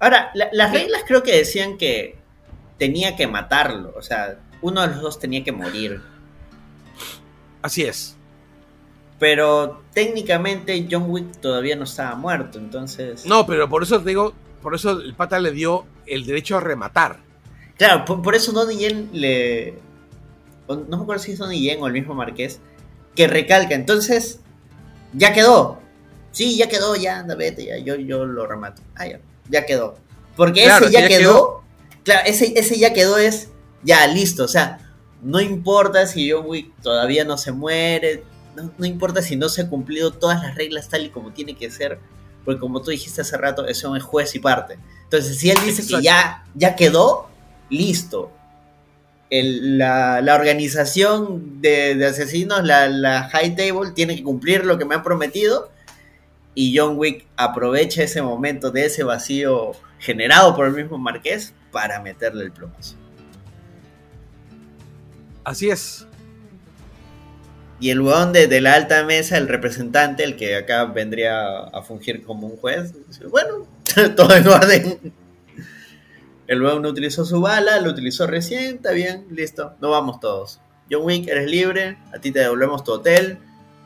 Ahora, 0.00 0.30
la- 0.34 0.48
las 0.52 0.72
reglas 0.72 1.02
creo 1.06 1.22
que 1.22 1.36
decían 1.36 1.78
que 1.78 2.18
tenía 2.78 3.14
que 3.14 3.28
matarlo. 3.28 3.94
O 3.96 4.02
sea, 4.02 4.38
uno 4.60 4.80
de 4.82 4.88
los 4.88 5.00
dos 5.00 5.18
tenía 5.20 5.44
que 5.44 5.52
morir. 5.52 6.02
así 7.62 7.84
es. 7.84 8.16
Pero 9.20 9.82
técnicamente 9.94 10.86
John 10.90 11.04
Wick 11.08 11.40
todavía 11.40 11.76
no 11.76 11.84
estaba 11.84 12.16
muerto, 12.16 12.58
entonces... 12.58 13.24
No, 13.24 13.46
pero 13.46 13.68
por 13.68 13.82
eso 13.84 14.00
te 14.02 14.08
digo, 14.10 14.34
por 14.60 14.74
eso 14.74 14.90
el 15.00 15.14
pata 15.14 15.38
le 15.38 15.52
dio 15.52 15.86
el 16.06 16.26
derecho 16.26 16.56
a 16.58 16.60
rematar. 16.60 17.20
Claro, 17.78 18.04
por, 18.04 18.20
por 18.20 18.34
eso 18.34 18.50
Donnie 18.52 18.76
Yen 18.76 19.08
le... 19.12 19.78
No 20.68 20.96
me 20.96 21.02
acuerdo 21.02 21.22
si 21.22 21.32
es 21.32 21.38
Donnie 21.38 21.60
Yen 21.60 21.82
o 21.82 21.86
el 21.86 21.92
mismo 21.92 22.14
Marqués, 22.14 22.60
que 23.14 23.26
recalca, 23.26 23.74
entonces, 23.74 24.40
ya 25.12 25.32
quedó. 25.32 25.78
Sí, 26.32 26.56
ya 26.56 26.68
quedó, 26.68 26.96
ya, 26.96 27.20
anda, 27.20 27.34
vete, 27.34 27.66
ya, 27.66 27.78
yo, 27.78 27.96
yo 27.96 28.24
lo 28.24 28.46
remato. 28.46 28.82
Ah, 28.96 29.06
ya, 29.06 29.20
ya 29.48 29.66
quedó. 29.66 29.96
Porque 30.36 30.64
Claro, 30.64 30.86
ese 30.86 30.94
ya, 30.94 31.00
ya 31.02 31.08
quedó, 31.08 31.20
quedó. 31.20 31.62
Claro, 32.02 32.22
ese, 32.26 32.58
ese 32.58 32.78
ya 32.78 32.92
quedó 32.92 33.18
es, 33.18 33.50
ya, 33.82 34.06
listo, 34.06 34.44
o 34.44 34.48
sea, 34.48 34.80
no 35.22 35.40
importa 35.40 36.06
si 36.06 36.30
John 36.30 36.44
Wick 36.46 36.72
todavía 36.82 37.24
no 37.24 37.38
se 37.38 37.52
muere, 37.52 38.24
no, 38.56 38.70
no 38.76 38.86
importa 38.86 39.22
si 39.22 39.36
no 39.36 39.48
se 39.48 39.62
han 39.62 39.68
cumplido 39.68 40.12
todas 40.12 40.42
las 40.42 40.54
reglas 40.54 40.88
tal 40.88 41.04
y 41.06 41.10
como 41.10 41.32
tiene 41.32 41.56
que 41.56 41.70
ser, 41.70 41.98
porque 42.44 42.60
como 42.60 42.82
tú 42.82 42.90
dijiste 42.90 43.22
hace 43.22 43.36
rato, 43.36 43.66
eso 43.66 43.94
es 43.96 44.02
juez 44.02 44.34
y 44.34 44.38
parte. 44.38 44.78
Entonces, 45.04 45.38
si 45.38 45.50
él 45.50 45.58
dice 45.64 45.82
Exacto. 45.82 45.96
que 45.96 46.02
ya, 46.02 46.44
ya 46.54 46.76
quedó, 46.76 47.28
listo. 47.70 48.30
El- 49.38 49.78
la, 49.78 50.20
la 50.20 50.34
organización 50.34 51.60
de, 51.60 51.94
de 51.96 52.06
asesinos, 52.06 52.62
la, 52.64 52.88
la 52.88 53.24
High 53.30 53.56
Table, 53.56 53.90
tiene 53.94 54.14
que 54.16 54.22
cumplir 54.22 54.64
lo 54.64 54.78
que 54.78 54.84
me 54.84 54.94
han 54.94 55.02
prometido. 55.02 55.70
Y 56.54 56.76
John 56.78 56.96
Wick 56.98 57.26
aprovecha 57.36 58.02
ese 58.04 58.22
momento 58.22 58.70
de 58.70 58.86
ese 58.86 59.02
vacío 59.02 59.72
generado 59.98 60.54
por 60.54 60.66
el 60.66 60.72
mismo 60.74 60.98
Marqués 60.98 61.52
para 61.72 62.00
meterle 62.00 62.44
el 62.44 62.52
plomazo. 62.52 62.94
Así 65.42 65.68
es. 65.70 66.06
Y 67.80 67.90
el 67.90 68.00
weón 68.00 68.32
de, 68.32 68.46
de 68.46 68.60
la 68.60 68.74
alta 68.74 69.02
mesa, 69.04 69.36
el 69.36 69.48
representante, 69.48 70.22
el 70.24 70.36
que 70.36 70.56
acá 70.56 70.84
vendría 70.84 71.58
a 71.58 71.82
fungir 71.82 72.22
como 72.24 72.46
un 72.46 72.56
juez, 72.56 72.92
dice, 73.08 73.26
bueno, 73.26 73.66
todo 74.16 74.34
en 74.36 74.46
orden. 74.46 75.12
El 76.46 76.62
weón 76.62 76.82
no 76.82 76.88
utilizó 76.90 77.24
su 77.24 77.40
bala, 77.40 77.80
lo 77.80 77.90
utilizó 77.90 78.26
recién, 78.26 78.76
está 78.76 78.92
bien, 78.92 79.26
listo, 79.30 79.74
nos 79.80 79.90
vamos 79.90 80.20
todos. 80.20 80.60
John 80.90 81.02
Wick, 81.04 81.26
eres 81.28 81.50
libre, 81.50 81.96
a 82.14 82.18
ti 82.18 82.30
te 82.30 82.40
devolvemos 82.40 82.84
tu 82.84 82.92
hotel, 82.92 83.38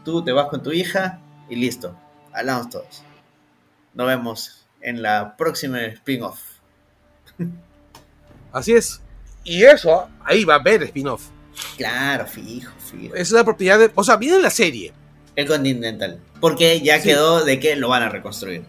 tú 0.05 0.25
te 0.25 0.33
vas 0.33 0.49
con 0.49 0.63
tu 0.63 0.73
hija 0.73 1.21
y 1.49 1.55
listo, 1.57 1.97
hablamos 2.33 2.69
todos. 2.71 3.03
Nos 3.95 4.07
vemos 4.09 4.67
en 4.81 5.03
la 5.03 5.37
próxima 5.37 5.81
spin-off. 5.83 6.41
Así 8.53 8.73
es. 8.73 9.01
Y 9.45 9.63
eso, 9.65 10.09
ahí 10.25 10.45
va 10.45 10.55
a 10.55 10.59
haber 10.59 10.83
spin-off. 10.85 11.29
Claro, 11.77 12.27
fijo, 12.27 12.73
fijo. 12.79 13.15
Es 13.15 13.33
una 13.33 13.45
propiedad 13.45 13.79
de. 13.79 13.91
O 13.95 14.05
sea, 14.05 14.17
viene 14.17 14.37
en 14.37 14.43
la 14.43 14.51
serie. 14.51 14.93
El 15.35 15.47
Continental. 15.47 16.21
Porque 16.41 16.81
ya 16.81 16.99
Sí. 17.01 17.09
quedó 17.09 17.45
de 17.45 17.59
que 17.59 17.77
lo 17.77 17.89
van 17.89 18.03
a 18.03 18.09
reconstruir. 18.09 18.63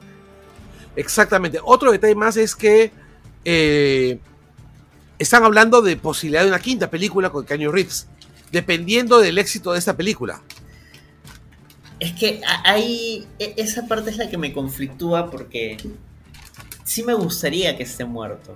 Exactamente. 0.96 1.60
Otro 1.64 1.92
detalle 1.92 2.16
más 2.16 2.38
es 2.38 2.56
que 2.56 2.92
eh, 3.46 4.20
están 5.18 5.44
hablando 5.44 5.82
de 5.82 5.96
posibilidad 5.98 6.44
de 6.44 6.50
una 6.50 6.60
quinta 6.60 6.90
película 6.90 7.30
con 7.30 7.46
Keanu 7.46 7.72
Reeves, 7.72 8.08
dependiendo 8.52 9.20
del 9.20 9.38
éxito 9.38 9.74
de 9.74 9.80
esta 9.80 9.96
película. 9.98 10.42
Es 12.00 12.14
que 12.14 12.42
ahí, 12.64 13.28
e- 13.40 13.54
esa 13.58 13.86
parte 13.88 14.10
es 14.10 14.18
la 14.18 14.30
que 14.30 14.38
me 14.38 14.54
conflictúa 14.54 15.30
porque 15.30 15.78
sí 16.86 17.04
me 17.04 17.14
gustaría 17.14 17.76
que 17.76 17.84
esté 17.84 18.06
muerto. 18.06 18.56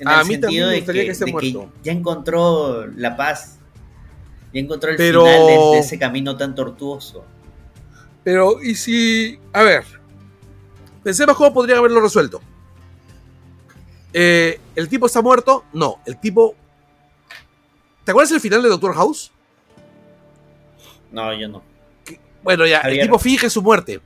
En 0.00 0.08
A 0.08 0.22
el 0.22 0.26
mí 0.26 0.38
también 0.38 0.40
sentido 0.40 0.66
me 0.66 0.72
de 0.72 0.78
gustaría 0.80 1.04
que 1.04 1.10
esté 1.10 1.24
de 1.26 1.32
muerto. 1.32 1.72
ya 1.84 1.92
encontró 1.92 2.86
la 2.96 3.16
paz. 3.16 3.58
Ya 4.52 4.60
encontró 4.60 4.90
el 4.90 4.96
Pero- 4.96 5.24
final 5.24 5.46
de, 5.46 5.52
de 5.74 5.78
ese 5.78 5.98
camino 5.98 6.36
tan 6.36 6.54
tortuoso. 6.56 7.24
Pero, 8.24 8.60
¿y 8.62 8.74
si... 8.74 9.38
A 9.52 9.62
ver, 9.62 9.84
pensemos 11.04 11.36
cómo 11.36 11.54
podrían 11.54 11.78
haberlo 11.78 12.00
resuelto. 12.00 12.40
Eh, 14.12 14.60
¿El 14.74 14.88
tipo 14.88 15.06
está 15.06 15.22
muerto? 15.22 15.64
No, 15.72 16.00
el 16.06 16.18
tipo... 16.18 16.54
¿Te 18.04 18.10
acuerdas 18.12 18.32
el 18.32 18.40
final 18.40 18.62
de 18.62 18.68
Doctor 18.68 18.94
House? 18.94 19.30
No, 21.12 21.32
yo 21.34 21.48
no. 21.48 21.62
Bueno, 22.42 22.66
ya, 22.66 22.80
Javier. 22.80 23.00
el 23.00 23.06
tipo 23.06 23.18
finge 23.18 23.50
su 23.50 23.62
muerte 23.62 24.00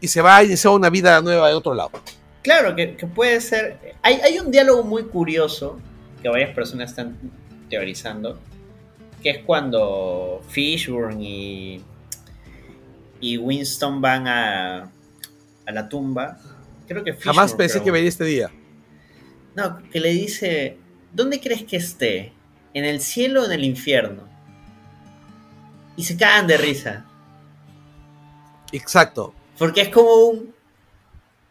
y 0.00 0.08
se 0.08 0.20
va 0.22 0.36
a 0.38 0.44
iniciar 0.44 0.72
una 0.74 0.88
vida 0.90 1.20
nueva 1.20 1.48
de 1.48 1.54
otro 1.54 1.74
lado. 1.74 1.90
Claro, 2.42 2.74
que, 2.74 2.96
que 2.96 3.06
puede 3.06 3.40
ser. 3.40 3.96
Hay, 4.02 4.14
hay 4.20 4.38
un 4.38 4.50
diálogo 4.50 4.82
muy 4.82 5.04
curioso 5.04 5.78
que 6.22 6.28
varias 6.28 6.54
personas 6.54 6.90
están 6.90 7.16
teorizando. 7.68 8.38
Que 9.22 9.30
es 9.30 9.38
cuando 9.44 10.42
Fishburne 10.48 11.22
y, 11.22 11.82
y 13.20 13.36
Winston 13.38 14.00
van 14.00 14.26
a, 14.28 14.90
a 15.66 15.72
la 15.72 15.88
tumba. 15.88 16.38
Creo 16.88 17.02
que 17.04 17.12
Jamás 17.14 17.46
Fishburne, 17.50 17.56
pensé 17.58 17.72
creo. 17.74 17.84
que 17.84 17.90
vería 17.90 18.08
este 18.08 18.24
día. 18.24 18.50
No, 19.56 19.78
que 19.90 19.98
le 20.00 20.10
dice: 20.10 20.78
¿Dónde 21.12 21.40
crees 21.40 21.64
que 21.64 21.76
esté? 21.78 22.32
¿En 22.74 22.84
el 22.84 23.00
cielo 23.00 23.42
o 23.42 23.46
en 23.46 23.52
el 23.52 23.64
infierno? 23.64 24.22
Y 25.96 26.04
se 26.04 26.16
cagan 26.16 26.46
de 26.46 26.58
risa. 26.58 27.04
Exacto. 28.72 29.34
Porque 29.58 29.80
es 29.80 29.88
como 29.88 30.14
un. 30.28 30.54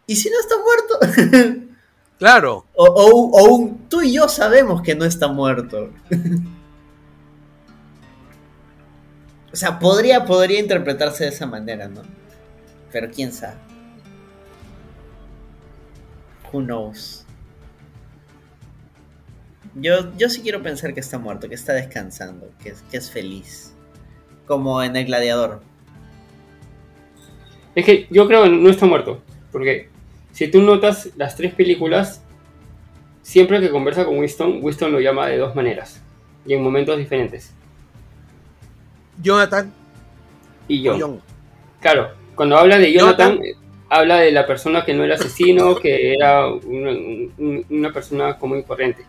¿Y 0.07 0.15
si 0.15 0.29
no 0.29 0.39
está 0.39 0.55
muerto? 0.57 1.65
Claro. 2.17 2.65
O, 2.75 2.85
o 2.85 3.07
un- 3.13 3.31
o 3.33 3.43
un 3.55 3.89
tú 3.89 4.01
y 4.01 4.13
yo 4.13 4.29
sabemos 4.29 4.81
que 4.81 4.95
no 4.95 5.03
está 5.03 5.27
muerto. 5.27 5.89
o 9.51 9.55
sea, 9.55 9.77
podría, 9.79 10.23
podría 10.25 10.59
interpretarse 10.61 11.25
de 11.25 11.29
esa 11.31 11.45
manera, 11.45 11.87
¿no? 11.89 12.03
Pero 12.91 13.09
quién 13.11 13.33
sabe. 13.33 13.55
Who 16.53 16.61
knows. 16.61 17.24
Yo, 19.75 20.15
yo 20.17 20.29
sí 20.29 20.41
quiero 20.41 20.61
pensar 20.63 20.93
que 20.93 20.99
está 21.01 21.17
muerto, 21.19 21.49
que 21.49 21.55
está 21.55 21.73
descansando, 21.73 22.49
que 22.63 22.69
es, 22.69 22.81
que 22.89 22.97
es 22.97 23.11
feliz. 23.11 23.73
Como 24.47 24.81
en 24.81 24.95
el 24.95 25.05
gladiador. 25.05 25.61
Es 27.75 27.85
que 27.85 28.07
yo 28.09 28.27
creo 28.27 28.43
que 28.43 28.49
no 28.49 28.69
está 28.69 28.85
muerto. 28.85 29.21
Porque 29.51 29.89
si 30.31 30.47
tú 30.49 30.61
notas 30.61 31.09
las 31.17 31.35
tres 31.35 31.53
películas, 31.53 32.21
siempre 33.21 33.59
que 33.59 33.69
conversa 33.69 34.05
con 34.05 34.17
Winston, 34.19 34.59
Winston 34.61 34.91
lo 34.91 34.99
llama 34.99 35.27
de 35.27 35.37
dos 35.37 35.55
maneras. 35.55 36.01
Y 36.45 36.53
en 36.53 36.63
momentos 36.63 36.97
diferentes. 36.97 37.53
Jonathan 39.21 39.71
Y 40.67 40.87
o 40.87 40.91
John. 40.93 41.01
John. 41.01 41.21
Claro, 41.81 42.11
cuando 42.35 42.57
habla 42.57 42.77
de 42.77 42.91
Jonathan, 42.93 43.37
Jonathan. 43.37 43.61
habla 43.89 44.17
de 44.19 44.31
la 44.31 44.45
persona 44.45 44.83
que 44.85 44.93
no 44.93 45.03
era 45.03 45.15
asesino, 45.15 45.75
que 45.75 46.13
era 46.13 46.47
una, 46.47 46.91
un- 46.91 47.65
una 47.69 47.91
persona 47.93 48.37
común 48.37 48.59
y 48.59 48.63
corriente. 48.63 49.05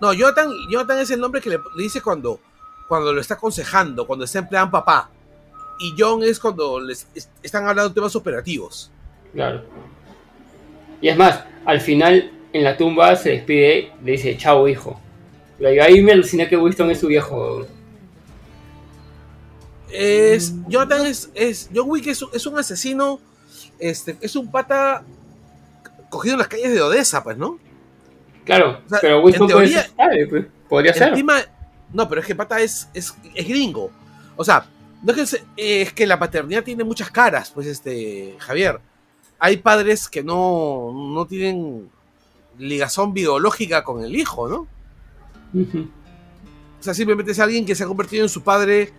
No, 0.00 0.12
Jonathan, 0.12 0.50
Jonathan 0.70 0.98
es 1.00 1.10
el 1.10 1.20
nombre 1.20 1.40
que 1.40 1.50
le, 1.50 1.58
le 1.76 1.82
dice 1.82 2.00
cuando, 2.00 2.40
cuando 2.88 3.12
lo 3.12 3.20
está 3.20 3.34
aconsejando, 3.34 4.06
cuando 4.06 4.24
está 4.24 4.38
en 4.40 4.48
plan 4.48 4.70
papá. 4.70 5.10
Y 5.80 5.94
John 5.98 6.22
es 6.22 6.38
cuando 6.40 6.80
les 6.80 7.06
es- 7.14 7.28
están 7.42 7.66
hablando 7.66 7.88
de 7.90 7.94
temas 7.94 8.14
operativos. 8.16 8.90
Claro. 9.32 9.62
Y 11.00 11.08
es 11.08 11.16
más, 11.16 11.44
al 11.64 11.80
final, 11.80 12.32
en 12.52 12.64
la 12.64 12.76
tumba 12.76 13.14
se 13.16 13.30
despide, 13.30 13.92
le 14.04 14.12
dice, 14.12 14.36
chao 14.36 14.66
hijo. 14.68 15.00
Y 15.60 15.64
ahí 15.66 16.02
me 16.02 16.12
aluciné 16.12 16.48
que 16.48 16.56
Winston 16.56 16.90
es 16.90 17.00
su 17.00 17.06
viejo. 17.08 17.66
Es, 19.90 20.52
Jonathan 20.68 21.06
es, 21.06 21.30
es 21.34 21.70
John 21.74 21.88
Wick 21.88 22.06
es, 22.08 22.20
un- 22.22 22.30
es 22.32 22.46
un 22.46 22.58
asesino, 22.58 23.20
este, 23.78 24.16
es 24.20 24.36
un 24.36 24.50
pata 24.50 25.02
cogido 26.10 26.34
en 26.34 26.38
las 26.40 26.48
calles 26.48 26.72
de 26.72 26.82
Odessa, 26.82 27.22
pues, 27.24 27.36
¿no? 27.38 27.58
Claro, 28.48 28.80
O 28.84 28.88
sea, 28.88 28.98
pero 29.00 29.20
Winston 29.22 29.48
en 29.50 29.54
puede 29.54 29.66
teoría- 29.68 29.82
ser 29.82 29.92
padre, 29.94 30.26
pues, 30.26 30.46
podría 30.68 30.94
ser. 30.94 31.08
Encima, 31.10 31.36
no, 31.92 32.08
pero 32.08 32.20
es 32.20 32.26
que 32.26 32.34
pata 32.34 32.60
es, 32.60 32.88
es, 32.94 33.14
es 33.34 33.46
gringo. 33.48 33.90
O 34.36 34.44
sea, 34.44 34.66
no 35.02 35.12
es 35.12 35.36
que, 35.56 35.82
es 35.82 35.92
que 35.92 36.06
la 36.06 36.18
paternidad 36.18 36.64
tiene 36.64 36.82
muchas 36.82 37.10
caras, 37.10 37.50
pues, 37.54 37.66
este, 37.66 38.34
Javier. 38.38 38.80
Hay 39.38 39.58
padres 39.58 40.08
que 40.08 40.24
no, 40.24 40.92
no 41.14 41.26
tienen 41.26 41.88
ligazón 42.58 43.14
biológica 43.14 43.84
con 43.84 44.02
el 44.02 44.16
hijo, 44.16 44.48
¿no? 44.48 44.66
O 45.54 46.82
sea, 46.82 46.94
simplemente 46.94 47.32
es 47.32 47.38
alguien 47.40 47.64
que 47.64 47.74
se 47.74 47.84
ha 47.84 47.86
convertido 47.86 48.24
en 48.24 48.28
su 48.28 48.42
padre 48.42 48.92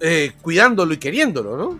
eh, 0.00 0.32
cuidándolo 0.42 0.92
y 0.94 0.98
queriéndolo, 0.98 1.56
¿no? 1.56 1.78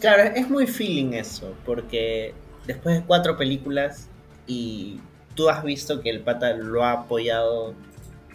Claro, 0.00 0.22
es 0.34 0.48
muy 0.48 0.66
feeling 0.66 1.12
eso, 1.14 1.54
porque 1.64 2.34
después 2.66 2.96
de 2.96 3.04
cuatro 3.04 3.36
películas 3.36 4.08
y 4.46 5.00
tú 5.34 5.48
has 5.48 5.62
visto 5.62 6.00
que 6.00 6.10
el 6.10 6.20
pata 6.20 6.52
lo 6.54 6.84
ha 6.84 6.92
apoyado 6.92 7.74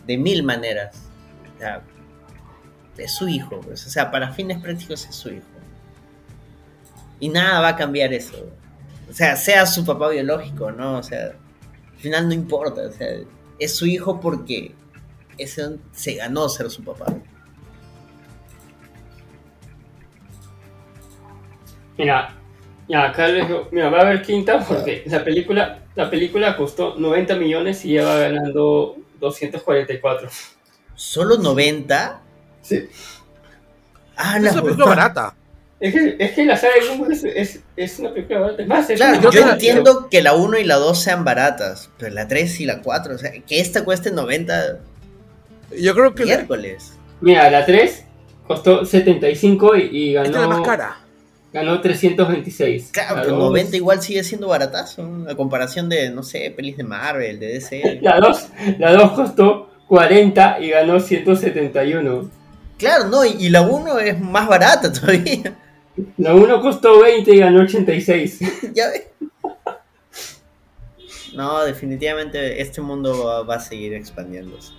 de 0.06 0.18
mil 0.18 0.44
maneras. 0.44 1.04
O 1.56 1.60
sea, 1.60 1.82
es 2.98 3.16
su 3.16 3.28
hijo, 3.28 3.60
pues. 3.62 3.86
o 3.86 3.90
sea, 3.90 4.12
para 4.12 4.32
fines 4.32 4.60
prácticos 4.62 5.06
es 5.08 5.16
su 5.16 5.30
hijo. 5.30 5.46
Y 7.20 7.30
nada 7.30 7.60
va 7.60 7.70
a 7.70 7.76
cambiar 7.76 8.14
eso. 8.14 8.48
O 9.10 9.14
sea, 9.14 9.36
sea 9.36 9.66
su 9.66 9.86
papá 9.86 10.10
biológico, 10.10 10.72
¿no? 10.72 10.98
O 10.98 11.04
sea, 11.04 11.28
al 11.94 12.00
final 12.00 12.28
no 12.28 12.34
importa, 12.34 12.82
o 12.88 12.92
sea, 12.92 13.08
es 13.60 13.76
su 13.76 13.86
hijo 13.86 14.20
porque 14.20 14.74
ese 15.38 15.78
se 15.92 16.16
ganó 16.16 16.50
ser 16.50 16.70
su 16.70 16.84
papá. 16.84 17.06
Mira, 21.98 22.34
ya 22.88 23.06
acá 23.06 23.28
les 23.28 23.48
digo, 23.48 23.68
mira, 23.72 23.90
va 23.90 24.00
a 24.00 24.02
haber 24.02 24.22
quinta 24.22 24.60
porque 24.60 25.04
la 25.06 25.24
película, 25.24 25.81
la 25.96 26.10
película 26.10 26.56
costó 26.58 26.96
90 26.98 27.36
millones 27.36 27.84
y 27.86 27.90
lleva 27.90 28.16
ganando 28.18 28.96
244. 29.20 30.30
¿Solo 30.96 31.38
90? 31.38 32.22
Sí. 32.62 32.88
Ah, 34.16 34.38
Es 34.38 34.44
la 34.44 34.52
una 34.54 34.62
película 34.64 34.86
barata. 34.88 35.36
Es 35.80 35.94
que, 35.94 36.16
es 36.20 36.32
que 36.34 36.46
la 36.46 36.56
saga 36.58 36.74
de 36.80 36.88
Gumbo 36.90 37.08
es, 37.12 37.24
es, 37.24 37.60
es 37.76 38.00
una 38.00 38.14
película 38.14 38.40
barata. 38.40 38.62
Es 38.62 38.68
más, 38.68 38.90
es 38.90 38.98
Claro, 38.98 39.14
una 39.14 39.22
yo 39.24 39.30
película- 39.32 39.54
entiendo 39.54 40.10
que 40.10 40.22
la 40.22 40.34
1 40.36 40.60
y 40.60 40.64
la 40.64 40.76
2 40.76 41.00
sean 41.02 41.24
baratas, 41.26 41.90
pero 41.98 42.14
la 42.14 42.28
3 42.28 42.60
y 42.62 42.66
la 42.66 42.82
4, 42.82 43.16
o 43.16 43.18
sea, 43.18 43.32
que 43.32 43.60
esta 43.60 43.84
cueste 43.84 44.12
90 44.12 44.78
Yo 45.80 45.94
creo 45.96 46.14
que 46.14 46.24
la- 46.26 46.36
miércoles. 46.38 46.94
Mira, 47.20 47.50
la 47.50 47.66
3 47.66 48.06
costó 48.48 48.86
75 48.86 49.76
y, 49.76 49.82
y 49.92 50.16
esta 50.18 50.28
es 50.30 50.32
la 50.36 50.40
más 50.42 50.50
ganó, 50.50 50.64
cara. 50.64 50.98
Ganó 51.54 51.82
326. 51.82 52.90
Claro, 52.92 53.16
La 53.18 53.22
pero 53.24 53.36
dos- 53.36 53.50
90 53.50 53.76
igual 53.78 54.02
sigue 54.02 54.24
siendo 54.24 54.48
baratazo, 54.48 55.04
¿no? 55.04 55.30
a 55.30 55.36
comparación 55.36 55.90
de, 55.90 56.10
no 56.10 56.24
sé, 56.24 56.52
pelis 56.56 56.78
de 56.78 56.84
Marvel, 56.84 57.40
de 57.40 57.48
DC. 57.48 58.00
La 58.02 58.20
2 58.20 58.48
la 58.80 58.94
dos 58.94 59.12
costó 59.12 59.70
40 59.88 60.60
y 60.62 60.70
ganó 60.70 61.00
171. 61.00 62.30
Claro, 62.78 63.08
no, 63.10 63.26
y, 63.26 63.32
y 63.40 63.50
la 63.50 63.62
1 63.62 64.00
es 64.00 64.20
más 64.20 64.48
barata 64.48 64.92
todavía. 64.92 65.56
La 66.18 66.34
1 66.34 66.62
costó 66.62 67.02
20 67.02 67.36
y 67.36 67.38
ganó 67.40 67.62
86. 67.62 68.40
ya 68.74 68.88
ves. 68.90 69.08
No, 71.34 71.64
definitivamente 71.64 72.62
este 72.62 72.82
mundo 72.82 73.26
va, 73.26 73.44
va 73.44 73.56
a 73.56 73.60
seguir 73.60 73.94
expandiéndose. 73.94 74.74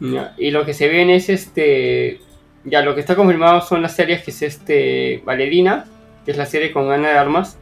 Ya, 0.00 0.34
Y 0.36 0.50
lo 0.50 0.64
que 0.64 0.74
se 0.74 0.88
viene 0.88 1.16
es 1.16 1.28
este. 1.28 2.20
Ya, 2.64 2.82
lo 2.82 2.94
que 2.94 3.00
está 3.00 3.14
confirmado 3.14 3.60
son 3.62 3.82
las 3.82 3.94
series 3.94 4.22
que 4.22 4.30
es 4.30 4.42
este. 4.42 5.22
Valerina, 5.24 5.84
que 6.26 6.32
es 6.32 6.36
la 6.36 6.44
serie 6.44 6.72
con 6.72 6.90
Ana 6.90 7.08
de 7.10 7.18
Armas, 7.18 7.56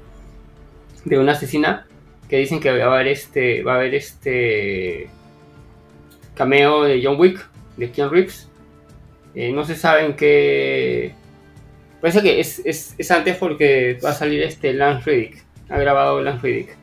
de 1.05 1.19
una 1.19 1.33
asesina, 1.33 1.87
que 2.29 2.39
dicen 2.39 2.61
que 2.61 2.73
va 2.73 2.85
a 2.85 2.95
haber 2.95 3.09
este. 3.09 3.63
Va 3.63 3.75
a 3.75 3.77
haber 3.77 3.95
este. 3.95 5.09
Cameo 6.35 6.83
de 6.83 7.01
John 7.05 7.21
Wick, 7.21 7.47
de 7.77 7.91
Keanu 7.93 8.11
Reeves. 8.11 8.49
Eh, 9.35 9.53
no 9.53 9.65
se 9.65 9.77
sabe 9.77 10.07
en 10.07 10.15
qué. 10.15 11.15
Parece 12.01 12.23
que 12.23 12.41
es, 12.41 12.61
es, 12.65 12.95
es 12.97 13.11
antes 13.11 13.37
porque 13.37 13.99
va 14.05 14.11
a 14.11 14.15
salir 14.15 14.43
este 14.43 14.73
Lance 14.73 15.11
Reddick. 15.11 15.45
Ha 15.69 15.79
grabado 15.79 16.23
Lance 16.23 16.43
Reddick. 16.43 16.77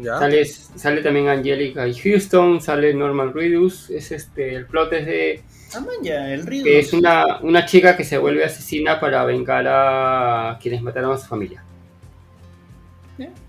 ¿Ya? 0.00 0.18
Sale, 0.18 0.44
sale 0.44 1.02
también 1.02 1.28
Angelica 1.28 1.86
y 1.86 1.94
Houston, 1.94 2.60
sale 2.60 2.92
Norman 2.92 3.32
Reedus. 3.32 3.90
Es 3.90 4.12
este, 4.12 4.54
el 4.54 4.66
plot 4.66 4.92
es 4.92 5.06
de 5.06 5.42
Ah, 5.76 5.84
que 6.02 6.78
es 6.78 6.92
una, 6.92 7.38
una 7.40 7.64
chica 7.64 7.96
que 7.96 8.04
se 8.04 8.18
vuelve 8.18 8.44
asesina 8.44 9.00
para 9.00 9.24
vengar 9.24 9.66
a 9.68 10.58
quienes 10.60 10.82
mataron 10.82 11.12
a 11.12 11.18
su 11.18 11.26
familia. 11.26 11.64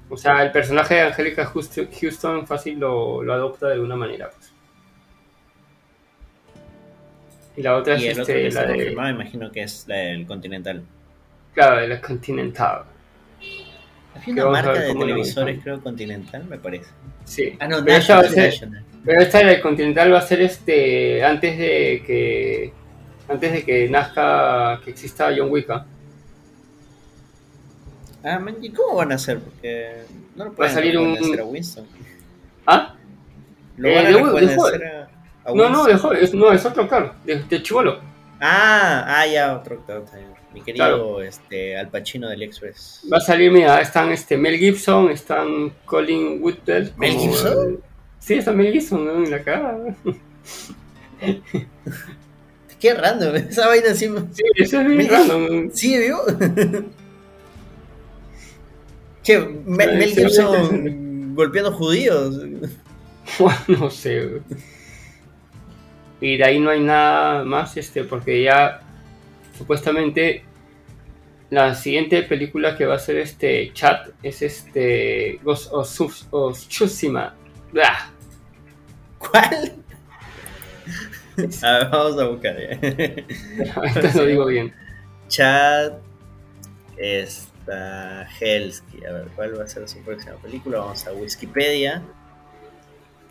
O 0.07 0.17
sea, 0.17 0.43
el 0.43 0.51
personaje 0.51 0.95
de 0.95 1.01
Angelica 1.01 1.45
Houston, 1.45 2.45
fácil 2.45 2.79
lo, 2.79 3.23
lo 3.23 3.33
adopta 3.33 3.67
de 3.67 3.73
alguna 3.73 3.95
manera. 3.95 4.29
pues. 4.29 4.53
Y 7.57 7.61
la 7.61 7.75
otra 7.75 7.97
Y 7.97 8.07
es 8.07 8.15
el 8.15 8.21
otro 8.21 8.33
este, 8.33 8.33
que 8.33 8.47
está 8.47 8.65
la 8.65 9.07
de, 9.07 9.11
imagino 9.11 9.51
que 9.51 9.63
es 9.63 9.87
la 9.87 9.95
del 9.95 10.27
Continental. 10.27 10.83
claro, 11.53 11.81
de 11.81 11.87
la 11.87 12.01
Continental. 12.01 12.83
Que 14.23 14.31
una 14.31 14.49
marca 14.49 14.73
de 14.73 14.93
televisores, 14.93 15.61
creo, 15.61 15.81
Continental, 15.81 16.45
me 16.45 16.57
parece. 16.57 16.89
Sí. 17.25 17.55
Ah, 17.59 17.67
no, 17.67 17.81
National. 17.81 18.33
National. 18.35 18.83
Pero 19.05 19.21
esta 19.21 19.37
del 19.39 19.61
Continental 19.61 20.11
va 20.13 20.19
a 20.19 20.21
ser 20.21 20.41
este 20.41 21.23
antes 21.23 21.57
de 21.57 22.03
que 22.05 22.73
antes 23.27 23.51
de 23.53 23.63
que 23.63 23.89
nazca 23.89 24.81
que 24.83 24.91
exista 24.91 25.31
John 25.35 25.49
Wick. 25.51 25.69
¿ah? 25.69 25.85
Ah, 28.23 28.39
man, 28.39 28.55
¿y 28.61 28.69
cómo 28.71 28.95
van 28.95 29.11
a 29.11 29.15
hacer? 29.15 29.39
Porque 29.39 30.03
no 30.35 30.45
lo 30.45 30.53
pueden 30.53 30.73
salir 30.73 30.97
un- 30.97 31.39
a 31.39 31.43
Winston. 31.43 31.85
¿Ah? 32.65 32.95
Lo 33.77 33.87
Eh, 33.89 33.95
van 33.95 34.05
a 34.05 34.09
rejuvenecer 34.09 34.57
joven. 34.57 34.81
a, 34.83 35.09
a 35.49 35.53
No, 35.53 35.69
no, 35.69 35.83
Winston. 35.83 35.87
de 35.87 35.97
joven, 35.97 36.19
es, 36.23 36.33
no, 36.33 36.51
es 36.51 36.65
otro 36.65 36.83
actor, 36.83 37.13
de, 37.23 37.43
de 37.43 37.61
chivolo. 37.63 37.99
Ah, 38.41 39.05
ah, 39.07 39.27
ya, 39.27 39.55
otro 39.55 39.75
actor. 39.75 40.03
Mi 40.53 40.61
querido 40.61 40.85
Claro. 40.85 41.21
este, 41.21 41.77
Al 41.77 41.89
Pacino 41.89 42.29
del 42.29 42.41
Express. 42.43 43.01
Va 43.11 43.17
a 43.17 43.21
salir, 43.21 43.51
mira, 43.51 43.79
están 43.81 44.11
este 44.11 44.37
Mel 44.37 44.57
Gibson, 44.57 45.09
están 45.11 45.71
Colin 45.85 46.41
Woodwell. 46.41 46.93
¿Mel 46.97 47.17
Gibson? 47.17 47.53
el- 47.69 47.79
Sí, 48.25 48.33
está 48.35 48.51
Mel 48.53 48.71
Gibson 48.71 49.05
¿no? 49.05 49.23
en 49.23 49.29
la 49.29 49.43
cara. 49.43 49.77
Qué 52.79 52.93
random, 52.93 53.35
esa 53.49 53.67
vaina 53.67 53.91
así. 53.91 54.07
Sí, 54.31 54.43
eso 54.55 54.81
es 54.81 54.87
bien 54.87 55.07
random. 55.11 55.69
¿Sí, 55.71 55.97
vio? 55.97 56.17
che, 59.23 59.39
Mel, 59.39 59.89
Sí, 59.91 59.95
Mel 59.97 60.09
sí, 60.09 60.15
Gibson 60.21 61.35
golpeando 61.35 61.71
judíos. 61.73 62.35
no 63.67 63.89
sé. 63.89 64.41
Y 66.21 66.37
de 66.37 66.43
ahí 66.43 66.59
no 66.59 66.69
hay 66.69 66.79
nada 66.81 67.43
más, 67.43 67.75
este, 67.77 68.03
porque 68.05 68.41
ya 68.43 68.81
supuestamente 69.57 70.43
la 71.49 71.75
siguiente 71.75 72.23
película 72.23 72.75
que 72.77 72.85
va 72.85 72.95
a 72.95 72.99
ser 72.99 73.17
este 73.17 73.71
chat 73.73 74.09
es 74.23 74.41
este 74.41 75.39
Ghost 75.43 75.71
of, 75.71 75.87
Tsus- 75.87 76.27
of 76.31 76.57
Tsushima. 76.67 77.35
Blah. 77.71 78.11
¿Cuál? 79.31 79.73
A 81.63 81.71
ver, 81.79 81.89
vamos 81.89 82.19
a 82.19 82.25
buscar. 82.27 82.55
ya. 82.57 83.73
Ahorita 83.75 84.11
lo 84.15 84.25
digo 84.25 84.45
bien. 84.45 84.73
Chad 85.27 85.93
está 86.97 88.25
Helsky. 88.39 89.05
A 89.05 89.11
ver, 89.11 89.27
¿cuál 89.35 89.59
va 89.59 89.63
a 89.63 89.67
ser 89.67 89.87
su 89.89 89.99
próxima 89.99 90.35
película? 90.35 90.79
Vamos 90.79 91.05
a 91.05 91.11
Wikipedia. 91.11 92.01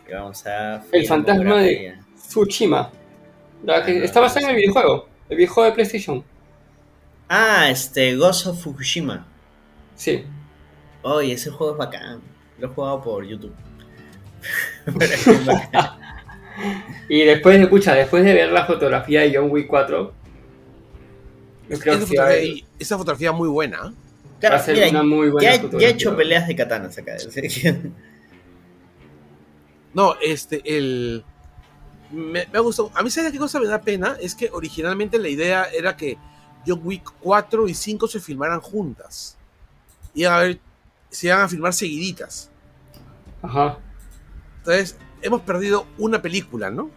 Y 0.07 0.13
vamos 0.13 0.45
a. 0.45 0.83
El 0.91 1.07
fantasma 1.07 1.61
de-. 1.61 1.97
Tsushima. 2.15 2.91
La 3.63 3.83
que 3.83 3.91
Ah, 3.91 3.95
no, 3.99 4.03
está 4.03 4.19
basada 4.19 4.41
en 4.41 4.45
no 4.47 4.51
el 4.51 4.57
videojuego. 4.57 5.09
El 5.29 5.37
videojuego 5.37 5.69
de 5.69 5.75
PlayStation. 5.75 6.23
Ah, 7.27 7.69
este, 7.69 8.15
Ghost 8.15 8.45
of 8.45 8.61
Fukushima. 8.61 9.25
Sí. 9.95 10.25
Oye, 11.01 11.33
ese 11.33 11.49
juego 11.49 11.73
es 11.73 11.77
bacán. 11.79 12.21
Lo 12.59 12.67
he 12.67 12.69
jugado 12.69 13.01
por 13.01 13.25
YouTube. 13.25 13.55
Y 17.09 17.23
después 17.23 17.57
de, 17.57 17.63
escucha, 17.63 17.93
después 17.93 18.23
de 18.23 18.33
ver 18.33 18.51
la 18.51 18.65
fotografía 18.65 19.21
de 19.21 19.35
John 19.35 19.49
Wick 19.51 19.67
4, 19.67 20.13
yo 21.69 21.79
creo 21.79 21.93
Esa 21.95 21.99
que 21.99 22.05
fotografía, 22.07 22.65
esa 22.79 22.97
fotografía 22.97 23.31
muy 23.31 23.49
buena. 23.49 23.77
¿eh? 23.77 23.93
va 24.51 24.57
a 24.57 24.59
Claro, 24.59 24.59
ser 24.59 24.75
mira, 24.75 24.89
una 24.89 25.03
muy 25.03 25.29
buena 25.29 25.55
ya, 25.55 25.69
ya 25.77 25.87
he 25.87 25.91
hecho 25.91 26.15
peleas 26.15 26.47
de 26.47 26.55
katanas 26.55 26.97
acá. 26.97 27.17
¿sí? 27.19 27.41
No, 29.93 30.15
este, 30.21 30.61
el. 30.65 31.25
Me, 32.09 32.45
me 32.51 32.57
ha 32.57 32.61
gustado. 32.61 32.91
A 32.93 33.03
mí, 33.03 33.09
¿sabes 33.09 33.31
qué 33.31 33.37
cosa 33.39 33.59
me 33.59 33.67
da 33.67 33.81
pena? 33.81 34.17
Es 34.21 34.35
que 34.35 34.49
originalmente 34.51 35.17
la 35.19 35.29
idea 35.29 35.65
era 35.65 35.95
que 35.95 36.17
John 36.65 36.81
Wick 36.83 37.03
4 37.21 37.67
y 37.67 37.73
5 37.73 38.07
se 38.07 38.19
filmaran 38.19 38.59
juntas. 38.61 39.37
Iban 40.13 40.33
a 40.33 40.39
ver, 40.39 40.59
se 41.09 41.27
iban 41.27 41.41
a 41.41 41.47
filmar 41.49 41.73
seguiditas. 41.73 42.51
Ajá. 43.41 43.84
Entonces, 44.65 44.97
hemos 45.21 45.41
perdido 45.41 45.85
una 45.99 46.21
película, 46.21 46.71
¿no? 46.71 46.89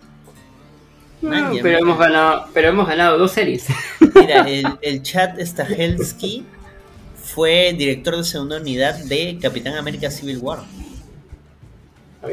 Pero 1.63 1.79
hemos 1.79 1.99
ganado, 1.99 2.47
pero 2.55 2.69
hemos 2.69 2.87
ganado 2.89 3.19
dos 3.19 3.33
series. 3.33 3.67
Mira, 4.15 4.49
el, 4.49 4.67
el 4.83 5.03
chat 5.03 5.39
Stahelski 5.39 6.45
fue 7.23 7.75
director 7.77 8.17
de 8.17 8.25
segunda 8.25 8.57
unidad 8.59 8.95
de 9.05 9.39
Capitán 9.43 9.75
América 9.75 10.11
Civil 10.11 10.39
War. 10.39 10.61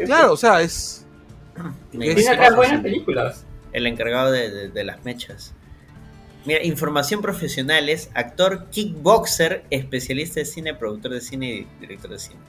Claro, 0.05 0.33
o 0.33 0.37
sea, 0.37 0.61
es. 0.61 1.05
Tiene 1.91 2.27
acá 2.29 2.55
buenas 2.55 2.81
películas. 2.81 3.45
el 3.73 3.87
encargado 3.87 4.31
de, 4.31 4.49
de- 4.51 4.69
de 4.69 4.83
las 4.83 5.03
mechas. 5.03 5.53
Mira, 6.45 6.63
información 6.63 7.21
profesional 7.21 7.89
es 7.89 8.09
actor, 8.13 8.67
kickboxer, 8.69 9.65
especialista 9.71 10.39
de 10.39 10.45
cine, 10.45 10.73
productor 10.75 11.11
de 11.11 11.21
cine 11.21 11.47
y 11.49 11.67
director 11.81 12.11
de 12.11 12.19
cine. 12.19 12.39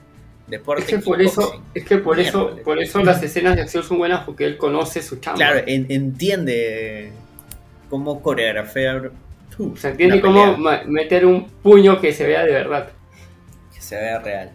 Deporte, 0.47 0.83
Es 0.83 0.87
que 0.87 0.97
por 0.99 1.21
eso, 1.21 1.61
es 1.73 1.83
que 1.83 1.97
por 1.97 2.19
eso, 2.19 2.55
por 2.63 2.79
eso 2.81 3.03
las 3.03 3.21
escenas 3.21 3.55
de 3.57 3.63
acción 3.63 3.83
son 3.83 3.97
buenas 3.97 4.23
porque 4.23 4.45
él 4.45 4.57
conoce 4.57 5.01
su 5.01 5.17
chamba. 5.17 5.37
Claro, 5.37 5.61
en- 5.67 5.87
entiende 5.89 7.11
cómo 7.89 8.21
coreografiar. 8.21 9.11
uh, 9.59 9.75
Se 9.75 9.89
entiende 9.89 10.21
cómo 10.21 10.57
meter 10.85 11.25
un 11.25 11.49
puño 11.49 11.99
que 11.99 12.13
se 12.13 12.25
vea 12.25 12.45
de 12.45 12.51
verdad. 12.53 12.89
que 13.75 13.81
se 13.81 13.95
vea 13.97 14.19
real. 14.19 14.51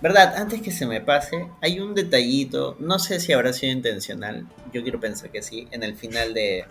¿Verdad? 0.00 0.34
Antes 0.36 0.60
que 0.62 0.70
se 0.72 0.86
me 0.86 1.00
pase, 1.00 1.46
hay 1.60 1.78
un 1.78 1.94
detallito, 1.94 2.76
no 2.80 2.98
sé 2.98 3.20
si 3.20 3.32
habrá 3.32 3.52
sido 3.52 3.72
intencional, 3.72 4.46
yo 4.72 4.82
quiero 4.82 4.98
pensar 4.98 5.30
que 5.30 5.42
sí, 5.42 5.68
en 5.70 5.84
el 5.84 5.94
final 5.94 6.34
de, 6.34 6.64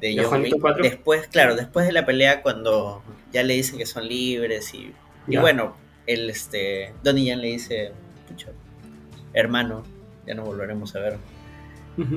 de. 0.00 0.14
Después, 0.82 1.26
claro, 1.28 1.56
después 1.56 1.86
de 1.86 1.92
la 1.92 2.06
pelea 2.06 2.42
cuando 2.42 3.02
ya 3.32 3.42
le 3.42 3.54
dicen 3.54 3.76
que 3.78 3.86
son 3.86 4.06
libres 4.06 4.72
y, 4.72 4.92
y 5.26 5.36
bueno, 5.36 5.74
el 6.12 6.30
este 6.30 6.92
Donnie 7.02 7.24
Yen 7.26 7.40
le 7.40 7.48
dice, 7.48 7.92
"Pucha, 8.28 8.48
hermano, 9.32 9.82
ya 10.26 10.34
nos 10.34 10.46
volveremos 10.46 10.94
a 10.96 11.00
ver. 11.00 11.18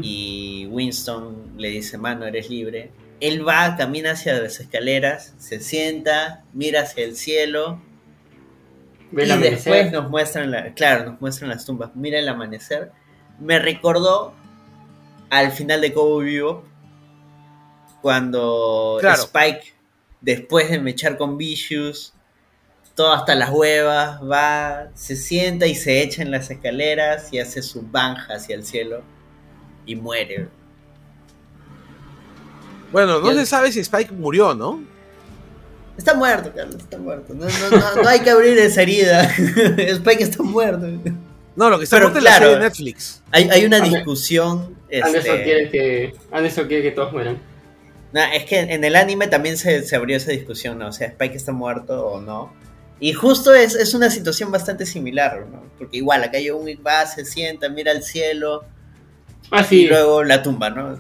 Y 0.02 0.66
Winston 0.72 1.56
le 1.58 1.68
dice, 1.70 1.98
mano, 1.98 2.26
eres 2.26 2.50
libre. 2.50 2.92
Él 3.20 3.46
va, 3.46 3.76
camina 3.76 4.12
hacia 4.12 4.34
las 4.40 4.60
escaleras, 4.62 5.34
se 5.40 5.60
sienta, 5.60 6.44
mira 6.54 6.84
hacia 6.84 7.04
el 7.04 7.16
cielo 7.18 7.82
Ve 9.12 9.24
el 9.24 9.30
y 9.30 9.32
amanecer. 9.34 9.56
después 9.58 9.92
nos 9.92 10.10
muestran, 10.10 10.52
la, 10.52 10.74
claro, 10.74 11.12
nos 11.12 11.22
muestran 11.22 11.50
las 11.50 11.66
tumbas. 11.66 11.92
Mira 11.96 12.18
el 12.20 12.30
amanecer. 12.30 12.92
Me 13.40 13.60
recordó 13.60 14.34
al 15.30 15.52
final 15.52 15.82
de 15.82 15.92
Cowboy 15.94 16.26
Vivo 16.26 16.64
cuando 18.02 18.98
Claro. 19.02 19.24
Spike, 19.24 19.74
después 20.22 20.70
de 20.70 20.80
mechar 20.80 21.18
con 21.18 21.38
Vicious, 21.38 22.13
todo 22.96 23.12
hasta 23.14 23.34
las 23.36 23.50
huevas, 23.50 24.20
va, 24.22 24.90
se 24.94 25.16
sienta 25.16 25.66
y 25.66 25.76
se 25.76 26.02
echa 26.04 26.22
en 26.22 26.32
las 26.32 26.50
escaleras 26.52 27.34
y 27.34 27.40
hace 27.40 27.62
su 27.64 27.82
banja 27.82 28.36
hacia 28.36 28.56
el 28.56 28.64
cielo 28.66 29.02
y 29.86 29.96
muere. 29.96 30.48
Bueno, 32.92 33.20
no 33.20 33.32
el- 33.32 33.38
se 33.38 33.46
sabe 33.46 33.72
si 33.72 33.80
Spike 33.80 34.12
murió, 34.12 34.54
¿no? 34.54 34.84
Está 35.98 36.16
muerto, 36.16 36.52
Carlos, 36.56 36.76
está 36.78 36.98
muerto. 36.98 37.34
No, 37.34 37.46
no, 37.46 37.70
no, 37.96 38.02
no 38.04 38.10
hay 38.10 38.20
que 38.22 38.30
abrir 38.32 38.58
esa 38.58 38.82
herida. 38.82 39.24
Spike 39.78 40.24
está 40.24 40.42
muerto. 40.44 40.88
No, 41.56 41.70
lo 41.70 41.78
que 41.78 41.84
está 41.84 41.98
Pero 41.98 42.08
muerto 42.10 42.18
es 42.20 42.24
la 42.24 42.30
claro. 42.32 42.46
serie 42.46 42.58
de 42.58 42.64
Netflix. 42.64 43.24
Hay, 43.32 43.50
hay 43.52 43.66
una 43.66 43.78
Ander- 43.78 43.90
discusión. 43.94 44.76
Anderson 44.92 45.32
este, 45.36 45.44
quiere 45.44 45.70
que 45.70 46.16
Anderson 46.32 46.68
quiere 46.68 46.84
que 46.84 46.92
todos 46.92 47.12
mueran. 47.14 47.38
nah, 48.12 48.34
es 48.34 48.46
que 48.46 48.60
en 48.60 48.84
el 48.84 48.96
anime 48.96 49.28
también 49.28 49.58
se, 49.58 49.84
se 49.84 49.96
abrió 49.96 50.18
esa 50.18 50.32
discusión, 50.32 50.80
¿no? 50.80 50.88
O 50.88 50.92
sea, 50.92 51.08
Spike 51.08 51.36
está 51.36 51.52
muerto 51.52 52.08
o 52.08 52.22
no. 52.22 52.52
Y 53.04 53.12
justo 53.12 53.54
es, 53.54 53.76
es 53.76 53.94
una 53.94 54.10
situación 54.10 54.50
bastante 54.50 54.86
similar, 54.86 55.46
¿no? 55.52 55.62
Porque 55.78 55.98
igual, 55.98 56.24
acá 56.24 56.38
John 56.46 56.64
Wick 56.64 56.80
va, 56.88 57.06
se 57.06 57.26
sienta, 57.26 57.68
mira 57.68 57.92
al 57.92 58.02
cielo 58.02 58.64
Ah, 59.52 59.66
y 59.70 59.88
luego 59.88 60.24
la 60.24 60.42
tumba, 60.42 60.70
¿no? 60.70 60.98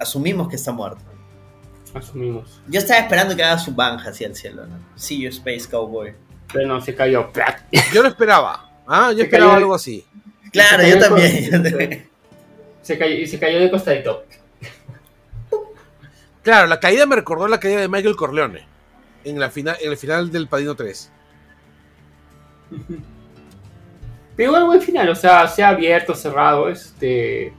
Asumimos 0.00 0.48
que 0.48 0.56
está 0.56 0.72
muerto. 0.72 1.00
asumimos. 1.94 2.60
Yo 2.66 2.80
estaba 2.80 2.98
esperando 3.00 3.36
que 3.36 3.44
haga 3.44 3.56
su 3.56 3.72
banja 3.72 4.10
hacia 4.10 4.26
el 4.26 4.34
cielo, 4.34 4.66
¿no? 4.66 4.76
See 4.96 5.20
you, 5.20 5.28
Space 5.28 5.68
Cowboy. 5.70 6.12
Pero 6.52 6.66
no, 6.66 6.80
se 6.80 6.92
cayó. 6.96 7.30
Yo 7.94 8.02
lo 8.02 8.08
esperaba. 8.08 8.82
Ah, 8.86 9.10
yo 9.12 9.18
Se 9.18 9.24
esperaba 9.24 9.52
cayó- 9.52 9.58
algo 9.62 9.74
así. 9.76 10.04
Claro, 10.50 10.82
yo 10.82 10.98
también. 10.98 11.50
con- 11.50 11.62
yo 11.62 11.70
también. 11.70 12.08
Se 12.82 12.98
cayó, 12.98 13.14
y 13.14 13.26
se 13.28 13.38
cayó 13.38 13.60
de 13.60 13.70
costadito. 13.70 14.24
Claro, 16.42 16.66
la 16.66 16.80
caída 16.80 17.06
me 17.06 17.16
recordó 17.16 17.46
la 17.48 17.60
caída 17.60 17.80
de 17.80 17.88
Michael 17.88 18.16
Corleone 18.16 18.66
en, 19.24 19.38
la 19.38 19.50
final, 19.50 19.76
en 19.80 19.90
el 19.92 19.96
final 19.98 20.32
del 20.32 20.48
Padrino 20.48 20.74
3. 20.74 21.12
Pero 24.36 24.50
igual 24.50 24.66
buen 24.66 24.82
final, 24.82 25.08
o 25.08 25.14
sea, 25.14 25.48
sea 25.48 25.70
abierto, 25.70 26.14
cerrado, 26.14 26.68
este. 26.68 27.52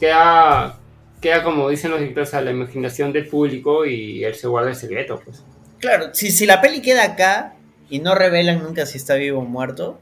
Queda. 0.00 0.78
Queda 1.20 1.42
como 1.42 1.68
dicen 1.68 1.90
los 1.90 1.98
directores 1.98 2.32
a 2.34 2.40
la 2.40 2.52
imaginación 2.52 3.12
del 3.12 3.26
público 3.26 3.84
y 3.84 4.22
él 4.22 4.34
se 4.34 4.46
guarda 4.46 4.70
el 4.70 4.76
secreto, 4.76 5.20
pues. 5.24 5.44
Claro, 5.80 6.10
si, 6.12 6.30
si 6.30 6.46
la 6.46 6.60
peli 6.60 6.80
queda 6.80 7.04
acá 7.04 7.54
y 7.90 7.98
no 7.98 8.14
revelan 8.14 8.62
nunca 8.62 8.86
si 8.86 8.98
está 8.98 9.14
vivo 9.14 9.40
o 9.40 9.44
muerto, 9.44 9.98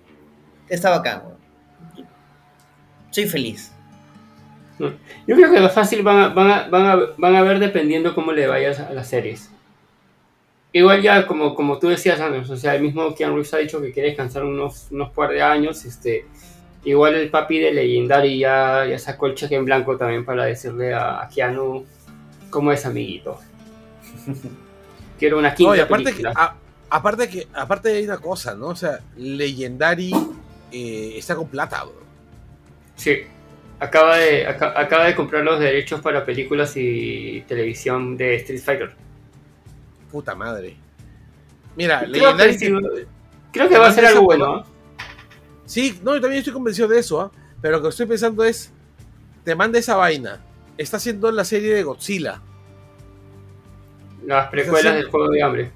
está 0.68 0.90
bacán. 0.90 1.22
Soy 3.10 3.26
feliz. 3.26 3.72
Yo 4.78 5.36
creo 5.36 5.50
que 5.50 5.60
lo 5.60 5.70
fácil 5.70 6.02
van 6.02 6.18
a, 6.18 6.28
van 6.28 6.50
a, 6.50 6.68
van 6.68 6.86
a, 6.86 6.96
van 7.16 7.34
a 7.34 7.42
ver 7.42 7.58
dependiendo 7.58 8.14
cómo 8.14 8.32
le 8.32 8.46
vayas 8.46 8.78
a 8.78 8.92
las 8.92 9.08
series. 9.08 9.50
Igual 10.78 11.00
ya, 11.00 11.26
como, 11.26 11.54
como 11.54 11.78
tú 11.78 11.88
decías, 11.88 12.20
Andrés, 12.20 12.50
o 12.50 12.56
sea, 12.56 12.74
el 12.74 12.82
mismo 12.82 13.14
Keanu 13.14 13.34
Reeves 13.36 13.54
ha 13.54 13.58
dicho 13.58 13.80
que 13.80 13.92
quiere 13.92 14.08
descansar 14.10 14.44
unos, 14.44 14.88
unos 14.90 15.10
par 15.10 15.30
de 15.30 15.40
años, 15.42 15.84
este... 15.84 16.26
Igual 16.84 17.14
el 17.16 17.30
papi 17.30 17.58
de 17.58 17.72
Legendary 17.72 18.38
ya, 18.38 18.84
ya 18.88 18.98
sacó 18.98 19.26
el 19.26 19.34
cheque 19.34 19.56
en 19.56 19.64
blanco 19.64 19.96
también 19.96 20.24
para 20.24 20.44
decirle 20.44 20.94
a, 20.94 21.22
a 21.22 21.28
Keanu 21.28 21.84
cómo 22.50 22.70
es 22.72 22.84
amiguito. 22.86 23.38
Quiero 25.18 25.38
una 25.38 25.54
quinta 25.54 25.70
No, 25.70 25.76
y 25.76 25.80
aparte 25.80 26.04
que, 26.04 26.10
película. 26.22 26.32
a- 26.36 26.54
aparte 26.90 27.28
que, 27.28 27.46
aparte 27.54 27.88
hay 27.88 28.04
una 28.04 28.18
cosa, 28.18 28.54
¿no? 28.54 28.68
O 28.68 28.76
sea, 28.76 29.00
Legendary 29.16 30.12
eh, 30.70 31.14
está 31.16 31.34
con 31.34 31.48
plata, 31.48 31.82
bro. 31.84 32.02
Sí. 32.96 33.18
Acaba 33.80 34.18
de, 34.18 34.46
aca- 34.46 34.78
acaba 34.78 35.06
de 35.06 35.14
comprar 35.16 35.42
los 35.42 35.58
derechos 35.58 36.00
para 36.00 36.24
películas 36.24 36.74
y 36.76 37.42
televisión 37.48 38.16
de 38.16 38.36
Street 38.36 38.60
Fighter. 38.62 39.05
Puta 40.10 40.34
madre. 40.34 40.76
Mira, 41.76 42.00
Creo 42.10 42.36
que, 42.36 42.54
sí, 42.58 42.72
creo 43.52 43.68
que 43.68 43.78
va 43.78 43.88
a 43.88 43.92
ser 43.92 44.06
algo 44.06 44.22
bueno. 44.22 44.60
¿eh? 44.60 44.64
Sí, 45.66 46.00
no, 46.02 46.14
yo 46.14 46.20
también 46.20 46.38
estoy 46.38 46.52
convencido 46.52 46.88
de 46.88 46.98
eso, 46.98 47.20
¿ah? 47.20 47.30
Pero 47.60 47.76
lo 47.78 47.82
que 47.82 47.88
estoy 47.88 48.06
pensando 48.06 48.44
es. 48.44 48.72
Te 49.44 49.54
manda 49.54 49.78
esa 49.78 49.94
vaina. 49.96 50.40
Está 50.78 50.96
haciendo 50.96 51.30
la 51.30 51.44
serie 51.44 51.72
de 51.74 51.82
Godzilla. 51.82 52.40
Las 54.24 54.48
precuelas 54.48 54.94
del 54.94 55.10
juego 55.10 55.28
de 55.30 55.42
hambre. 55.42 55.70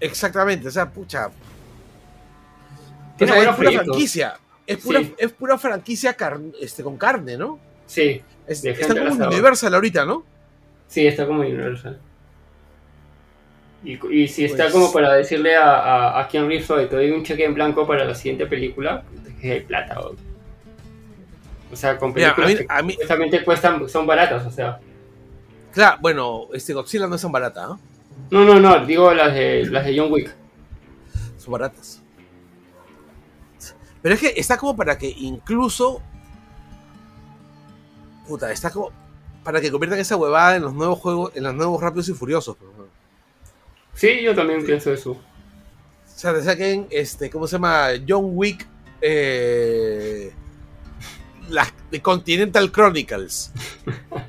Exactamente, 0.00 0.68
o 0.68 0.70
sea, 0.70 0.90
pucha. 0.90 1.28
O 1.28 1.32
Tiene 3.16 3.32
sea, 3.32 3.40
es 3.42 3.46
pura 3.48 3.56
proyectos. 3.56 3.86
franquicia. 3.86 4.34
Es 4.66 4.76
pura, 4.78 5.00
Sí. 5.00 5.14
es 5.18 5.32
pura 5.32 5.58
franquicia 5.58 6.14
car- 6.14 6.40
este, 6.60 6.82
con 6.82 6.96
carne, 6.96 7.36
¿no? 7.36 7.58
Sí, 7.86 8.20
Es, 8.46 8.64
está 8.64 8.94
como. 8.94 9.26
Universal 9.26 9.74
ahorita, 9.74 10.04
¿no? 10.04 10.24
sí, 10.88 11.06
está 11.06 11.26
como 11.26 11.40
Universal. 11.40 11.98
Y, 13.84 13.98
y 14.12 14.28
si 14.28 14.44
está 14.44 14.64
Pues- 14.64 14.72
como 14.72 14.92
para 14.92 15.14
decirle 15.14 15.56
a, 15.56 15.70
a, 15.78 16.20
a 16.20 16.28
Keanu 16.28 16.48
Reeves, 16.48 16.70
"Oye, 16.70 16.86
te 16.86 16.96
doy 16.96 17.10
un 17.12 17.22
cheque 17.22 17.44
en 17.44 17.54
blanco 17.54 17.86
para 17.86 18.04
la 18.04 18.14
siguiente 18.14 18.46
película, 18.46 19.04
que 19.40 19.52
hay 19.52 19.60
plata. 19.60 20.00
O, 20.00 20.14
o 21.72 21.76
sea, 21.76 21.96
con 21.98 22.12
Mira, 22.12 22.30
a 22.30 22.34
películas 22.36 22.82
mí, 22.84 22.96
que 22.96 23.12
a 23.12 23.16
mí- 23.16 23.44
cuestan, 23.44 23.88
son 23.88 24.06
baratas, 24.06 24.44
o 24.46 24.50
sea. 24.50 24.80
claro, 25.72 25.98
bueno, 26.00 26.48
este 26.54 26.72
Godzilla 26.74 27.06
no 27.06 27.14
es 27.14 27.22
tan 27.22 27.30
barata, 27.30 27.66
¿no? 27.66 27.80
No, 28.30 28.44
no, 28.44 28.58
no, 28.58 28.84
digo 28.84 29.14
las 29.14 29.32
de, 29.32 29.66
las 29.66 29.84
de 29.84 29.96
John 29.98 30.10
Wick. 30.12 30.34
Son 31.36 31.52
baratas. 31.52 32.02
Pero 34.02 34.14
es 34.14 34.20
que 34.20 34.32
está 34.36 34.56
como 34.58 34.74
para 34.76 34.98
que 34.98 35.08
incluso. 35.08 36.00
Puta, 38.26 38.50
está 38.52 38.70
como. 38.70 38.90
Para 39.44 39.60
que 39.60 39.70
conviertan 39.70 39.98
esa 40.00 40.16
huevada 40.16 40.56
en 40.56 40.62
los 40.62 40.74
nuevos 40.74 40.98
juegos, 40.98 41.32
en 41.36 41.44
los 41.44 41.54
nuevos 41.54 41.80
Rápidos 41.80 42.08
y 42.08 42.12
Furiosos. 42.14 42.56
pues, 42.56 42.70
¿no? 42.76 42.77
Sí, 43.98 44.22
yo 44.22 44.34
también 44.34 44.64
pienso 44.64 44.92
eso. 44.92 45.10
O 45.12 45.18
sea, 46.20 46.32
te 46.34 46.42
saquen, 46.42 46.86
este, 46.90 47.28
¿cómo 47.30 47.46
se 47.46 47.52
llama? 47.56 47.88
John 48.08 48.30
Wick. 48.34 48.66
Eh, 49.00 50.32
la, 51.50 51.66
de 51.90 52.00
Continental 52.02 52.70
Chronicles. 52.72 53.52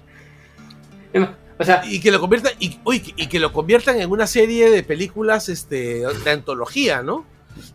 O 1.62 1.66
sea, 1.66 1.82
Y 1.86 2.00
que 2.00 2.10
lo 2.12 2.22
conviertan. 2.22 2.54
Y, 2.60 2.80
uy, 2.86 3.14
y 3.18 3.28
que 3.28 3.38
lo 3.40 3.52
conviertan 3.52 4.00
en 4.00 4.10
una 4.10 4.28
serie 4.28 4.70
de 4.70 4.82
películas 4.82 5.50
este, 5.50 6.04
de 6.24 6.32
antología, 6.32 7.04
¿no? 7.04 7.26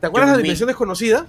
¿Te 0.00 0.06
acuerdas 0.06 0.30
de 0.30 0.36
la. 0.38 0.42
Dimensión 0.42 0.68
Desconocida? 0.68 1.26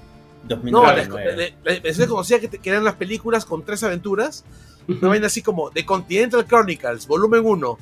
No, 0.48 0.84
la, 0.84 0.96
2009. 0.96 1.36
la- 1.36 1.70
la 1.72 1.76
Dimensión 1.76 2.06
Desconocida 2.08 2.40
que, 2.40 2.48
te- 2.48 2.60
que 2.60 2.70
eran 2.70 2.86
las 2.86 2.96
películas 2.96 3.44
con 3.46 3.66
tres 3.66 3.84
aventuras. 3.84 4.46
Una 4.88 5.10
vaina 5.10 5.28
así 5.28 5.42
como 5.42 5.70
The 5.72 5.86
Continental 5.86 6.46
Chronicles, 6.48 7.08
volumen 7.08 7.42
1. 7.44 7.78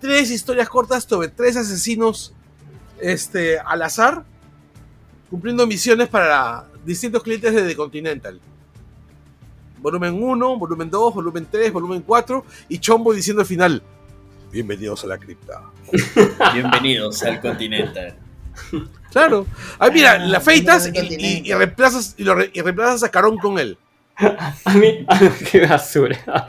Tres 0.00 0.30
historias 0.30 0.68
cortas 0.68 1.04
sobre 1.04 1.28
tres 1.28 1.56
asesinos 1.56 2.32
este, 3.00 3.58
al 3.58 3.82
azar, 3.82 4.24
cumpliendo 5.30 5.66
misiones 5.66 6.08
para 6.08 6.66
distintos 6.84 7.22
clientes 7.22 7.52
de 7.54 7.62
The 7.62 7.76
Continental. 7.76 8.40
Volumen 9.78 10.22
1, 10.22 10.56
volumen 10.58 10.90
2, 10.90 11.14
volumen 11.14 11.46
3, 11.50 11.72
volumen 11.72 12.02
4 12.02 12.44
y 12.68 12.78
Chombo 12.78 13.12
diciendo 13.12 13.42
al 13.42 13.46
final, 13.46 13.82
bienvenidos 14.52 15.04
a 15.04 15.08
la 15.08 15.18
cripta. 15.18 15.62
Bienvenidos 16.52 17.22
al 17.22 17.40
Continental. 17.40 18.16
Claro. 19.12 19.46
Ah, 19.78 19.88
mira, 19.90 20.12
Ah, 20.12 20.18
la 20.18 20.38
afeitas 20.38 20.90
y, 20.92 21.52
reemplazas, 21.52 22.14
y, 22.18 22.24
lo 22.24 22.34
re- 22.34 22.50
y 22.52 22.60
reemplazas 22.60 23.04
a 23.04 23.10
Carón 23.10 23.38
con 23.38 23.58
él. 23.58 23.78
a 24.16 24.74
mí, 24.74 25.06
qué 25.50 25.66
basura. 25.66 26.46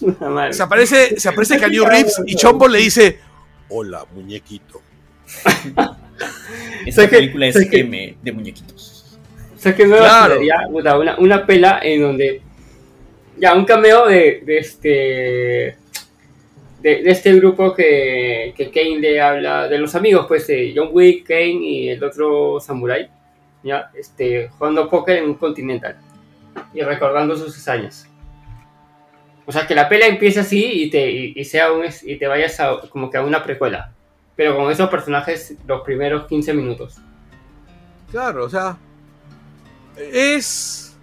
se 0.52 0.62
aparece, 0.62 1.18
se 1.18 1.28
aparece 1.28 1.58
Keanu 1.58 1.84
Reeves 1.84 2.20
y 2.26 2.34
Chombo 2.36 2.68
le 2.68 2.78
dice, 2.78 3.18
hola, 3.68 4.04
muñequito. 4.14 4.80
Esta 6.86 7.08
película 7.08 7.46
es 7.46 7.68
que- 7.68 7.80
M 7.80 8.16
de 8.22 8.32
muñequitos. 8.32 9.18
O 9.54 9.58
sea, 9.58 9.74
que 9.74 9.86
me 9.86 9.96
Claro. 9.98 10.38
una, 10.70 11.18
una 11.18 11.46
pela 11.46 11.80
en 11.82 12.02
donde. 12.02 12.42
Ya, 13.38 13.54
un 13.54 13.64
cameo 13.64 14.06
de, 14.06 14.42
de 14.46 14.58
este. 14.58 15.76
De, 16.80 17.02
de 17.02 17.10
este 17.10 17.34
grupo 17.34 17.74
que, 17.74 18.54
que 18.56 18.70
Kane 18.70 18.98
le 19.00 19.20
habla. 19.20 19.66
De 19.68 19.78
los 19.78 19.94
amigos, 19.94 20.26
pues, 20.28 20.46
de 20.46 20.72
John 20.76 20.90
Wick, 20.92 21.26
Kane 21.26 21.58
y 21.62 21.88
el 21.88 22.02
otro 22.04 22.60
Samurai. 22.60 23.08
Ya, 23.64 23.90
este. 23.98 24.48
Jugando 24.56 24.88
póker 24.88 25.18
en 25.18 25.24
un 25.24 25.34
continental. 25.34 25.96
Y 26.72 26.80
recordando 26.82 27.36
sus 27.36 27.56
hazañas. 27.56 28.05
O 29.46 29.52
sea, 29.52 29.66
que 29.66 29.74
la 29.74 29.88
pela 29.88 30.06
empiece 30.06 30.40
así 30.40 30.64
y 30.82 30.90
te, 30.90 31.10
y, 31.10 31.32
y 31.36 31.44
sea 31.44 31.72
un, 31.72 31.84
y 32.02 32.16
te 32.16 32.26
vayas 32.26 32.58
a, 32.60 32.80
como 32.90 33.10
que 33.10 33.16
a 33.18 33.22
una 33.22 33.42
precuela. 33.44 33.92
Pero 34.34 34.56
con 34.56 34.70
esos 34.70 34.88
personajes 34.90 35.54
los 35.66 35.82
primeros 35.82 36.26
15 36.26 36.52
minutos. 36.52 36.96
Claro, 38.10 38.44
o 38.44 38.50
sea, 38.50 38.76
es... 39.96 40.96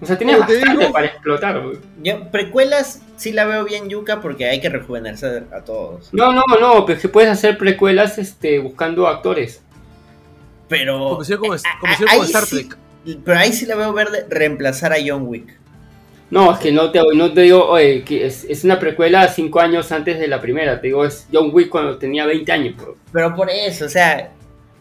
O 0.00 0.06
sea, 0.06 0.18
tiene 0.18 0.34
Como 0.34 0.46
te 0.46 0.54
bastante 0.56 0.80
digo- 0.80 0.92
para 0.92 1.06
explotar. 1.06 1.62
güey. 1.62 1.78
Yo, 2.02 2.28
precuelas 2.32 3.00
sí 3.16 3.30
la 3.32 3.44
veo 3.44 3.64
bien 3.64 3.88
yuca 3.88 4.20
porque 4.20 4.46
hay 4.46 4.60
que 4.60 4.68
rejuvenecer 4.68 5.44
a 5.52 5.60
todos. 5.62 6.12
No, 6.12 6.32
no, 6.32 6.42
no, 6.60 6.84
pero 6.84 6.98
que 6.98 7.08
puedes 7.08 7.30
hacer 7.30 7.56
precuelas 7.56 8.18
este, 8.18 8.58
buscando 8.58 9.06
actores. 9.06 9.62
Pero. 10.68 10.98
Como 11.10 11.22
hicieron 11.22 11.46
con, 11.46 11.56
eh, 11.56 11.60
como 11.80 11.92
ahí 12.10 12.20
Star 12.22 12.44
sí- 12.46 12.64
Trek. 12.66 12.76
pero 13.24 13.38
ahí 13.38 13.52
sí 13.52 13.64
la 13.66 13.76
veo 13.76 13.92
verde 13.92 14.26
reemplazar 14.28 14.92
a 14.92 14.96
John 15.06 15.22
Wick. 15.28 15.56
No, 16.32 16.50
es 16.52 16.58
que 16.60 16.72
no 16.72 16.90
te, 16.90 17.00
no 17.14 17.30
te 17.32 17.42
digo, 17.42 17.68
oye, 17.68 18.02
que 18.04 18.26
es, 18.26 18.44
es 18.44 18.64
una 18.64 18.78
precuela 18.78 19.28
cinco 19.28 19.60
años 19.60 19.92
antes 19.92 20.18
de 20.18 20.26
la 20.28 20.40
primera. 20.40 20.80
Te 20.80 20.86
digo, 20.86 21.04
es 21.04 21.26
John 21.30 21.50
Wick 21.52 21.68
cuando 21.68 21.98
tenía 21.98 22.24
20 22.24 22.50
años. 22.50 22.74
bro. 22.76 22.96
Pero 23.12 23.34
por 23.36 23.50
eso, 23.50 23.84
o 23.84 23.88
sea, 23.90 24.32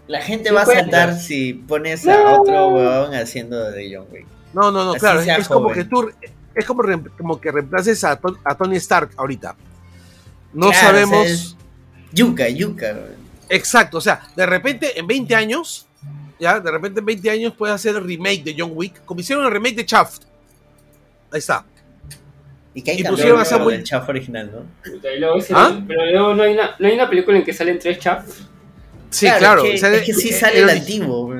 la 0.07 0.21
gente 0.21 0.47
Sí 0.49 0.55
va 0.55 0.61
a 0.61 0.65
saltar 0.65 1.13
si 1.19 1.53
pones 1.53 2.07
a 2.07 2.15
No. 2.23 2.41
otro 2.41 2.67
huevón 2.69 3.13
haciendo 3.15 3.69
de 3.69 3.93
John 3.93 4.05
Wick. 4.11 4.25
No, 4.53 4.71
no, 4.71 4.85
no, 4.85 4.91
Así 4.91 4.99
claro, 5.01 5.19
es, 5.19 5.47
como 5.49 5.71
que 5.73 5.83
tú, 5.83 6.09
es 6.55 6.65
como, 6.65 6.83
re- 6.83 7.01
como 7.17 7.39
que 7.41 7.51
reemplaces 7.51 8.01
a, 8.05 8.15
Ton- 8.17 8.37
a 8.45 8.55
Tony 8.55 8.77
Stark 8.77 9.11
ahorita. 9.17 9.55
No 10.53 10.69
Claro, 10.69 10.87
sabemos... 10.87 11.27
o 11.27 12.35
sea, 12.35 12.49
Yuca. 12.49 12.97
Exacto, 13.49 13.97
o 13.97 14.01
sea, 14.01 14.21
de 14.37 14.45
repente 14.45 14.97
en 14.97 15.05
20 15.05 15.35
años, 15.35 15.85
ya, 16.39 16.61
de 16.61 16.71
repente 16.71 16.99
en 17.01 17.05
20 17.05 17.29
años 17.29 17.53
puedes 17.57 17.75
hacer 17.75 17.95
el 17.97 18.05
remake 18.05 18.43
de 18.45 18.55
John 18.57 18.71
Wick, 18.73 19.03
como 19.03 19.19
hicieron 19.19 19.45
el 19.45 19.51
remake 19.51 19.75
de 19.75 19.83
Shaft. 19.85 20.23
Ahí 21.31 21.39
está. 21.39 21.65
Y 22.73 22.81
que 22.81 22.91
hay 22.91 22.99
Y 23.01 23.03
pusieron 23.03 23.39
a 23.39 23.45
Samuel- 23.45 23.77
del 23.77 23.83
chafo 23.83 24.11
original, 24.11 24.49
¿no? 24.53 24.91
Luego 25.19 25.39
¿Ah? 25.53 25.81
Pero 25.87 26.05
luego 26.05 26.35
no 26.35 26.43
hay, 26.43 26.53
una, 26.53 26.75
no 26.79 26.87
hay 26.87 26.93
una 26.93 27.09
película 27.09 27.37
en 27.37 27.43
que 27.43 27.53
salen 27.53 27.77
tres 27.79 27.99
chaps. 27.99 28.43
Sí, 29.09 29.27
claro. 29.37 29.63
Es 29.65 29.71
que, 29.71 29.77
sale- 29.77 29.97
es 29.97 30.03
que 30.05 30.13
sí 30.13 30.29
eh, 30.29 30.33
sale 30.33 30.59
el 30.59 30.69
eh, 30.69 30.71
antiguo. 30.73 31.33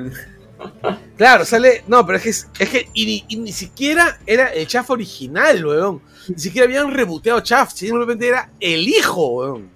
Claro, 1.17 1.45
sale. 1.45 1.83
No, 1.87 2.05
pero 2.05 2.17
es 2.17 2.23
que, 2.23 2.29
es, 2.31 2.47
es 2.59 2.69
que 2.69 2.87
y, 2.93 3.05
ni- 3.05 3.25
y 3.29 3.35
ni 3.37 3.51
siquiera 3.53 4.19
era 4.27 4.47
el 4.47 4.67
Chaff 4.67 4.89
original, 4.89 5.65
weón. 5.65 6.01
Ni 6.27 6.37
siquiera 6.37 6.65
habían 6.65 6.91
reboteado 6.91 7.39
Chaff, 7.39 7.71
simplemente 7.73 8.27
era 8.27 8.49
el 8.59 8.87
hijo, 8.87 9.27
weón. 9.27 9.69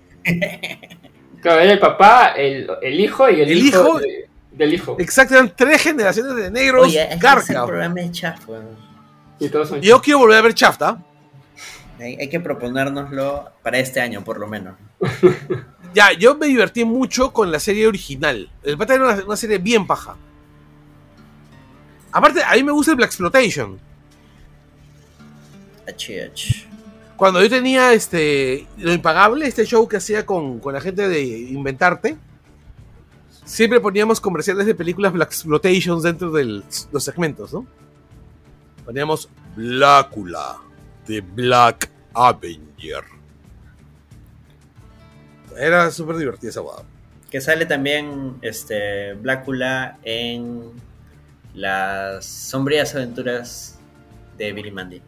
Claro, 1.42 1.62
era 1.62 1.72
el 1.74 1.80
papá, 1.80 2.34
el, 2.36 2.68
el 2.82 3.00
hijo 3.00 3.30
y 3.30 3.42
el, 3.42 3.50
El 3.52 3.58
hijo, 3.60 3.80
hijo- 3.80 4.00
de- 4.00 4.28
del 4.52 4.74
hijo. 4.74 4.98
Exacto, 5.00 5.36
eran 5.36 5.54
tres 5.56 5.82
generaciones 5.82 6.36
de 6.36 6.52
negros 6.52 6.88
Oye, 6.88 7.02
hacer 7.02 7.18
garca. 7.20 7.54
weón. 7.54 7.68
programa 7.68 7.96
de 7.96 8.12
chafo. 8.12 8.52
güey. 8.54 8.85
Y 9.40 9.50
todos 9.50 9.70
son 9.70 9.82
Yo 9.82 10.02
quiero 10.02 10.20
volver 10.20 10.38
a 10.38 10.42
ver 10.42 10.54
Shaft, 10.54 10.82
¿ah? 10.82 11.04
Hay, 12.00 12.16
hay 12.16 12.30
que 12.30 12.40
proponérnoslo 12.40 13.52
para 13.64 13.80
este 13.80 14.02
año, 14.02 14.24
por 14.24 14.40
lo 14.40 14.48
menos. 14.48 14.76
Ya, 15.96 16.12
yo 16.12 16.36
me 16.36 16.48
divertí 16.48 16.84
mucho 16.84 17.32
con 17.32 17.54
la 17.54 17.60
serie 17.60 17.88
original. 17.88 18.52
El 18.64 18.78
pata 18.78 18.96
era 18.96 19.06
una, 19.06 19.24
una 19.24 19.38
serie 19.38 19.60
bien 19.60 19.88
paja. 19.88 20.18
Aparte, 22.12 22.44
a 22.44 22.54
mí 22.54 22.64
me 22.64 22.74
gusta 22.74 22.92
el 22.92 22.98
Black 22.98 23.12
Exploitation. 23.12 23.80
HH. 25.88 26.68
Cuando 27.16 27.42
yo 27.42 27.50
tenía 27.50 27.94
este 27.94 28.68
Lo 28.78 28.92
Impagable, 28.92 29.48
este 29.48 29.66
show 29.66 29.88
que 29.88 29.98
hacía 29.98 30.26
con, 30.26 30.60
con 30.60 30.74
la 30.74 30.82
gente 30.82 31.08
de 31.08 31.24
Inventarte, 31.24 32.18
siempre 33.46 33.80
poníamos 33.80 34.20
comerciales 34.20 34.66
de 34.66 34.76
películas 34.76 35.14
Black 35.14 35.30
Exploitations 35.30 36.04
dentro 36.04 36.30
de 36.32 36.62
los 36.92 37.04
segmentos, 37.04 37.54
¿no? 37.54 37.66
Poníamos 38.86 39.30
Blácula 39.56 40.58
de 41.08 41.22
Black 41.22 41.90
Avenger. 42.14 43.04
Era 45.58 45.90
súper 45.90 46.18
divertida 46.18 46.50
esa 46.50 46.60
guada. 46.62 46.84
Que 47.32 47.42
sale 47.42 47.66
también 47.66 48.38
este 48.42 49.14
Blácula 49.14 49.98
en 50.04 50.72
las 51.54 52.26
sombrías 52.26 52.94
aventuras 52.94 53.80
de 54.38 54.54
Billy 54.54 54.72
Mandy. 54.72 55.02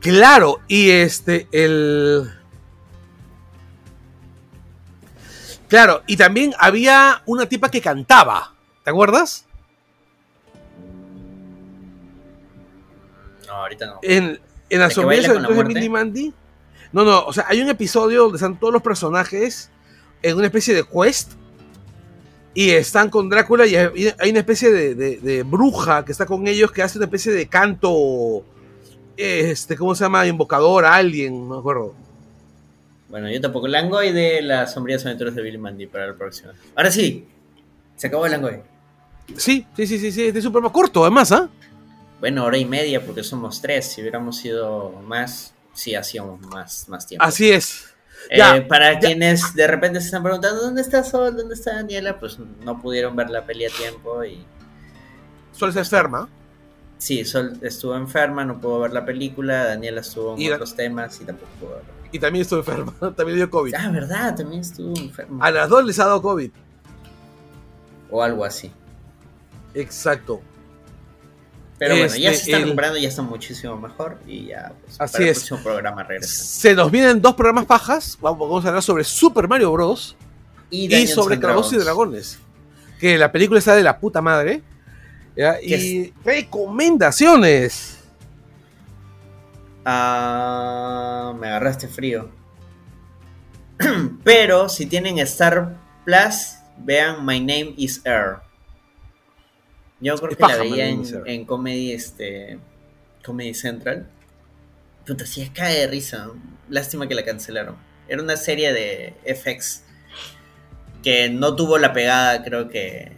Claro, 0.00 0.60
y 0.66 0.90
este, 0.90 1.46
el. 1.52 2.30
Claro, 5.68 6.02
y 6.06 6.16
también 6.16 6.52
había 6.58 7.22
una 7.26 7.46
tipa 7.46 7.70
que 7.70 7.80
cantaba. 7.80 8.54
¿Te 8.82 8.90
acuerdas? 8.90 9.46
Ahorita 13.62 13.86
no. 13.86 13.98
En, 14.02 14.38
en 14.70 14.78
las 14.80 14.94
¿De 14.94 15.00
que 15.00 15.06
baila 15.06 15.22
sombrías 15.22 15.26
con 15.26 15.34
la 15.42 15.48
aventuras 15.48 15.48
de 15.48 15.54
muerte? 15.54 15.74
Billy 15.74 15.88
Mandy. 15.88 16.34
No, 16.92 17.04
no, 17.04 17.24
o 17.24 17.32
sea, 17.32 17.44
hay 17.48 17.60
un 17.60 17.68
episodio 17.68 18.22
donde 18.24 18.36
están 18.36 18.58
todos 18.58 18.72
los 18.72 18.82
personajes 18.82 19.70
en 20.22 20.36
una 20.36 20.46
especie 20.46 20.74
de 20.74 20.84
quest. 20.84 21.32
Y 22.52 22.70
están 22.70 23.10
con 23.10 23.28
Drácula 23.28 23.64
y 23.64 23.76
hay 23.76 24.30
una 24.30 24.40
especie 24.40 24.72
de, 24.72 24.96
de- 24.96 25.18
de 25.18 25.42
bruja 25.44 26.04
que 26.04 26.10
está 26.10 26.26
con 26.26 26.48
ellos 26.48 26.72
que 26.72 26.82
hace 26.82 26.98
una 26.98 27.04
especie 27.04 27.32
de 27.32 27.46
canto. 27.46 28.44
Este, 29.16 29.76
¿cómo 29.76 29.94
se 29.94 30.02
llama? 30.02 30.26
Invocador 30.26 30.84
a 30.84 30.94
alguien, 30.96 31.48
no 31.48 31.54
me 31.54 31.60
acuerdo. 31.60 31.94
Bueno, 33.08 33.30
yo 33.30 33.40
tampoco. 33.40 33.68
Langoy 33.68 34.10
de 34.12 34.42
las 34.42 34.72
sombrías 34.74 35.06
aventuras 35.06 35.34
de 35.36 35.42
Billy 35.42 35.58
Mandy 35.58 35.86
para 35.86 36.08
la 36.08 36.14
próxima. 36.14 36.52
Ahora 36.74 36.90
sí, 36.90 37.24
se 37.96 38.08
acabó 38.08 38.26
el 38.26 38.32
Langoy. 38.32 38.56
Sí, 39.36 39.64
sí, 39.76 39.86
sí, 39.86 39.98
sí, 40.00 40.10
sí, 40.10 40.26
este 40.26 40.40
es 40.40 40.44
un 40.44 40.50
programa 40.52 40.72
corto, 40.72 41.02
además, 41.02 41.30
¿ah? 41.30 41.48
Bueno, 42.20 42.44
hora 42.44 42.58
y 42.58 42.64
media 42.64 43.04
porque 43.04 43.22
somos 43.24 43.60
tres. 43.62 43.86
Si 43.92 44.00
hubiéramos 44.02 44.36
sido 44.36 44.90
más, 45.06 45.54
sí 45.72 45.94
hacíamos 45.94 46.40
más, 46.42 46.88
más 46.88 47.06
tiempo. 47.06 47.24
Así 47.24 47.50
es. 47.50 47.86
Eh, 48.28 48.36
Ya, 48.38 48.66
para 48.68 48.92
ya. 48.94 48.98
quienes 49.00 49.54
de 49.54 49.66
repente 49.66 49.98
se 50.00 50.06
están 50.06 50.22
preguntando 50.22 50.60
dónde 50.62 50.82
está 50.82 51.02
Sol, 51.02 51.34
dónde 51.36 51.54
está 51.54 51.74
Daniela, 51.76 52.20
pues 52.20 52.38
no 52.64 52.80
pudieron 52.80 53.16
ver 53.16 53.30
la 53.30 53.46
peli 53.46 53.64
a 53.64 53.70
tiempo 53.70 54.22
y 54.24 54.44
Sol 55.52 55.72
se 55.72 55.78
enferma. 55.78 56.28
sí, 56.98 57.24
Sol 57.24 57.58
estuvo 57.62 57.96
enferma, 57.96 58.44
no 58.44 58.60
pudo 58.60 58.80
ver 58.80 58.92
la 58.92 59.06
película, 59.06 59.64
Daniela 59.64 60.02
estuvo 60.02 60.34
en 60.34 60.40
Y- 60.42 60.50
otros 60.50 60.76
temas 60.76 61.18
y 61.20 61.24
tampoco 61.24 61.50
pudo 61.58 61.70
verla. 61.76 61.88
Y 62.12 62.18
también 62.18 62.42
estuvo 62.42 62.58
enferma. 62.58 62.92
También 63.16 63.36
dio 63.36 63.48
COVID. 63.48 63.72
Ah, 63.74 63.88
verdad, 63.90 64.34
también 64.36 64.60
estuvo 64.62 64.94
enferma. 64.98 65.46
A 65.46 65.50
las 65.52 65.68
dos 65.68 65.84
les 65.84 65.96
ha 66.00 66.04
dado 66.06 66.20
COVID. 66.20 66.50
O 68.10 68.22
algo 68.22 68.44
así. 68.44 68.70
Exacto. 69.74 70.42
Pero 71.80 71.96
bueno, 71.96 72.14
ya 72.14 72.28
se 72.30 72.36
Este, 72.36 72.50
están 72.50 72.60
el- 72.60 72.66
recuperando, 72.68 72.98
ya 72.98 73.08
están 73.08 73.24
muchísimo 73.24 73.74
mejor 73.76 74.18
y 74.26 74.48
ya 74.48 74.72
pues, 74.84 75.00
Así 75.00 75.12
para 75.14 75.24
el 75.24 75.30
es. 75.30 75.38
próximo 75.38 75.60
programa. 75.62 76.06
Se 76.20 76.74
nos 76.74 76.90
vienen 76.90 77.20
dos 77.22 77.34
programas 77.34 77.64
pajas. 77.64 78.18
Vamos, 78.20 78.38
vamos 78.48 78.64
a 78.64 78.68
hablar 78.68 78.82
sobre 78.82 79.02
Super 79.02 79.48
Mario 79.48 79.72
Bros. 79.72 80.14
Y, 80.70 81.06
sobre 81.08 81.40
Calabozos 81.40 81.72
y. 81.72 81.76
Dragones. 81.78 82.38
Que 83.00 83.16
la 83.18 83.32
película 83.32 83.58
está 83.58 83.74
de 83.74 83.82
la 83.82 83.98
puta 83.98 84.20
madre. 84.20 84.62
¿ya? 85.34 85.58
¿Qué 85.58 85.76
Y 85.78 86.14
recomendaciones. 86.22 87.96
Ah, 89.84 91.34
me 91.40 91.46
agarraste 91.48 91.88
frío. 91.88 92.28
Pero 94.24 94.68
si 94.68 94.84
tienen 94.86 95.18
Star 95.20 95.76
Plus, 96.04 96.56
vean 96.78 97.24
My 97.24 97.40
Name 97.40 97.72
is 97.78 98.02
Earl. 98.04 98.40
Yo 100.00 100.16
creo 100.16 100.30
Es 100.30 100.36
que 100.36 100.42
la 100.42 100.48
paja, 100.48 100.62
veía 100.62 100.88
en, 100.88 101.04
en 101.26 101.44
Comedy, 101.44 101.92
este, 101.92 102.58
Comedy 103.24 103.54
Central. 103.54 104.08
Puta, 105.06 105.26
sí 105.26 105.42
es 105.42 105.50
cae 105.50 105.78
de 105.80 105.86
risa. 105.86 106.30
Lástima 106.68 107.06
que 107.06 107.14
la 107.14 107.24
cancelaron. 107.24 107.76
Era 108.08 108.22
una 108.22 108.36
serie 108.36 108.72
de 108.72 109.14
FX 109.24 109.84
que 111.02 111.30
no 111.30 111.56
tuvo 111.56 111.78
la 111.78 111.92
pegada, 111.92 112.42
creo 112.42 112.68
que, 112.68 113.12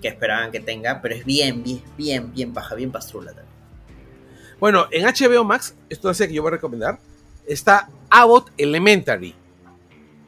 que 0.00 0.08
esperaban 0.08 0.52
que 0.52 0.60
tenga, 0.60 1.00
pero 1.00 1.14
es 1.14 1.24
bien, 1.24 1.62
bien, 1.62 1.82
bien, 1.96 2.32
bien 2.32 2.52
paja, 2.52 2.74
bien 2.74 2.92
pastrula 2.92 3.32
también. 3.32 3.54
Bueno, 4.60 4.86
en 4.90 5.04
HBO 5.04 5.44
Max, 5.44 5.74
esto 5.88 6.10
es 6.10 6.18
que 6.18 6.32
yo 6.32 6.42
voy 6.42 6.50
a 6.50 6.52
recomendar, 6.52 6.98
está 7.46 7.88
Abbott 8.08 8.50
Elementary. 8.56 9.34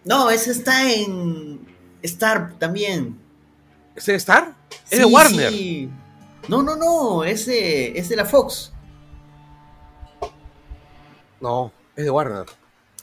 No, 0.04 0.30
ese 0.30 0.52
está 0.52 0.90
en 0.92 1.60
Star 2.02 2.58
también. 2.58 3.18
¿Es 3.96 4.06
de 4.06 4.14
Star? 4.16 4.54
Es 4.70 4.90
Sí, 4.90 4.98
de 4.98 5.04
Warner. 5.04 5.50
sí. 5.52 5.90
No, 6.48 6.62
no, 6.62 6.76
no, 6.76 7.24
es 7.24 7.46
de, 7.46 7.98
es 7.98 8.08
de 8.08 8.16
la 8.16 8.24
Fox. 8.24 8.72
No, 11.40 11.72
es 11.94 12.04
de 12.04 12.10
Warner. 12.10 12.46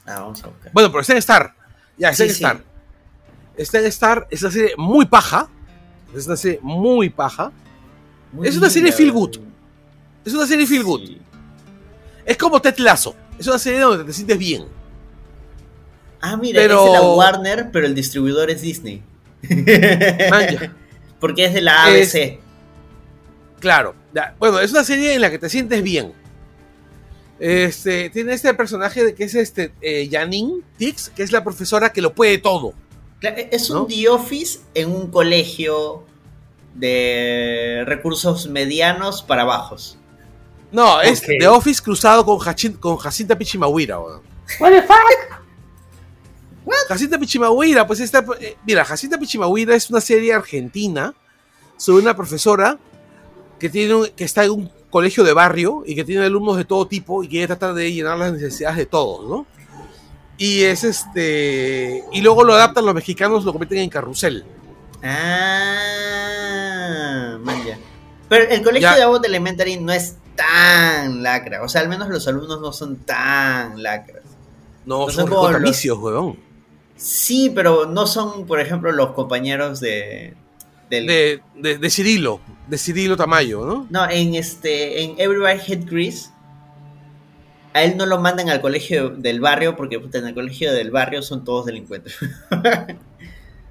Ah, 0.05 0.19
vamos 0.21 0.43
a 0.43 0.47
buscar. 0.47 0.71
Bueno, 0.71 0.89
pero 0.89 1.01
está 1.01 1.13
en 1.13 1.19
Star. 1.19 1.53
Ya, 1.97 2.09
en 2.09 2.15
sí. 2.15 2.23
Star. 2.23 2.63
Está 3.57 3.79
en 3.79 3.85
Star, 3.85 4.27
es 4.31 4.41
una 4.41 4.51
serie 4.51 4.73
muy 4.77 5.05
paja. 5.05 5.49
Es 6.15 6.25
una 6.27 6.35
serie 6.37 6.59
muy 6.61 7.09
paja. 7.09 7.51
Muy 8.31 8.47
es 8.47 8.57
una 8.57 8.69
serie 8.69 8.91
feel 8.91 9.11
good. 9.11 9.37
Es 10.25 10.33
una 10.33 10.45
serie 10.47 10.65
feel 10.65 10.83
good. 10.83 11.01
Sí. 11.05 11.21
Es 12.25 12.37
como 12.37 12.61
Ted 12.61 12.77
Lasso. 12.77 13.15
Es 13.37 13.47
una 13.47 13.59
serie 13.59 13.79
donde 13.81 14.03
te 14.05 14.13
sientes 14.13 14.37
bien. 14.37 14.65
Ah, 16.21 16.37
mira, 16.37 16.61
Pero- 16.61 16.85
es 16.85 16.91
de 16.93 16.97
la 16.99 17.01
Warner, 17.01 17.69
pero 17.71 17.85
el 17.85 17.93
distribuidor 17.93 18.49
es 18.49 18.61
Disney. 18.61 19.03
Manja. 20.29 20.73
Porque 21.23 21.45
es 21.45 21.53
de 21.53 21.61
la 21.61 21.85
ABC. 21.85 22.15
Es- 22.15 22.37
Claro. 23.61 23.95
Bueno, 24.39 24.59
es 24.59 24.71
una 24.71 24.83
serie 24.83 25.13
en 25.13 25.21
la 25.21 25.31
que 25.31 25.39
te 25.39 25.47
sientes 25.49 25.81
bien. 25.81 26.11
Este, 27.39 28.09
tiene 28.09 28.33
este 28.33 28.53
personaje 28.53 29.05
de 29.05 29.15
que 29.15 29.23
es 29.23 29.33
este 29.35 29.71
eh, 29.79 30.09
Janine 30.11 30.59
Tix, 30.77 31.07
que 31.15 31.23
es 31.23 31.31
la 31.31 31.41
profesora 31.41 31.93
que 31.93 32.01
lo 32.01 32.13
puede 32.13 32.39
todo. 32.39 32.73
Claro, 33.21 33.37
Es 33.51 33.69
un 33.69 33.77
¿No? 33.77 33.85
The 33.85 34.09
Office 34.09 34.59
en 34.73 34.91
un 34.91 35.09
colegio 35.11 36.03
de 36.75 37.83
recursos 37.85 38.49
medianos 38.49 39.23
para 39.23 39.45
bajos. 39.45 39.97
No, 40.73 40.99
es. 41.01 41.21
The 41.21 41.47
Office 41.47 41.81
cruzado 41.81 42.25
con, 42.25 42.37
con 42.81 42.97
Jacinta 42.97 43.37
Pichimahuira. 43.37 43.97
What 43.97 44.71
the 44.71 44.81
fuck? 44.81 45.42
Jacinta 46.87 47.17
Pichimahuira, 47.17 47.85
pues 47.87 47.99
esta, 47.99 48.23
eh, 48.39 48.57
mira, 48.65 48.83
Jacinta 48.85 49.17
Pichimahuira 49.17 49.75
es 49.75 49.89
una 49.89 49.99
serie 50.01 50.33
argentina 50.33 51.13
sobre 51.77 52.03
una 52.03 52.15
profesora 52.15 52.77
que 53.59 53.69
tiene 53.69 53.93
un- 53.95 54.07
que 54.07 54.23
está 54.25 54.43
en 54.45 54.51
un 54.51 54.71
colegio 54.89 55.23
de 55.23 55.33
barrio 55.33 55.83
y 55.85 55.95
que 55.95 56.03
tiene 56.03 56.23
alumnos 56.25 56.57
de 56.57 56.65
todo 56.65 56.87
tipo 56.87 57.23
y 57.23 57.27
quiere 57.27 57.47
tratar 57.47 57.73
de 57.73 57.91
llenar 57.91 58.17
las 58.17 58.31
necesidades 58.33 58.77
de 58.77 58.85
todos, 58.85 59.27
¿no? 59.29 59.45
Y 60.37 60.63
es 60.63 60.83
este 60.83 62.03
y 62.11 62.21
luego 62.21 62.43
lo 62.43 62.53
adaptan 62.53 62.85
los 62.85 62.93
mexicanos, 62.95 63.43
lo 63.45 63.51
convierten 63.53 63.79
en 63.79 63.89
carrusel. 63.89 64.43
Ah, 66.03 67.37
man, 67.41 67.63
ya. 67.65 67.77
Pero 68.29 68.49
el 68.49 68.61
colegio 68.63 68.89
Ya. 68.89 68.95
de 68.95 69.03
Abbott 69.03 69.25
Elementary 69.25 69.79
no 69.79 69.91
es 69.93 70.15
tan 70.35 71.21
lacra. 71.23 71.63
O 71.63 71.69
sea, 71.69 71.81
al 71.81 71.89
menos 71.89 72.09
los 72.09 72.27
alumnos 72.27 72.59
no 72.61 72.73
son 72.73 72.97
tan 72.97 73.81
lacras. 73.81 74.23
No, 74.85 74.99
No 74.99 75.05
son 75.05 75.13
son 75.13 75.27
como 75.29 75.49
los- 75.51 75.85
weón. 75.85 76.37
Sí, 77.05 77.51
pero 77.53 77.85
no 77.85 78.07
son, 78.07 78.45
por 78.45 78.61
ejemplo, 78.61 78.91
los 78.93 79.11
compañeros 79.11 79.79
de. 79.81 80.35
Del... 80.89 81.05
De, 81.07 81.41
de, 81.55 81.77
de 81.77 81.89
Cirilo, 81.89 82.39
de 82.67 82.77
Cirilo 82.77 83.17
Tamayo, 83.17 83.65
¿no? 83.65 83.87
No, 83.89 84.09
en 84.09 84.35
este. 84.35 85.03
En 85.03 85.15
Everybody 85.17 85.59
Hate 85.59 85.85
Chris. 85.85 86.29
A 87.73 87.83
él 87.83 87.97
no 87.97 88.05
lo 88.05 88.19
mandan 88.21 88.49
al 88.49 88.61
colegio 88.61 89.09
del 89.09 89.41
barrio 89.41 89.75
porque 89.75 89.99
puta, 89.99 90.19
en 90.19 90.27
el 90.27 90.33
colegio 90.33 90.71
del 90.71 90.91
barrio 90.91 91.21
son 91.23 91.43
todos 91.43 91.65
delincuentes. 91.65 92.15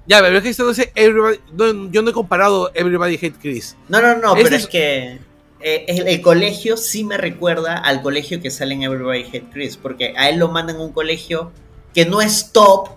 Ya, 0.05 0.19
pero 0.19 0.35
es 0.37 0.43
que 0.43 0.49
esto 0.49 0.65
no 0.65 0.71
es 0.71 0.79
Everybody- 0.95 1.39
no, 1.53 1.89
yo 1.89 2.01
no 2.01 2.09
he 2.09 2.13
comparado 2.13 2.71
Everybody 2.75 3.15
Hate 3.15 3.37
Chris. 3.41 3.77
No, 3.87 4.01
no, 4.01 4.17
no, 4.17 4.33
pero 4.33 4.47
es- 4.49 4.63
es 4.63 4.67
que 4.67 5.17
eh, 5.61 5.85
el, 5.87 6.07
el 6.09 6.21
colegio 6.21 6.75
sí 6.75 7.05
me 7.05 7.15
recuerda 7.17 7.77
al 7.77 8.01
colegio 8.01 8.41
que 8.41 8.51
sale 8.51 8.73
en 8.73 8.83
Everybody 8.83 9.23
Hate 9.23 9.45
Chris, 9.53 9.77
porque 9.77 10.13
a 10.17 10.27
él 10.27 10.39
lo 10.39 10.49
mandan 10.49 10.75
a 10.75 10.79
un 10.81 10.91
colegio 10.91 11.53
que 11.93 12.05
no 12.05 12.21
es 12.21 12.51
top, 12.51 12.89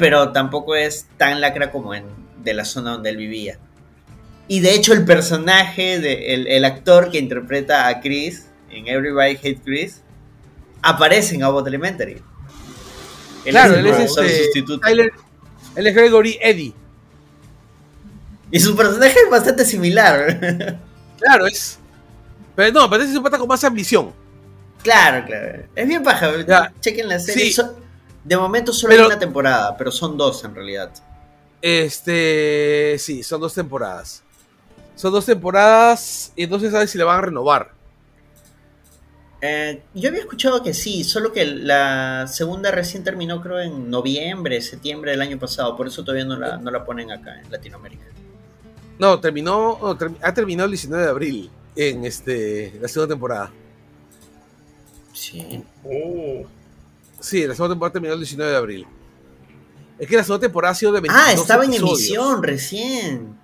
pero 0.00 0.32
tampoco 0.32 0.74
es 0.74 1.06
tan 1.16 1.40
lacra 1.40 1.70
como 1.70 1.94
en 1.94 2.04
de 2.42 2.54
la 2.54 2.64
zona 2.64 2.90
donde 2.92 3.10
él 3.10 3.16
vivía. 3.18 3.58
Y 4.48 4.58
de 4.60 4.74
hecho 4.74 4.92
el 4.94 5.04
personaje, 5.04 6.00
de, 6.00 6.34
el, 6.34 6.48
el 6.48 6.64
actor 6.64 7.10
que 7.10 7.18
interpreta 7.18 7.86
a 7.86 8.00
Chris 8.00 8.46
en 8.70 8.88
Everybody 8.88 9.36
Hate 9.36 9.60
Chris, 9.64 10.00
aparece 10.82 11.36
en 11.36 11.44
Abbott 11.44 11.68
Elementary. 11.68 12.14
Él 13.44 13.50
claro, 13.52 13.74
es 13.74 13.78
él 13.78 13.86
es 13.86 13.98
este. 14.00 14.44
sustituto. 14.44 14.80
Tyler- 14.80 15.12
él 15.76 15.86
es 15.86 15.94
Gregory 15.94 16.38
Eddie. 16.42 16.74
Y 18.50 18.58
su 18.58 18.74
personaje 18.74 19.16
es 19.24 19.30
bastante 19.30 19.64
similar. 19.64 20.78
Claro, 21.20 21.46
es. 21.46 21.78
Pero 22.56 22.88
no, 22.88 22.96
es 22.96 23.14
un 23.14 23.22
pata 23.22 23.38
con 23.38 23.46
más 23.46 23.62
ambición. 23.62 24.12
claro, 24.82 25.24
claro. 25.26 25.62
Es 25.76 25.86
bien 25.86 26.02
paja. 26.02 26.30
Ya. 26.46 26.72
Chequen 26.80 27.08
la 27.08 27.18
serie. 27.20 27.44
Sí. 27.44 27.52
So- 27.52 27.78
de 28.24 28.36
momento 28.36 28.72
solo 28.72 28.90
Pero- 28.92 29.02
hay 29.04 29.06
una 29.10 29.18
temporada, 29.18 29.76
pero 29.76 29.90
son 29.90 30.16
dos 30.16 30.44
en 30.44 30.54
realidad. 30.54 30.90
Este. 31.62 32.96
Sí, 32.98 33.22
son 33.22 33.40
dos 33.40 33.54
temporadas. 33.54 34.22
Son 34.96 35.12
dos 35.12 35.24
temporadas 35.26 36.32
y 36.36 36.46
no 36.46 36.58
se 36.60 36.70
sabe 36.70 36.86
si 36.86 36.98
le 36.98 37.04
van 37.04 37.18
a 37.18 37.22
renovar. 37.22 37.72
Eh, 39.42 39.82
yo 39.94 40.10
había 40.10 40.20
escuchado 40.20 40.62
que 40.62 40.74
sí, 40.74 41.02
solo 41.02 41.32
que 41.32 41.46
la 41.46 42.26
segunda 42.26 42.70
recién 42.70 43.02
terminó 43.02 43.40
creo 43.40 43.58
en 43.60 43.88
noviembre, 43.88 44.60
septiembre 44.60 45.12
del 45.12 45.22
año 45.22 45.38
pasado, 45.38 45.74
por 45.78 45.86
eso 45.86 46.04
todavía 46.04 46.26
no 46.26 46.36
la, 46.36 46.58
no 46.58 46.70
la 46.70 46.84
ponen 46.84 47.10
acá 47.10 47.40
en 47.40 47.50
Latinoamérica. 47.50 48.04
No, 48.98 49.18
terminó. 49.18 49.78
no, 49.80 49.96
ter- 49.96 50.10
ha 50.20 50.34
terminado 50.34 50.66
el 50.66 50.72
19 50.72 51.04
de 51.04 51.08
abril 51.10 51.50
en 51.74 52.04
este 52.04 52.78
la 52.82 52.88
segunda 52.88 53.14
temporada. 53.14 53.50
Sí. 55.14 55.64
Oh. 55.84 56.44
Sí, 57.20 57.46
la 57.46 57.54
segunda 57.54 57.74
temporada 57.74 57.92
terminó 57.92 58.14
el 58.14 58.20
19 58.20 58.50
de 58.50 58.56
abril. 58.56 58.86
Es 59.98 60.08
que 60.08 60.16
la 60.16 60.24
segunda 60.24 60.46
temporada 60.46 60.72
ha 60.72 60.74
sido 60.74 60.92
de 60.92 61.00
22 61.00 61.22
Ah, 61.26 61.32
estaba 61.32 61.64
en 61.64 61.74
emisión 61.74 62.42
recién. 62.42 63.38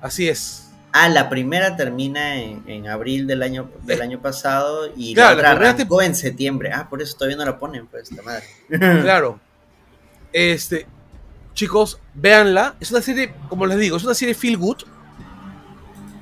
Así 0.00 0.28
es. 0.28 0.68
Ah, 0.92 1.08
la 1.08 1.30
primera 1.30 1.76
termina 1.76 2.42
en, 2.42 2.64
en 2.66 2.88
abril 2.88 3.26
del 3.26 3.42
año 3.42 3.70
del 3.84 4.02
año 4.02 4.20
pasado 4.20 4.90
y 4.94 5.14
Claro, 5.14 5.36
la 5.36 5.42
la 5.42 5.48
otra 5.48 5.54
primera 5.54 5.70
arrancó 5.74 6.02
en 6.02 6.14
septiembre. 6.16 6.70
Ah, 6.74 6.88
por 6.90 7.00
eso 7.00 7.16
todavía 7.16 7.36
no 7.36 7.44
la 7.44 7.58
ponen, 7.58 7.86
pues, 7.86 8.10
esta 8.10 8.22
madre. 8.22 8.44
Claro. 9.02 9.40
Este, 10.32 10.86
chicos, 11.54 11.98
véanla. 12.14 12.74
Es 12.80 12.90
una 12.90 13.00
serie, 13.00 13.32
como 13.48 13.64
les 13.66 13.78
digo, 13.78 13.96
es 13.96 14.04
una 14.04 14.14
serie 14.14 14.34
feel 14.34 14.58
good. 14.58 14.78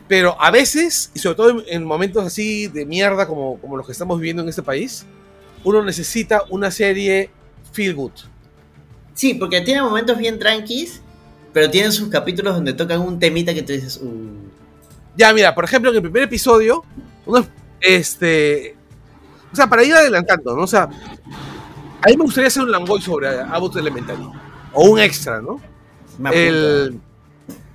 Pero 0.06 0.36
a 0.40 0.50
veces, 0.50 1.10
y 1.14 1.20
sobre 1.20 1.36
todo 1.36 1.50
en, 1.50 1.62
en 1.68 1.84
momentos 1.84 2.24
así 2.24 2.66
de 2.66 2.84
mierda 2.84 3.26
como, 3.26 3.58
como 3.60 3.76
los 3.76 3.86
que 3.86 3.92
estamos 3.92 4.18
viviendo 4.18 4.42
en 4.42 4.48
este 4.48 4.62
país, 4.62 5.06
uno 5.64 5.82
necesita 5.84 6.42
una 6.48 6.70
serie 6.70 7.30
feel 7.72 7.94
good. 7.94 8.12
Sí, 9.14 9.34
porque 9.34 9.60
tiene 9.60 9.82
momentos 9.82 10.16
bien 10.18 10.38
tranquis, 10.38 11.02
pero 11.52 11.70
tienen 11.70 11.92
sus 11.92 12.08
capítulos 12.08 12.54
donde 12.54 12.72
tocan 12.72 13.00
un 13.00 13.18
temita 13.18 13.52
que 13.52 13.62
tú 13.62 13.72
dices, 13.72 14.00
uh, 14.02 14.08
Ya, 15.16 15.32
mira, 15.32 15.54
por 15.54 15.64
ejemplo, 15.64 15.90
en 15.90 15.96
el 15.96 16.02
primer 16.02 16.22
episodio, 16.22 16.84
uno, 17.26 17.46
este. 17.80 18.76
O 19.52 19.56
sea, 19.56 19.66
para 19.66 19.82
ir 19.82 19.92
adelantando, 19.92 20.54
¿no? 20.54 20.62
O 20.62 20.66
sea, 20.66 20.84
a 20.84 22.08
mí 22.08 22.16
me 22.16 22.24
gustaría 22.24 22.48
hacer 22.48 22.62
un 22.62 22.70
langoy 22.70 23.02
sobre 23.02 23.28
Abbott 23.28 23.76
Elementary. 23.76 24.22
O 24.72 24.90
un 24.90 25.00
extra, 25.00 25.40
¿no? 25.40 25.60
me. 26.18 26.30
El. 26.30 27.00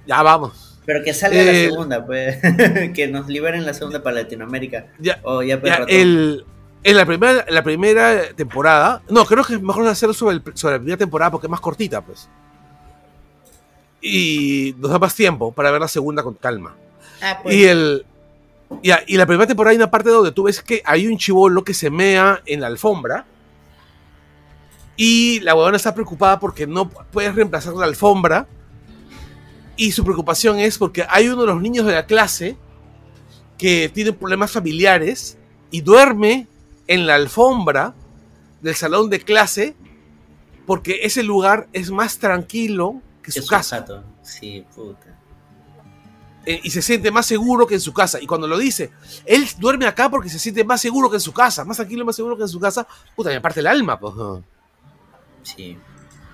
Ya 0.08 0.22
vamos. 0.24 0.80
Pero 0.86 1.04
que 1.04 1.14
salga 1.14 1.44
la 1.44 1.52
segunda, 1.52 2.06
pues. 2.06 2.38
que 2.94 3.08
nos 3.08 3.28
liberen 3.28 3.66
la 3.66 3.74
segunda 3.74 4.04
para 4.04 4.22
Latinoamérica. 4.22 4.88
Ya, 5.00 5.20
O 5.24 5.42
ya, 5.42 5.60
pues, 5.60 5.74
Ya, 5.74 5.80
ratón. 5.80 5.96
el, 5.96 6.46
en 6.86 6.98
la 6.98 7.06
primera, 7.06 7.46
la 7.50 7.64
primera 7.64 8.30
temporada. 8.36 9.02
No, 9.10 9.26
creo 9.26 9.44
que 9.44 9.56
es 9.56 9.62
mejor 9.62 9.88
hacerlo 9.88 10.14
sobre, 10.14 10.36
el- 10.36 10.44
sobre 10.54 10.76
la 10.76 10.80
primera 10.80 10.98
temporada 10.98 11.32
porque 11.32 11.48
es 11.48 11.52
más 11.52 11.60
cortita, 11.60 12.02
pues. 12.02 12.30
Y 14.02 14.76
nos 14.78 14.92
da 14.92 15.00
más 15.00 15.16
tiempo 15.16 15.52
para 15.52 15.72
ver 15.72 15.82
la 15.82 15.88
segunda 15.88 16.22
con 16.22 16.36
calma. 16.36 16.76
Ah, 17.22 17.40
pues. 17.42 17.56
Y 17.56 17.64
el. 17.66 18.06
y 19.08 19.18
la 19.18 19.26
primera 19.26 19.48
temporada 19.48 19.72
hay 19.72 19.78
una 19.78 19.90
parte 19.90 20.10
donde 20.10 20.32
tú 20.32 20.44
ves 20.44 20.62
que 20.62 20.82
hay 20.86 21.08
un 21.08 21.18
chivolo 21.18 21.64
que 21.64 21.74
se 21.74 21.90
mea 21.90 22.42
en 22.46 22.62
la 22.62 22.68
alfombra. 22.68 23.26
Y 24.98 25.40
la 25.42 25.56
huevona 25.56 25.76
está 25.78 25.94
preocupada 25.94 26.40
porque 26.40 26.68
no 26.68 26.88
puedes 26.90 27.34
reemplazar 27.36 27.74
la 27.74 27.86
alfombra. 27.86 28.48
Y 29.76 29.92
su 29.92 30.04
preocupación 30.04 30.60
es 30.60 30.78
porque 30.78 31.06
hay 31.10 31.28
uno 31.28 31.42
de 31.42 31.48
los 31.48 31.62
niños 31.62 31.86
de 31.86 31.94
la 31.94 32.06
clase 32.06 32.56
que 33.58 33.90
tiene 33.94 34.14
problemas 34.14 34.52
familiares 34.52 35.38
y 35.72 35.82
duerme 35.82 36.48
en 36.88 37.08
la 37.08 37.16
alfombra 37.16 37.94
del 38.62 38.76
salón 38.76 39.10
de 39.10 39.20
clase 39.20 39.76
porque 40.66 41.00
ese 41.04 41.24
lugar 41.24 41.68
es 41.74 41.92
más 41.92 42.18
tranquilo 42.18 43.02
que 43.22 43.32
su 43.32 43.46
casa. 43.46 43.86
Sí, 44.24 44.66
puta. 44.76 45.08
eh, 46.48 46.60
y 46.64 46.70
se 46.72 46.82
siente 46.82 47.10
más 47.12 47.26
seguro 47.26 47.66
que 47.68 47.76
en 47.76 47.82
su 47.82 47.92
casa. 47.94 48.20
Y 48.22 48.28
cuando 48.28 48.48
lo 48.48 48.58
dice, 48.58 48.92
él 49.26 49.48
duerme 49.58 49.86
acá 49.88 50.10
porque 50.10 50.30
se 50.30 50.38
siente 50.40 50.64
más 50.64 50.80
seguro 50.82 51.10
que 51.10 51.16
en 51.18 51.22
su 51.22 51.34
casa, 51.34 51.66
más 51.66 51.78
tranquilo 51.78 52.04
y 52.04 52.06
más 52.06 52.16
seguro 52.16 52.38
que 52.38 52.44
en 52.44 52.50
su 52.50 52.60
casa, 52.60 52.88
puta, 53.16 53.30
me 53.32 53.42
parte 53.42 53.60
el 53.62 53.68
alma, 53.68 54.00
pues. 54.00 54.14
Sí. 55.44 55.78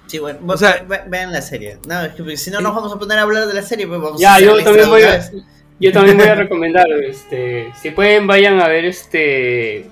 Sí, 0.08 0.20
bueno, 0.20 0.40
O 0.48 0.58
sea- 0.58 0.84
ve- 0.84 0.86
ve- 0.88 1.04
vean 1.08 1.32
la 1.32 1.42
serie. 1.42 1.80
No, 1.88 2.02
es 2.02 2.14
que 2.14 2.36
si 2.38 2.52
no 2.52 2.60
nos 2.60 2.76
vamos 2.76 2.92
a 2.94 3.00
poner 3.00 3.18
a 3.20 3.22
hablar 3.22 3.48
de 3.48 3.54
la 3.54 3.62
serie, 3.62 3.88
pues 3.88 4.02
vamos 4.02 4.20
a 4.20 4.22
Ya, 4.22 4.36
hacer 4.36 4.48
yo 4.48 4.64
también 4.64 4.90
voy 4.90 5.04
a, 5.04 5.32
yo 5.80 5.92
también 5.94 6.18
voy 6.18 6.28
a 6.28 6.36
recomendar, 6.36 6.86
este, 7.08 7.72
si 7.82 7.92
pueden 7.92 8.28
vayan 8.28 8.60
a 8.60 8.68
ver 8.68 8.84
este 8.86 9.90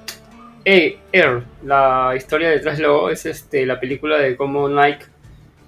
eh, 0.71 0.99
Air, 1.11 1.43
la 1.63 2.13
historia 2.15 2.49
detrás 2.49 2.79
luego 2.79 3.09
es 3.09 3.25
este 3.25 3.65
la 3.65 3.79
película 3.79 4.17
de 4.17 4.35
cómo 4.35 4.67
Nike 4.69 5.05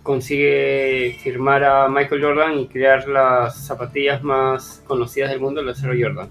consigue 0.03 1.15
firmar 1.23 1.63
a 1.63 1.87
Michael 1.87 2.23
Jordan 2.23 2.59
y 2.59 2.67
crear 2.67 3.07
las 3.07 3.65
zapatillas 3.67 4.23
más 4.23 4.81
conocidas 4.87 5.29
del 5.29 5.39
mundo, 5.39 5.61
los 5.61 5.81
Air 5.83 5.97
Jordan. 6.03 6.29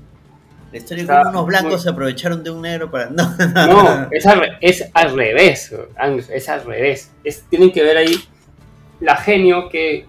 La 0.72 0.78
historia 0.78 1.02
Está 1.02 1.18
como 1.22 1.30
unos 1.30 1.47
blancos 1.47 1.72
muy- 1.72 1.80
se 1.80 1.88
aprovecharon 1.90 2.44
de 2.44 2.51
un 2.51 2.62
negro 2.62 2.90
para. 2.90 3.06
No, 3.10 3.34
No, 3.38 4.09
es 4.10 4.26
al, 4.26 4.40
re- 4.40 4.59
es 4.60 4.88
al 4.94 5.16
revés, 5.16 5.74
es 6.32 6.48
al 6.48 6.64
revés. 6.64 7.10
Es, 7.24 7.42
tienen 7.51 7.72
que 7.72 7.82
ver 7.82 7.97
ahí 7.97 8.14
la 9.01 9.16
genio 9.16 9.68
que 9.68 10.06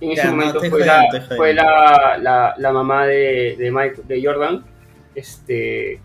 en 0.00 0.10
ese 0.12 0.22
Ya, 0.24 0.30
momento 0.30 0.60
fue, 0.60 0.70
jodiendo, 0.70 0.92
la, 0.92 1.04
estoy 1.04 1.20
fue 1.20 1.36
jodiendo. 1.38 1.62
la, 1.64 2.18
la- 2.18 2.54
la 2.58 2.72
mamá 2.72 3.06
de, 3.06 3.56
de, 3.58 3.70
Mike, 3.72 4.02
de 4.06 4.22
Jordan. 4.24 4.64
Este, 5.14 6.00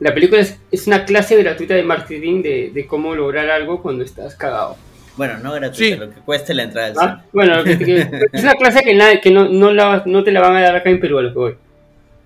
la 0.00 0.12
película 0.14 0.40
es, 0.40 0.58
es 0.70 0.86
una 0.86 1.04
clase 1.04 1.36
gratuita 1.42 1.74
de 1.74 1.82
marketing 1.82 2.42
de, 2.42 2.70
de 2.74 2.86
cómo 2.86 3.14
lograr 3.14 3.48
algo 3.50 3.80
cuando 3.82 4.04
estás 4.04 4.34
cagado. 4.36 4.76
Bueno, 5.16 5.38
no 5.38 5.52
gratuita, 5.52 5.94
Sí. 5.94 5.96
lo 5.96 6.10
que 6.10 6.20
cueste 6.20 6.54
la 6.54 6.64
entrada 6.64 6.88
al 6.88 6.94
¿ah? 6.98 7.24
Bueno, 7.32 7.56
lo 7.58 7.64
que 7.64 7.76
te- 7.76 7.84
que- 7.84 8.08
es 8.32 8.42
una 8.42 8.54
clase 8.54 8.82
que, 8.82 8.94
nadie- 8.94 9.20
que 9.20 9.30
no, 9.30 9.48
no, 9.48 9.72
la- 9.72 10.02
no 10.06 10.24
te 10.24 10.32
la 10.32 10.40
van 10.40 10.56
a 10.56 10.60
dar 10.62 10.74
acá 10.76 10.90
en 10.90 10.98
Perú, 11.00 11.18
a 11.18 11.22
lo 11.22 11.32
que 11.32 11.38
voy. 11.38 11.54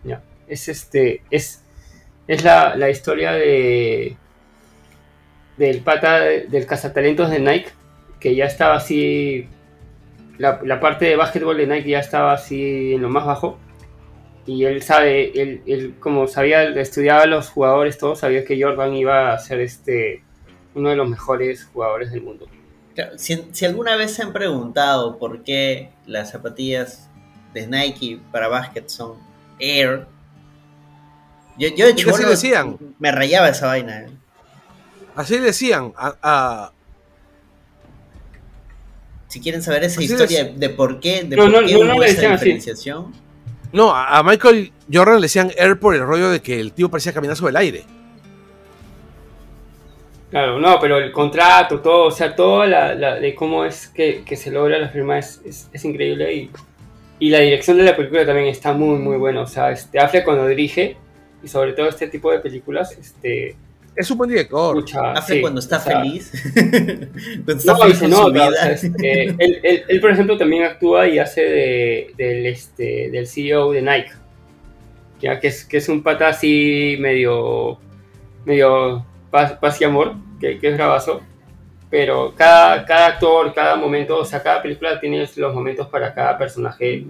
Ya. 0.04 0.22
Es 0.48 0.68
este. 0.68 1.20
Es, 1.30 1.62
es 2.26 2.42
la, 2.44 2.74
la 2.76 2.88
historia 2.88 3.32
de. 3.32 4.16
Del 5.58 5.80
pata 5.80 6.20
de- 6.20 6.46
del 6.46 6.64
cazatalentos 6.66 7.30
de 7.30 7.40
Nike. 7.40 7.68
Que 8.20 8.34
ya 8.34 8.46
estaba 8.46 8.76
así. 8.76 9.46
La, 10.38 10.60
la 10.64 10.80
parte 10.80 11.04
de 11.04 11.16
básquetbol 11.16 11.56
de 11.58 11.66
Nike 11.66 11.90
ya 11.90 11.98
estaba 11.98 12.32
así 12.32 12.94
en 12.94 13.02
lo 13.02 13.08
más 13.10 13.26
bajo. 13.26 13.58
Y 14.48 14.64
él 14.64 14.82
sabe, 14.82 15.30
él, 15.40 15.60
él 15.66 15.94
como 16.00 16.26
sabía, 16.26 16.62
estudiaba 16.62 17.22
a 17.22 17.26
los 17.26 17.50
jugadores, 17.50 17.98
todos 17.98 18.20
sabía 18.20 18.46
que 18.46 18.60
Jordan 18.60 18.94
iba 18.94 19.30
a 19.34 19.38
ser 19.38 19.60
este 19.60 20.22
uno 20.74 20.88
de 20.88 20.96
los 20.96 21.06
mejores 21.06 21.66
jugadores 21.66 22.10
del 22.12 22.22
mundo. 22.22 22.46
Si, 23.18 23.44
si 23.52 23.64
alguna 23.66 23.94
vez 23.96 24.14
se 24.14 24.22
han 24.22 24.32
preguntado 24.32 25.18
por 25.18 25.44
qué 25.44 25.90
las 26.06 26.30
zapatillas 26.30 27.08
de 27.52 27.66
Nike 27.66 28.20
para 28.32 28.48
básquet 28.48 28.88
son 28.88 29.16
Air, 29.58 30.06
yo, 31.58 31.68
yo 31.76 31.86
de 31.86 31.94
que 31.94 32.08
así 32.08 32.24
decían. 32.24 32.78
me 32.98 33.12
rayaba 33.12 33.50
esa 33.50 33.66
vaina. 33.66 34.00
eh. 34.00 34.06
Así 35.14 35.36
decían 35.38 35.92
a, 35.96 36.14
a- 36.22 36.72
Si 39.28 39.40
quieren 39.40 39.62
saber 39.62 39.84
esa 39.84 40.00
Así 40.00 40.10
historia 40.10 40.44
de 40.44 40.70
por 40.70 41.00
qué, 41.00 41.22
de 41.24 41.36
No, 41.36 41.42
por 41.44 41.52
no, 41.52 41.66
qué 41.66 41.74
no, 41.74 41.80
hubo 41.96 42.02
esa 42.02 42.14
decían 42.14 42.32
así. 42.32 42.72
No, 43.72 43.94
a, 43.94 44.22
Michael 44.22 44.72
Jordan 44.92 45.16
le 45.16 45.22
decían 45.22 45.50
Air 45.56 45.78
por 45.78 45.94
el 45.94 46.00
rollo 46.02 46.30
de 46.30 46.40
que 46.40 46.58
el 46.58 46.72
tío 46.72 46.88
parecía 46.90 47.12
caminar 47.12 47.36
sobre 47.36 47.50
el 47.50 47.56
aire. 47.56 47.84
Claro, 50.30 50.58
no, 50.58 50.78
pero 50.78 50.98
el 50.98 51.10
contrato, 51.10 51.80
todo, 51.80 52.06
o 52.06 52.10
sea, 52.10 52.34
todo 52.36 52.66
la, 52.66 52.94
la- 52.94 53.14
de 53.14 53.34
cómo 53.34 53.64
es 53.64 53.88
que, 53.88 54.22
que 54.24 54.36
se 54.36 54.50
logra 54.50 54.78
la 54.78 54.88
firma 54.90 55.18
es, 55.18 55.40
es, 55.44 55.70
es 55.72 55.84
increíble 55.86 56.32
y, 56.34 56.50
y 57.18 57.30
la 57.30 57.38
dirección 57.38 57.78
de 57.78 57.84
la 57.84 57.96
película 57.96 58.26
también 58.26 58.48
está 58.48 58.72
muy, 58.74 58.98
muy 58.98 59.16
buena. 59.16 59.40
O 59.40 59.46
sea, 59.46 59.70
este, 59.70 59.98
Affleck 59.98 60.24
cuando 60.24 60.46
dirige, 60.46 60.96
y 61.42 61.48
sobre 61.48 61.72
todo 61.72 61.88
este 61.88 62.08
tipo 62.08 62.30
de 62.30 62.40
películas, 62.40 62.92
este, 62.98 63.56
Es 63.98 64.10
un 64.10 64.18
buen 64.18 64.30
director. 64.30 64.76
escucha, 64.78 65.16
sí, 65.22 65.40
cuando 65.40 65.58
está 65.60 65.78
o 65.78 65.80
sea, 65.80 66.00
feliz. 66.00 66.30
cuando 66.54 67.52
está 67.52 67.72
No, 67.72 67.78
feliz 67.78 67.98
con 67.98 68.12
su 68.12 68.18
o 68.22 68.32
vida. 68.32 68.50
sea, 68.52 68.70
este, 68.72 69.22
él, 69.38 69.60
él- 69.62 69.84
él, 69.88 70.00
por 70.00 70.10
ejemplo, 70.12 70.38
también 70.38 70.62
actúa 70.64 71.08
y 71.08 71.18
hace 71.18 71.42
de, 71.42 72.14
del, 72.16 72.46
este, 72.46 73.10
del 73.10 73.26
CEO 73.26 73.72
de 73.72 73.82
Nike. 73.82 74.12
Ya 75.20 75.40
que 75.40 75.48
es, 75.48 75.64
que 75.64 75.78
es 75.78 75.88
un 75.88 76.02
pata 76.04 76.28
así 76.28 76.96
medio, 77.00 77.78
medio 78.44 79.04
paz, 79.32 79.52
paz 79.54 79.80
y 79.80 79.84
amor, 79.84 80.14
que, 80.40 80.58
que 80.58 80.68
es 80.68 80.76
bravazo. 80.76 81.20
Pero 81.90 82.34
cada, 82.36 82.84
cada 82.84 83.06
actor, 83.08 83.52
cada 83.52 83.74
momento, 83.74 84.18
o 84.18 84.24
sea, 84.24 84.42
cada 84.42 84.62
película 84.62 85.00
tiene 85.00 85.26
los 85.36 85.54
momentos 85.54 85.88
para 85.88 86.14
cada 86.14 86.38
personaje 86.38 87.02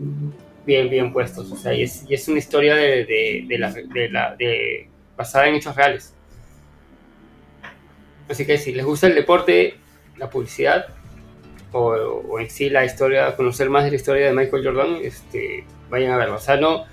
bien, 0.65 0.89
bien 0.89 1.13
puestos. 1.13 1.51
O 1.53 1.57
sea, 1.57 1.75
y 1.75 1.83
es, 1.83 2.05
y 2.09 2.15
es 2.15 2.27
una 2.29 2.39
historia 2.39 2.75
de, 2.77 3.05
de, 3.05 3.45
de 3.47 3.59
la, 3.59 3.73
de 3.73 4.09
la- 4.09 4.37
de- 4.39 4.89
basada 5.17 5.49
en 5.49 5.57
hechos 5.57 5.75
reales. 5.77 6.15
Así 8.29 8.45
que 8.47 8.59
si 8.59 8.73
les 8.73 8.85
gusta 8.85 9.07
el 9.07 9.15
deporte, 9.15 9.75
la 10.17 10.29
publicidad 10.29 10.87
o, 11.73 11.81
o 12.29 12.41
en 12.41 12.49
sí 12.51 12.71
la 12.71 12.85
historia, 12.85 13.35
conocer 13.37 13.71
más 13.71 13.85
de 13.85 13.91
la 13.91 13.97
historia 13.97 14.27
de 14.27 14.33
Michael 14.33 14.65
Jordan, 14.65 14.97
este, 15.03 15.65
vayan 15.91 16.13
a 16.13 16.17
verlo. 16.17 16.37
O 16.37 16.41
sea, 16.41 16.57
no, 16.57 16.85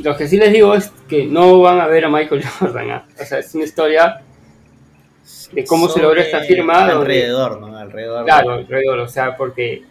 lo 0.00 0.16
que 0.16 0.28
sí 0.28 0.36
les 0.38 0.52
digo 0.52 0.74
es 0.74 0.90
que 1.08 1.24
no 1.26 1.60
van 1.60 1.80
a 1.80 1.86
ver 1.86 2.04
a 2.04 2.08
Michael 2.08 2.42
Jordan. 2.58 2.90
¿ah? 2.90 3.06
O 3.20 3.24
sea, 3.24 3.38
es 3.38 3.54
una 3.54 3.64
historia 3.64 4.22
de 5.52 5.64
cómo 5.64 5.88
se 5.88 6.00
logra 6.00 6.22
esta 6.22 6.38
Sobre- 6.38 6.48
firma. 6.48 6.78
donde- 6.80 6.92
Alrededor, 6.94 7.60
¿no? 7.60 7.76
Alrededor. 7.76 8.24
Claro, 8.24 8.50
alrededor, 8.52 8.98
o 9.00 9.08
sea, 9.08 9.36
porque 9.36 9.82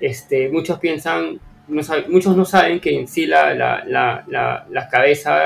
este, 0.00 0.48
muchos 0.48 0.78
piensan, 0.78 1.38
no 1.68 1.82
muchos 2.08 2.36
no 2.36 2.44
saben 2.44 2.80
que 2.80 2.98
en 2.98 3.06
sí 3.06 3.26
la, 3.26 3.54
la, 3.54 3.84
la, 3.86 4.24
la, 4.28 4.66
la 4.70 4.88
cabeza, 4.88 5.38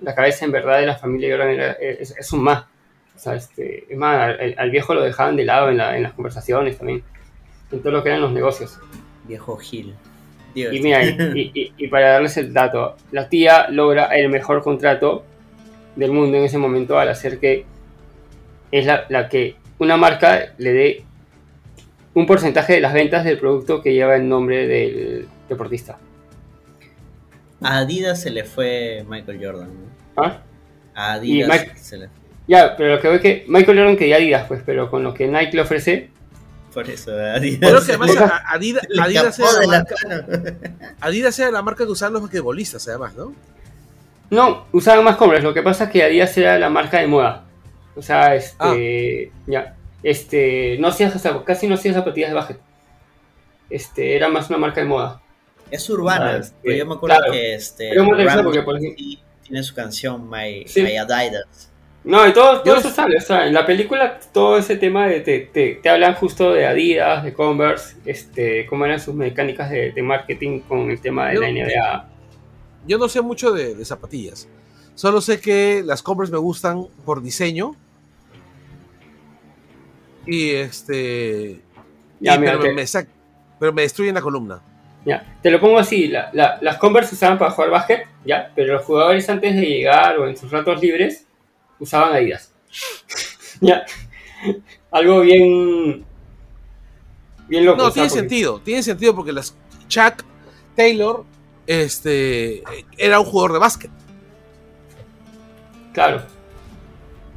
la 0.00 0.14
cabeza 0.14 0.44
en 0.44 0.52
verdad 0.52 0.78
de 0.80 0.86
la 0.86 0.96
familia 0.96 1.30
Jordan 1.36 1.50
era- 1.54 1.72
es, 1.72 2.14
es 2.16 2.32
un 2.32 2.42
más. 2.42 2.64
O 3.18 3.20
sea, 3.20 3.34
este, 3.34 3.84
es 3.92 3.98
más, 3.98 4.38
al, 4.38 4.54
al 4.56 4.70
viejo 4.70 4.94
lo 4.94 5.02
dejaban 5.02 5.34
de 5.34 5.44
lado 5.44 5.70
en, 5.70 5.78
la- 5.78 5.96
en 5.96 6.04
las 6.04 6.12
conversaciones 6.12 6.78
también, 6.78 7.02
en 7.72 7.80
todo 7.82 7.90
lo 7.92 8.02
que 8.04 8.10
eran 8.10 8.20
los 8.20 8.30
negocios. 8.30 8.78
Viejo 9.26 9.56
Gil. 9.56 9.92
Digo, 10.54 10.72
Y 10.72 10.80
mira, 10.80 11.04
y, 11.04 11.50
y- 11.52 11.72
y 11.76 11.88
para 11.88 12.10
darles 12.12 12.36
el 12.36 12.52
dato, 12.54 12.94
la 13.10 13.28
tía 13.28 13.68
logra 13.70 14.04
el 14.16 14.28
mejor 14.28 14.62
contrato 14.62 15.24
del 15.96 16.12
mundo 16.12 16.36
en 16.38 16.44
ese 16.44 16.58
momento 16.58 16.96
al 16.96 17.08
hacer 17.08 17.40
que 17.40 17.64
es 18.70 18.86
la, 18.86 19.04
la 19.08 19.28
que 19.28 19.56
una 19.80 19.96
marca 19.96 20.52
le 20.58 20.72
dé 20.72 21.04
un 22.14 22.24
porcentaje 22.24 22.74
de 22.74 22.80
las 22.80 22.92
ventas 22.92 23.24
del 23.24 23.38
producto 23.38 23.82
que 23.82 23.94
lleva 23.94 24.14
el 24.14 24.28
nombre 24.28 24.68
del 24.68 25.26
deportista. 25.48 25.98
A 27.60 27.78
Adidas 27.78 28.22
se 28.22 28.30
le 28.30 28.44
fue 28.44 29.04
Michael 29.08 29.44
Jordan, 29.44 29.68
¿no? 29.74 30.22
¿Ah? 30.22 30.40
A 30.94 31.12
Adidas 31.14 31.48
Mike- 31.48 31.76
se 31.76 31.96
le 31.98 32.08
Ya, 32.48 32.74
pero 32.76 32.94
lo 32.96 33.00
que 33.00 33.08
veo 33.08 33.16
es 33.16 33.22
que 33.22 33.44
Michael 33.46 33.78
Jordan 33.78 33.96
quería 33.96 34.16
Adidas, 34.16 34.46
pues, 34.48 34.62
pero 34.64 34.90
con 34.90 35.04
lo 35.04 35.12
que 35.14 35.26
Nike 35.28 35.52
le 35.54 35.60
ofrece, 35.62 36.10
Por 36.72 36.88
eso, 36.88 37.12
Adidas. 37.12 37.84
Que 37.84 37.92
además 37.92 38.10
Adidas, 38.10 38.82
Adidas, 38.98 39.36
de 39.36 39.44
la 39.44 39.60
la 39.60 39.66
marca. 39.66 39.94
Adidas 41.00 41.38
era 41.38 41.50
la 41.50 41.62
marca 41.62 41.84
que 41.84 41.90
usaban 41.90 42.14
los 42.14 42.22
basquetbolistas, 42.22 42.88
además, 42.88 43.14
¿no? 43.14 43.34
no, 44.30 44.66
usaban 44.72 45.04
más 45.04 45.16
Converse. 45.16 45.42
Lo 45.44 45.54
que 45.54 45.62
pasa 45.62 45.84
es 45.84 45.90
que 45.90 46.02
Adidas 46.02 46.36
era 46.38 46.58
la 46.58 46.68
marca 46.70 46.98
de 47.00 47.06
moda. 47.06 47.44
O 47.96 48.02
sea, 48.02 48.34
este, 48.34 49.30
ya, 49.46 49.74
este, 50.02 50.76
no 50.78 50.88
hacía, 50.88 51.10
zap- 51.12 51.44
casi 51.44 51.66
no 51.66 51.74
hacía 51.74 51.92
zapatillas 51.92 52.30
de 52.30 52.34
básquet. 52.34 52.58
Este, 53.70 54.16
era 54.16 54.28
más 54.28 54.48
una 54.48 54.58
marca 54.58 54.80
de 54.80 54.86
moda. 54.86 55.20
Es 55.70 55.88
urbana. 55.90 56.30
Ah, 56.30 56.36
este, 56.38 56.56
pero 56.62 56.76
yo 56.76 56.86
me 56.86 56.94
acuerdo 56.94 57.16
claro. 57.16 57.32
que 57.32 57.54
este. 57.54 57.90
Pero 57.90 58.04
porque, 58.06 58.62
por 58.62 58.78
ejemplo- 58.78 58.96
tiene 59.42 59.62
su 59.62 59.74
canción 59.74 60.28
My, 60.30 60.64
Sí. 60.66 60.82
My 60.82 60.96
Adidas. 60.96 61.70
No, 62.08 62.26
y 62.26 62.32
todo, 62.32 62.62
todo 62.62 62.76
eso 62.76 62.88
sale. 62.90 63.18
O 63.18 63.20
sea, 63.20 63.46
en 63.46 63.52
la 63.52 63.66
película 63.66 64.18
todo 64.32 64.56
ese 64.56 64.76
tema 64.76 65.06
de 65.06 65.20
te, 65.20 65.40
te, 65.40 65.74
te 65.82 65.88
hablan 65.90 66.14
justo 66.14 66.54
de 66.54 66.66
Adidas, 66.66 67.22
de 67.22 67.34
Converse, 67.34 67.96
este, 68.06 68.64
cómo 68.66 68.86
eran 68.86 68.98
sus 68.98 69.14
mecánicas 69.14 69.68
de, 69.70 69.92
de 69.92 70.02
marketing 70.02 70.60
con 70.60 70.90
el 70.90 71.00
tema 71.00 71.28
de 71.28 71.34
Yo- 71.34 71.40
la 71.42 71.48
NBA. 71.50 72.08
Yo 72.86 72.96
no 72.96 73.08
sé 73.08 73.20
mucho 73.20 73.52
de, 73.52 73.74
de 73.74 73.84
zapatillas. 73.84 74.48
Solo 74.94 75.20
sé 75.20 75.38
que 75.40 75.82
las 75.84 76.02
Converse 76.02 76.32
me 76.32 76.38
gustan 76.38 76.86
por 77.04 77.22
diseño. 77.22 77.76
Y 80.26 80.50
este. 80.50 81.60
Ya, 82.20 82.34
y- 82.34 82.38
mira, 82.38 82.52
pero, 82.52 82.62
te- 82.62 82.68
me, 82.68 82.74
me 82.74 82.82
sac- 82.84 83.08
pero 83.60 83.72
me 83.72 83.82
destruyen 83.82 84.14
la 84.14 84.20
columna. 84.22 84.60
Ya, 85.04 85.36
te 85.42 85.50
lo 85.50 85.60
pongo 85.60 85.78
así, 85.78 86.08
la- 86.08 86.30
la- 86.32 86.58
las 86.60 86.76
Converse 86.78 87.10
se 87.10 87.14
usaban 87.16 87.38
para 87.38 87.50
jugar 87.52 87.70
básquet, 87.70 88.06
ya, 88.24 88.50
pero 88.54 88.74
los 88.74 88.84
jugadores 88.84 89.28
antes 89.30 89.54
de 89.54 89.60
llegar 89.62 90.18
o 90.18 90.26
en 90.28 90.36
sus 90.36 90.50
ratos 90.50 90.80
libres 90.82 91.24
usaban 91.78 92.12
Adidas. 92.14 92.52
ya. 93.60 93.84
Algo 94.90 95.20
bien 95.20 96.04
bien 97.48 97.64
loco. 97.64 97.78
No, 97.78 97.84
o 97.84 97.90
sea, 97.90 97.94
tiene 97.94 98.08
porque- 98.08 98.20
sentido. 98.20 98.60
Tiene 98.60 98.82
sentido 98.82 99.14
porque 99.14 99.32
las 99.32 99.54
Chuck 99.88 100.24
Taylor 100.76 101.24
este, 101.66 102.62
era 102.96 103.20
un 103.20 103.26
jugador 103.26 103.52
de 103.54 103.58
básquet. 103.58 103.90
Claro. 105.92 106.22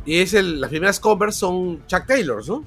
Y 0.06 0.20
es 0.20 0.34
el, 0.34 0.60
las 0.62 0.70
primeras 0.70 1.00
Converse 1.00 1.40
son 1.40 1.86
Chuck 1.88 2.06
Taylors, 2.08 2.48
¿no? 2.48 2.64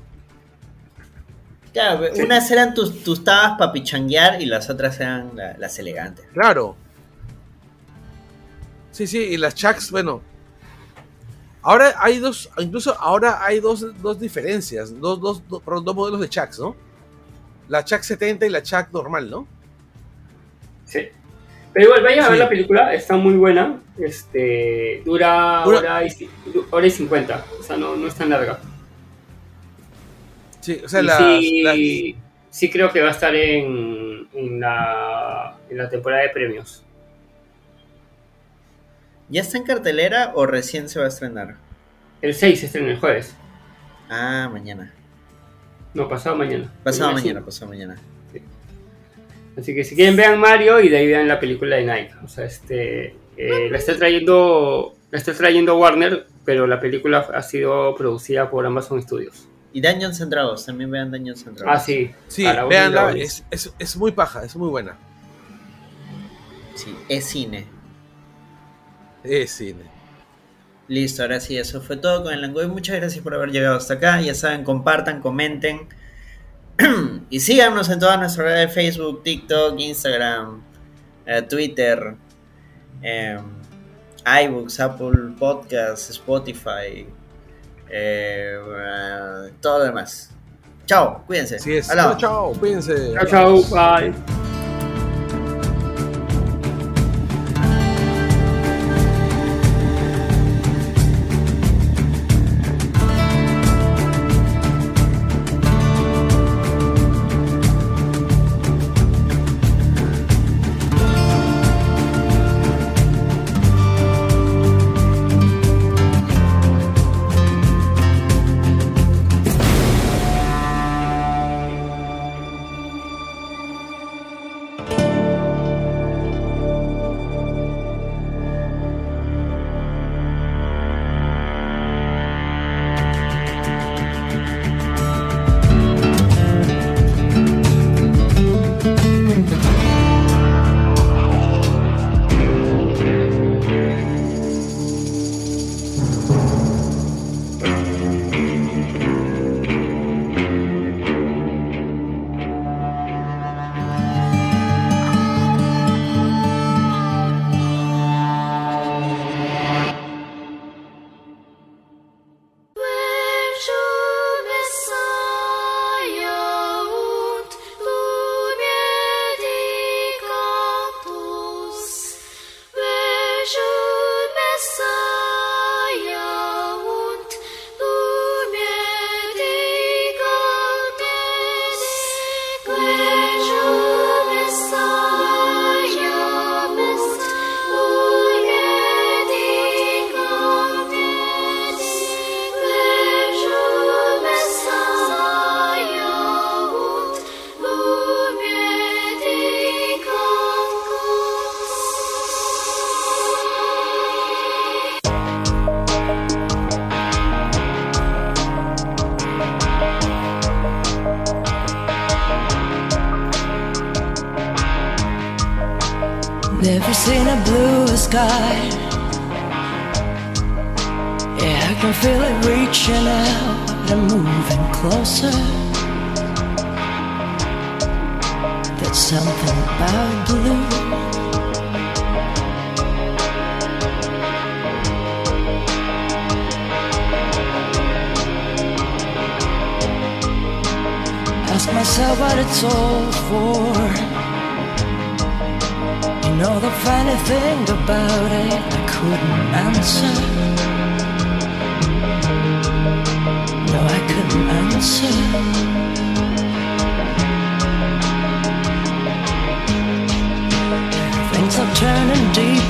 Claro, 1.73 2.05
Sí. 2.15 2.23
unas 2.23 2.49
eran 2.53 2.73
tus, 2.75 3.03
tus 3.03 3.25
tabas 3.25 3.59
para 3.59 3.73
pichanguear 3.73 4.41
y 4.41 4.47
las 4.47 4.71
otras 4.71 5.01
eran 5.01 5.33
la- 5.35 5.57
las 5.59 5.77
elegantes. 5.79 6.25
Claro. 6.33 6.77
Sí, 8.93 9.07
sí, 9.09 9.19
y 9.19 9.37
las 9.37 9.55
Chucks, 9.57 9.91
bueno. 9.91 10.23
Ahora 11.65 11.95
hay 11.99 12.19
dos, 12.19 12.51
incluso 12.59 12.95
ahora 13.01 13.43
hay 13.43 13.59
dos, 13.59 14.01
dos 14.03 14.21
diferencias, 14.21 15.01
dos, 15.01 15.19
dos, 15.19 15.43
dos, 15.49 15.95
modelos 15.95 16.21
de 16.21 16.29
Chucks, 16.29 16.59
¿no? 16.59 16.77
La 17.69 17.83
Chuck 17.83 18.03
70 18.03 18.45
y 18.45 18.51
la 18.51 18.63
Chuck 18.63 18.89
normal, 18.93 19.31
¿no? 19.31 19.49
Sí. 20.85 21.09
Pero 21.73 21.87
igual, 21.87 22.03
vayan 22.03 22.27
a 22.27 22.29
ver 22.29 22.39
la 22.39 22.49
película, 22.51 22.93
está 22.93 23.17
muy 23.17 23.35
buena. 23.35 23.81
Este, 23.99 25.03
dura 25.07 25.65
hora 25.65 26.05
y, 26.05 26.29
hora 26.71 26.87
y 26.87 26.91
50, 26.91 27.45
o 27.59 27.63
sea, 27.63 27.77
no, 27.79 27.97
no 27.97 28.07
es 28.09 28.15
tan 28.15 28.29
larga. 28.29 28.59
Sí, 30.61 30.81
o 30.85 30.89
sea, 30.89 31.01
Y 31.41 31.63
las- 31.63 31.77
sí, 32.51 32.71
creo 32.71 32.93
que 32.93 33.01
va 33.01 33.09
a 33.09 33.13
estar 33.13 33.35
en, 33.35 34.29
en, 34.35 34.61
la, 34.61 35.57
en 35.71 35.79
la 35.79 35.89
temporada 35.89 36.23
de 36.23 36.29
premios. 36.29 36.84
¿Ya 39.29 39.41
está 39.43 39.59
en 39.59 39.65
cartelera 39.65 40.33
o 40.35 40.47
recién 40.47 40.89
se 40.89 40.99
va 40.99 41.07
a 41.07 41.09
estrenar? 41.09 41.57
El 42.21 42.35
6 42.35 42.61
se 42.61 42.67
estrena 42.67 42.91
el 42.91 42.99
jueves. 42.99 43.35
Ah, 44.09 44.49
mañana. 44.53 44.93
No, 45.95 46.09
pasado 46.09 46.37
mañana. 46.37 46.73
Pasado 46.83 47.13
Mañana 47.13 47.45
pasado 47.45 47.71
mañana. 47.71 47.97
Así 49.57 49.73
que 49.73 49.85
si 49.85 49.95
quieren 49.95 50.17
vean 50.17 50.41
Mario 50.41 50.81
y 50.81 50.89
de 50.89 50.97
ahí 50.97 51.07
vean 51.07 51.29
la 51.29 51.39
película 51.39 51.77
de 51.77 51.85
Nike. 51.85 52.15
O 52.25 52.29
sea, 52.29 52.45
este 52.45 53.17
eh, 53.37 53.69
la 53.71 53.79
está 53.79 53.97
trayendo 53.97 54.97
la 55.11 55.19
está 55.19 55.33
trayendo 55.33 55.79
Warner, 55.79 56.27
pero 56.45 56.67
la 56.67 56.81
película 56.81 57.27
ha 57.33 57.43
sido 57.43 57.95
producida 57.95 58.51
por 58.51 58.67
Amazon 58.67 59.01
Studios. 59.01 59.47
Y 59.73 59.81
Dungeons 59.81 60.21
and 60.21 60.31
Dragons, 60.33 60.67
también 60.67 60.91
vean 60.91 61.11
Dungeons 61.11 61.47
and 61.47 61.57
Dragons. 61.57 61.81
Ah, 61.81 61.85
sí. 61.85 62.11
sí, 62.27 62.47
a 62.47 62.55
la 62.55 62.65
voz 62.65 62.71
véanla, 62.71 63.13
de 63.13 63.23
es, 63.23 63.45
es, 63.51 63.73
es 63.79 63.97
muy 63.97 64.13
paja, 64.13 64.45
es 64.45 64.57
muy 64.57 64.69
buena. 64.69 64.97
Sí, 66.75 66.97
es 67.09 67.25
cine. 67.25 67.67
Es 69.25 69.53
cine. 69.53 69.85
Listo, 70.87 71.23
ahora 71.23 71.41
sí, 71.41 71.57
eso 71.57 71.81
fue 71.81 71.97
todo 71.97 72.25
con 72.25 72.35
el 72.35 72.43
lenguaje. 72.43 72.69
Muchas 72.69 72.97
gracias 72.97 73.23
por 73.25 73.35
haber 73.35 73.51
llegado 73.51 73.77
hasta 73.77 73.95
acá. 73.95 74.21
Ya 74.21 74.35
saben, 74.35 74.65
compartan, 74.65 75.21
comenten. 75.21 75.89
y 77.31 77.41
síganos 77.41 77.89
en 77.89 77.99
todas 77.99 78.19
nuestras 78.19 78.47
redes 78.47 78.69
de 78.69 78.75
Facebook, 78.75 79.23
TikTok, 79.23 79.81
Instagram, 79.81 80.63
eh, 81.25 81.43
Twitter, 81.43 82.15
eh, 83.03 83.39
iBooks, 84.45 84.81
Apple 84.81 85.35
Podcasts, 85.39 86.11
Spotify, 86.11 87.07
eh, 87.89 88.59
eh, 88.59 89.53
todo 89.61 89.79
lo 89.79 89.85
demás. 89.87 90.31
Chao, 90.87 91.23
cuídense. 91.27 91.57
Así 91.57 91.77
es. 91.77 91.89
Chao, 92.19 92.53
cuídense. 92.53 93.15
Chao, 93.15 93.27
chao, 93.27 93.63
bye. 93.71 94.54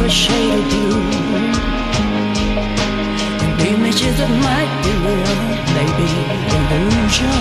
a 0.05 0.11
shade 0.11 0.53
of 0.53 0.69
blue. 0.69 1.01
And 3.43 3.61
images 3.73 4.19
that 4.19 4.33
might 4.49 4.73
be 4.85 4.93
real, 5.05 5.37
maybe 5.77 6.09
illusion. 6.57 7.33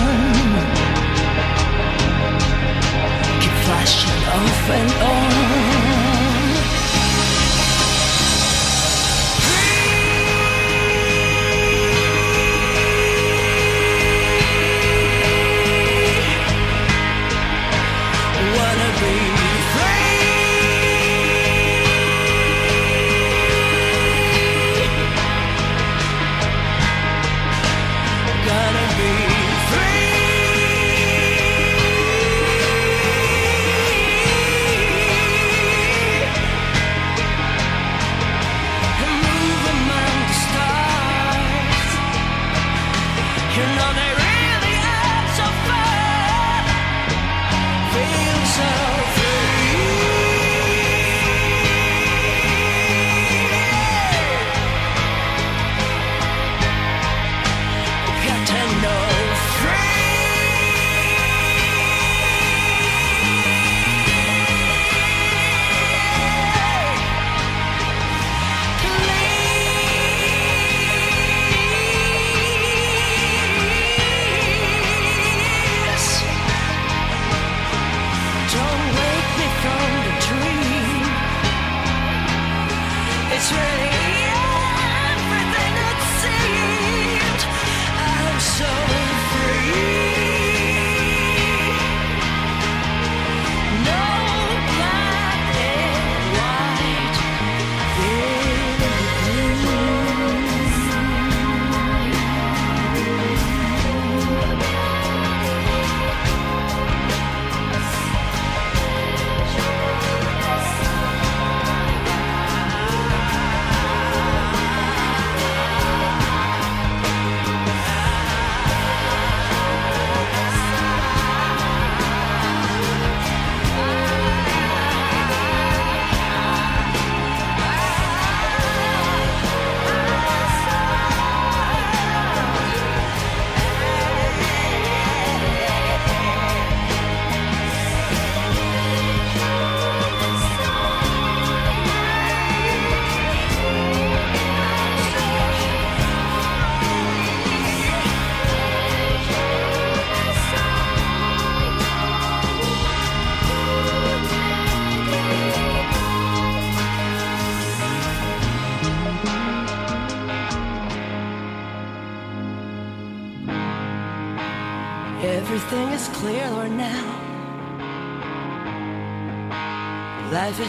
Keep 3.40 3.56
flashing 3.64 4.22
off 4.38 4.70
and 4.78 4.92
on. 5.12 5.73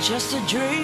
just 0.05 0.35
a 0.35 0.41
dream. 0.45 0.74